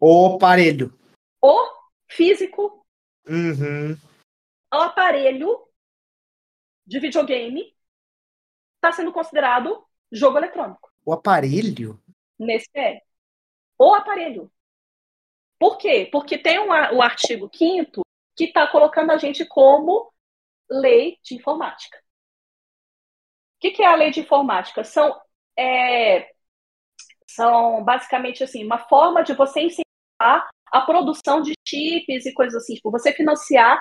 O 0.00 0.36
aparelho. 0.36 0.98
O 1.38 1.68
físico. 2.08 2.82
Uhum. 3.28 3.92
O 4.72 4.76
aparelho 4.76 5.68
de 6.86 6.98
videogame 6.98 7.71
está 8.82 8.90
sendo 8.90 9.12
considerado 9.12 9.86
jogo 10.10 10.38
eletrônico. 10.38 10.90
O 11.06 11.12
aparelho? 11.12 12.02
Nesse 12.36 12.68
é. 12.74 13.00
O 13.78 13.94
aparelho. 13.94 14.50
Por 15.58 15.78
quê? 15.78 16.08
Porque 16.10 16.36
tem 16.36 16.58
um, 16.58 16.68
o 16.68 17.00
artigo 17.00 17.48
5 17.54 18.02
que 18.36 18.44
está 18.44 18.66
colocando 18.66 19.12
a 19.12 19.16
gente 19.16 19.46
como 19.46 20.12
lei 20.68 21.18
de 21.22 21.36
informática. 21.36 21.96
O 21.98 23.60
que, 23.60 23.70
que 23.70 23.82
é 23.82 23.86
a 23.86 23.94
lei 23.94 24.10
de 24.10 24.20
informática? 24.20 24.82
São, 24.82 25.20
é, 25.56 26.28
são 27.28 27.84
basicamente 27.84 28.42
assim, 28.42 28.64
uma 28.64 28.78
forma 28.78 29.22
de 29.22 29.34
você 29.34 29.60
incentivar 29.60 30.50
a 30.66 30.80
produção 30.80 31.40
de 31.40 31.52
chips 31.64 32.26
e 32.26 32.34
coisas 32.34 32.60
assim, 32.60 32.74
tipo, 32.74 32.90
você 32.90 33.12
financiar 33.12 33.80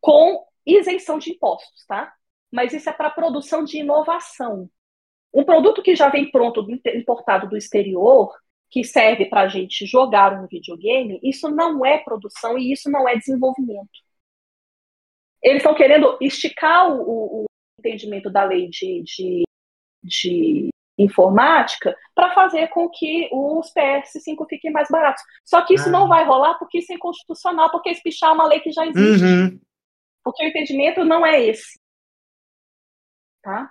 com 0.00 0.44
isenção 0.66 1.18
de 1.18 1.30
impostos, 1.30 1.86
tá? 1.86 2.12
Mas 2.54 2.72
isso 2.72 2.88
é 2.88 2.92
para 2.92 3.10
produção 3.10 3.64
de 3.64 3.80
inovação. 3.80 4.70
Um 5.34 5.42
produto 5.42 5.82
que 5.82 5.96
já 5.96 6.08
vem 6.08 6.30
pronto, 6.30 6.64
importado 6.94 7.48
do 7.48 7.56
exterior, 7.56 8.32
que 8.70 8.84
serve 8.84 9.26
para 9.26 9.40
a 9.40 9.48
gente 9.48 9.84
jogar 9.84 10.40
um 10.40 10.46
videogame, 10.46 11.18
isso 11.20 11.50
não 11.50 11.84
é 11.84 11.98
produção 11.98 12.56
e 12.56 12.72
isso 12.72 12.88
não 12.88 13.08
é 13.08 13.16
desenvolvimento. 13.16 13.90
Eles 15.42 15.58
estão 15.58 15.74
querendo 15.74 16.16
esticar 16.20 16.88
o, 16.88 17.42
o, 17.42 17.44
entendimento 17.80 18.30
da 18.30 18.44
lei 18.44 18.68
de, 18.68 19.02
de, 19.02 19.42
de 20.02 20.68
informática 20.96 21.94
para 22.14 22.32
fazer 22.34 22.68
com 22.68 22.88
que 22.88 23.28
os 23.32 23.70
PS5 23.74 24.46
fiquem 24.48 24.70
mais 24.70 24.88
baratos. 24.88 25.22
Só 25.44 25.60
que 25.66 25.74
isso 25.74 25.88
ah. 25.88 25.92
não 25.92 26.06
vai 26.06 26.24
rolar 26.24 26.54
porque 26.54 26.78
isso 26.78 26.92
é 26.92 26.94
inconstitucional, 26.94 27.70
porque 27.72 27.90
espichar 27.90 28.30
é 28.30 28.32
uma 28.32 28.46
lei 28.46 28.60
que 28.60 28.70
já 28.70 28.86
existe. 28.86 29.24
Uhum. 29.24 29.60
Porque 30.22 30.44
o 30.44 30.48
entendimento 30.48 31.04
não 31.04 31.26
é 31.26 31.42
esse. 31.42 31.82
Tá? 33.44 33.70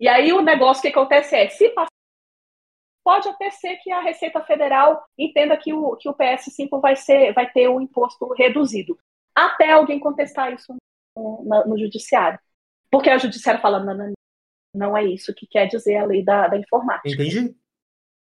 E 0.00 0.08
aí 0.08 0.32
o 0.32 0.40
negócio 0.40 0.80
que 0.80 0.88
acontece 0.88 1.36
é, 1.36 1.48
se 1.50 1.68
passar 1.68 1.90
pode 3.04 3.28
até 3.28 3.50
ser 3.50 3.76
que 3.76 3.92
a 3.92 4.00
Receita 4.00 4.42
Federal 4.42 5.04
entenda 5.18 5.56
que 5.58 5.74
o, 5.74 5.94
que 5.96 6.08
o 6.08 6.14
PS5 6.14 6.80
vai, 6.80 6.96
ser, 6.96 7.34
vai 7.34 7.50
ter 7.50 7.68
o 7.68 7.76
um 7.76 7.80
imposto 7.80 8.32
reduzido. 8.32 8.98
Até 9.34 9.72
alguém 9.72 10.00
contestar 10.00 10.54
isso 10.54 10.74
no, 11.14 11.44
no, 11.44 11.66
no 11.68 11.78
judiciário. 11.78 12.38
Porque 12.90 13.10
a 13.10 13.18
judiciário 13.18 13.60
fala, 13.60 13.78
não, 13.84 13.94
não, 13.94 14.12
não 14.74 14.96
é 14.96 15.04
isso 15.04 15.34
que 15.34 15.46
quer 15.46 15.66
dizer 15.66 15.96
a 15.96 16.06
lei 16.06 16.24
da, 16.24 16.48
da 16.48 16.56
informática. 16.56 17.08
Entendi. 17.08 17.54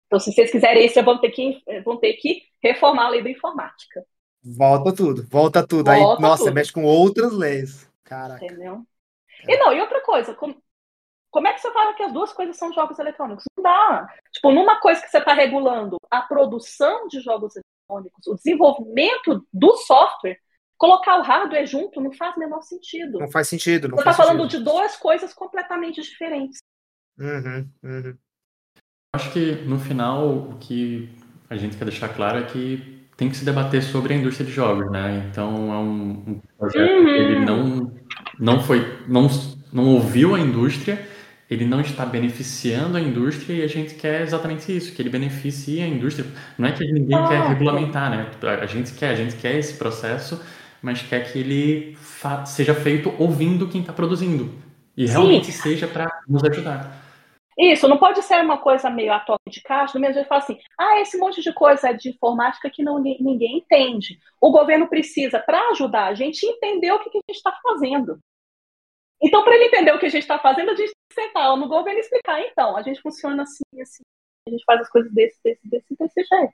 Então, 0.07 0.19
se 0.19 0.32
vocês 0.34 0.51
quiserem 0.51 0.86
isso, 0.86 1.01
vão 1.03 1.19
ter 1.19 1.29
que, 1.29 1.63
vão 1.86 1.97
ter 1.97 2.13
que 2.13 2.41
reformar 2.61 3.05
a 3.05 3.09
lei 3.09 3.23
da 3.23 3.29
informática. 3.29 4.05
Volta 4.43 4.93
tudo, 4.93 5.23
volta 5.27 5.65
tudo. 5.65 5.86
Volta 5.86 6.15
Aí, 6.15 6.21
nossa, 6.21 6.45
tudo. 6.45 6.53
mexe 6.53 6.73
com 6.73 6.84
outras 6.84 7.32
leis. 7.32 7.89
Caraca. 8.03 8.43
Entendeu? 8.43 8.84
E 9.47 9.57
não, 9.57 9.71
e 9.71 9.79
outra 9.79 10.01
coisa, 10.01 10.34
como, 10.34 10.61
como 11.32 11.47
é 11.47 11.53
que 11.53 11.61
você 11.61 11.71
fala 11.71 11.93
que 11.93 12.03
as 12.03 12.11
duas 12.11 12.34
coisas 12.34 12.57
são 12.57 12.73
jogos 12.73 12.99
eletrônicos? 12.99 13.45
Não 13.57 13.63
dá. 13.63 14.07
Tipo, 14.32 14.51
numa 14.51 14.79
coisa 14.79 15.01
que 15.01 15.07
você 15.07 15.17
está 15.17 15.34
regulando 15.34 15.97
a 16.09 16.21
produção 16.21 17.07
de 17.07 17.21
jogos 17.21 17.53
eletrônicos, 17.55 18.27
o 18.27 18.36
desenvolvimento 18.36 19.45
do 19.51 19.75
software, 19.77 20.38
colocar 20.77 21.17
o 21.17 21.21
hardware 21.21 21.65
junto 21.65 22.01
não 22.01 22.11
faz 22.11 22.36
o 22.36 22.39
menor 22.39 22.61
sentido. 22.61 23.19
Não 23.19 23.32
faz 23.32 23.47
sentido. 23.47 23.88
Não 23.88 23.95
você 23.95 24.09
está 24.09 24.13
falando 24.13 24.47
de 24.47 24.59
duas 24.59 24.97
coisas 24.97 25.34
completamente 25.34 26.01
diferentes. 26.01 26.59
Uhum, 27.17 27.69
uhum. 27.82 28.17
Acho 29.13 29.32
que 29.32 29.55
no 29.63 29.79
final 29.79 30.27
o 30.27 30.57
que 30.57 31.09
a 31.49 31.55
gente 31.55 31.77
quer 31.77 31.86
deixar 31.86 32.09
claro 32.09 32.39
é 32.39 32.43
que 32.43 33.07
tem 33.15 33.29
que 33.29 33.38
se 33.38 33.45
debater 33.45 33.84
sobre 33.84 34.13
a 34.13 34.17
indústria 34.17 34.45
de 34.45 34.51
jogos, 34.51 34.89
né? 34.91 35.27
Então 35.29 35.71
é 35.71 35.77
um, 35.77 36.11
um 36.27 36.41
projeto 36.57 36.91
uhum. 36.91 37.05
que 37.05 37.11
ele 37.11 37.45
não 37.45 37.93
não 38.39 38.63
foi 38.63 39.05
não 39.07 39.27
não 39.71 39.88
ouviu 39.93 40.36
a 40.36 40.39
indústria, 40.39 41.07
ele 41.52 41.66
não 41.66 41.82
está 41.82 42.06
beneficiando 42.06 42.95
a 42.95 43.02
indústria 43.02 43.54
e 43.54 43.62
a 43.62 43.68
gente 43.68 43.95
quer 43.95 44.22
exatamente 44.22 44.74
isso, 44.74 44.95
que 44.95 45.02
ele 45.02 45.10
beneficie 45.10 45.82
a 45.82 45.88
indústria. 45.88 46.26
Não 46.58 46.70
é 46.70 46.72
que 46.72 46.89
ninguém 46.89 47.18
ah, 47.18 47.28
quer 47.28 47.41
regulamentar, 47.49 48.10
né? 48.10 48.32
A 48.41 48.66
gente 48.66 48.93
quer, 48.93 49.10
a 49.10 49.16
gente 49.16 49.36
quer 49.36 49.58
esse 49.58 49.74
processo, 49.78 50.41
mas 50.82 51.02
quer 51.02 51.30
que 51.30 51.38
ele 51.38 51.97
seja 52.45 52.74
feito 52.74 53.14
ouvindo 53.20 53.68
quem 53.68 53.82
está 53.82 53.91
produzindo 53.91 54.49
e 54.95 55.06
realmente 55.06 55.52
Sim. 55.52 55.62
seja 55.62 55.88
para 55.89 56.10
nos 56.26 56.41
ajudar. 56.45 57.02
Isso, 57.60 57.86
não 57.86 57.97
pode 57.97 58.24
ser 58.24 58.41
uma 58.41 58.58
coisa 58.58 58.89
meio 58.89 59.12
a 59.12 59.20
toque 59.20 59.49
de 59.49 59.62
caixa, 59.62 59.93
do 59.93 59.99
mesmo 59.99 60.14
jeito 60.14 60.30
fala 60.30 60.41
assim, 60.41 60.58
ah, 60.80 61.02
esse 61.02 61.18
monte 61.18 61.41
de 61.41 61.54
coisa 61.54 61.91
de 61.91 62.12
informática 62.12 62.70
que 62.70 62.82
não, 62.82 62.97
ninguém 62.97 63.58
entende. 63.58 64.18
O 64.39 64.52
governo 64.52 64.88
precisa, 64.88 65.38
para 65.38 65.60
ajudar 65.72 66.08
a 66.08 66.14
gente, 66.14 66.45
entender 66.45 66.93
o 66.93 66.99
que, 66.99 67.10
que 67.10 67.18
a 67.18 67.22
gente 67.28 67.38
está 67.38 67.52
fazendo. 67.62 68.20
Então, 69.22 69.43
para 69.43 69.55
ele 69.55 69.65
entender 69.65 69.93
o 69.93 69.99
que 69.99 70.07
a 70.07 70.09
gente 70.09 70.24
está 70.24 70.39
fazendo, 70.39 70.72
a 70.72 70.76
gente 70.76 70.91
tem 70.91 71.07
que 71.09 71.22
sentar 71.28 71.55
no 71.55 71.67
governo 71.67 71.99
e 71.99 72.01
explicar, 72.01 72.41
então, 72.41 72.76
a 72.76 72.82
gente 72.82 73.01
funciona 73.01 73.43
assim, 73.43 73.63
assim, 73.82 74.03
a 74.47 74.49
gente 74.49 74.63
faz 74.65 74.82
as 74.82 74.89
coisas 74.89 75.11
desse, 75.13 75.39
desse, 75.43 75.69
desse, 75.69 75.95
desse 75.95 76.24
jeito. 76.24 76.53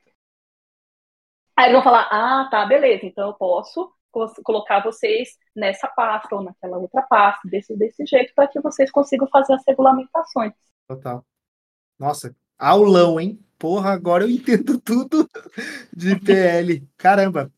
Aí 1.55 1.65
eles 1.65 1.74
vão 1.74 1.84
falar, 1.84 2.07
ah, 2.11 2.47
tá, 2.51 2.65
beleza, 2.65 3.05
então 3.05 3.30
eu 3.30 3.34
posso 3.34 3.91
colocar 4.43 4.84
vocês 4.84 5.38
nessa 5.55 5.88
pasta 5.88 6.36
ou 6.36 6.43
naquela 6.43 6.78
outra 6.78 7.03
pasta, 7.03 7.47
desse, 7.47 7.76
desse 7.78 8.05
jeito, 8.05 8.34
para 8.36 8.47
que 8.47 8.59
vocês 8.59 8.91
consigam 8.91 9.28
fazer 9.28 9.53
as 9.53 9.63
regulamentações. 9.68 10.53
Total. 10.88 11.24
Nossa, 11.99 12.36
aulão, 12.57 13.20
hein? 13.20 13.39
Porra, 13.57 13.91
agora 13.91 14.24
eu 14.24 14.30
entendo 14.30 14.80
tudo 14.80 15.28
de 15.95 16.20
PL. 16.20 16.88
Caramba. 16.97 17.51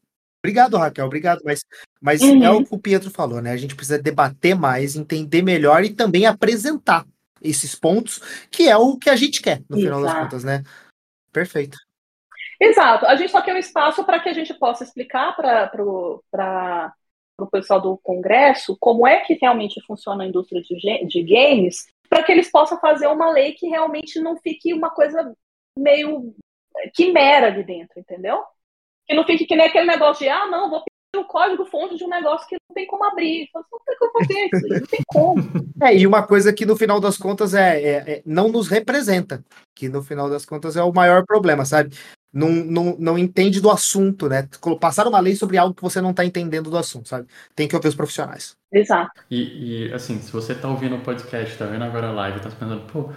Obrigado, 0.43 0.77
Raquel, 0.77 1.05
obrigado. 1.05 1.41
Mas, 1.43 1.65
mas 2.01 2.21
uhum. 2.21 2.43
é 2.43 2.49
o 2.51 2.63
que 2.63 2.73
o 2.73 2.79
Pietro 2.79 3.11
falou, 3.11 3.41
né? 3.41 3.51
A 3.51 3.57
gente 3.57 3.75
precisa 3.75 4.01
debater 4.01 4.55
mais, 4.55 4.95
entender 4.95 5.41
melhor 5.41 5.83
e 5.83 5.93
também 5.93 6.25
apresentar 6.25 7.05
esses 7.41 7.75
pontos, 7.75 8.19
que 8.49 8.67
é 8.67 8.77
o 8.77 8.97
que 8.97 9.09
a 9.09 9.15
gente 9.15 9.41
quer, 9.41 9.61
no 9.69 9.77
Exato. 9.77 9.81
final 9.81 10.01
das 10.01 10.23
contas, 10.23 10.43
né? 10.43 10.63
Perfeito. 11.31 11.77
Exato. 12.59 13.05
A 13.05 13.15
gente 13.15 13.31
só 13.31 13.41
quer 13.41 13.53
um 13.53 13.59
espaço 13.59 14.03
para 14.03 14.19
que 14.19 14.29
a 14.29 14.33
gente 14.33 14.53
possa 14.53 14.83
explicar 14.83 15.35
para 15.35 15.71
o 15.83 17.47
pessoal 17.51 17.79
do 17.79 17.97
Congresso 17.97 18.75
como 18.79 19.07
é 19.07 19.21
que 19.21 19.35
realmente 19.35 19.81
funciona 19.85 20.23
a 20.23 20.27
indústria 20.27 20.61
de, 20.61 21.05
de 21.05 21.23
games 21.23 21.87
para 22.09 22.23
que 22.23 22.31
eles 22.31 22.51
possam 22.51 22.79
fazer 22.79 23.07
uma 23.07 23.31
lei 23.31 23.53
que 23.53 23.67
realmente 23.67 24.19
não 24.19 24.35
fique 24.37 24.73
uma 24.73 24.89
coisa 24.89 25.33
meio 25.77 26.35
quimera 26.93 27.47
ali 27.47 27.63
dentro, 27.63 27.99
entendeu? 27.99 28.43
Que 29.09 29.15
não 29.15 29.25
fique 29.25 29.47
que 29.47 29.55
nem 29.55 29.65
aquele 29.65 29.87
negócio 29.87 30.23
de, 30.23 30.29
ah, 30.29 30.45
não, 30.45 30.69
vou 30.69 30.83
pedir 30.83 31.23
o 31.23 31.27
código-fonte 31.27 31.97
de 31.97 32.03
um 32.03 32.09
negócio 32.09 32.47
que 32.47 32.55
não 32.55 32.75
tem 32.75 32.85
como 32.85 33.03
abrir. 33.03 33.49
Não 33.55 33.63
tem 33.83 33.97
como 33.97 34.11
fazer 34.11 34.49
isso, 34.53 34.67
não 34.67 34.85
tem 34.85 34.99
como. 35.07 35.41
É, 35.81 35.95
e 35.95 36.05
uma 36.05 36.21
coisa 36.23 36.51
que 36.51 36.65
no 36.65 36.75
final 36.75 36.99
das 36.99 37.17
contas 37.17 37.53
é, 37.53 37.81
é, 37.81 37.95
é, 37.95 38.21
não 38.25 38.49
nos 38.49 38.67
representa, 38.67 39.41
que 39.73 39.87
no 39.87 40.03
final 40.03 40.29
das 40.29 40.45
contas 40.45 40.75
é 40.75 40.83
o 40.83 40.91
maior 40.91 41.23
problema, 41.25 41.63
sabe? 41.63 41.95
Não, 42.33 42.49
não, 42.49 42.97
não 42.99 43.17
entende 43.17 43.61
do 43.61 43.71
assunto, 43.71 44.27
né? 44.27 44.47
Passar 44.79 45.07
uma 45.07 45.21
lei 45.21 45.37
sobre 45.37 45.57
algo 45.57 45.73
que 45.73 45.81
você 45.81 46.01
não 46.01 46.11
está 46.11 46.25
entendendo 46.25 46.69
do 46.69 46.77
assunto, 46.77 47.07
sabe? 47.07 47.27
Tem 47.55 47.65
que 47.65 47.75
ouvir 47.75 47.87
os 47.87 47.95
profissionais. 47.95 48.57
Exato. 48.73 49.21
E, 49.31 49.87
e, 49.87 49.93
assim, 49.93 50.19
se 50.19 50.31
você 50.31 50.51
está 50.51 50.67
ouvindo 50.67 50.97
o 50.97 51.01
podcast, 51.01 51.53
está 51.53 51.65
vendo 51.65 51.85
agora 51.85 52.09
a 52.09 52.11
live, 52.11 52.37
está 52.37 52.49
pensando, 52.49 52.85
pô, 52.91 53.09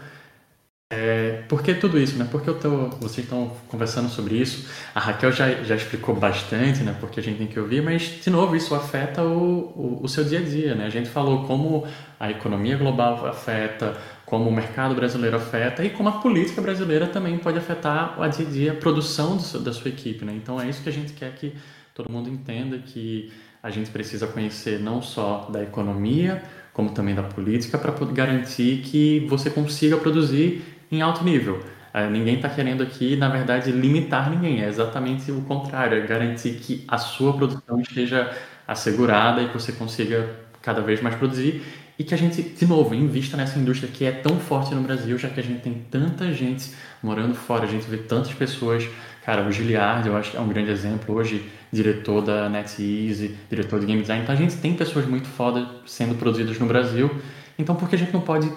é, 0.95 1.43
por 1.49 1.63
que 1.63 1.73
tudo 1.73 1.99
isso, 1.99 2.19
né? 2.19 2.29
Por 2.31 2.43
que 2.43 2.51
eu 2.51 2.61
tô, 2.61 2.89
vocês 3.01 3.25
estão 3.25 3.51
conversando 3.67 4.11
sobre 4.11 4.35
isso? 4.35 4.69
A 4.95 5.01
Raquel 5.01 5.33
já, 5.33 5.51
já 5.63 5.75
explicou 5.75 6.15
bastante, 6.15 6.83
né? 6.83 6.95
Porque 7.01 7.19
a 7.19 7.23
gente 7.23 7.39
tem 7.39 7.47
que 7.47 7.59
ouvir, 7.59 7.83
mas, 7.83 8.21
de 8.23 8.29
novo, 8.29 8.55
isso 8.55 8.75
afeta 8.75 9.23
o, 9.23 9.73
o, 9.75 10.01
o 10.03 10.09
seu 10.09 10.23
dia 10.23 10.41
a 10.41 10.43
dia, 10.43 10.75
né? 10.75 10.85
A 10.85 10.91
gente 10.91 11.09
falou 11.09 11.47
como 11.47 11.87
a 12.21 12.31
economia 12.31 12.77
global 12.77 13.27
afeta, 13.27 13.97
como 14.27 14.51
o 14.51 14.53
mercado 14.53 14.95
brasileiro 14.95 15.39
afeta 15.39 15.83
e 15.83 15.89
como 15.89 16.11
a 16.11 16.13
política 16.13 16.61
brasileira 16.61 17.07
também 17.07 17.39
pode 17.39 17.57
afetar 17.57 18.21
o 18.21 18.29
dia 18.29 18.47
a 18.47 18.51
dia, 18.51 18.73
a 18.73 18.75
produção 18.75 19.39
do, 19.39 19.61
da 19.61 19.73
sua 19.73 19.89
equipe, 19.89 20.27
né? 20.27 20.35
Então 20.37 20.61
é 20.61 20.69
isso 20.69 20.83
que 20.83 20.91
a 20.91 20.93
gente 20.93 21.15
quer 21.15 21.35
que 21.35 21.55
todo 21.95 22.13
mundo 22.13 22.29
entenda 22.29 22.77
que 22.77 23.33
a 23.63 23.71
gente 23.71 23.91
precisa 23.91 24.27
conhecer 24.27 24.79
não 24.79 25.01
só 25.01 25.49
da 25.51 25.63
economia, 25.63 26.43
como 26.73 26.91
também 26.91 27.15
da 27.15 27.23
política, 27.23 27.79
para 27.79 27.93
garantir 28.07 28.83
que 28.83 29.27
você 29.29 29.51
consiga 29.51 29.97
produzir 29.97 30.72
em 30.93 31.01
alto 31.01 31.25
nível. 31.25 31.61
Uh, 31.93 32.09
ninguém 32.11 32.37
está 32.37 32.49
querendo 32.49 32.83
aqui, 32.83 33.17
na 33.17 33.29
verdade, 33.29 33.73
limitar 33.73 34.31
ninguém, 34.31 34.63
é 34.63 34.69
exatamente 34.69 35.33
o 35.33 35.43
contrário, 35.43 35.99
é 35.99 36.07
garantir 36.07 36.55
que 36.55 36.85
a 36.87 36.99
sua 36.99 37.33
produção 37.33 37.81
esteja 37.81 38.31
assegurada 38.67 39.43
e 39.43 39.49
que 39.49 39.55
você 39.55 39.73
consiga 39.73 40.31
cada 40.63 40.81
vez 40.81 41.03
mais 41.03 41.17
produzir 41.17 41.63
e 41.99 42.05
que 42.05 42.15
a 42.15 42.17
gente, 42.17 42.43
de 42.43 42.67
novo, 42.67 42.95
invista 42.95 43.37
nessa 43.37 43.59
indústria 43.59 43.91
que 43.93 44.05
é 44.05 44.13
tão 44.13 44.39
forte 44.39 44.75
no 44.75 44.83
Brasil, 44.83 45.19
já 45.19 45.29
que 45.29 45.39
a 45.39 45.43
gente 45.43 45.61
tem 45.61 45.75
tanta 45.91 46.33
gente 46.33 46.73
morando 47.03 47.35
fora, 47.35 47.65
a 47.65 47.69
gente 47.69 47.89
vê 47.89 47.99
tantas 47.99 48.33
pessoas. 48.33 48.89
Cara, 49.25 49.47
o 49.47 49.53
Giliard, 49.53 50.07
eu 50.09 50.17
acho 50.17 50.33
que 50.33 50.37
é 50.37 50.41
um 50.41 50.49
grande 50.49 50.71
exemplo 50.71 51.15
hoje, 51.15 51.47
diretor 51.71 52.23
da 52.23 52.49
NetEase, 52.49 53.37
diretor 53.49 53.79
de 53.79 53.87
Game 53.87 54.01
Design. 54.01 54.23
Então 54.23 54.35
a 54.35 54.39
gente 54.39 54.57
tem 54.57 54.75
pessoas 54.75 55.07
muito 55.07 55.29
foda 55.29 55.69
sendo 55.87 56.15
produzidas 56.15 56.59
no 56.59 56.67
Brasil. 56.67 57.11
Então 57.59 57.75
por 57.75 57.89
que 57.89 57.95
a 57.95 57.99
gente 57.99 58.13
não 58.13 58.23
pode 58.23 58.51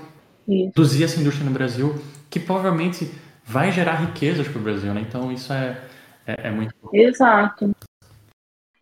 isso. 0.48 0.72
produzir 0.74 1.04
essa 1.04 1.20
indústria 1.20 1.46
no 1.46 1.52
Brasil, 1.52 1.96
que 2.30 2.40
provavelmente 2.40 3.12
vai 3.44 3.72
gerar 3.72 3.96
riquezas 3.96 4.48
para 4.48 4.60
o 4.60 4.64
Brasil, 4.64 4.94
né? 4.94 5.02
Então 5.02 5.32
isso 5.32 5.54
é, 5.54 5.82
é, 6.26 6.48
é 6.48 6.52
muito. 6.52 6.74
Exato. 6.94 7.72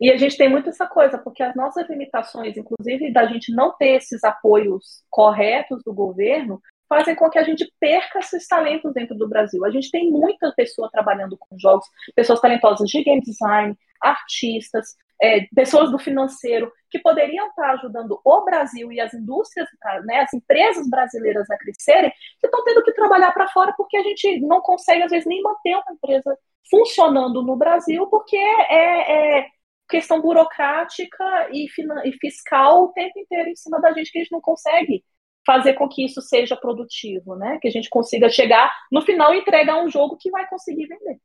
E 0.00 0.10
a 0.10 0.16
gente 0.16 0.36
tem 0.36 0.48
muito 0.48 0.68
essa 0.68 0.86
coisa, 0.86 1.18
porque 1.18 1.42
as 1.42 1.54
nossas 1.54 1.88
limitações, 1.88 2.56
inclusive 2.56 3.12
da 3.12 3.26
gente 3.26 3.54
não 3.54 3.72
ter 3.76 3.96
esses 3.96 4.24
apoios 4.24 5.02
corretos 5.08 5.82
do 5.84 5.94
governo, 5.94 6.60
fazem 6.88 7.14
com 7.14 7.30
que 7.30 7.38
a 7.38 7.44
gente 7.44 7.70
perca 7.80 8.18
esses 8.18 8.46
talentos 8.46 8.92
dentro 8.92 9.16
do 9.16 9.28
Brasil. 9.28 9.64
A 9.64 9.70
gente 9.70 9.90
tem 9.90 10.10
muita 10.10 10.52
pessoa 10.52 10.90
trabalhando 10.90 11.36
com 11.38 11.58
jogos, 11.58 11.86
pessoas 12.14 12.40
talentosas 12.40 12.88
de 12.88 13.02
game 13.02 13.20
design, 13.20 13.76
artistas, 14.00 14.94
é, 15.22 15.46
pessoas 15.54 15.90
do 15.90 15.98
financeiro, 15.98 16.72
que 16.90 16.98
poderiam 16.98 17.48
estar 17.48 17.70
ajudando 17.72 18.20
o 18.24 18.44
Brasil 18.44 18.92
e 18.92 19.00
as 19.00 19.12
indústrias, 19.14 19.68
né, 20.04 20.20
as 20.20 20.32
empresas 20.32 20.88
brasileiras 20.88 21.50
a 21.50 21.56
crescerem, 21.56 22.12
que 22.40 22.46
estão 22.46 22.62
tendo 22.64 22.82
que 22.82 22.92
trabalhar 22.92 23.32
para 23.32 23.48
fora 23.48 23.74
porque 23.76 23.96
a 23.96 24.02
gente 24.02 24.40
não 24.40 24.60
consegue, 24.60 25.02
às 25.02 25.10
vezes, 25.10 25.26
nem 25.26 25.42
manter 25.42 25.74
uma 25.74 25.92
empresa 25.92 26.36
funcionando 26.70 27.42
no 27.42 27.56
Brasil, 27.56 28.06
porque 28.06 28.36
é, 28.36 29.40
é 29.40 29.46
questão 29.88 30.20
burocrática 30.20 31.48
e, 31.52 31.66
e 32.04 32.12
fiscal 32.18 32.84
o 32.84 32.92
tempo 32.92 33.18
inteiro 33.18 33.50
em 33.50 33.56
cima 33.56 33.80
da 33.80 33.92
gente 33.92 34.10
que 34.10 34.18
a 34.18 34.22
gente 34.22 34.32
não 34.32 34.40
consegue 34.40 35.04
fazer 35.46 35.74
com 35.74 35.88
que 35.88 36.04
isso 36.04 36.22
seja 36.22 36.56
produtivo, 36.56 37.36
né? 37.36 37.58
Que 37.60 37.68
a 37.68 37.70
gente 37.70 37.90
consiga 37.90 38.30
chegar 38.30 38.74
no 38.90 39.02
final 39.02 39.34
e 39.34 39.38
entregar 39.38 39.82
um 39.82 39.90
jogo 39.90 40.16
que 40.16 40.30
vai 40.30 40.48
conseguir 40.48 40.86
vender. 40.86 41.20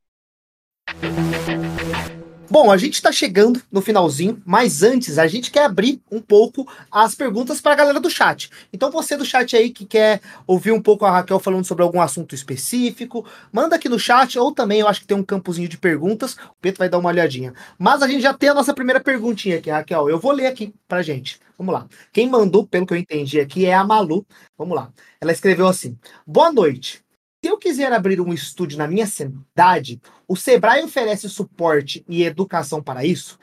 Bom, 2.51 2.71
a 2.71 2.77
gente 2.77 2.95
está 2.95 3.11
chegando 3.11 3.61
no 3.71 3.79
finalzinho, 3.79 4.41
mas 4.43 4.81
antes 4.81 5.19
a 5.19 5.27
gente 5.27 5.51
quer 5.51 5.65
abrir 5.65 6.01
um 6.11 6.19
pouco 6.19 6.67
as 6.91 7.13
perguntas 7.13 7.61
para 7.61 7.73
a 7.73 7.75
galera 7.75 7.99
do 7.99 8.09
chat. 8.09 8.49
Então 8.73 8.89
você 8.89 9.15
do 9.15 9.23
chat 9.23 9.55
aí 9.55 9.69
que 9.69 9.85
quer 9.85 10.19
ouvir 10.47 10.71
um 10.71 10.81
pouco 10.81 11.05
a 11.05 11.11
Raquel 11.11 11.37
falando 11.37 11.63
sobre 11.63 11.83
algum 11.83 12.01
assunto 12.01 12.33
específico, 12.33 13.23
manda 13.51 13.75
aqui 13.75 13.87
no 13.87 13.99
chat 13.99 14.39
ou 14.39 14.51
também 14.51 14.79
eu 14.79 14.87
acho 14.87 15.01
que 15.01 15.05
tem 15.05 15.15
um 15.15 15.23
campozinho 15.23 15.69
de 15.69 15.77
perguntas, 15.77 16.33
o 16.33 16.55
Pedro 16.59 16.79
vai 16.79 16.89
dar 16.89 16.97
uma 16.97 17.09
olhadinha. 17.09 17.53
Mas 17.77 18.01
a 18.01 18.07
gente 18.07 18.21
já 18.21 18.33
tem 18.33 18.49
a 18.49 18.55
nossa 18.55 18.73
primeira 18.73 18.99
perguntinha 18.99 19.59
aqui, 19.59 19.69
Raquel. 19.69 20.09
Eu 20.09 20.17
vou 20.17 20.31
ler 20.31 20.47
aqui 20.47 20.73
pra 20.87 21.03
gente. 21.03 21.39
Vamos 21.55 21.71
lá. 21.71 21.87
Quem 22.11 22.27
mandou, 22.27 22.65
pelo 22.65 22.87
que 22.87 22.93
eu 22.93 22.97
entendi 22.97 23.39
aqui, 23.39 23.67
é 23.67 23.75
a 23.75 23.83
Malu. 23.83 24.25
Vamos 24.57 24.75
lá. 24.75 24.91
Ela 25.21 25.31
escreveu 25.31 25.67
assim: 25.67 25.95
Boa 26.25 26.51
noite. 26.51 27.03
Se 27.43 27.49
eu 27.49 27.57
quiser 27.57 27.91
abrir 27.93 28.19
um 28.19 28.33
estúdio 28.33 28.77
na 28.77 28.87
minha 28.87 29.05
cidade, 29.05 30.01
o 30.27 30.35
Sebrae 30.35 30.83
oferece 30.83 31.29
suporte 31.29 32.03
e 32.07 32.23
educação 32.23 32.83
para 32.83 33.05
isso? 33.05 33.39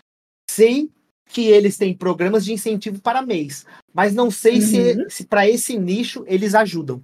Sei 0.50 0.90
que 1.26 1.48
eles 1.48 1.78
têm 1.78 1.96
programas 1.96 2.44
de 2.44 2.52
incentivo 2.52 3.00
para 3.00 3.22
mês, 3.22 3.66
mas 3.92 4.14
não 4.14 4.30
sei 4.30 4.56
uhum. 4.56 4.60
se, 4.60 5.10
se 5.10 5.26
para 5.26 5.48
esse 5.48 5.78
nicho 5.78 6.24
eles 6.26 6.54
ajudam. 6.54 7.02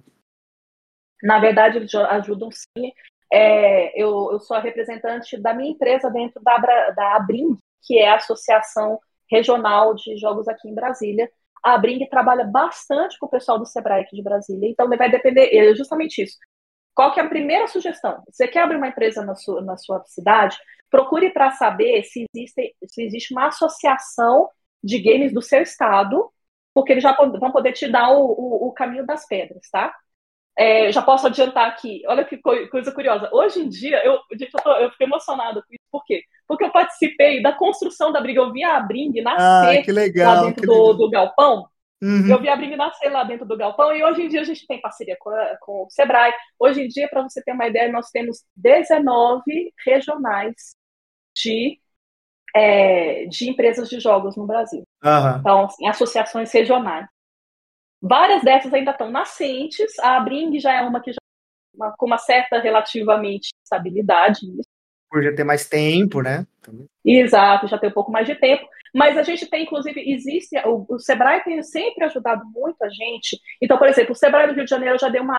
Na 1.21 1.39
verdade, 1.39 1.77
eles 1.77 1.93
ajudam 1.95 2.49
sim. 2.51 2.91
é, 3.31 3.99
eu, 3.99 4.29
eu, 4.31 4.39
sou 4.39 4.55
a 4.55 4.59
representante 4.59 5.35
da 5.37 5.53
minha 5.53 5.71
empresa 5.71 6.09
dentro 6.09 6.41
da, 6.43 6.57
da 6.91 7.15
Abring, 7.15 7.57
que 7.81 7.97
é 7.97 8.09
a 8.09 8.15
Associação 8.15 8.99
Regional 9.29 9.95
de 9.95 10.15
Jogos 10.17 10.47
aqui 10.47 10.69
em 10.69 10.75
Brasília. 10.75 11.29
A 11.63 11.73
Abring 11.73 12.07
trabalha 12.07 12.43
bastante 12.43 13.17
com 13.17 13.25
o 13.25 13.29
pessoal 13.29 13.57
do 13.57 13.65
Sebrae 13.65 14.01
aqui 14.01 14.15
de 14.15 14.21
Brasília, 14.21 14.69
então 14.69 14.87
vai 14.89 15.09
depender, 15.09 15.49
é 15.53 15.73
justamente 15.73 16.21
isso. 16.21 16.37
Qual 16.95 17.13
que 17.13 17.19
é 17.19 17.23
a 17.23 17.29
primeira 17.29 17.67
sugestão? 17.67 18.21
Você 18.29 18.47
quer 18.47 18.63
abrir 18.63 18.77
uma 18.77 18.87
empresa 18.87 19.25
na 19.25 19.35
sua, 19.35 19.61
na 19.61 19.77
sua 19.77 20.03
cidade? 20.05 20.57
Procure 20.89 21.31
para 21.31 21.51
saber 21.51 22.03
se 22.03 22.25
existe, 22.33 22.75
se 22.87 23.03
existe 23.03 23.33
uma 23.33 23.47
associação 23.47 24.49
de 24.83 24.99
games 24.99 25.33
do 25.33 25.41
seu 25.41 25.61
estado, 25.61 26.29
porque 26.73 26.91
eles 26.91 27.03
já 27.03 27.15
vão 27.15 27.51
poder 27.51 27.73
te 27.73 27.87
dar 27.87 28.11
o, 28.11 28.25
o, 28.25 28.67
o 28.67 28.71
caminho 28.73 29.05
das 29.05 29.25
pedras, 29.25 29.69
tá? 29.71 29.93
É, 30.55 30.91
já 30.91 31.01
posso 31.01 31.25
adiantar 31.25 31.67
aqui, 31.67 32.03
olha 32.05 32.23
que 32.23 32.37
coisa 32.37 32.91
curiosa. 32.91 33.27
Hoje 33.33 33.59
em 33.59 33.69
dia, 33.69 34.05
eu, 34.05 34.19
gente, 34.37 34.53
eu, 34.53 34.61
tô, 34.61 34.71
eu 34.73 34.91
fico 34.91 35.03
emocionada 35.03 35.61
com 35.61 35.67
isso, 35.73 35.83
por 35.91 36.03
quê? 36.05 36.21
Porque 36.47 36.63
eu 36.63 36.71
participei 36.71 37.41
da 37.41 37.53
construção 37.53 38.11
da 38.11 38.21
briga, 38.21 38.39
eu 38.39 38.51
vi 38.51 38.63
a 38.63 38.79
Bring 38.79 39.19
nascer 39.23 39.83
ah, 39.89 39.93
legal, 39.93 40.35
lá 40.35 40.45
dentro 40.45 40.67
do, 40.67 40.93
do, 40.93 41.09
galpão. 41.09 41.67
Uhum. 42.01 42.27
Eu 42.29 42.41
vi 42.41 42.49
a 42.49 42.55
Bring 42.55 42.75
nascer 42.75 43.09
lá 43.09 43.23
dentro 43.23 43.45
do 43.45 43.57
galpão 43.57 43.95
e 43.95 44.03
hoje 44.03 44.23
em 44.23 44.27
dia 44.27 44.41
a 44.41 44.43
gente 44.43 44.67
tem 44.67 44.81
parceria 44.81 45.15
com, 45.19 45.29
a, 45.29 45.57
com 45.61 45.83
o 45.83 45.89
Sebrae. 45.89 46.33
Hoje 46.59 46.81
em 46.81 46.87
dia, 46.87 47.07
para 47.07 47.23
você 47.23 47.41
ter 47.41 47.53
uma 47.53 47.67
ideia, 47.67 47.91
nós 47.91 48.09
temos 48.09 48.43
19 48.55 49.41
regionais 49.85 50.75
de, 51.37 51.79
é, 52.55 53.25
de 53.25 53.49
empresas 53.49 53.89
de 53.89 53.99
jogos 53.99 54.35
no 54.35 54.45
Brasil. 54.45 54.83
Uhum. 55.03 55.39
Então, 55.39 55.65
assim, 55.65 55.87
associações 55.87 56.51
regionais. 56.51 57.07
Várias 58.01 58.43
dessas 58.43 58.73
ainda 58.73 58.91
estão 58.91 59.09
nascentes. 59.09 59.97
A 59.99 60.19
Bring 60.19 60.59
já 60.59 60.73
é 60.73 60.81
uma 60.81 60.99
que 61.01 61.13
já 61.13 61.19
uma, 61.73 61.93
com 61.97 62.05
uma 62.05 62.17
certa 62.17 62.59
relativamente 62.59 63.49
estabilidade 63.63 64.41
Por 65.09 65.23
já 65.23 65.33
ter 65.33 65.43
mais 65.43 65.67
tempo, 65.67 66.21
né? 66.21 66.45
Exato, 67.03 67.67
já 67.67 67.77
tem 67.77 67.89
um 67.89 67.93
pouco 67.93 68.11
mais 68.11 68.27
de 68.27 68.35
tempo. 68.35 68.67
Mas 68.93 69.17
a 69.17 69.23
gente 69.23 69.47
tem, 69.47 69.63
inclusive, 69.63 69.99
existe. 69.99 70.55
O, 70.67 70.85
o 70.87 70.99
Sebrae 70.99 71.43
tem 71.43 71.61
sempre 71.63 72.05
ajudado 72.05 72.45
muito 72.45 72.81
a 72.83 72.89
gente. 72.89 73.39
Então, 73.61 73.77
por 73.77 73.87
exemplo, 73.87 74.11
o 74.11 74.15
Sebrae 74.15 74.47
do 74.47 74.53
Rio 74.53 74.65
de 74.65 74.69
Janeiro 74.69 74.99
já 74.99 75.09
deu 75.09 75.23
uma 75.23 75.35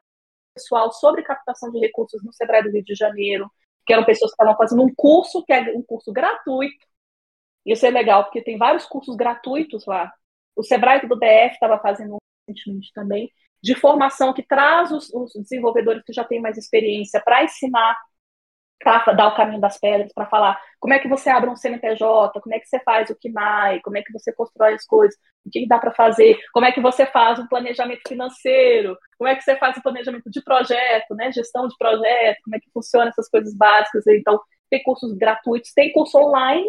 pessoal 0.55 0.93
sobre 0.93 1.23
captação 1.23 1.71
de 1.71 1.79
recursos 1.79 2.23
no 2.25 2.33
Sebrae 2.33 2.63
do 2.63 2.71
Rio 2.71 2.85
de 2.85 2.95
Janeiro, 2.95 3.51
que 3.87 3.93
eram 3.93 4.05
pessoas 4.05 4.31
que 4.31 4.35
estavam 4.35 4.57
fazendo 4.57 4.83
um 4.83 4.93
curso, 4.95 5.45
que 5.45 5.53
é 5.53 5.73
um 5.77 5.83
curso 5.83 6.13
gratuito. 6.13 6.87
Isso 7.67 7.87
é 7.87 7.91
legal, 7.91 8.25
porque 8.25 8.43
tem 8.43 8.59
vários 8.59 8.87
cursos 8.87 9.17
gratuitos 9.17 9.87
lá. 9.87 10.13
O 10.57 10.63
Sebrae 10.63 11.07
do 11.07 11.17
DF 11.17 11.55
estava 11.55 11.79
fazendo 11.79 12.15
um 12.15 12.19
recentemente 12.49 12.93
também, 12.93 13.31
de 13.63 13.75
formação 13.75 14.33
que 14.33 14.43
traz 14.43 14.93
os, 14.93 15.13
os 15.13 15.33
desenvolvedores 15.35 16.03
que 16.05 16.13
já 16.13 16.25
têm 16.25 16.41
mais 16.41 16.59
experiência 16.59 17.21
para 17.25 17.45
ensinar, 17.45 17.97
para 18.79 19.13
dar 19.13 19.29
o 19.29 19.35
caminho 19.35 19.61
das 19.61 19.79
pedras, 19.79 20.13
para 20.13 20.27
falar 20.27 20.61
como 20.79 20.93
é 20.93 20.99
que 20.99 21.09
você 21.09 21.31
abre 21.31 21.49
um 21.49 21.57
CNPJ, 21.57 22.41
como 22.41 22.55
é 22.55 22.61
que 22.61 22.67
você 22.67 22.79
faz 22.81 23.09
o 23.09 23.17
KINAI, 23.17 23.81
como 23.81 23.97
é 23.97 24.03
que 24.03 24.13
você 24.13 24.33
constrói 24.33 24.75
as 24.75 24.85
coisas, 24.85 25.19
o 25.45 25.51
que 25.51 25.67
dá 25.67 25.79
para 25.79 25.93
fazer, 25.93 26.39
como 26.53 26.67
é 26.67 26.73
que 26.73 26.81
você 26.81 27.07
faz 27.07 27.39
um 27.39 27.47
planejamento 27.47 28.03
financeiro, 28.07 28.99
como 29.19 29.29
é 29.29 29.35
que 29.37 29.43
você 29.43 29.57
faz 29.57 29.77
o 29.77 29.81
um 29.81 29.83
planejamento 29.83 30.31
de 30.31 30.43
projeto, 30.43 31.15
né, 31.15 31.33
gestão 31.33 31.67
de 31.67 31.75
projeto, 31.79 32.39
como 32.45 32.57
é 32.57 32.61
que 32.61 32.71
funciona 32.73 33.09
essas 33.09 33.29
coisas 33.29 33.57
básicas. 33.57 34.07
Então, 34.07 34.39
tem 34.69 34.83
cursos 34.83 35.13
gratuitos, 35.17 35.73
tem 35.73 35.93
curso 35.93 36.19
online 36.19 36.67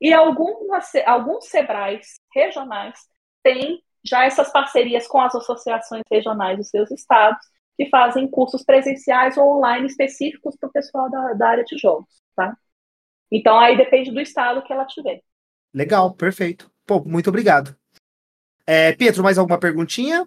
e 0.00 0.12
algumas, 0.12 0.92
alguns 1.06 1.46
Sebrais 1.46 2.20
regionais 2.34 2.98
têm 3.42 3.82
já 4.04 4.24
essas 4.24 4.52
parcerias 4.52 5.06
com 5.06 5.20
as 5.20 5.34
associações 5.34 6.02
regionais 6.10 6.58
dos 6.58 6.68
seus 6.68 6.90
estados, 6.90 7.44
que 7.76 7.88
fazem 7.90 8.28
cursos 8.28 8.64
presenciais 8.64 9.36
ou 9.36 9.58
online 9.58 9.86
específicos 9.86 10.56
para 10.56 10.68
o 10.68 10.72
pessoal 10.72 11.10
da, 11.10 11.34
da 11.34 11.48
área 11.48 11.64
de 11.64 11.76
jogos, 11.76 12.22
tá? 12.34 12.56
Então, 13.30 13.58
aí 13.58 13.76
depende 13.76 14.10
do 14.10 14.20
estado 14.20 14.62
que 14.62 14.72
ela 14.72 14.86
tiver. 14.86 15.20
Legal, 15.74 16.12
perfeito. 16.14 16.70
Pô, 16.86 17.02
muito 17.04 17.28
obrigado. 17.28 17.76
É, 18.66 18.92
Pietro, 18.92 19.22
mais 19.22 19.36
alguma 19.36 19.58
perguntinha? 19.58 20.26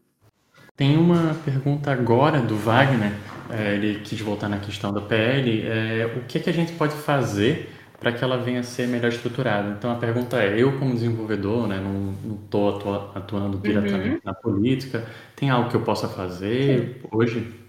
Tem 0.76 0.96
uma 0.96 1.34
pergunta 1.44 1.92
agora 1.92 2.40
do 2.40 2.56
Wagner. 2.56 3.14
É, 3.50 3.74
ele 3.74 4.00
quis 4.02 4.20
voltar 4.22 4.48
na 4.48 4.60
questão 4.60 4.94
da 4.94 5.02
PL. 5.02 5.68
É, 5.68 6.06
o 6.06 6.26
que, 6.26 6.38
é 6.38 6.42
que 6.42 6.50
a 6.50 6.54
gente 6.54 6.74
pode 6.74 6.94
fazer 6.94 7.70
para 8.00 8.14
que 8.14 8.24
ela 8.24 8.38
venha 8.38 8.62
a 8.62 8.64
ser 8.64 8.88
melhor 8.88 9.10
estruturada. 9.10 9.70
Então 9.78 9.92
a 9.92 9.96
pergunta 9.96 10.42
é, 10.42 10.60
eu 10.60 10.80
como 10.80 10.94
desenvolvedor, 10.94 11.68
né, 11.68 11.78
não 11.78 12.36
estou 12.44 12.78
atua, 12.78 13.12
atuando 13.14 13.58
uhum. 13.58 13.62
diretamente 13.62 14.16
uhum. 14.16 14.22
na 14.24 14.34
política, 14.34 15.06
tem 15.36 15.50
algo 15.50 15.70
que 15.70 15.76
eu 15.76 15.84
possa 15.84 16.08
fazer 16.08 17.02
Sim. 17.02 17.08
hoje? 17.12 17.60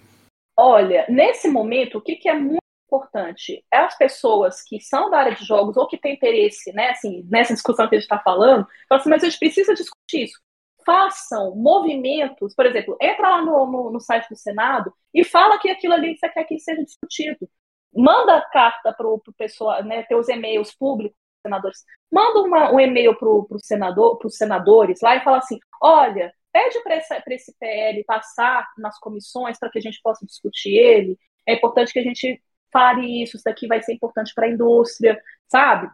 Olha, 0.57 1.05
nesse 1.09 1.49
momento, 1.49 1.99
o 1.99 2.01
que, 2.01 2.17
que 2.17 2.29
é 2.29 2.35
muito 2.35 2.61
importante 2.87 3.65
é 3.73 3.79
as 3.79 3.97
pessoas 3.97 4.63
que 4.63 4.81
são 4.81 5.11
da 5.11 5.19
área 5.19 5.35
de 5.35 5.45
jogos 5.45 5.77
ou 5.77 5.87
que 5.87 5.99
têm 5.99 6.15
interesse, 6.15 6.73
né, 6.73 6.91
assim, 6.91 7.27
nessa 7.29 7.53
discussão 7.55 7.89
que 7.89 7.97
a 7.97 7.99
gente 7.99 8.05
está 8.05 8.19
falando, 8.19 8.67
falam 8.89 9.01
assim, 9.01 9.11
mas 9.11 9.23
a 9.23 9.29
gente 9.29 9.39
precisa 9.39 9.75
discutir 9.75 10.25
isso. 10.25 10.41
Façam 10.85 11.55
movimentos, 11.57 12.55
por 12.55 12.67
exemplo, 12.67 12.97
entra 13.01 13.29
lá 13.29 13.43
no, 13.43 13.67
no, 13.67 13.91
no 13.91 14.01
site 14.01 14.29
do 14.29 14.37
Senado 14.37 14.93
e 15.13 15.25
fala 15.25 15.59
que 15.59 15.71
aquilo 15.71 15.95
ali 15.95 16.17
você 16.17 16.29
quer 16.29 16.45
que 16.45 16.59
seja 16.59 16.83
discutido 16.85 17.49
manda 17.95 18.41
carta 18.53 18.93
para 18.93 19.07
o 19.07 19.21
pessoal, 19.37 19.83
né, 19.85 20.03
teus 20.05 20.29
e-mails 20.29 20.75
públicos, 20.75 21.17
senadores, 21.45 21.85
manda 22.11 22.41
uma, 22.41 22.73
um 22.73 22.81
e-mail 22.81 23.17
para 23.17 23.29
pro 23.49 23.59
senador, 23.59 24.19
os 24.25 24.37
senadores 24.37 25.01
lá 25.01 25.17
e 25.17 25.25
fala 25.25 25.39
assim, 25.39 25.59
olha, 25.83 26.33
pede 26.53 26.81
para 26.83 26.97
esse, 26.97 27.57
PL 27.59 28.05
passar 28.05 28.69
nas 28.79 28.99
comissões 28.99 29.59
para 29.59 29.71
que 29.71 29.79
a 29.79 29.83
gente 29.83 30.01
possa 30.03 30.25
discutir 30.27 30.75
ele, 30.77 31.19
é 31.47 31.55
importante 31.55 31.93
que 31.93 31.99
a 31.99 32.03
gente 32.03 32.43
fale 32.73 33.23
isso, 33.23 33.37
isso 33.37 33.45
daqui 33.45 33.67
vai 33.67 33.83
ser 33.83 33.95
importante 33.95 34.33
para 34.35 34.47
a 34.47 34.51
indústria, 34.51 35.21
sabe? 35.49 35.91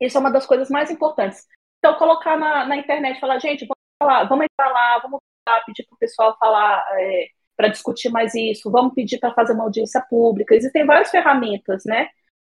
Isso 0.00 0.16
é 0.16 0.20
uma 0.20 0.30
das 0.30 0.46
coisas 0.46 0.68
mais 0.70 0.90
importantes. 0.90 1.44
Então, 1.78 1.98
colocar 1.98 2.36
na, 2.36 2.66
na 2.66 2.76
internet, 2.76 3.18
falar, 3.18 3.38
gente, 3.38 3.66
vamos 3.66 3.76
falar, 3.98 4.24
vamos 4.24 4.44
entrar 4.44 4.70
lá, 4.70 4.98
vamos 5.00 5.20
pedir 5.64 5.84
para 5.86 5.94
o 5.94 5.98
pessoal 5.98 6.36
falar 6.38 6.84
é, 6.98 7.28
para 7.56 7.68
discutir 7.68 8.10
mais 8.10 8.34
isso, 8.34 8.70
vamos 8.70 8.94
pedir 8.94 9.18
para 9.18 9.32
fazer 9.32 9.52
uma 9.52 9.64
audiência 9.64 10.00
pública. 10.08 10.54
Existem 10.54 10.84
várias 10.84 11.10
ferramentas, 11.10 11.84
né, 11.84 12.08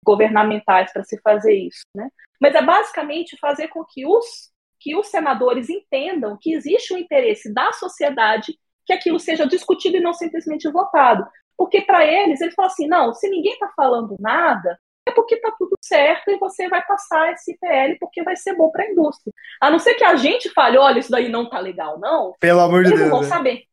governamentais 0.04 0.92
para 0.92 1.04
se 1.04 1.18
fazer 1.20 1.54
isso, 1.54 1.82
né? 1.94 2.08
Mas 2.40 2.54
é 2.54 2.62
basicamente 2.62 3.36
fazer 3.38 3.68
com 3.68 3.84
que 3.84 4.06
os 4.06 4.50
que 4.80 4.96
os 4.96 5.08
senadores 5.08 5.68
entendam 5.68 6.38
que 6.40 6.54
existe 6.54 6.94
um 6.94 6.98
interesse 6.98 7.52
da 7.52 7.70
sociedade 7.72 8.58
que 8.86 8.94
aquilo 8.94 9.20
seja 9.20 9.46
discutido 9.46 9.98
e 9.98 10.00
não 10.00 10.14
simplesmente 10.14 10.70
votado. 10.70 11.26
Porque 11.56 11.82
para 11.82 12.04
eles, 12.04 12.40
eles 12.40 12.54
falam 12.54 12.72
assim: 12.72 12.88
não, 12.88 13.12
se 13.12 13.28
ninguém 13.28 13.52
está 13.52 13.70
falando 13.76 14.16
nada, 14.18 14.78
é 15.06 15.12
porque 15.12 15.34
está 15.34 15.52
tudo 15.58 15.76
certo 15.82 16.30
e 16.30 16.38
você 16.38 16.68
vai 16.68 16.84
passar 16.86 17.32
esse 17.32 17.56
PL 17.58 17.98
porque 17.98 18.22
vai 18.22 18.34
ser 18.36 18.56
bom 18.56 18.70
para 18.70 18.84
a 18.84 18.90
indústria. 18.90 19.32
A 19.60 19.70
não 19.70 19.78
ser 19.78 19.94
que 19.94 20.04
a 20.04 20.16
gente 20.16 20.48
fale: 20.50 20.78
olha, 20.78 20.98
isso 20.98 21.10
daí 21.10 21.28
não 21.28 21.44
está 21.44 21.60
legal, 21.60 22.00
não. 22.00 22.32
Pelo 22.40 22.60
amor 22.60 22.84
de 22.84 22.90
Deus. 22.90 23.00
Eles 23.00 23.10
não 23.10 23.18
vão 23.18 23.28
né? 23.28 23.34
saber. 23.34 23.64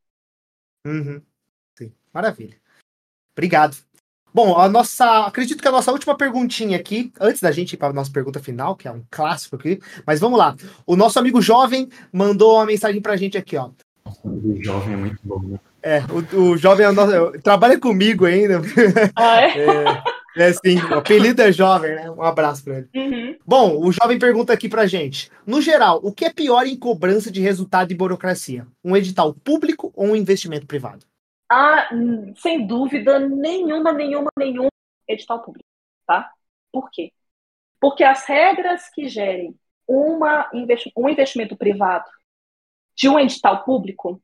Uhum. 0.88 1.22
Sim, 1.78 1.92
maravilha. 2.14 2.56
Obrigado. 3.34 3.78
Bom, 4.34 4.58
a 4.58 4.70
nossa. 4.70 5.26
Acredito 5.26 5.62
que 5.62 5.68
a 5.68 5.72
nossa 5.72 5.92
última 5.92 6.16
perguntinha 6.16 6.78
aqui, 6.78 7.12
antes 7.20 7.42
da 7.42 7.52
gente 7.52 7.74
ir 7.74 7.78
para 7.78 7.90
a 7.90 7.94
nossa 7.94 8.12
pergunta 8.12 8.40
final, 8.40 8.76
que 8.76 8.88
é 8.88 8.92
um 8.92 9.04
clássico 9.10 9.56
aqui, 9.56 9.80
mas 10.06 10.20
vamos 10.20 10.38
lá. 10.38 10.56
O 10.86 10.96
nosso 10.96 11.18
amigo 11.20 11.42
jovem 11.42 11.90
mandou 12.12 12.56
uma 12.56 12.66
mensagem 12.66 13.02
para 13.02 13.14
a 13.14 13.18
gente 13.18 13.38
aqui, 13.38 13.58
ó. 13.58 13.72
O 14.24 14.64
jovem 14.64 14.94
é 14.94 14.98
muito 14.98 15.20
bom, 15.24 15.40
né? 15.40 15.60
É, 15.82 16.02
o, 16.36 16.52
o 16.52 16.58
jovem 16.58 16.86
é 16.86 16.90
o 16.90 16.94
nosso, 16.94 17.40
trabalha 17.42 17.80
comigo 17.80 18.26
ainda. 18.26 18.62
Ah, 19.16 19.42
é? 19.42 19.58
é? 19.58 20.04
É 20.38 20.54
sim, 20.54 20.78
o 20.92 21.00
apelido 21.00 21.42
é 21.42 21.52
jovem, 21.52 21.96
né? 21.96 22.12
Um 22.12 22.22
abraço 22.22 22.64
para 22.64 22.78
ele. 22.78 22.90
Uhum. 22.96 23.38
Bom, 23.46 23.84
o 23.84 23.92
jovem 23.92 24.20
pergunta 24.20 24.54
aqui 24.54 24.70
pra 24.70 24.86
gente. 24.86 25.32
No 25.46 25.62
geral, 25.62 26.00
o 26.04 26.14
que 26.14 26.26
é 26.26 26.32
pior 26.32 26.68
em 26.68 26.78
cobrança 26.78 27.32
de 27.32 27.42
resultado 27.42 27.92
e 27.92 27.96
burocracia? 27.96 28.68
Um 28.84 28.96
edital 28.96 29.34
público 29.34 29.92
ou 29.96 30.08
um 30.08 30.16
investimento 30.16 30.68
privado? 30.68 31.06
Ah, 31.50 31.90
sem 32.38 32.68
dúvida 32.68 33.20
nenhuma, 33.20 33.92
nenhuma, 33.94 34.30
nenhuma 34.38 34.70
edital 35.08 35.42
público, 35.42 35.68
tá? 36.06 36.32
Por 36.72 36.92
quê? 36.92 37.12
Porque 37.80 38.04
as 38.04 38.26
regras 38.26 38.90
que 38.94 39.08
gerem 39.08 39.58
uma 39.88 40.50
um 40.96 41.10
investimento 41.10 41.56
privado 41.56 42.10
de 42.96 43.08
um 43.08 43.18
edital 43.18 43.64
público, 43.64 44.22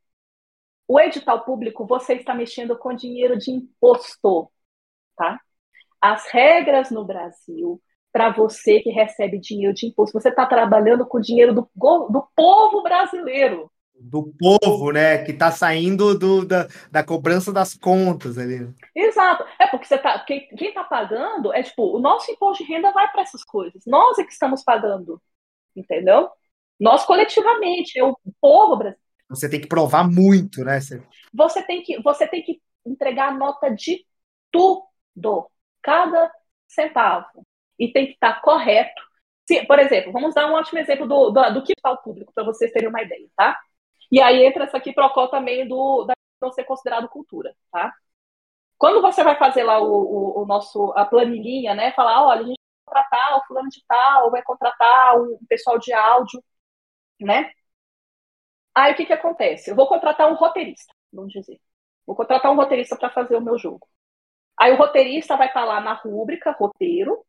o 0.88 1.00
edital 1.00 1.46
público 1.46 1.86
você 1.86 2.16
está 2.16 2.34
mexendo 2.34 2.78
com 2.78 2.94
dinheiro 2.94 3.38
de 3.38 3.52
imposto, 3.52 4.52
tá? 5.16 5.40
As 6.04 6.28
regras 6.30 6.92
no 6.92 7.06
Brasil 7.06 7.82
para 8.12 8.30
você 8.30 8.82
que 8.82 8.90
recebe 8.90 9.40
dinheiro 9.40 9.74
de 9.74 9.88
imposto. 9.88 10.20
Você 10.20 10.28
está 10.28 10.46
trabalhando 10.46 11.06
com 11.08 11.18
o 11.18 11.22
dinheiro 11.22 11.54
do, 11.54 11.62
do 11.74 12.28
povo 12.36 12.84
brasileiro. 12.84 13.72
Do 13.98 14.34
povo, 14.38 14.92
né? 14.92 15.24
Que 15.24 15.32
está 15.32 15.50
saindo 15.50 16.20
do, 16.20 16.46
da, 16.46 16.68
da 16.92 17.04
cobrança 17.06 17.54
das 17.54 17.74
contas 17.74 18.38
ali. 18.38 18.70
Exato. 18.94 19.46
É 19.58 19.66
porque 19.66 19.86
você 19.86 19.98
tá, 19.98 20.20
quem 20.26 20.46
está 20.60 20.84
pagando 20.84 21.54
é 21.54 21.64
tipo, 21.64 21.96
o 21.96 22.00
nosso 22.00 22.30
imposto 22.30 22.66
de 22.66 22.70
renda 22.70 22.92
vai 22.92 23.10
para 23.10 23.22
essas 23.22 23.46
coisas. 23.46 23.82
Nós 23.88 24.20
é 24.20 24.26
que 24.26 24.34
estamos 24.34 24.62
pagando. 24.62 25.22
Entendeu? 25.74 26.30
Nós 26.78 27.06
coletivamente, 27.06 28.02
o 28.02 28.18
povo 28.42 28.76
brasileiro. 28.76 29.02
Você 29.30 29.50
tem 29.50 29.62
que 29.62 29.68
provar 29.68 30.04
muito, 30.04 30.66
né? 30.66 30.80
Você 31.34 31.64
tem 31.64 31.82
que, 31.82 32.02
você 32.02 32.28
tem 32.28 32.44
que 32.44 32.62
entregar 32.86 33.30
a 33.30 33.38
nota 33.38 33.70
de 33.70 34.06
tudo. 34.52 35.50
Cada 35.84 36.32
centavo. 36.68 37.46
E 37.80 37.92
tem 37.92 38.08
que 38.08 38.14
estar 38.14 38.42
correto. 38.42 39.02
Se, 39.48 39.66
por 39.66 39.80
exemplo, 39.80 40.12
vamos 40.12 40.34
dar 40.34 40.48
um 40.48 40.54
ótimo 40.54 40.80
exemplo 40.80 41.08
do, 41.08 41.32
do, 41.32 41.54
do 41.56 41.64
que 41.64 41.74
está 41.74 41.92
o 41.92 41.98
público, 41.98 42.34
para 42.34 42.46
vocês 42.46 42.72
terem 42.72 42.90
uma 42.90 43.02
ideia, 43.02 43.28
tá? 43.36 43.60
E 44.12 44.22
aí 44.22 44.44
entra 44.46 44.66
essa 44.66 44.78
aqui 44.78 44.94
procó 44.94 45.28
também 45.28 45.68
do 45.68 46.06
da 46.06 46.14
não 46.42 46.52
ser 46.52 46.66
considerado 46.66 47.10
cultura, 47.10 47.56
tá? 47.72 47.94
Quando 48.78 49.02
você 49.02 49.24
vai 49.24 49.38
fazer 49.38 49.64
lá 49.64 49.80
o, 49.82 49.86
o, 49.88 50.44
o 50.44 50.46
nosso 50.46 50.92
a 50.96 51.06
planilhinha, 51.06 51.76
né? 51.76 51.94
Falar, 51.94 52.26
olha, 52.26 52.42
a 52.42 52.46
gente 52.46 52.60
vai 52.86 52.96
contratar 52.96 53.38
o 53.38 53.46
fulano 53.48 53.70
de 53.70 53.84
tal, 53.88 54.32
vai 54.32 54.44
contratar 54.44 55.18
um 55.22 55.40
pessoal 55.50 55.80
de 55.80 55.94
áudio, 55.94 56.44
né? 57.22 57.52
Aí 58.76 58.94
o 58.94 58.96
que 58.96 59.06
que 59.06 59.14
acontece? 59.14 59.70
Eu 59.72 59.76
vou 59.76 59.88
contratar 59.88 60.32
um 60.32 60.36
roteirista, 60.36 60.94
vamos 61.12 61.32
dizer. 61.34 61.60
Vou 62.06 62.16
contratar 62.16 62.52
um 62.52 62.56
roteirista 62.56 62.96
para 62.98 63.10
fazer 63.10 63.36
o 63.36 63.42
meu 63.42 63.58
jogo. 63.58 63.88
Aí 64.60 64.72
o 64.72 64.78
roteirista 64.78 65.36
vai 65.36 65.48
estar 65.48 65.62
tá 65.62 65.66
lá 65.66 65.82
na 65.82 65.94
rúbrica 65.94 66.52
roteiro, 66.52 67.24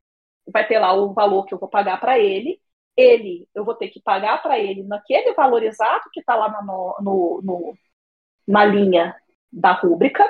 vai 0.46 0.66
ter 0.66 0.78
lá 0.78 0.92
o 0.92 1.12
valor 1.12 1.44
que 1.46 1.54
eu 1.54 1.58
vou 1.58 1.68
pagar 1.68 2.00
para 2.00 2.18
ele. 2.18 2.60
Ele, 2.96 3.48
eu 3.54 3.64
vou 3.64 3.74
ter 3.74 3.88
que 3.88 4.00
pagar 4.00 4.40
para 4.40 4.58
ele 4.58 4.84
naquele 4.84 5.32
valor 5.34 5.62
exato 5.62 6.08
que 6.12 6.20
está 6.20 6.36
lá 6.36 6.62
no, 6.62 6.96
no, 7.00 7.40
no, 7.42 7.74
na 8.46 8.64
linha 8.64 9.16
da 9.52 9.72
rúbrica. 9.72 10.24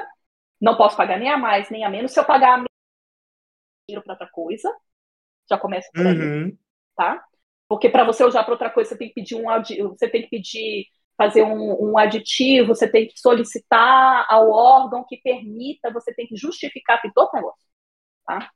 Não 0.61 0.77
posso 0.77 0.97
pagar 0.97 1.19
nem 1.19 1.29
a 1.29 1.37
mais 1.37 1.69
nem 1.69 1.85
a 1.85 1.91
menos. 1.91 2.13
Se 2.13 2.19
eu 2.19 2.25
pagar 2.25 2.55
a 2.55 2.57
menos, 2.57 2.69
dinheiro 3.87 4.03
para 4.03 4.15
outra 4.15 4.29
coisa. 4.31 4.75
Já 5.49 5.59
começa 5.59 5.91
por 5.93 6.07
aí, 6.07 6.19
uhum. 6.19 6.59
tá? 6.97 7.23
Porque 7.69 7.91
para 7.91 8.05
você 8.05 8.25
usar 8.25 8.45
para 8.45 8.53
outra 8.53 8.71
coisa, 8.71 8.91
você 8.91 8.99
tem 8.99 9.09
que 9.09 9.15
pedir 9.15 9.35
um 9.35 9.45
você 9.91 10.09
tem 10.09 10.23
que 10.23 10.29
pedir 10.29 10.87
fazer 11.17 11.43
um, 11.43 11.91
um, 11.91 11.99
aditivo, 11.99 12.75
você 12.75 12.89
tem 12.89 13.07
que 13.07 13.19
solicitar 13.19 14.27
ao 14.29 14.51
órgão 14.51 15.05
que 15.09 15.17
permita, 15.19 15.93
você 15.93 16.13
tem 16.13 16.27
que 16.27 16.37
justificar, 16.37 17.01
tem 17.01 17.13
todo 17.13 17.31
o 17.33 17.37
negócio. 17.37 17.67
Tá? 18.27 18.51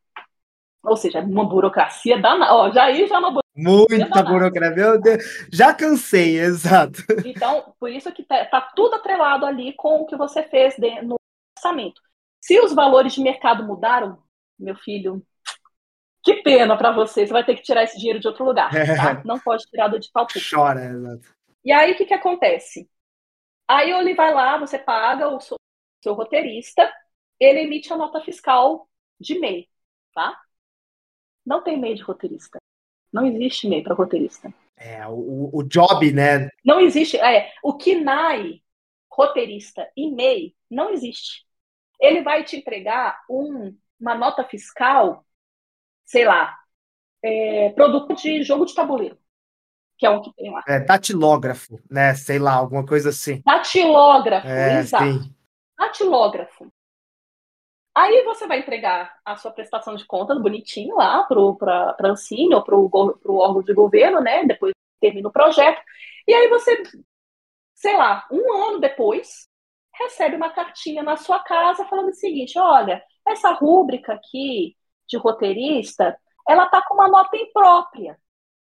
Ou 0.83 0.97
seja, 0.97 1.21
uma 1.21 1.49
burocracia 1.49 2.21
danada. 2.21 2.55
Ó, 2.55 2.71
já 2.71 2.85
aí 2.85 3.07
já 3.07 3.17
é 3.17 3.19
uma 3.19 3.31
burocracia. 3.31 3.49
Muita 3.57 4.23
burocracia, 4.23 4.77
meu 4.77 5.01
Deus. 5.01 5.23
Já 5.53 5.75
cansei, 5.75 6.39
exato. 6.39 7.03
Então, 7.25 7.75
por 7.79 7.91
isso 7.91 8.11
que 8.13 8.23
tá, 8.25 8.45
tá 8.47 8.61
tudo 8.75 8.95
atrelado 8.95 9.45
ali 9.45 9.75
com 9.75 10.03
o 10.03 10.07
que 10.07 10.17
você 10.17 10.43
fez 10.45 10.75
de, 10.77 11.03
no 11.03 11.17
orçamento. 11.57 12.01
Se 12.41 12.59
os 12.61 12.73
valores 12.73 13.13
de 13.13 13.21
mercado 13.21 13.65
mudaram, 13.65 14.19
meu 14.59 14.77
filho, 14.77 15.23
que 16.23 16.43
pena 16.43 16.77
para 16.77 16.93
você. 16.93 17.27
Você 17.27 17.33
vai 17.33 17.45
ter 17.45 17.55
que 17.57 17.63
tirar 17.63 17.83
esse 17.83 17.99
dinheiro 17.99 18.21
de 18.21 18.29
outro 18.29 18.45
lugar. 18.45 18.71
Tá? 18.71 19.23
Não 19.25 19.39
pode 19.39 19.65
tirar 19.65 19.89
do 19.89 19.97
edital 19.97 20.27
público. 20.27 20.49
Chora, 20.51 20.85
exato. 20.85 21.38
E 21.65 21.73
aí, 21.73 21.93
o 21.93 21.97
que, 21.97 22.07
que 22.07 22.15
acontece? 22.15 22.89
Aí 23.67 23.91
ele 23.91 24.15
vai 24.15 24.33
lá, 24.33 24.57
você 24.57 24.79
paga 24.79 25.29
o 25.29 25.41
seu, 25.41 25.57
seu 26.03 26.15
roteirista, 26.15 26.91
ele 27.39 27.61
emite 27.61 27.93
a 27.93 27.97
nota 27.97 28.21
fiscal 28.23 28.89
de 29.21 29.39
MEI, 29.39 29.69
tá? 30.15 30.41
Não 31.45 31.63
tem 31.63 31.79
MEI 31.79 31.95
de 31.95 32.03
roteirista. 32.03 32.59
Não 33.13 33.27
existe 33.27 33.69
MEI 33.69 33.83
para 33.83 33.95
roteirista. 33.95 34.53
É, 34.77 35.07
o, 35.07 35.51
o 35.53 35.63
job, 35.63 36.13
né? 36.13 36.49
Não 36.65 36.81
existe. 36.81 37.17
É, 37.19 37.53
o 37.63 37.77
KINAI, 37.77 38.63
roteirista 39.11 39.91
e 39.97 40.11
MEI, 40.11 40.55
não 40.71 40.91
existe. 40.91 41.47
Ele 42.01 42.23
vai 42.23 42.45
te 42.45 42.57
entregar 42.57 43.23
um, 43.29 43.77
uma 44.01 44.15
nota 44.15 44.45
fiscal, 44.45 45.27
sei 46.05 46.25
lá, 46.25 46.57
é, 47.23 47.71
produto 47.71 48.15
de 48.15 48.43
jogo 48.43 48.65
de 48.65 48.75
tabuleiro 48.75 49.19
que 49.99 50.07
é 50.07 50.11
um 50.11 50.23
que 50.23 50.33
tem 50.35 50.51
lá. 50.53 50.62
É, 50.66 50.79
datilógrafo, 50.79 51.81
né? 51.91 52.15
Sei 52.15 52.39
lá, 52.39 52.55
alguma 52.55 52.87
coisa 52.87 53.11
assim. 53.11 53.43
Datilógrafo, 53.45 54.47
é, 54.47 54.79
exato. 54.79 55.05
Sim. 55.05 55.35
Datilógrafo. 55.77 56.73
Aí 57.95 58.23
você 58.25 58.47
vai 58.47 58.61
entregar 58.61 59.19
a 59.25 59.37
sua 59.37 59.51
prestação 59.51 59.97
de 59.97 60.07
contas 60.07 60.41
bonitinho 60.41 60.95
lá 60.95 61.25
para 61.25 61.97
a 61.99 62.11
Ancine 62.11 62.55
ou 62.55 62.62
para 62.62 62.77
o 62.77 63.37
órgão 63.37 63.62
de 63.62 63.75
governo, 63.75 64.20
né? 64.20 64.45
Depois 64.45 64.73
termina 65.01 65.29
o 65.29 65.33
projeto. 65.33 65.83
E 66.27 66.33
aí 66.33 66.49
você, 66.49 66.81
sei 67.75 67.97
lá, 67.97 68.25
um 68.31 68.53
ano 68.69 68.79
depois, 68.79 69.49
recebe 69.93 70.37
uma 70.37 70.51
cartinha 70.51 71.03
na 71.03 71.16
sua 71.16 71.41
casa 71.41 71.85
falando 71.87 72.11
o 72.11 72.15
seguinte: 72.15 72.57
olha, 72.57 73.03
essa 73.27 73.51
rúbrica 73.51 74.12
aqui 74.12 74.77
de 75.09 75.16
roteirista, 75.16 76.16
ela 76.49 76.66
tá 76.66 76.81
com 76.87 76.95
uma 76.95 77.09
nota 77.09 77.37
imprópria. 77.37 78.16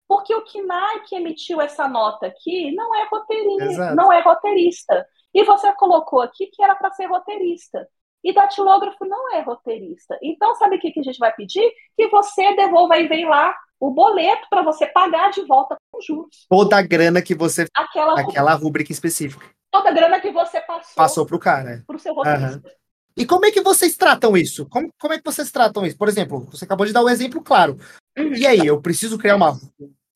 Porque 0.07 0.33
o 0.33 0.43
KNAI 0.43 1.01
que 1.01 1.15
emitiu 1.15 1.59
essa 1.59 1.87
nota 1.87 2.27
aqui 2.27 2.71
não 2.73 2.95
é 2.95 3.07
roteirista, 3.11 3.95
não 3.95 4.11
é 4.11 4.21
roteirista. 4.21 5.05
E 5.33 5.43
você 5.43 5.71
colocou 5.73 6.21
aqui 6.21 6.47
que 6.47 6.63
era 6.63 6.75
para 6.75 6.91
ser 6.91 7.07
roteirista. 7.07 7.87
E 8.23 8.33
datilógrafo 8.33 9.05
não 9.05 9.33
é 9.33 9.41
roteirista. 9.41 10.17
Então, 10.21 10.55
sabe 10.55 10.77
o 10.77 10.79
que, 10.79 10.91
que 10.91 10.99
a 10.99 11.03
gente 11.03 11.19
vai 11.19 11.33
pedir? 11.33 11.71
Que 11.95 12.07
você 12.07 12.55
devolva 12.55 12.97
e 12.97 13.07
vem 13.07 13.27
lá 13.27 13.55
o 13.79 13.91
boleto 13.91 14.47
para 14.49 14.63
você 14.63 14.87
pagar 14.87 15.29
de 15.31 15.45
volta 15.45 15.77
com 15.91 16.01
juros. 16.01 16.47
Toda 16.49 16.77
a 16.77 16.81
grana 16.81 17.21
que 17.21 17.35
você. 17.35 17.67
Aquela, 17.75 18.19
aquela 18.19 18.53
rúbrica 18.53 18.91
específica. 18.91 19.45
Toda 19.71 19.89
a 19.89 19.93
grana 19.93 20.19
que 20.19 20.31
você 20.31 20.59
passou. 20.61 20.95
Passou 20.95 21.25
para 21.25 21.35
o 21.35 21.39
cara. 21.39 21.83
Para 21.85 21.95
o 21.95 21.99
seu 21.99 22.13
roteirista. 22.13 22.67
Uhum. 22.67 22.73
E 23.17 23.25
como 23.25 23.45
é 23.45 23.51
que 23.51 23.61
vocês 23.61 23.97
tratam 23.97 24.37
isso? 24.37 24.67
Como, 24.69 24.89
como 24.99 25.13
é 25.13 25.17
que 25.17 25.25
vocês 25.25 25.51
tratam 25.51 25.85
isso? 25.85 25.97
Por 25.97 26.07
exemplo, 26.07 26.47
você 26.51 26.65
acabou 26.65 26.85
de 26.85 26.93
dar 26.93 27.03
um 27.03 27.09
exemplo 27.09 27.41
claro. 27.41 27.77
Uhum. 28.17 28.33
E 28.33 28.47
aí, 28.47 28.65
eu 28.65 28.81
preciso 28.81 29.17
criar 29.17 29.35
uma, 29.35 29.51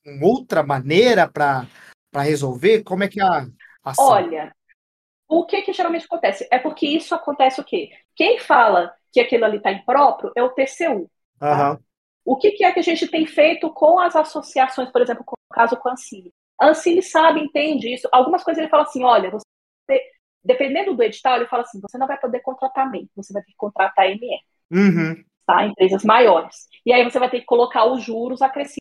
uma 0.06 0.26
outra 0.26 0.64
maneira 0.64 1.28
para 1.28 1.68
resolver? 2.16 2.84
Como 2.84 3.04
é 3.04 3.08
que 3.08 3.22
é 3.22 3.24
a 3.24 3.48
ação? 3.84 4.06
Olha, 4.06 4.54
o 5.28 5.46
que, 5.46 5.62
que 5.62 5.74
geralmente 5.74 6.06
acontece? 6.06 6.48
É 6.52 6.60
porque 6.60 6.88
isso 6.88 7.16
acontece 7.16 7.62
o 7.62 7.64
quê? 7.64 7.90
Quem 8.16 8.40
fala 8.40 8.94
que 9.12 9.20
aquilo 9.20 9.46
ali 9.46 9.58
está 9.58 9.72
impróprio 9.72 10.32
é 10.36 10.44
o 10.44 10.50
TCU. 10.50 11.10
Tá? 11.40 11.72
Uhum. 11.72 11.80
O 12.26 12.38
que, 12.38 12.52
que, 12.52 12.64
é 12.64 12.72
que 12.72 12.80
a 12.80 12.84
gente 12.84 13.08
tem 13.08 13.26
feito 13.26 13.70
com 13.72 14.00
as 14.00 14.16
associações, 14.16 14.92
por 14.92 15.02
exemplo, 15.02 15.24
com 15.26 15.34
o 15.34 15.54
caso 15.54 15.76
com 15.78 15.90
a 15.90 15.94
Ancine? 15.94 16.32
A 16.60 16.70
Ancine 16.70 17.02
sabe, 17.02 17.42
entende 17.42 17.94
isso. 17.94 18.08
Algumas 18.12 18.44
coisas 18.44 18.62
ele 18.62 18.70
fala 18.70 18.84
assim, 18.84 19.04
olha, 19.04 19.32
você, 19.32 19.46
dependendo 20.44 20.96
do 20.96 21.04
edital, 21.04 21.38
ele 21.38 21.48
fala 21.48 21.64
assim, 21.64 21.80
você 21.82 21.98
não 21.98 22.08
vai 22.08 22.20
poder 22.20 22.42
contratar 22.42 22.90
MEI, 22.90 23.10
você 23.16 23.34
vai 23.34 23.42
ter 23.42 23.52
que 23.52 23.58
contratar 23.58 24.06
ME. 24.08 24.40
Uhum. 24.72 25.24
Tá? 25.52 25.66
Empresas 25.66 26.06
maiores. 26.06 26.56
E 26.86 26.94
aí 26.94 27.04
você 27.04 27.20
vai 27.20 27.30
ter 27.30 27.42
que 27.42 27.46
colocar 27.46 27.84
os 27.86 28.02
juros 28.02 28.42
acrescidos 28.42 28.80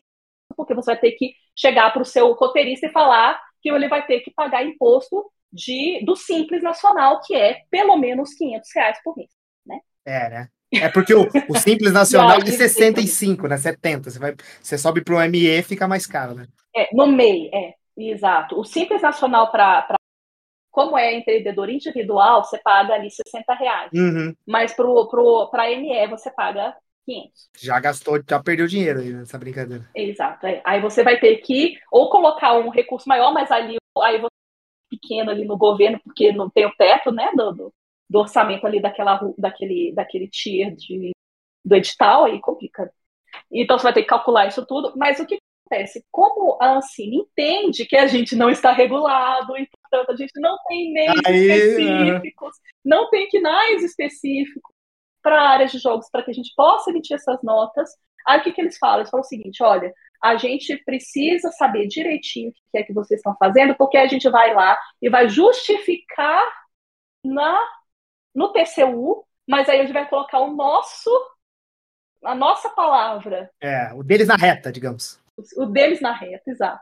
porque 0.55 0.73
você 0.73 0.91
vai 0.91 0.99
ter 0.99 1.11
que 1.13 1.33
chegar 1.53 1.91
para 1.91 2.01
o 2.01 2.05
seu 2.05 2.31
roteirista 2.31 2.87
e 2.87 2.91
falar 2.91 3.37
que 3.61 3.69
ele 3.69 3.89
vai 3.89 4.05
ter 4.05 4.21
que 4.21 4.31
pagar 4.31 4.65
imposto 4.65 5.29
de, 5.51 6.01
do 6.05 6.15
Simples 6.15 6.63
Nacional, 6.63 7.19
que 7.21 7.35
é 7.35 7.61
pelo 7.69 7.97
menos 7.97 8.33
500 8.35 8.69
reais 8.73 8.97
por 9.03 9.17
mês. 9.17 9.29
Né? 9.65 9.79
É, 10.05 10.29
né? 10.29 10.47
É 10.73 10.87
porque 10.87 11.13
o, 11.13 11.27
o 11.49 11.59
Simples 11.59 11.91
Nacional 11.91 12.37
é 12.37 12.45
65, 12.45 13.47
né? 13.49 13.57
70. 13.57 14.09
Você, 14.09 14.19
vai, 14.19 14.33
você 14.61 14.77
sobe 14.77 15.03
para 15.03 15.15
o 15.15 15.21
ME 15.27 15.61
fica 15.63 15.87
mais 15.87 16.05
caro, 16.05 16.35
né? 16.35 16.47
É, 16.73 16.87
no 16.93 17.05
MEI, 17.07 17.49
é, 17.53 17.73
exato. 17.97 18.57
O 18.57 18.63
Simples 18.63 19.01
Nacional 19.01 19.51
para 19.51 19.95
como 20.71 20.97
é 20.97 21.13
empreendedor 21.13 21.69
individual, 21.69 22.43
você 22.43 22.57
paga 22.57 22.93
ali 22.93 23.11
60 23.11 23.53
reais. 23.53 23.91
Uhum. 23.93 24.35
Mas 24.47 24.73
para 24.73 25.63
a 25.63 25.71
ME 25.71 26.07
você 26.07 26.31
paga 26.31 26.75
500. 27.05 27.49
Já 27.59 27.79
gastou, 27.79 28.21
já 28.27 28.41
perdeu 28.41 28.67
dinheiro 28.67 28.99
aí 28.99 29.11
nessa 29.11 29.37
brincadeira. 29.37 29.89
Exato. 29.93 30.47
É. 30.47 30.61
Aí 30.63 30.81
você 30.81 31.03
vai 31.03 31.19
ter 31.19 31.37
que 31.37 31.77
ou 31.91 32.09
colocar 32.09 32.53
um 32.53 32.69
recurso 32.69 33.07
maior, 33.07 33.33
mas 33.33 33.51
ali 33.51 33.77
aí 34.01 34.19
você 34.19 34.31
pequeno 34.89 35.31
ali 35.31 35.45
no 35.45 35.57
governo, 35.57 35.99
porque 36.03 36.33
não 36.33 36.49
tem 36.49 36.65
o 36.65 36.75
teto, 36.75 37.11
né, 37.11 37.31
do, 37.33 37.73
do, 38.09 38.19
orçamento 38.19 38.67
ali 38.67 38.81
daquela, 38.81 39.19
daquele, 39.37 39.93
daquele 39.93 40.27
tier 40.27 40.75
de, 40.75 41.11
do 41.63 41.75
edital, 41.75 42.25
aí 42.25 42.41
complica. 42.41 42.91
Então 43.49 43.79
você 43.79 43.83
vai 43.83 43.93
ter 43.93 44.01
que 44.01 44.09
calcular 44.09 44.47
isso 44.47 44.65
tudo, 44.65 44.93
mas 44.97 45.19
o 45.19 45.25
que 45.25 45.39
acontece? 45.65 46.05
Como 46.11 46.57
a 46.61 46.75
Ancine 46.75 47.17
entende 47.19 47.85
que 47.85 47.95
a 47.95 48.05
gente 48.07 48.35
não 48.35 48.49
está 48.49 48.73
regulado, 48.73 49.57
e 49.57 49.67
portanto 49.91 50.11
a 50.11 50.15
gente 50.15 50.39
não 50.39 50.57
tem 50.67 50.93
meios 50.93 51.15
específicos, 51.17 52.55
não 52.83 53.09
tem 53.09 53.27
quinais 53.27 53.83
específicos, 53.83 54.73
para 55.21 55.49
áreas 55.49 55.71
de 55.71 55.77
jogos 55.77 56.09
para 56.09 56.23
que 56.23 56.31
a 56.31 56.33
gente 56.33 56.51
possa 56.55 56.89
emitir 56.89 57.15
essas 57.15 57.41
notas. 57.43 57.89
Aí 58.27 58.39
o 58.39 58.43
que, 58.43 58.51
que 58.51 58.61
eles 58.61 58.77
falam? 58.77 58.99
Eles 58.99 59.09
falam 59.09 59.23
o 59.23 59.27
seguinte: 59.27 59.63
olha, 59.63 59.93
a 60.21 60.35
gente 60.35 60.75
precisa 60.83 61.51
saber 61.51 61.87
direitinho 61.87 62.49
o 62.49 62.53
que 62.71 62.77
é 62.77 62.83
que 62.83 62.93
vocês 62.93 63.19
estão 63.19 63.35
fazendo, 63.37 63.75
porque 63.75 63.97
a 63.97 64.07
gente 64.07 64.29
vai 64.29 64.53
lá 64.53 64.77
e 65.01 65.09
vai 65.09 65.29
justificar 65.29 66.43
na 67.23 67.59
no 68.33 68.53
TCU, 68.53 69.25
mas 69.47 69.67
aí 69.67 69.79
a 69.79 69.83
gente 69.83 69.93
vai 69.93 70.07
colocar 70.07 70.39
o 70.39 70.55
nosso 70.55 71.09
a 72.23 72.35
nossa 72.35 72.69
palavra. 72.69 73.49
É, 73.59 73.91
o 73.93 74.03
deles 74.03 74.27
na 74.27 74.35
reta, 74.35 74.71
digamos. 74.71 75.19
O 75.57 75.65
deles 75.65 75.99
na 75.99 76.13
reta, 76.13 76.49
exato. 76.51 76.81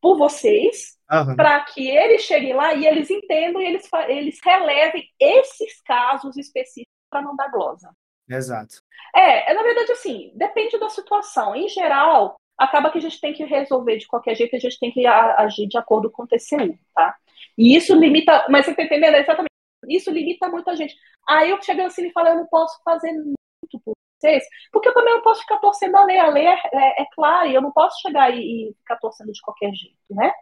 Por 0.00 0.16
vocês, 0.16 0.98
uhum. 1.10 1.36
para 1.36 1.60
que 1.60 1.88
eles 1.88 2.22
cheguem 2.22 2.54
lá 2.54 2.74
e 2.74 2.86
eles 2.86 3.10
entendam 3.10 3.60
e 3.60 3.66
eles, 3.66 3.88
eles 4.08 4.38
relevem 4.42 5.08
esses 5.18 5.80
casos 5.82 6.36
específicos 6.36 6.94
para 7.10 7.22
não 7.22 7.36
dar 7.36 7.50
glosa. 7.50 7.90
Exato. 8.28 8.76
É, 9.14 9.50
é, 9.50 9.54
na 9.54 9.62
verdade, 9.62 9.92
assim, 9.92 10.32
depende 10.34 10.78
da 10.78 10.88
situação. 10.88 11.54
Em 11.54 11.68
geral, 11.68 12.36
acaba 12.56 12.90
que 12.90 12.98
a 12.98 13.00
gente 13.00 13.20
tem 13.20 13.32
que 13.32 13.44
resolver 13.44 13.98
de 13.98 14.06
qualquer 14.06 14.36
jeito, 14.36 14.54
a 14.54 14.58
gente 14.58 14.78
tem 14.78 14.92
que 14.92 15.06
agir 15.06 15.66
de 15.66 15.76
acordo 15.76 16.10
com 16.10 16.22
o 16.22 16.26
TCU, 16.26 16.78
tá? 16.94 17.16
E 17.58 17.74
isso 17.76 17.94
limita, 17.94 18.46
mas 18.48 18.64
você 18.64 18.74
tá 18.74 18.82
entendendo 18.82 19.16
exatamente? 19.16 19.50
Isso 19.88 20.10
limita 20.10 20.48
muita 20.48 20.76
gente. 20.76 20.94
Aí 21.28 21.50
eu 21.50 21.60
chego 21.62 21.82
assim 21.82 22.06
e 22.06 22.12
falo, 22.12 22.28
eu 22.28 22.36
não 22.36 22.46
posso 22.46 22.80
fazer 22.84 23.12
muito 23.12 23.80
por 23.84 23.94
vocês, 24.20 24.44
porque 24.70 24.88
eu 24.88 24.94
também 24.94 25.14
não 25.14 25.22
posso 25.22 25.40
ficar 25.40 25.58
torcendo 25.58 25.96
a 25.96 26.04
lei. 26.04 26.18
A 26.18 26.28
lei 26.28 26.46
é, 26.46 26.60
é, 26.72 27.02
é 27.02 27.06
clara 27.14 27.48
e 27.48 27.54
eu 27.54 27.62
não 27.62 27.72
posso 27.72 28.00
chegar 28.00 28.30
e, 28.34 28.68
e 28.68 28.74
ficar 28.74 28.96
torcendo 28.96 29.32
de 29.32 29.40
qualquer 29.40 29.72
jeito, 29.72 29.96
né? 30.10 30.32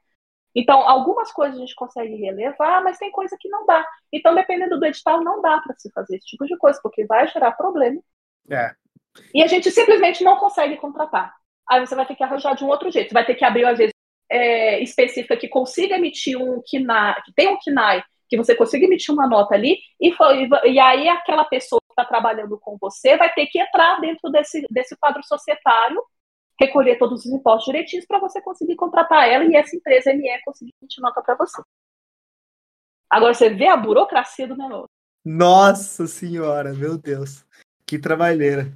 Então, 0.55 0.81
algumas 0.89 1.31
coisas 1.31 1.57
a 1.57 1.61
gente 1.61 1.75
consegue 1.75 2.17
relevar, 2.17 2.83
mas 2.83 2.99
tem 2.99 3.11
coisa 3.13 3.37
que 3.39 3.49
não 3.49 3.65
dá. 3.65 3.87
Então, 4.13 4.35
dependendo 4.35 4.79
do 4.79 4.87
edital, 4.87 5.23
não 5.23 5.41
dá 5.41 5.61
para 5.61 5.75
se 5.77 5.91
fazer 5.93 6.17
esse 6.17 6.27
tipo 6.27 6.47
de 6.47 6.57
coisa, 6.57 6.81
porque 6.83 7.07
vai 7.07 7.29
gerar 7.29 7.53
problema. 7.53 8.01
É. 8.51 8.75
E 9.33 9.43
a 9.43 9.47
gente 9.47 9.71
simplesmente 9.71 10.25
não 10.25 10.37
consegue 10.37 10.77
contratar. 10.77 11.35
Aí 11.69 11.87
você 11.87 11.95
vai 11.95 12.07
ter 12.07 12.17
que 12.17 12.25
arranjar 12.25 12.57
de 12.57 12.65
um 12.65 12.69
outro 12.69 12.91
jeito. 12.91 13.09
Você 13.09 13.15
vai 13.15 13.27
ter 13.27 13.35
que 13.35 13.45
abrir, 13.45 13.67
às 13.67 13.79
vezes, 13.79 13.93
é, 14.31 14.83
específica 14.83 15.37
que 15.37 15.49
consiga 15.49 15.97
emitir 15.97 16.37
um 16.37 16.63
KNAI, 16.63 17.23
que 17.25 17.33
tem 17.35 17.49
um 17.49 17.59
KNAI, 17.59 18.03
que 18.29 18.37
você 18.37 18.55
consiga 18.55 18.85
emitir 18.85 19.15
uma 19.15 19.29
nota 19.29 19.55
ali, 19.55 19.79
e, 20.01 20.13
foi, 20.13 20.49
e 20.67 20.79
aí 20.79 21.09
aquela 21.09 21.45
pessoa 21.45 21.78
está 21.99 22.05
trabalhando 22.05 22.59
com 22.59 22.77
você 22.81 23.16
vai 23.16 23.33
ter 23.33 23.47
que 23.47 23.61
entrar 23.61 24.01
dentro 24.01 24.31
desse, 24.31 24.65
desse 24.70 24.97
quadro 24.97 25.23
societário 25.25 26.03
recolher 26.61 26.99
todos 26.99 27.25
os 27.25 27.33
impostos 27.33 27.66
direitinhos 27.66 28.05
para 28.07 28.19
você 28.19 28.41
conseguir 28.43 28.77
contratar 28.77 29.29
ela 29.29 29.45
e 29.45 29.55
essa 29.55 29.77
empresa 29.77 30.12
ME 30.12 30.43
conseguir 30.45 30.75
nota 30.99 31.23
para 31.23 31.37
você. 31.37 31.62
Agora 33.09 33.33
você 33.33 33.49
vê 33.49 33.69
a 33.69 33.77
burocracia 33.77 34.47
do 34.47 34.57
negócio. 34.57 34.89
Nossa 35.25 36.07
senhora, 36.07 36.73
meu 36.73 36.99
Deus. 36.99 37.45
Que 37.87 37.99
trabalheira. 37.99 38.73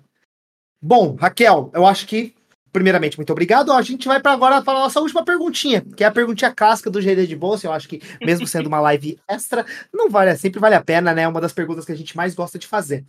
Bom, 0.81 1.16
Raquel, 1.16 1.70
eu 1.74 1.86
acho 1.86 2.07
que, 2.07 2.35
primeiramente, 2.73 3.19
muito 3.19 3.31
obrigado. 3.31 3.73
A 3.73 3.82
gente 3.82 4.09
vai 4.09 4.20
para 4.20 4.32
agora 4.32 4.62
para 4.62 4.78
a 4.78 4.82
nossa 4.82 5.01
última 5.01 5.24
perguntinha, 5.24 5.85
que 5.97 6.03
é 6.03 6.07
a 6.07 6.11
perguntinha 6.11 6.53
clássica 6.53 6.90
do 6.90 7.01
GD 7.01 7.27
de 7.27 7.36
Bolsa. 7.36 7.66
Eu 7.66 7.73
acho 7.73 7.89
que, 7.89 8.01
mesmo 8.20 8.47
sendo 8.47 8.66
uma 8.66 8.81
live 8.81 9.19
extra, 9.28 9.65
não 9.93 10.09
vale, 10.09 10.35
sempre 10.36 10.59
vale 10.59 10.74
a 10.74 10.82
pena, 10.82 11.12
né? 11.12 11.23
É 11.23 11.28
uma 11.28 11.40
das 11.40 11.53
perguntas 11.53 11.85
que 11.85 11.93
a 11.93 11.97
gente 11.97 12.16
mais 12.16 12.35
gosta 12.35 12.59
de 12.59 12.66
fazer. 12.66 13.05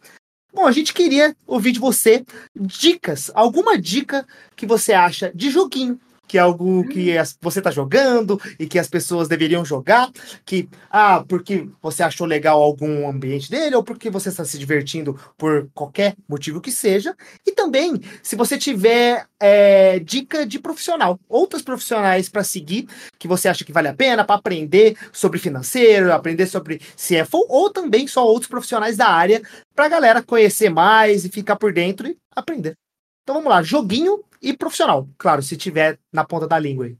Bom, 0.54 0.68
a 0.68 0.72
gente 0.72 0.94
queria 0.94 1.36
ouvir 1.48 1.72
de 1.72 1.80
você 1.80 2.24
dicas, 2.56 3.32
alguma 3.34 3.76
dica 3.76 4.26
que 4.56 4.68
você 4.68 4.94
acha 4.94 5.32
de 5.34 5.50
joguinho 5.50 6.00
que 6.28 6.38
é 6.38 6.42
algo 6.42 6.88
que 6.88 7.18
hum. 7.18 7.24
você 7.42 7.60
está 7.60 7.72
jogando 7.72 8.40
e 8.60 8.66
que 8.66 8.80
as 8.80 8.88
pessoas 8.88 9.28
deveriam 9.28 9.64
jogar, 9.64 10.10
que 10.46 10.70
ah, 10.90 11.24
porque 11.28 11.68
você 11.82 12.04
achou 12.04 12.26
legal 12.26 12.62
algum 12.62 13.08
ambiente 13.08 13.50
dele 13.50 13.76
ou 13.76 13.84
porque 13.84 14.10
você 14.10 14.30
está 14.30 14.44
se 14.46 14.58
divertindo 14.58 15.20
por 15.38 15.70
qualquer 15.74 16.16
motivo 16.28 16.62
que 16.62 16.72
seja, 16.72 17.16
e 17.46 17.52
também 17.52 18.02
se 18.22 18.36
você 18.36 18.58
tiver 18.58 19.26
é, 19.40 20.00
dica 20.00 20.46
de 20.46 20.60
profissional, 20.60 21.20
outros 21.28 21.62
profissionais 21.62 22.30
para 22.30 22.44
seguir 22.44 22.88
que 23.20 23.28
você 23.28 23.48
acha 23.48 23.64
que 23.64 23.74
vale 23.74 23.90
a 23.90 23.94
pena 23.94 24.24
para 24.24 24.36
aprender 24.36 24.98
sobre 25.12 25.40
financeiro, 25.40 26.14
aprender 26.14 26.48
sobre 26.48 26.80
CFO 26.96 27.46
ou 27.50 27.70
também 27.70 28.08
só 28.08 28.26
outros 28.26 28.50
profissionais 28.50 28.98
da 28.98 29.08
área 29.08 29.42
para 29.76 29.86
a 29.86 29.90
galera 29.90 30.24
conhecer 30.24 30.70
mais 30.70 31.26
e 31.26 31.30
ficar 31.30 31.58
por 31.58 31.74
dentro 31.74 32.08
e 32.08 32.18
aprender. 32.36 32.76
Então 33.24 33.36
vamos 33.36 33.50
lá, 33.50 33.64
joguinho 33.64 34.24
e 34.42 34.56
profissional, 34.56 35.08
claro, 35.18 35.42
se 35.42 35.56
tiver 35.56 35.98
na 36.12 36.26
ponta 36.26 36.48
da 36.48 36.60
língua 36.60 36.86
aí. 36.86 36.98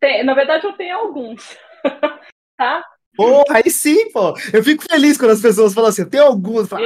Tem, 0.00 0.24
na 0.24 0.34
verdade, 0.34 0.66
eu 0.66 0.72
tenho 0.72 0.96
alguns. 0.96 1.56
tá? 2.56 2.82
Porra, 3.14 3.56
aí 3.56 3.70
sim, 3.70 4.10
pô. 4.10 4.34
Eu 4.52 4.62
fico 4.62 4.84
feliz 4.88 5.16
quando 5.16 5.30
as 5.30 5.40
pessoas 5.40 5.74
falam 5.74 5.90
assim, 5.90 6.08
tem 6.08 6.20
alguns. 6.20 6.68
Falo, 6.68 6.84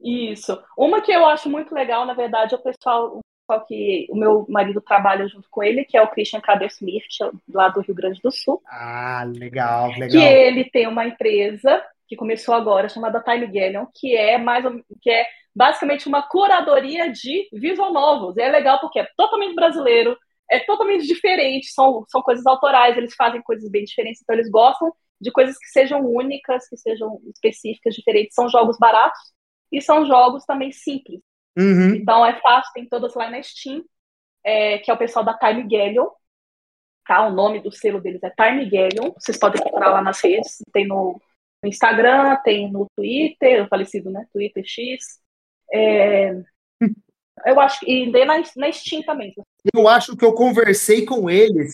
Isso. 0.00 0.60
Uma 0.76 1.00
que 1.00 1.12
eu 1.12 1.24
acho 1.26 1.48
muito 1.48 1.74
legal, 1.74 2.04
na 2.04 2.14
verdade, 2.14 2.54
é 2.54 2.56
o 2.56 2.62
pessoal, 2.62 3.18
o 3.18 3.20
pessoal 3.46 3.66
que 3.66 4.06
o 4.10 4.16
meu 4.16 4.44
marido 4.48 4.80
trabalha 4.80 5.26
junto 5.28 5.48
com 5.50 5.62
ele, 5.62 5.84
que 5.84 5.96
é 5.96 6.02
o 6.02 6.08
Christian 6.08 6.40
Kader 6.40 6.68
Smith, 6.68 7.04
lá 7.52 7.68
do 7.68 7.80
Rio 7.80 7.94
Grande 7.94 8.20
do 8.20 8.30
Sul. 8.30 8.60
Ah, 8.66 9.24
legal, 9.26 9.90
legal. 9.90 10.10
Que 10.10 10.18
ele 10.18 10.64
tem 10.64 10.86
uma 10.88 11.06
empresa 11.06 11.82
que 12.08 12.16
começou 12.16 12.54
agora, 12.54 12.88
chamada 12.88 13.22
Time 13.22 13.46
Galleon, 13.46 13.86
que 13.94 14.16
é 14.16 14.38
mais 14.38 14.64
que 15.00 15.10
é 15.10 15.26
basicamente 15.54 16.08
uma 16.08 16.22
curadoria 16.22 17.10
de 17.10 17.48
visual 17.52 17.92
novels. 17.92 18.36
E 18.36 18.42
é 18.42 18.50
legal 18.50 18.80
porque 18.80 18.98
é 18.98 19.08
totalmente 19.16 19.54
brasileiro, 19.54 20.16
é 20.50 20.60
totalmente 20.60 21.06
diferente, 21.06 21.72
são, 21.72 22.04
são 22.08 22.22
coisas 22.22 22.44
autorais, 22.46 22.96
eles 22.96 23.14
fazem 23.14 23.42
coisas 23.42 23.70
bem 23.70 23.84
diferentes, 23.84 24.20
então 24.22 24.34
eles 24.34 24.50
gostam 24.50 24.92
de 25.20 25.30
coisas 25.30 25.56
que 25.56 25.66
sejam 25.66 26.00
únicas, 26.00 26.68
que 26.68 26.76
sejam 26.76 27.20
específicas, 27.26 27.94
diferentes. 27.94 28.34
São 28.34 28.48
jogos 28.48 28.76
baratos 28.78 29.20
e 29.70 29.80
são 29.80 30.04
jogos 30.04 30.44
também 30.44 30.72
simples. 30.72 31.20
Uhum. 31.56 31.94
Então 31.94 32.26
é 32.26 32.40
fácil, 32.40 32.72
tem 32.74 32.88
todas 32.88 33.14
lá 33.14 33.30
na 33.30 33.40
Steam, 33.40 33.84
é, 34.44 34.78
que 34.78 34.90
é 34.90 34.94
o 34.94 34.98
pessoal 34.98 35.24
da 35.24 35.38
Time 35.38 35.62
Galleon. 35.62 36.08
Tá? 37.06 37.26
O 37.26 37.32
nome 37.32 37.60
do 37.60 37.70
selo 37.70 38.00
deles 38.00 38.22
é 38.22 38.30
Time 38.30 38.68
Galleon. 38.68 39.12
Vocês 39.16 39.38
podem 39.38 39.62
procurar 39.62 39.90
lá 39.90 40.02
nas 40.02 40.20
redes. 40.20 40.58
Tem 40.72 40.86
no, 40.86 41.20
no 41.62 41.68
Instagram, 41.68 42.36
tem 42.42 42.70
no 42.70 42.86
Twitter, 42.96 43.64
o 43.64 43.68
falecido, 43.68 44.10
né? 44.10 44.26
Twitter 44.32 44.64
X. 44.66 45.21
É, 45.72 46.42
eu 47.46 47.60
acho 47.60 47.80
que. 47.80 47.90
E 47.90 48.24
na, 48.24 48.42
na 48.56 48.72
Steam 48.72 49.02
também. 49.02 49.34
Eu 49.74 49.88
acho 49.88 50.16
que 50.16 50.24
eu 50.24 50.32
conversei 50.32 51.04
com 51.04 51.30
eles 51.30 51.72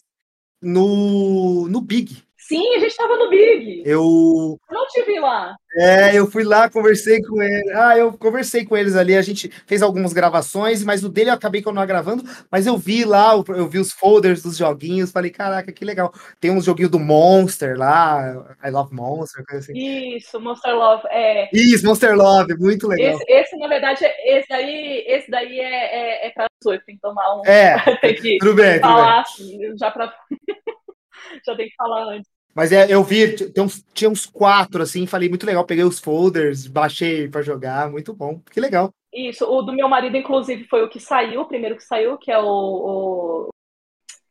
no, 0.62 1.68
no 1.68 1.80
Big. 1.80 2.22
Sim, 2.48 2.76
a 2.76 2.78
gente 2.78 2.92
estava 2.92 3.14
no 3.18 3.28
Big. 3.28 3.82
Eu. 3.84 4.58
Eu 4.70 4.74
não 4.74 4.86
te 4.86 5.02
vi 5.02 5.20
lá. 5.20 5.54
É, 5.76 6.18
eu 6.18 6.26
fui 6.30 6.44
lá, 6.44 6.70
conversei 6.70 7.20
com 7.20 7.42
ele. 7.42 7.70
Ah, 7.74 7.98
eu 7.98 8.16
conversei 8.16 8.64
com 8.64 8.74
eles 8.74 8.96
ali. 8.96 9.14
A 9.14 9.20
gente 9.20 9.50
fez 9.66 9.82
algumas 9.82 10.14
gravações, 10.14 10.82
mas 10.82 11.04
o 11.04 11.10
dele 11.10 11.28
eu 11.28 11.34
acabei 11.34 11.60
que 11.60 11.68
eu 11.68 11.74
não 11.74 11.86
gravando. 11.86 12.24
Mas 12.50 12.66
eu 12.66 12.78
vi 12.78 13.04
lá, 13.04 13.34
eu 13.34 13.68
vi 13.68 13.78
os 13.78 13.92
folders 13.92 14.42
dos 14.42 14.56
joguinhos. 14.56 15.12
Falei, 15.12 15.30
caraca, 15.30 15.70
que 15.70 15.84
legal. 15.84 16.10
Tem 16.40 16.50
uns 16.50 16.64
joguinhos 16.64 16.90
do 16.90 16.98
Monster 16.98 17.76
lá, 17.76 18.56
I 18.64 18.70
Love 18.70 18.94
Monster, 18.94 19.44
coisa 19.44 19.70
assim. 19.70 19.78
Isso, 20.16 20.40
Monster 20.40 20.74
Love. 20.74 21.02
É... 21.10 21.50
Isso, 21.52 21.84
Monster 21.84 22.16
Love, 22.16 22.56
muito 22.56 22.88
legal. 22.88 23.14
Esse, 23.14 23.30
esse 23.30 23.58
na 23.58 23.68
verdade, 23.68 24.06
esse 24.24 24.48
daí, 24.48 25.04
esse 25.06 25.30
daí 25.30 25.60
é, 25.60 26.24
é, 26.24 26.26
é 26.28 26.30
para 26.30 26.46
18, 26.62 26.82
tem 26.86 26.94
que 26.94 27.02
tomar 27.02 27.36
um. 27.36 27.42
É, 27.44 27.76
tem 28.00 28.14
que 28.14 28.38
tudo 28.38 28.54
bem. 28.54 28.80
Falar 28.80 29.22
tudo 29.24 29.48
bem. 29.48 29.66
Assim, 29.66 29.78
já 29.78 29.90
para. 29.90 30.14
já 31.46 31.54
tem 31.54 31.68
que 31.68 31.74
falar 31.76 32.04
antes. 32.04 32.37
Mas 32.58 32.72
é, 32.72 32.92
eu 32.92 33.04
vi, 33.04 33.36
tem 33.52 33.62
uns, 33.62 33.80
tinha 33.94 34.10
uns 34.10 34.26
quatro, 34.26 34.82
assim, 34.82 35.06
falei, 35.06 35.28
muito 35.28 35.46
legal. 35.46 35.64
Peguei 35.64 35.84
os 35.84 36.00
folders, 36.00 36.66
baixei 36.66 37.28
para 37.28 37.40
jogar, 37.40 37.88
muito 37.88 38.12
bom. 38.12 38.40
Que 38.52 38.58
legal. 38.58 38.92
Isso, 39.14 39.48
o 39.48 39.62
do 39.62 39.72
meu 39.72 39.88
marido, 39.88 40.16
inclusive, 40.16 40.64
foi 40.64 40.82
o 40.82 40.88
que 40.88 40.98
saiu, 40.98 41.42
o 41.42 41.46
primeiro 41.46 41.76
que 41.76 41.84
saiu, 41.84 42.18
que 42.18 42.32
é 42.32 42.38
o, 42.40 42.44
o 42.44 43.48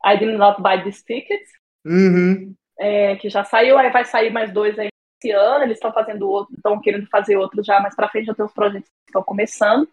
I 0.05 0.17
Did 0.17 0.35
Not 0.37 0.61
Buy 0.61 0.83
This 0.83 1.01
Ticket. 1.03 1.39
Uhum. 1.85 2.53
É, 2.77 3.15
que 3.15 3.29
já 3.29 3.45
saiu, 3.45 3.77
aí 3.77 3.89
vai 3.91 4.03
sair 4.03 4.29
mais 4.29 4.51
dois 4.51 4.77
aí 4.77 4.89
esse 5.23 5.31
ano. 5.31 5.63
Eles 5.63 5.77
estão 5.77 5.93
fazendo 5.93 6.29
outro, 6.29 6.53
estão 6.53 6.81
querendo 6.81 7.07
fazer 7.07 7.37
outro 7.37 7.63
já 7.63 7.79
mais 7.79 7.95
para 7.95 8.09
frente, 8.09 8.25
já 8.25 8.35
tem 8.35 8.43
os 8.43 8.53
projetos 8.53 8.89
que 8.89 9.09
estão 9.09 9.23
começando. 9.23 9.87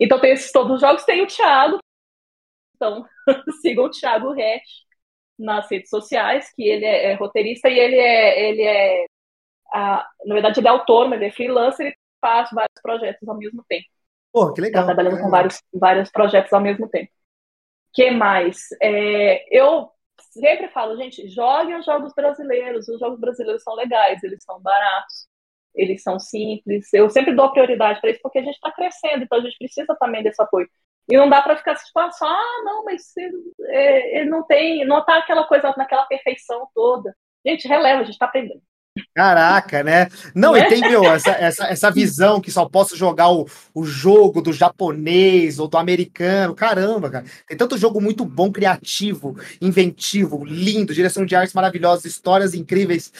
Então 0.00 0.18
tem 0.18 0.32
esses 0.32 0.50
todos 0.50 0.76
os 0.76 0.80
jogos, 0.80 1.04
tem 1.04 1.22
o 1.22 1.26
Thiago. 1.26 1.76
Então, 2.74 3.06
sigam 3.60 3.84
o 3.84 3.90
Thiago 3.90 4.30
Hatch 4.30 4.85
nas 5.38 5.70
redes 5.70 5.90
sociais, 5.90 6.52
que 6.54 6.62
ele 6.62 6.84
é, 6.84 7.12
é 7.12 7.14
roteirista 7.14 7.68
e 7.68 7.78
ele 7.78 7.96
é, 7.96 8.48
ele 8.48 8.62
é 8.62 9.06
a, 9.72 10.08
na 10.24 10.34
verdade, 10.34 10.60
ele 10.60 10.68
é 10.68 10.70
autônomo, 10.70 11.14
ele 11.14 11.26
é 11.26 11.30
freelancer 11.30 11.86
e 11.88 11.96
faz 12.20 12.50
vários 12.50 12.80
projetos 12.82 13.28
ao 13.28 13.36
mesmo 13.36 13.64
tempo. 13.68 13.86
Pô, 14.32 14.52
que 14.52 14.60
legal. 14.60 14.86
Tá 14.86 14.94
trabalhando 14.94 15.20
com 15.20 15.30
vários, 15.30 15.62
vários 15.72 16.10
projetos 16.10 16.52
ao 16.52 16.60
mesmo 16.60 16.88
tempo. 16.88 17.10
que 17.92 18.10
mais? 18.10 18.58
É, 18.82 19.46
eu 19.50 19.90
sempre 20.32 20.68
falo, 20.68 20.96
gente, 20.96 21.28
joguem 21.28 21.76
os 21.76 21.84
jogos 21.84 22.12
brasileiros. 22.14 22.88
Os 22.88 22.98
jogos 23.00 23.18
brasileiros 23.18 23.62
são 23.62 23.74
legais, 23.74 24.22
eles 24.22 24.42
são 24.44 24.60
baratos, 24.60 25.26
eles 25.74 26.02
são 26.02 26.18
simples. 26.18 26.92
Eu 26.92 27.08
sempre 27.10 27.34
dou 27.34 27.50
prioridade 27.52 28.00
para 28.00 28.10
isso 28.10 28.20
porque 28.22 28.38
a 28.38 28.42
gente 28.42 28.54
está 28.54 28.70
crescendo, 28.72 29.24
então 29.24 29.38
a 29.38 29.42
gente 29.42 29.58
precisa 29.58 29.96
também 29.98 30.22
desse 30.22 30.40
apoio. 30.42 30.68
E 31.08 31.16
não 31.16 31.28
dá 31.28 31.40
para 31.40 31.56
ficar 31.56 31.76
tipo, 31.76 31.98
ah, 31.98 32.10
só, 32.10 32.26
ah, 32.26 32.62
não, 32.64 32.84
mas 32.84 33.12
é, 33.68 34.20
ele 34.20 34.30
não 34.30 34.42
tem, 34.42 34.84
não 34.84 35.04
tá 35.04 35.18
aquela 35.18 35.44
coisa 35.44 35.72
naquela 35.76 36.04
perfeição 36.04 36.68
toda. 36.74 37.14
Gente, 37.46 37.68
releva, 37.68 38.00
a 38.00 38.04
gente 38.04 38.18
tá 38.18 38.26
aprendendo. 38.26 38.62
Caraca, 39.14 39.82
né? 39.82 40.08
Não, 40.34 40.56
e 40.56 40.68
tem, 40.68 40.80
meu, 40.80 41.04
essa, 41.04 41.30
essa, 41.30 41.66
essa 41.66 41.90
visão 41.90 42.40
que 42.40 42.50
só 42.50 42.68
posso 42.68 42.96
jogar 42.96 43.30
o, 43.30 43.46
o 43.74 43.84
jogo 43.84 44.40
do 44.40 44.52
japonês 44.52 45.58
ou 45.58 45.68
do 45.68 45.76
americano. 45.76 46.54
Caramba, 46.54 47.10
cara. 47.10 47.24
Tem 47.46 47.56
tanto 47.56 47.78
jogo 47.78 48.00
muito 48.00 48.24
bom, 48.24 48.50
criativo, 48.50 49.36
inventivo, 49.60 50.44
lindo, 50.44 50.94
direção 50.94 51.26
de 51.26 51.36
artes 51.36 51.54
maravilhosas, 51.54 52.04
histórias 52.04 52.54
incríveis. 52.54 53.12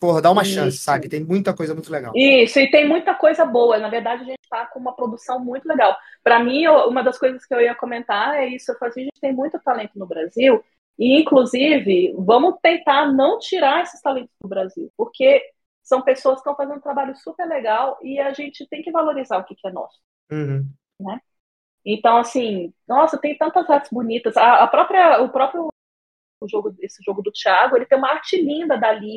Porra, 0.00 0.20
dá 0.20 0.30
uma 0.30 0.42
Isso. 0.42 0.54
chance, 0.54 0.78
sabe? 0.78 1.08
Tem 1.08 1.24
muita 1.24 1.54
coisa 1.54 1.72
muito 1.72 1.90
legal. 1.90 2.12
Isso, 2.14 2.58
e 2.58 2.70
tem 2.70 2.86
muita 2.86 3.14
coisa 3.14 3.44
boa. 3.44 3.78
Na 3.78 3.88
verdade, 3.88 4.22
a 4.22 4.26
gente 4.26 4.40
está 4.42 4.66
com 4.66 4.78
uma 4.78 4.94
produção 4.94 5.38
muito 5.42 5.66
legal. 5.66 5.96
Para 6.22 6.42
mim, 6.42 6.66
uma 6.66 7.02
das 7.02 7.18
coisas 7.18 7.44
que 7.46 7.54
eu 7.54 7.60
ia 7.60 7.74
comentar 7.74 8.34
é 8.36 8.46
isso. 8.48 8.70
Eu 8.70 8.78
falo 8.78 8.90
assim, 8.90 9.02
a 9.02 9.04
gente 9.04 9.20
tem 9.20 9.32
muito 9.32 9.58
talento 9.60 9.98
no 9.98 10.06
Brasil. 10.06 10.62
E, 10.98 11.20
inclusive, 11.20 12.14
vamos 12.18 12.56
tentar 12.62 13.12
não 13.12 13.38
tirar 13.38 13.82
esses 13.82 14.00
talentos 14.00 14.34
do 14.40 14.48
Brasil. 14.48 14.92
Porque 14.96 15.42
são 15.82 16.02
pessoas 16.02 16.36
que 16.36 16.40
estão 16.40 16.56
fazendo 16.56 16.78
um 16.78 16.82
trabalho 16.82 17.14
super 17.16 17.46
legal 17.46 17.98
e 18.02 18.18
a 18.18 18.32
gente 18.32 18.66
tem 18.68 18.82
que 18.82 18.90
valorizar 18.90 19.38
o 19.38 19.44
que, 19.44 19.54
que 19.54 19.66
é 19.66 19.72
nosso. 19.72 20.00
Uhum. 20.30 20.68
Né? 21.00 21.20
Então, 21.84 22.16
assim, 22.16 22.72
nossa, 22.88 23.18
tem 23.18 23.36
tantas 23.36 23.68
artes 23.68 23.90
bonitas. 23.90 24.36
A, 24.36 24.64
a 24.64 24.66
própria, 24.66 25.22
o 25.22 25.28
próprio 25.28 25.68
o 26.40 26.48
jogo, 26.48 26.74
esse 26.80 27.02
jogo 27.02 27.22
do 27.22 27.32
Thiago, 27.32 27.76
ele 27.76 27.86
tem 27.86 27.98
uma 27.98 28.10
arte 28.10 28.40
linda 28.40 28.76
dali, 28.76 29.16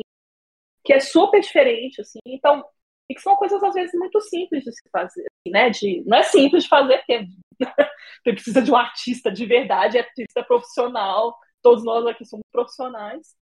que 0.88 0.94
é 0.94 1.00
super 1.00 1.38
diferente, 1.38 2.00
assim. 2.00 2.18
Então, 2.24 2.64
e 3.10 3.14
que 3.14 3.20
são 3.20 3.36
coisas 3.36 3.62
às 3.62 3.74
vezes 3.74 3.92
muito 3.92 4.18
simples 4.22 4.64
de 4.64 4.72
se 4.72 4.88
fazer, 4.90 5.26
né? 5.46 5.68
De, 5.68 6.02
não 6.06 6.16
é 6.16 6.22
simples 6.22 6.62
de 6.62 6.68
fazer, 6.70 6.96
porque 6.96 7.26
você 8.24 8.32
precisa 8.32 8.62
de 8.62 8.72
um 8.72 8.76
artista 8.76 9.30
de 9.30 9.44
verdade, 9.44 9.98
artista 9.98 10.42
profissional. 10.42 11.38
Todos 11.62 11.84
nós 11.84 12.06
aqui 12.06 12.24
somos 12.24 12.46
profissionais. 12.50 13.36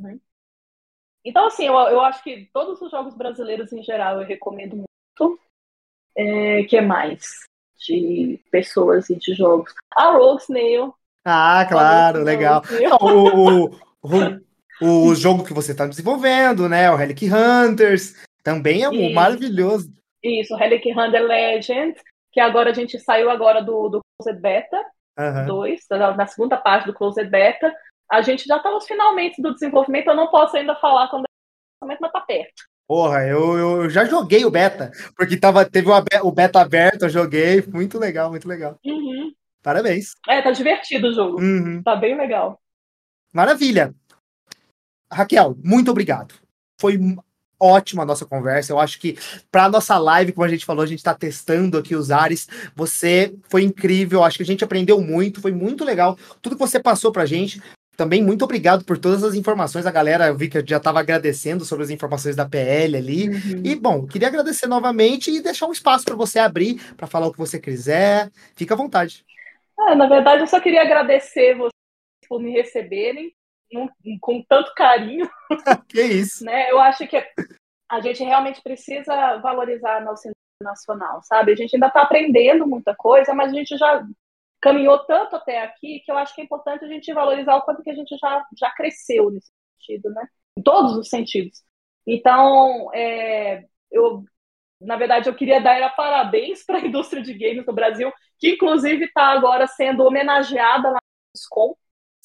Né? 0.00 0.16
Então, 1.24 1.48
assim, 1.48 1.66
eu, 1.66 1.74
eu 1.74 2.00
acho 2.02 2.22
que 2.22 2.48
todos 2.52 2.80
os 2.80 2.88
jogos 2.88 3.16
brasileiros 3.16 3.72
em 3.72 3.82
geral 3.82 4.20
eu 4.20 4.26
recomendo 4.26 4.76
muito. 4.76 5.40
É, 6.16 6.62
que 6.66 6.80
mais? 6.80 7.24
De 7.78 8.40
pessoas 8.48 9.10
e 9.10 9.16
de 9.16 9.34
jogos. 9.34 9.74
A 9.90 10.12
Rogue 10.12 10.40
Snail. 10.42 10.94
Ah, 11.24 11.66
claro, 11.68 12.22
legal. 12.22 12.62
Não, 12.80 12.98
o, 13.00 13.70
o, 14.02 14.45
o, 14.80 15.14
jogo 15.14 15.44
que 15.44 15.52
você 15.52 15.72
está 15.72 15.86
desenvolvendo, 15.86 16.68
né? 16.68 16.90
O 16.90 16.96
Relic 16.96 17.28
Hunters. 17.30 18.14
Também 18.42 18.82
é 18.82 18.88
um 18.88 19.12
maravilhoso. 19.12 19.92
Isso, 20.22 20.54
o 20.54 20.56
Relic 20.56 20.88
Hunter 20.92 21.22
Legend, 21.22 21.94
que 22.32 22.40
agora 22.40 22.70
a 22.70 22.74
gente 22.74 22.98
saiu 22.98 23.30
agora 23.30 23.60
do, 23.60 23.88
do 23.88 24.00
Closed 24.18 24.40
Beta 24.40 24.84
2, 25.46 25.80
uhum. 25.90 26.16
na 26.16 26.26
segunda 26.26 26.56
parte 26.56 26.86
do 26.86 26.94
Closed 26.94 27.28
Beta. 27.28 27.72
A 28.10 28.22
gente 28.22 28.44
já 28.46 28.58
está 28.58 28.70
nos 28.70 28.86
finalmente 28.86 29.42
do 29.42 29.52
desenvolvimento, 29.52 30.08
eu 30.08 30.14
não 30.14 30.28
posso 30.28 30.56
ainda 30.56 30.76
falar 30.76 31.08
quando 31.08 31.24
é 31.24 31.84
o 31.84 31.88
mas 31.88 31.98
tá 32.12 32.20
perto. 32.20 32.64
Porra, 32.86 33.26
eu, 33.26 33.58
eu 33.58 33.90
já 33.90 34.04
joguei 34.04 34.44
o 34.44 34.50
beta, 34.50 34.92
porque 35.16 35.36
tava, 35.36 35.64
teve 35.64 35.88
o 35.90 36.30
beta 36.30 36.60
aberto, 36.60 37.02
eu 37.02 37.08
joguei, 37.08 37.60
muito 37.66 37.98
legal, 37.98 38.30
muito 38.30 38.46
legal. 38.46 38.78
Uhum. 38.84 39.32
Parabéns. 39.60 40.12
É, 40.28 40.40
tá 40.40 40.52
divertido 40.52 41.08
o 41.08 41.12
jogo, 41.12 41.40
uhum. 41.40 41.82
tá 41.82 41.96
bem 41.96 42.16
legal. 42.16 42.60
Maravilha. 43.32 43.92
Raquel, 45.12 45.56
muito 45.62 45.90
obrigado. 45.90 46.34
Foi 46.80 46.98
ótima 47.58 48.02
a 48.02 48.06
nossa 48.06 48.26
conversa. 48.26 48.72
Eu 48.72 48.78
acho 48.78 49.00
que 49.00 49.16
para 49.50 49.64
a 49.64 49.68
nossa 49.68 49.98
live, 49.98 50.32
como 50.32 50.44
a 50.44 50.48
gente 50.48 50.64
falou, 50.64 50.82
a 50.82 50.86
gente 50.86 50.98
está 50.98 51.14
testando 51.14 51.78
aqui 51.78 51.94
os 51.94 52.10
ares. 52.10 52.48
Você 52.74 53.34
foi 53.48 53.62
incrível. 53.62 54.22
Acho 54.22 54.38
que 54.38 54.42
a 54.42 54.46
gente 54.46 54.64
aprendeu 54.64 55.00
muito. 55.00 55.40
Foi 55.40 55.52
muito 55.52 55.84
legal 55.84 56.18
tudo 56.42 56.56
que 56.56 56.60
você 56.60 56.80
passou 56.80 57.10
para 57.10 57.22
a 57.22 57.26
gente. 57.26 57.60
Também 57.96 58.22
muito 58.22 58.44
obrigado 58.44 58.84
por 58.84 58.98
todas 58.98 59.24
as 59.24 59.34
informações. 59.34 59.86
A 59.86 59.90
galera, 59.90 60.26
eu 60.26 60.36
vi 60.36 60.48
que 60.48 60.62
já 60.66 60.76
estava 60.76 61.00
agradecendo 61.00 61.64
sobre 61.64 61.84
as 61.84 61.90
informações 61.90 62.36
da 62.36 62.46
PL 62.46 62.94
ali. 62.94 63.28
Uhum. 63.30 63.62
E, 63.64 63.74
bom, 63.74 64.06
queria 64.06 64.28
agradecer 64.28 64.66
novamente 64.66 65.30
e 65.30 65.40
deixar 65.40 65.66
um 65.66 65.72
espaço 65.72 66.04
para 66.04 66.14
você 66.14 66.38
abrir, 66.38 66.78
para 66.94 67.06
falar 67.06 67.26
o 67.26 67.32
que 67.32 67.38
você 67.38 67.58
quiser. 67.58 68.30
Fica 68.54 68.74
à 68.74 68.76
vontade. 68.76 69.24
É, 69.88 69.94
na 69.94 70.06
verdade, 70.06 70.42
eu 70.42 70.46
só 70.46 70.60
queria 70.60 70.82
agradecer 70.82 71.54
vocês 71.54 71.70
por 72.28 72.40
me 72.40 72.50
receberem 72.50 73.32
com 74.20 74.42
tanto 74.48 74.72
carinho. 74.74 75.28
que 75.88 76.02
isso. 76.02 76.44
né? 76.44 76.70
Eu 76.70 76.78
acho 76.80 77.06
que 77.06 77.16
a 77.88 78.00
gente 78.00 78.22
realmente 78.22 78.62
precisa 78.62 79.38
valorizar 79.38 79.98
a 79.98 80.00
nossa 80.00 80.30
nacional, 80.62 81.20
sabe? 81.22 81.52
A 81.52 81.56
gente 81.56 81.74
ainda 81.76 81.88
está 81.88 82.02
aprendendo 82.02 82.66
muita 82.66 82.94
coisa, 82.94 83.34
mas 83.34 83.52
a 83.52 83.54
gente 83.54 83.76
já 83.76 84.04
caminhou 84.60 84.98
tanto 85.00 85.36
até 85.36 85.62
aqui 85.62 86.00
que 86.04 86.10
eu 86.10 86.16
acho 86.16 86.34
que 86.34 86.40
é 86.40 86.44
importante 86.44 86.84
a 86.84 86.88
gente 86.88 87.12
valorizar 87.12 87.56
o 87.56 87.62
quanto 87.62 87.82
que 87.82 87.90
a 87.90 87.94
gente 87.94 88.16
já, 88.16 88.44
já 88.58 88.70
cresceu 88.70 89.30
nesse 89.30 89.50
sentido, 89.78 90.10
né? 90.10 90.26
Em 90.58 90.62
todos 90.62 90.96
os 90.96 91.08
sentidos. 91.08 91.62
Então, 92.06 92.90
é, 92.94 93.64
eu, 93.90 94.24
na 94.80 94.96
verdade, 94.96 95.28
eu 95.28 95.34
queria 95.34 95.60
dar 95.60 95.94
parabéns 95.94 96.64
para 96.66 96.78
a 96.78 96.86
indústria 96.86 97.22
de 97.22 97.34
games 97.34 97.66
no 97.66 97.72
Brasil, 97.72 98.12
que 98.38 98.50
inclusive 98.54 99.04
está 99.04 99.26
agora 99.26 99.66
sendo 99.66 100.04
homenageada 100.04 100.90
na 100.90 100.98
SCOM, 101.36 101.74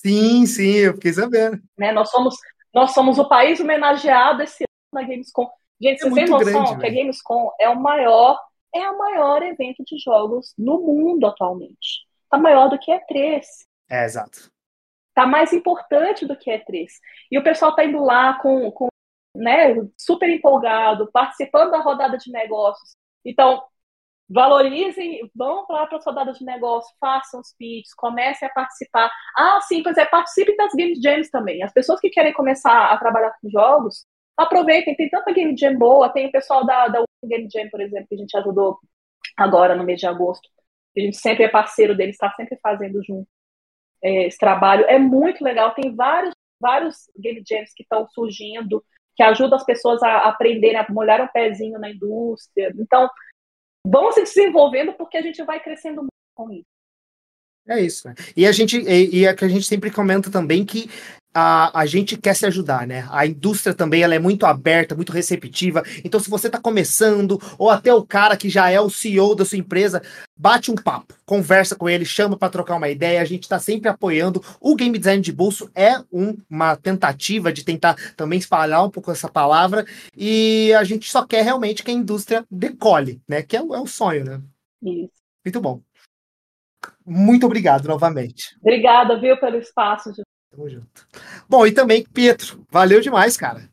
Sim, 0.02 0.48
sim, 0.48 0.78
eu 0.78 0.94
fiquei 0.96 1.14
sabendo. 1.14 1.62
Né? 1.78 1.92
Nós, 1.92 2.10
somos, 2.10 2.36
nós 2.74 2.92
somos 2.92 3.20
o 3.20 3.30
país 3.30 3.60
homenageado 3.60 4.42
esse 4.42 4.64
ano 4.64 5.02
na 5.02 5.08
Gamescom. 5.08 5.48
Gente, 5.80 6.06
é 6.06 6.10
vocês 6.10 6.14
têm 6.14 6.30
noção 6.30 6.64
grande, 6.64 6.80
que 6.80 6.86
a 6.88 6.90
Gamescom 6.90 7.52
é 7.60 7.70
o 7.70 7.80
maior, 7.80 8.40
é 8.74 8.90
o 8.90 8.98
maior 8.98 9.44
evento 9.44 9.84
de 9.86 10.00
jogos 10.00 10.54
no 10.58 10.82
mundo 10.82 11.28
atualmente. 11.28 12.08
Tá 12.30 12.38
maior 12.38 12.68
do 12.68 12.80
que 12.80 12.92
a 12.92 13.00
E3. 13.00 13.44
É, 13.90 14.06
exato. 14.06 14.50
Tá 15.14 15.28
mais 15.28 15.54
importante 15.54 16.26
do 16.26 16.36
que 16.36 16.50
a 16.50 16.60
E3. 16.60 16.88
E 17.32 17.38
o 17.38 17.44
pessoal 17.44 17.76
tá 17.76 17.86
indo 17.86 18.04
lá 18.04 18.40
com, 18.40 18.72
com 18.72 18.88
né, 19.36 19.76
super 19.96 20.30
empolgado, 20.30 21.12
participando 21.12 21.72
da 21.72 21.80
rodada 21.80 22.18
de 22.18 22.32
negócios. 22.32 22.96
Então, 23.24 23.64
valorizem, 24.32 25.30
vão 25.36 25.66
lá 25.70 25.86
para 25.86 25.98
a 25.98 26.02
rodada 26.02 26.32
de 26.32 26.46
negócio, 26.46 26.96
façam 27.00 27.42
os 27.42 27.54
pitches, 27.58 27.94
comecem 27.94 28.48
a 28.48 28.52
participar. 28.52 29.12
Ah, 29.38 29.60
sim, 29.62 29.84
pois 29.84 29.98
é, 29.98 30.06
participem 30.06 30.56
das 30.56 30.74
Game 30.74 30.96
Jams 31.02 31.30
também. 31.30 31.62
As 31.64 31.74
pessoas 31.74 32.00
que 32.00 32.10
querem 32.10 32.34
começar 32.34 32.86
a 32.92 32.98
trabalhar 32.98 33.34
com 33.42 33.50
jogos, 33.50 34.06
aproveitem, 34.38 34.96
tem 34.96 35.10
tanta 35.10 35.34
Game 35.34 35.56
Jam 35.58 35.78
boa, 35.78 36.10
tem 36.10 36.28
o 36.28 36.32
pessoal 36.32 36.66
da, 36.66 36.88
da 36.88 37.04
Game 37.26 37.48
Jam, 37.52 37.70
por 37.70 37.82
exemplo, 37.82 38.08
que 38.08 38.16
a 38.16 38.18
gente 38.18 38.38
ajudou 38.38 38.80
agora 39.38 39.76
no 39.76 39.84
mês 39.84 40.00
de 40.00 40.08
agosto. 40.08 40.48
A 40.98 41.00
gente 41.00 41.18
sempre 41.18 41.44
é 41.46 41.50
parceiro 41.50 41.96
deles, 41.96 42.16
está 42.16 42.32
sempre 42.34 42.58
fazendo 42.62 43.04
junto 43.04 43.28
é, 44.04 44.28
esse 44.28 44.38
trabalho. 44.38 44.86
É 44.88 44.98
muito 44.98 45.44
legal, 45.44 45.74
tem 45.74 45.94
vários, 45.96 46.34
vários 46.60 47.10
Game 47.18 47.44
Jams 47.48 47.74
que 47.76 47.84
estão 47.84 48.08
surgindo, 48.10 48.84
que 49.16 49.24
ajudam 49.24 49.58
as 49.58 49.66
pessoas 49.66 50.02
a 50.04 50.30
aprenderem, 50.30 50.78
a 50.78 50.86
molhar 50.90 51.22
um 51.22 51.28
pezinho 51.28 51.78
na 51.80 51.90
indústria. 51.90 52.74
Então, 52.78 53.10
vão 53.86 54.12
se 54.12 54.24
desenvolvendo 54.24 54.94
porque 54.94 55.18
a 55.18 55.22
gente 55.22 55.44
vai 55.44 55.60
crescendo 55.60 55.98
muito 55.98 56.12
com 56.36 56.52
isso. 56.52 56.66
É 57.68 57.80
isso. 57.80 58.08
Né? 58.08 58.16
E 58.36 58.46
a 58.46 58.52
gente 58.52 58.78
e, 58.78 59.20
e 59.20 59.26
é 59.26 59.34
que 59.34 59.46
a 59.46 59.48
gente 59.48 59.66
sempre 59.66 59.92
comenta 59.92 60.32
também 60.32 60.66
que 60.66 60.90
a, 61.34 61.80
a 61.80 61.86
gente 61.86 62.18
quer 62.18 62.36
se 62.36 62.46
ajudar, 62.46 62.86
né? 62.86 63.08
A 63.10 63.26
indústria 63.26 63.74
também 63.74 64.04
ela 64.04 64.16
é 64.16 64.20
muito 64.20 64.46
aberta, 64.46 64.96
muito 64.96 65.12
receptiva. 65.12 65.84
Então, 66.04 66.20
se 66.20 66.30
você 66.30 66.48
está 66.48 66.60
começando, 66.60 67.40
ou 67.58 67.70
até 67.70 67.94
o 67.94 68.06
cara 68.06 68.36
que 68.36 68.50
já 68.50 68.70
é 68.70 68.80
o 68.80 68.90
CEO 68.90 69.36
da 69.36 69.46
sua 69.46 69.58
empresa, 69.58 70.02
bate 70.38 70.72
um 70.72 70.76
papo, 70.76 71.14
conversa 71.26 71.76
com 71.76 71.90
ele, 71.90 72.04
chama 72.04 72.38
para 72.38 72.50
trocar 72.50 72.76
uma 72.76 72.90
ideia. 72.90 73.22
A 73.22 73.26
gente 73.26 73.44
está 73.44 73.60
sempre 73.60 73.90
apoiando. 73.90 74.44
O 74.60 74.76
game 74.76 74.98
design 74.98 75.22
de 75.22 75.32
bolso 75.32 75.70
é 75.74 75.98
um, 76.12 76.38
uma 76.50 76.76
tentativa 76.76 77.52
de 77.52 77.64
tentar 77.64 77.96
também 78.16 78.40
espalhar 78.40 78.84
um 78.86 78.90
pouco 78.90 79.12
essa 79.12 79.30
palavra. 79.30 79.86
E 80.16 80.74
a 80.74 80.84
gente 80.84 81.10
só 81.10 81.26
quer 81.26 81.44
realmente 81.44 81.84
que 81.84 81.92
a 81.92 81.94
indústria 81.94 82.46
decole, 82.52 83.22
né? 83.28 83.42
Que 83.42 83.56
é, 83.56 83.60
é 83.60 83.64
o 83.64 83.88
sonho, 83.88 84.26
né? 84.26 84.42
Isso. 84.84 85.22
Muito 85.46 85.62
bom. 85.62 85.82
Muito 87.06 87.46
obrigado 87.46 87.88
novamente. 87.88 88.56
Obrigada, 88.62 89.20
viu, 89.20 89.38
pelo 89.38 89.58
espaço. 89.58 90.12
Tamo 90.52 90.70
junto. 90.70 91.08
Bom, 91.48 91.66
e 91.66 91.72
também, 91.72 92.06
Pietro, 92.14 92.66
valeu 92.70 93.00
demais, 93.00 93.38
cara. 93.38 93.70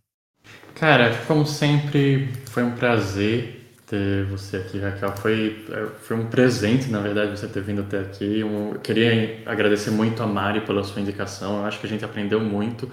Cara, 0.77 1.13
como 1.27 1.45
sempre, 1.45 2.29
foi 2.53 2.63
um 2.63 2.71
prazer 2.71 3.59
ter 3.89 4.25
você 4.27 4.59
aqui, 4.59 4.79
Raquel. 4.79 5.17
Foi, 5.17 5.67
foi 6.03 6.17
um 6.17 6.27
presente, 6.27 6.89
na 6.89 7.01
verdade, 7.01 7.33
você 7.33 7.49
ter 7.49 7.63
vindo 7.63 7.81
até 7.81 7.99
aqui. 7.99 8.41
Eu 8.41 8.79
queria 8.81 9.43
agradecer 9.45 9.91
muito 9.91 10.23
a 10.23 10.27
Mari 10.27 10.61
pela 10.61 10.85
sua 10.85 11.03
indicação. 11.03 11.59
Eu 11.59 11.65
acho 11.65 11.81
que 11.81 11.87
a 11.87 11.89
gente 11.89 12.05
aprendeu 12.05 12.39
muito 12.39 12.89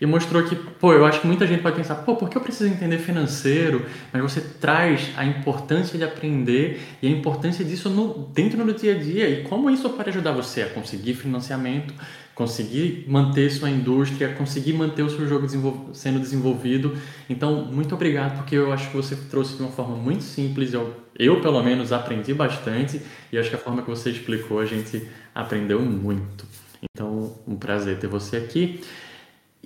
e 0.00 0.06
mostrou 0.06 0.42
que, 0.42 0.56
pô, 0.56 0.92
eu 0.92 1.04
acho 1.04 1.20
que 1.20 1.26
muita 1.26 1.46
gente 1.46 1.62
pode 1.62 1.76
pensar, 1.76 1.94
pô, 1.96 2.16
por 2.16 2.28
que 2.28 2.36
eu 2.36 2.40
preciso 2.40 2.70
entender 2.70 2.98
financeiro? 2.98 3.84
Mas 4.12 4.22
você 4.22 4.40
traz 4.40 5.10
a 5.16 5.24
importância 5.24 5.98
de 5.98 6.04
aprender 6.04 6.80
e 7.02 7.06
a 7.06 7.10
importância 7.10 7.64
disso 7.64 7.88
no, 7.90 8.26
dentro 8.32 8.64
do 8.64 8.74
dia 8.74 8.94
a 8.94 8.98
dia 8.98 9.28
e 9.28 9.44
como 9.44 9.70
isso 9.70 9.88
pode 9.90 10.08
ajudar 10.08 10.32
você 10.32 10.62
a 10.62 10.68
conseguir 10.70 11.14
financiamento, 11.14 11.94
conseguir 12.40 13.04
manter 13.06 13.50
sua 13.50 13.68
indústria, 13.68 14.32
conseguir 14.32 14.72
manter 14.72 15.02
o 15.02 15.10
seu 15.10 15.28
jogo 15.28 15.44
desenvol 15.44 15.90
sendo 15.92 16.18
desenvolvido. 16.18 16.96
Então, 17.28 17.66
muito 17.66 17.94
obrigado, 17.94 18.38
porque 18.38 18.54
eu 18.54 18.72
acho 18.72 18.88
que 18.88 18.96
você 18.96 19.14
trouxe 19.14 19.56
de 19.56 19.62
uma 19.62 19.70
forma 19.70 19.94
muito 19.94 20.24
simples. 20.24 20.72
Eu, 20.72 20.96
eu, 21.18 21.42
pelo 21.42 21.62
menos, 21.62 21.92
aprendi 21.92 22.32
bastante 22.32 23.02
e 23.30 23.36
acho 23.36 23.50
que 23.50 23.56
a 23.56 23.58
forma 23.58 23.82
que 23.82 23.90
você 23.90 24.08
explicou, 24.08 24.58
a 24.58 24.64
gente 24.64 25.06
aprendeu 25.34 25.82
muito. 25.82 26.46
Então, 26.82 27.36
um 27.46 27.56
prazer 27.56 27.98
ter 27.98 28.06
você 28.06 28.38
aqui. 28.38 28.82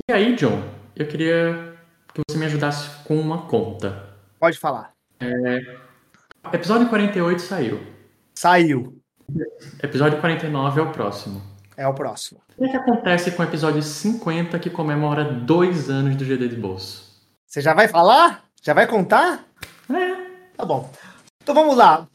E 0.09 0.13
aí, 0.13 0.35
John, 0.35 0.61
eu 0.97 1.07
queria 1.07 1.77
que 2.13 2.23
você 2.29 2.37
me 2.37 2.47
ajudasse 2.47 3.05
com 3.05 3.17
uma 3.17 3.43
conta. 3.43 4.17
Pode 4.41 4.59
falar. 4.59 4.93
É... 5.21 5.77
Episódio 6.53 6.89
48 6.89 7.41
saiu. 7.41 7.81
Saiu. 8.35 9.01
Episódio 9.81 10.19
49 10.19 10.81
é 10.81 10.83
o 10.83 10.91
próximo. 10.91 11.54
É 11.77 11.87
o 11.87 11.95
próximo. 11.95 12.41
O 12.57 12.69
que 12.69 12.77
acontece 12.77 13.31
com 13.33 13.43
o 13.43 13.47
episódio 13.47 13.83
50 13.83 14.59
que 14.59 14.71
comemora 14.71 15.25
dois 15.25 15.91
anos 15.91 16.17
do 16.17 16.25
GD 16.25 16.49
de 16.49 16.57
bolso? 16.57 17.05
Você 17.47 17.61
já 17.61 17.75
vai 17.75 17.89
falar? 17.89 18.45
Já 18.63 18.73
vai 18.73 18.87
contar? 18.87 19.45
É. 19.91 20.15
Tá 20.57 20.65
bom. 20.65 20.91
Então 21.43 21.55
vamos 21.55 21.77
lá. 21.77 22.07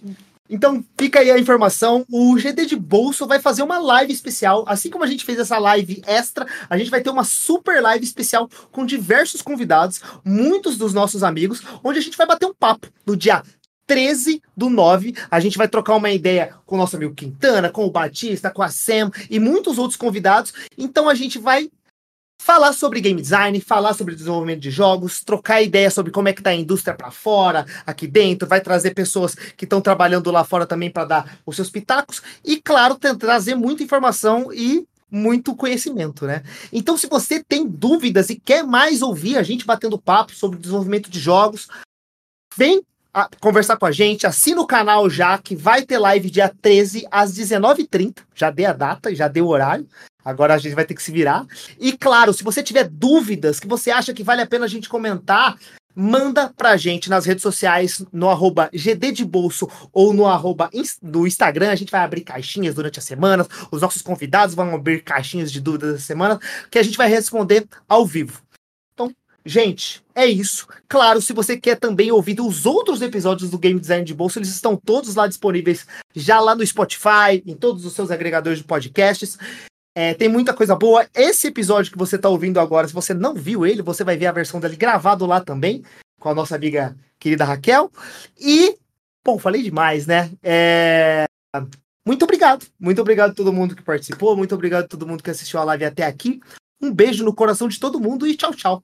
Então 0.50 0.84
fica 0.98 1.20
aí 1.20 1.30
a 1.30 1.38
informação. 1.38 2.04
O 2.12 2.36
GD 2.36 2.66
de 2.66 2.76
Bolso 2.76 3.28
vai 3.28 3.40
fazer 3.40 3.62
uma 3.62 3.78
live 3.78 4.12
especial. 4.12 4.66
Assim 4.68 4.90
como 4.90 5.04
a 5.04 5.08
gente 5.08 5.24
fez 5.24 5.38
essa 5.38 5.60
live 5.60 6.02
extra, 6.08 6.48
a 6.68 6.78
gente 6.78 6.90
vai 6.90 7.02
ter 7.02 7.12
uma 7.12 7.24
super 7.24 7.80
live 7.82 8.04
especial 8.04 8.50
com 8.72 8.84
diversos 8.84 9.44
convidados, 9.44 10.02
muitos 10.26 10.78
dos 10.78 10.92
nossos 10.92 11.22
amigos, 11.22 11.62
onde 11.84 12.00
a 12.00 12.02
gente 12.02 12.18
vai 12.18 12.26
bater 12.26 12.48
um 12.48 12.54
papo 12.54 12.88
no 13.06 13.16
dia 13.16 13.44
13 13.90 14.44
do 14.56 14.70
9. 14.70 15.16
A 15.32 15.40
gente 15.40 15.58
vai 15.58 15.68
trocar 15.68 15.96
uma 15.96 16.12
ideia 16.12 16.54
com 16.64 16.76
o 16.76 16.78
nosso 16.78 16.96
amigo 16.96 17.16
Quintana, 17.16 17.72
com 17.72 17.86
o 17.86 17.92
Batista, 17.92 18.52
com 18.52 18.62
a 18.62 18.70
Sam 18.70 19.10
e 19.32 19.40
muitos 19.40 19.80
outros 19.80 19.98
convidados. 19.98 20.54
Então 20.78 21.10
a 21.10 21.16
gente 21.16 21.40
vai 21.40 21.72
falar 22.40 22.72
sobre 22.72 23.02
game 23.02 23.20
design, 23.20 23.60
falar 23.60 23.96
sobre 23.96 24.14
desenvolvimento 24.14 24.60
de 24.60 24.70
jogos, 24.70 25.24
trocar 25.24 25.64
ideia 25.64 25.90
sobre 25.90 26.12
como 26.12 26.28
é 26.28 26.34
que 26.34 26.44
tá 26.44 26.52
a 26.52 26.56
indústria 26.56 26.96
para 26.96 27.10
fora, 27.10 27.66
aqui 27.84 28.06
dentro, 28.06 28.48
vai 28.48 28.62
trazer 28.62 28.94
pessoas 28.94 29.34
que 29.34 29.66
estão 29.66 29.82
trabalhando 29.82 30.30
lá 30.30 30.44
fora 30.44 30.68
também 30.68 30.92
para 30.92 31.06
dar 31.06 31.40
os 31.44 31.56
seus 31.56 31.72
pitacos 31.72 32.22
e 32.46 32.62
claro, 32.62 32.96
trazer 32.96 33.56
muita 33.56 33.82
informação 33.82 34.54
e 34.54 34.88
muito 35.12 35.56
conhecimento, 35.56 36.28
né? 36.28 36.44
Então, 36.72 36.96
se 36.96 37.08
você 37.08 37.44
tem 37.44 37.68
dúvidas 37.68 38.30
e 38.30 38.40
quer 38.40 38.64
mais 38.64 39.02
ouvir 39.02 39.36
a 39.36 39.44
gente 39.44 39.66
batendo 39.66 39.98
papo 39.98 40.32
sobre 40.36 40.60
desenvolvimento 40.60 41.10
de 41.10 41.20
jogos, 41.20 41.68
vem 42.56 42.84
conversar 43.40 43.78
com 43.78 43.86
a 43.86 43.92
gente, 43.92 44.28
assina 44.28 44.62
o 44.62 44.68
canal 44.68 45.10
já, 45.10 45.38
que 45.38 45.56
vai 45.56 45.82
ter 45.82 45.98
live 45.98 46.30
dia 46.30 46.52
13 46.62 47.08
às 47.12 47.34
19h30. 47.34 48.20
Já 48.36 48.52
dei 48.52 48.66
a 48.66 48.74
data, 48.74 49.14
já 49.14 49.28
dei 49.28 49.42
o 49.42 49.48
horário. 49.48 49.88
Agora 50.24 50.54
a 50.54 50.58
gente 50.58 50.76
vai 50.76 50.86
ter 50.86 50.94
que 50.94 51.04
se 51.04 51.12
virar. 51.12 51.46
E 51.80 51.98
claro, 51.98 52.34
se 52.34 52.44
você 52.44 52.62
tiver 52.62 52.88
dúvidas 52.88 53.60
que 53.60 53.68
você 53.68 53.90
acha 53.90 54.14
que 54.14 54.24
vale 54.24 54.42
a 54.42 54.48
pena 54.48 54.66
a 54.66 54.68
gente 54.68 54.90
comentar, 54.90 55.58
manda 55.96 56.54
pra 56.56 56.78
gente 56.78 57.10
nas 57.10 57.26
redes 57.26 57.42
sociais, 57.42 58.06
no 58.12 58.30
arroba 58.30 58.70
GD 58.74 59.12
de 59.12 59.26
Bolso 59.26 59.68
ou 59.92 60.14
no 60.14 60.26
arroba 60.26 60.70
do 61.02 61.26
Instagram. 61.26 61.72
A 61.72 61.76
gente 61.76 61.92
vai 61.92 62.02
abrir 62.02 62.22
caixinhas 62.22 62.76
durante 62.76 63.00
a 63.00 63.02
semana. 63.02 63.46
Os 63.72 63.82
nossos 63.82 64.02
convidados 64.02 64.56
vão 64.56 64.76
abrir 64.76 65.04
caixinhas 65.04 65.52
de 65.52 65.60
dúvidas 65.60 65.94
da 65.94 66.00
semana 66.00 66.40
que 66.70 66.78
a 66.78 66.84
gente 66.84 66.98
vai 66.98 67.10
responder 67.10 67.68
ao 67.88 68.06
vivo. 68.06 68.42
Gente, 69.46 70.04
é 70.14 70.26
isso. 70.26 70.68
Claro, 70.88 71.22
se 71.22 71.34
você 71.34 71.58
quer 71.58 71.80
também 71.80 72.12
ouvir 72.12 72.40
os 72.42 72.66
outros 72.66 73.02
episódios 73.02 73.50
do 73.50 73.58
Game 73.58 73.80
Design 73.80 74.04
de 74.04 74.14
Bolso, 74.14 74.40
eles 74.40 74.50
estão 74.50 74.76
todos 74.76 75.16
lá 75.16 75.28
disponíveis, 75.28 75.88
já 76.16 76.40
lá 76.40 76.56
no 76.56 76.66
Spotify, 76.66 77.42
em 77.46 77.56
todos 77.56 77.86
os 77.86 77.94
seus 77.94 78.12
agregadores 78.12 78.60
de 78.60 78.66
podcasts. 78.66 79.38
É, 79.96 80.14
tem 80.14 80.30
muita 80.30 80.54
coisa 80.54 80.76
boa. 80.76 81.08
Esse 81.16 81.48
episódio 81.48 81.92
que 81.92 81.98
você 81.98 82.16
está 82.16 82.30
ouvindo 82.30 82.60
agora, 82.60 82.88
se 82.88 82.94
você 82.94 83.14
não 83.14 83.34
viu 83.34 83.66
ele, 83.66 83.82
você 83.82 84.04
vai 84.04 84.18
ver 84.18 84.28
a 84.28 84.32
versão 84.32 84.60
dele 84.60 84.76
gravado 84.76 85.26
lá 85.26 85.42
também, 85.42 85.84
com 86.20 86.30
a 86.30 86.36
nossa 86.36 86.56
amiga 86.56 86.96
querida 87.18 87.46
Raquel. 87.46 87.92
E, 88.40 88.78
bom, 89.26 89.40
falei 89.40 89.64
demais, 89.64 90.06
né? 90.06 90.32
É... 90.44 91.26
Muito 92.06 92.24
obrigado. 92.24 92.66
Muito 92.80 93.02
obrigado 93.02 93.32
a 93.32 93.36
todo 93.36 93.54
mundo 93.54 93.76
que 93.76 93.84
participou. 93.84 94.36
Muito 94.36 94.54
obrigado 94.56 94.86
a 94.86 94.88
todo 94.88 95.08
mundo 95.08 95.24
que 95.24 95.30
assistiu 95.30 95.60
a 95.60 95.64
live 95.64 95.86
até 95.86 96.06
aqui. 96.06 96.40
Um 96.82 96.94
beijo 96.94 97.26
no 97.26 97.36
coração 97.36 97.68
de 97.68 97.80
todo 97.80 98.00
mundo 98.00 98.26
e 98.26 98.36
tchau, 98.36 98.54
tchau. 98.54 98.84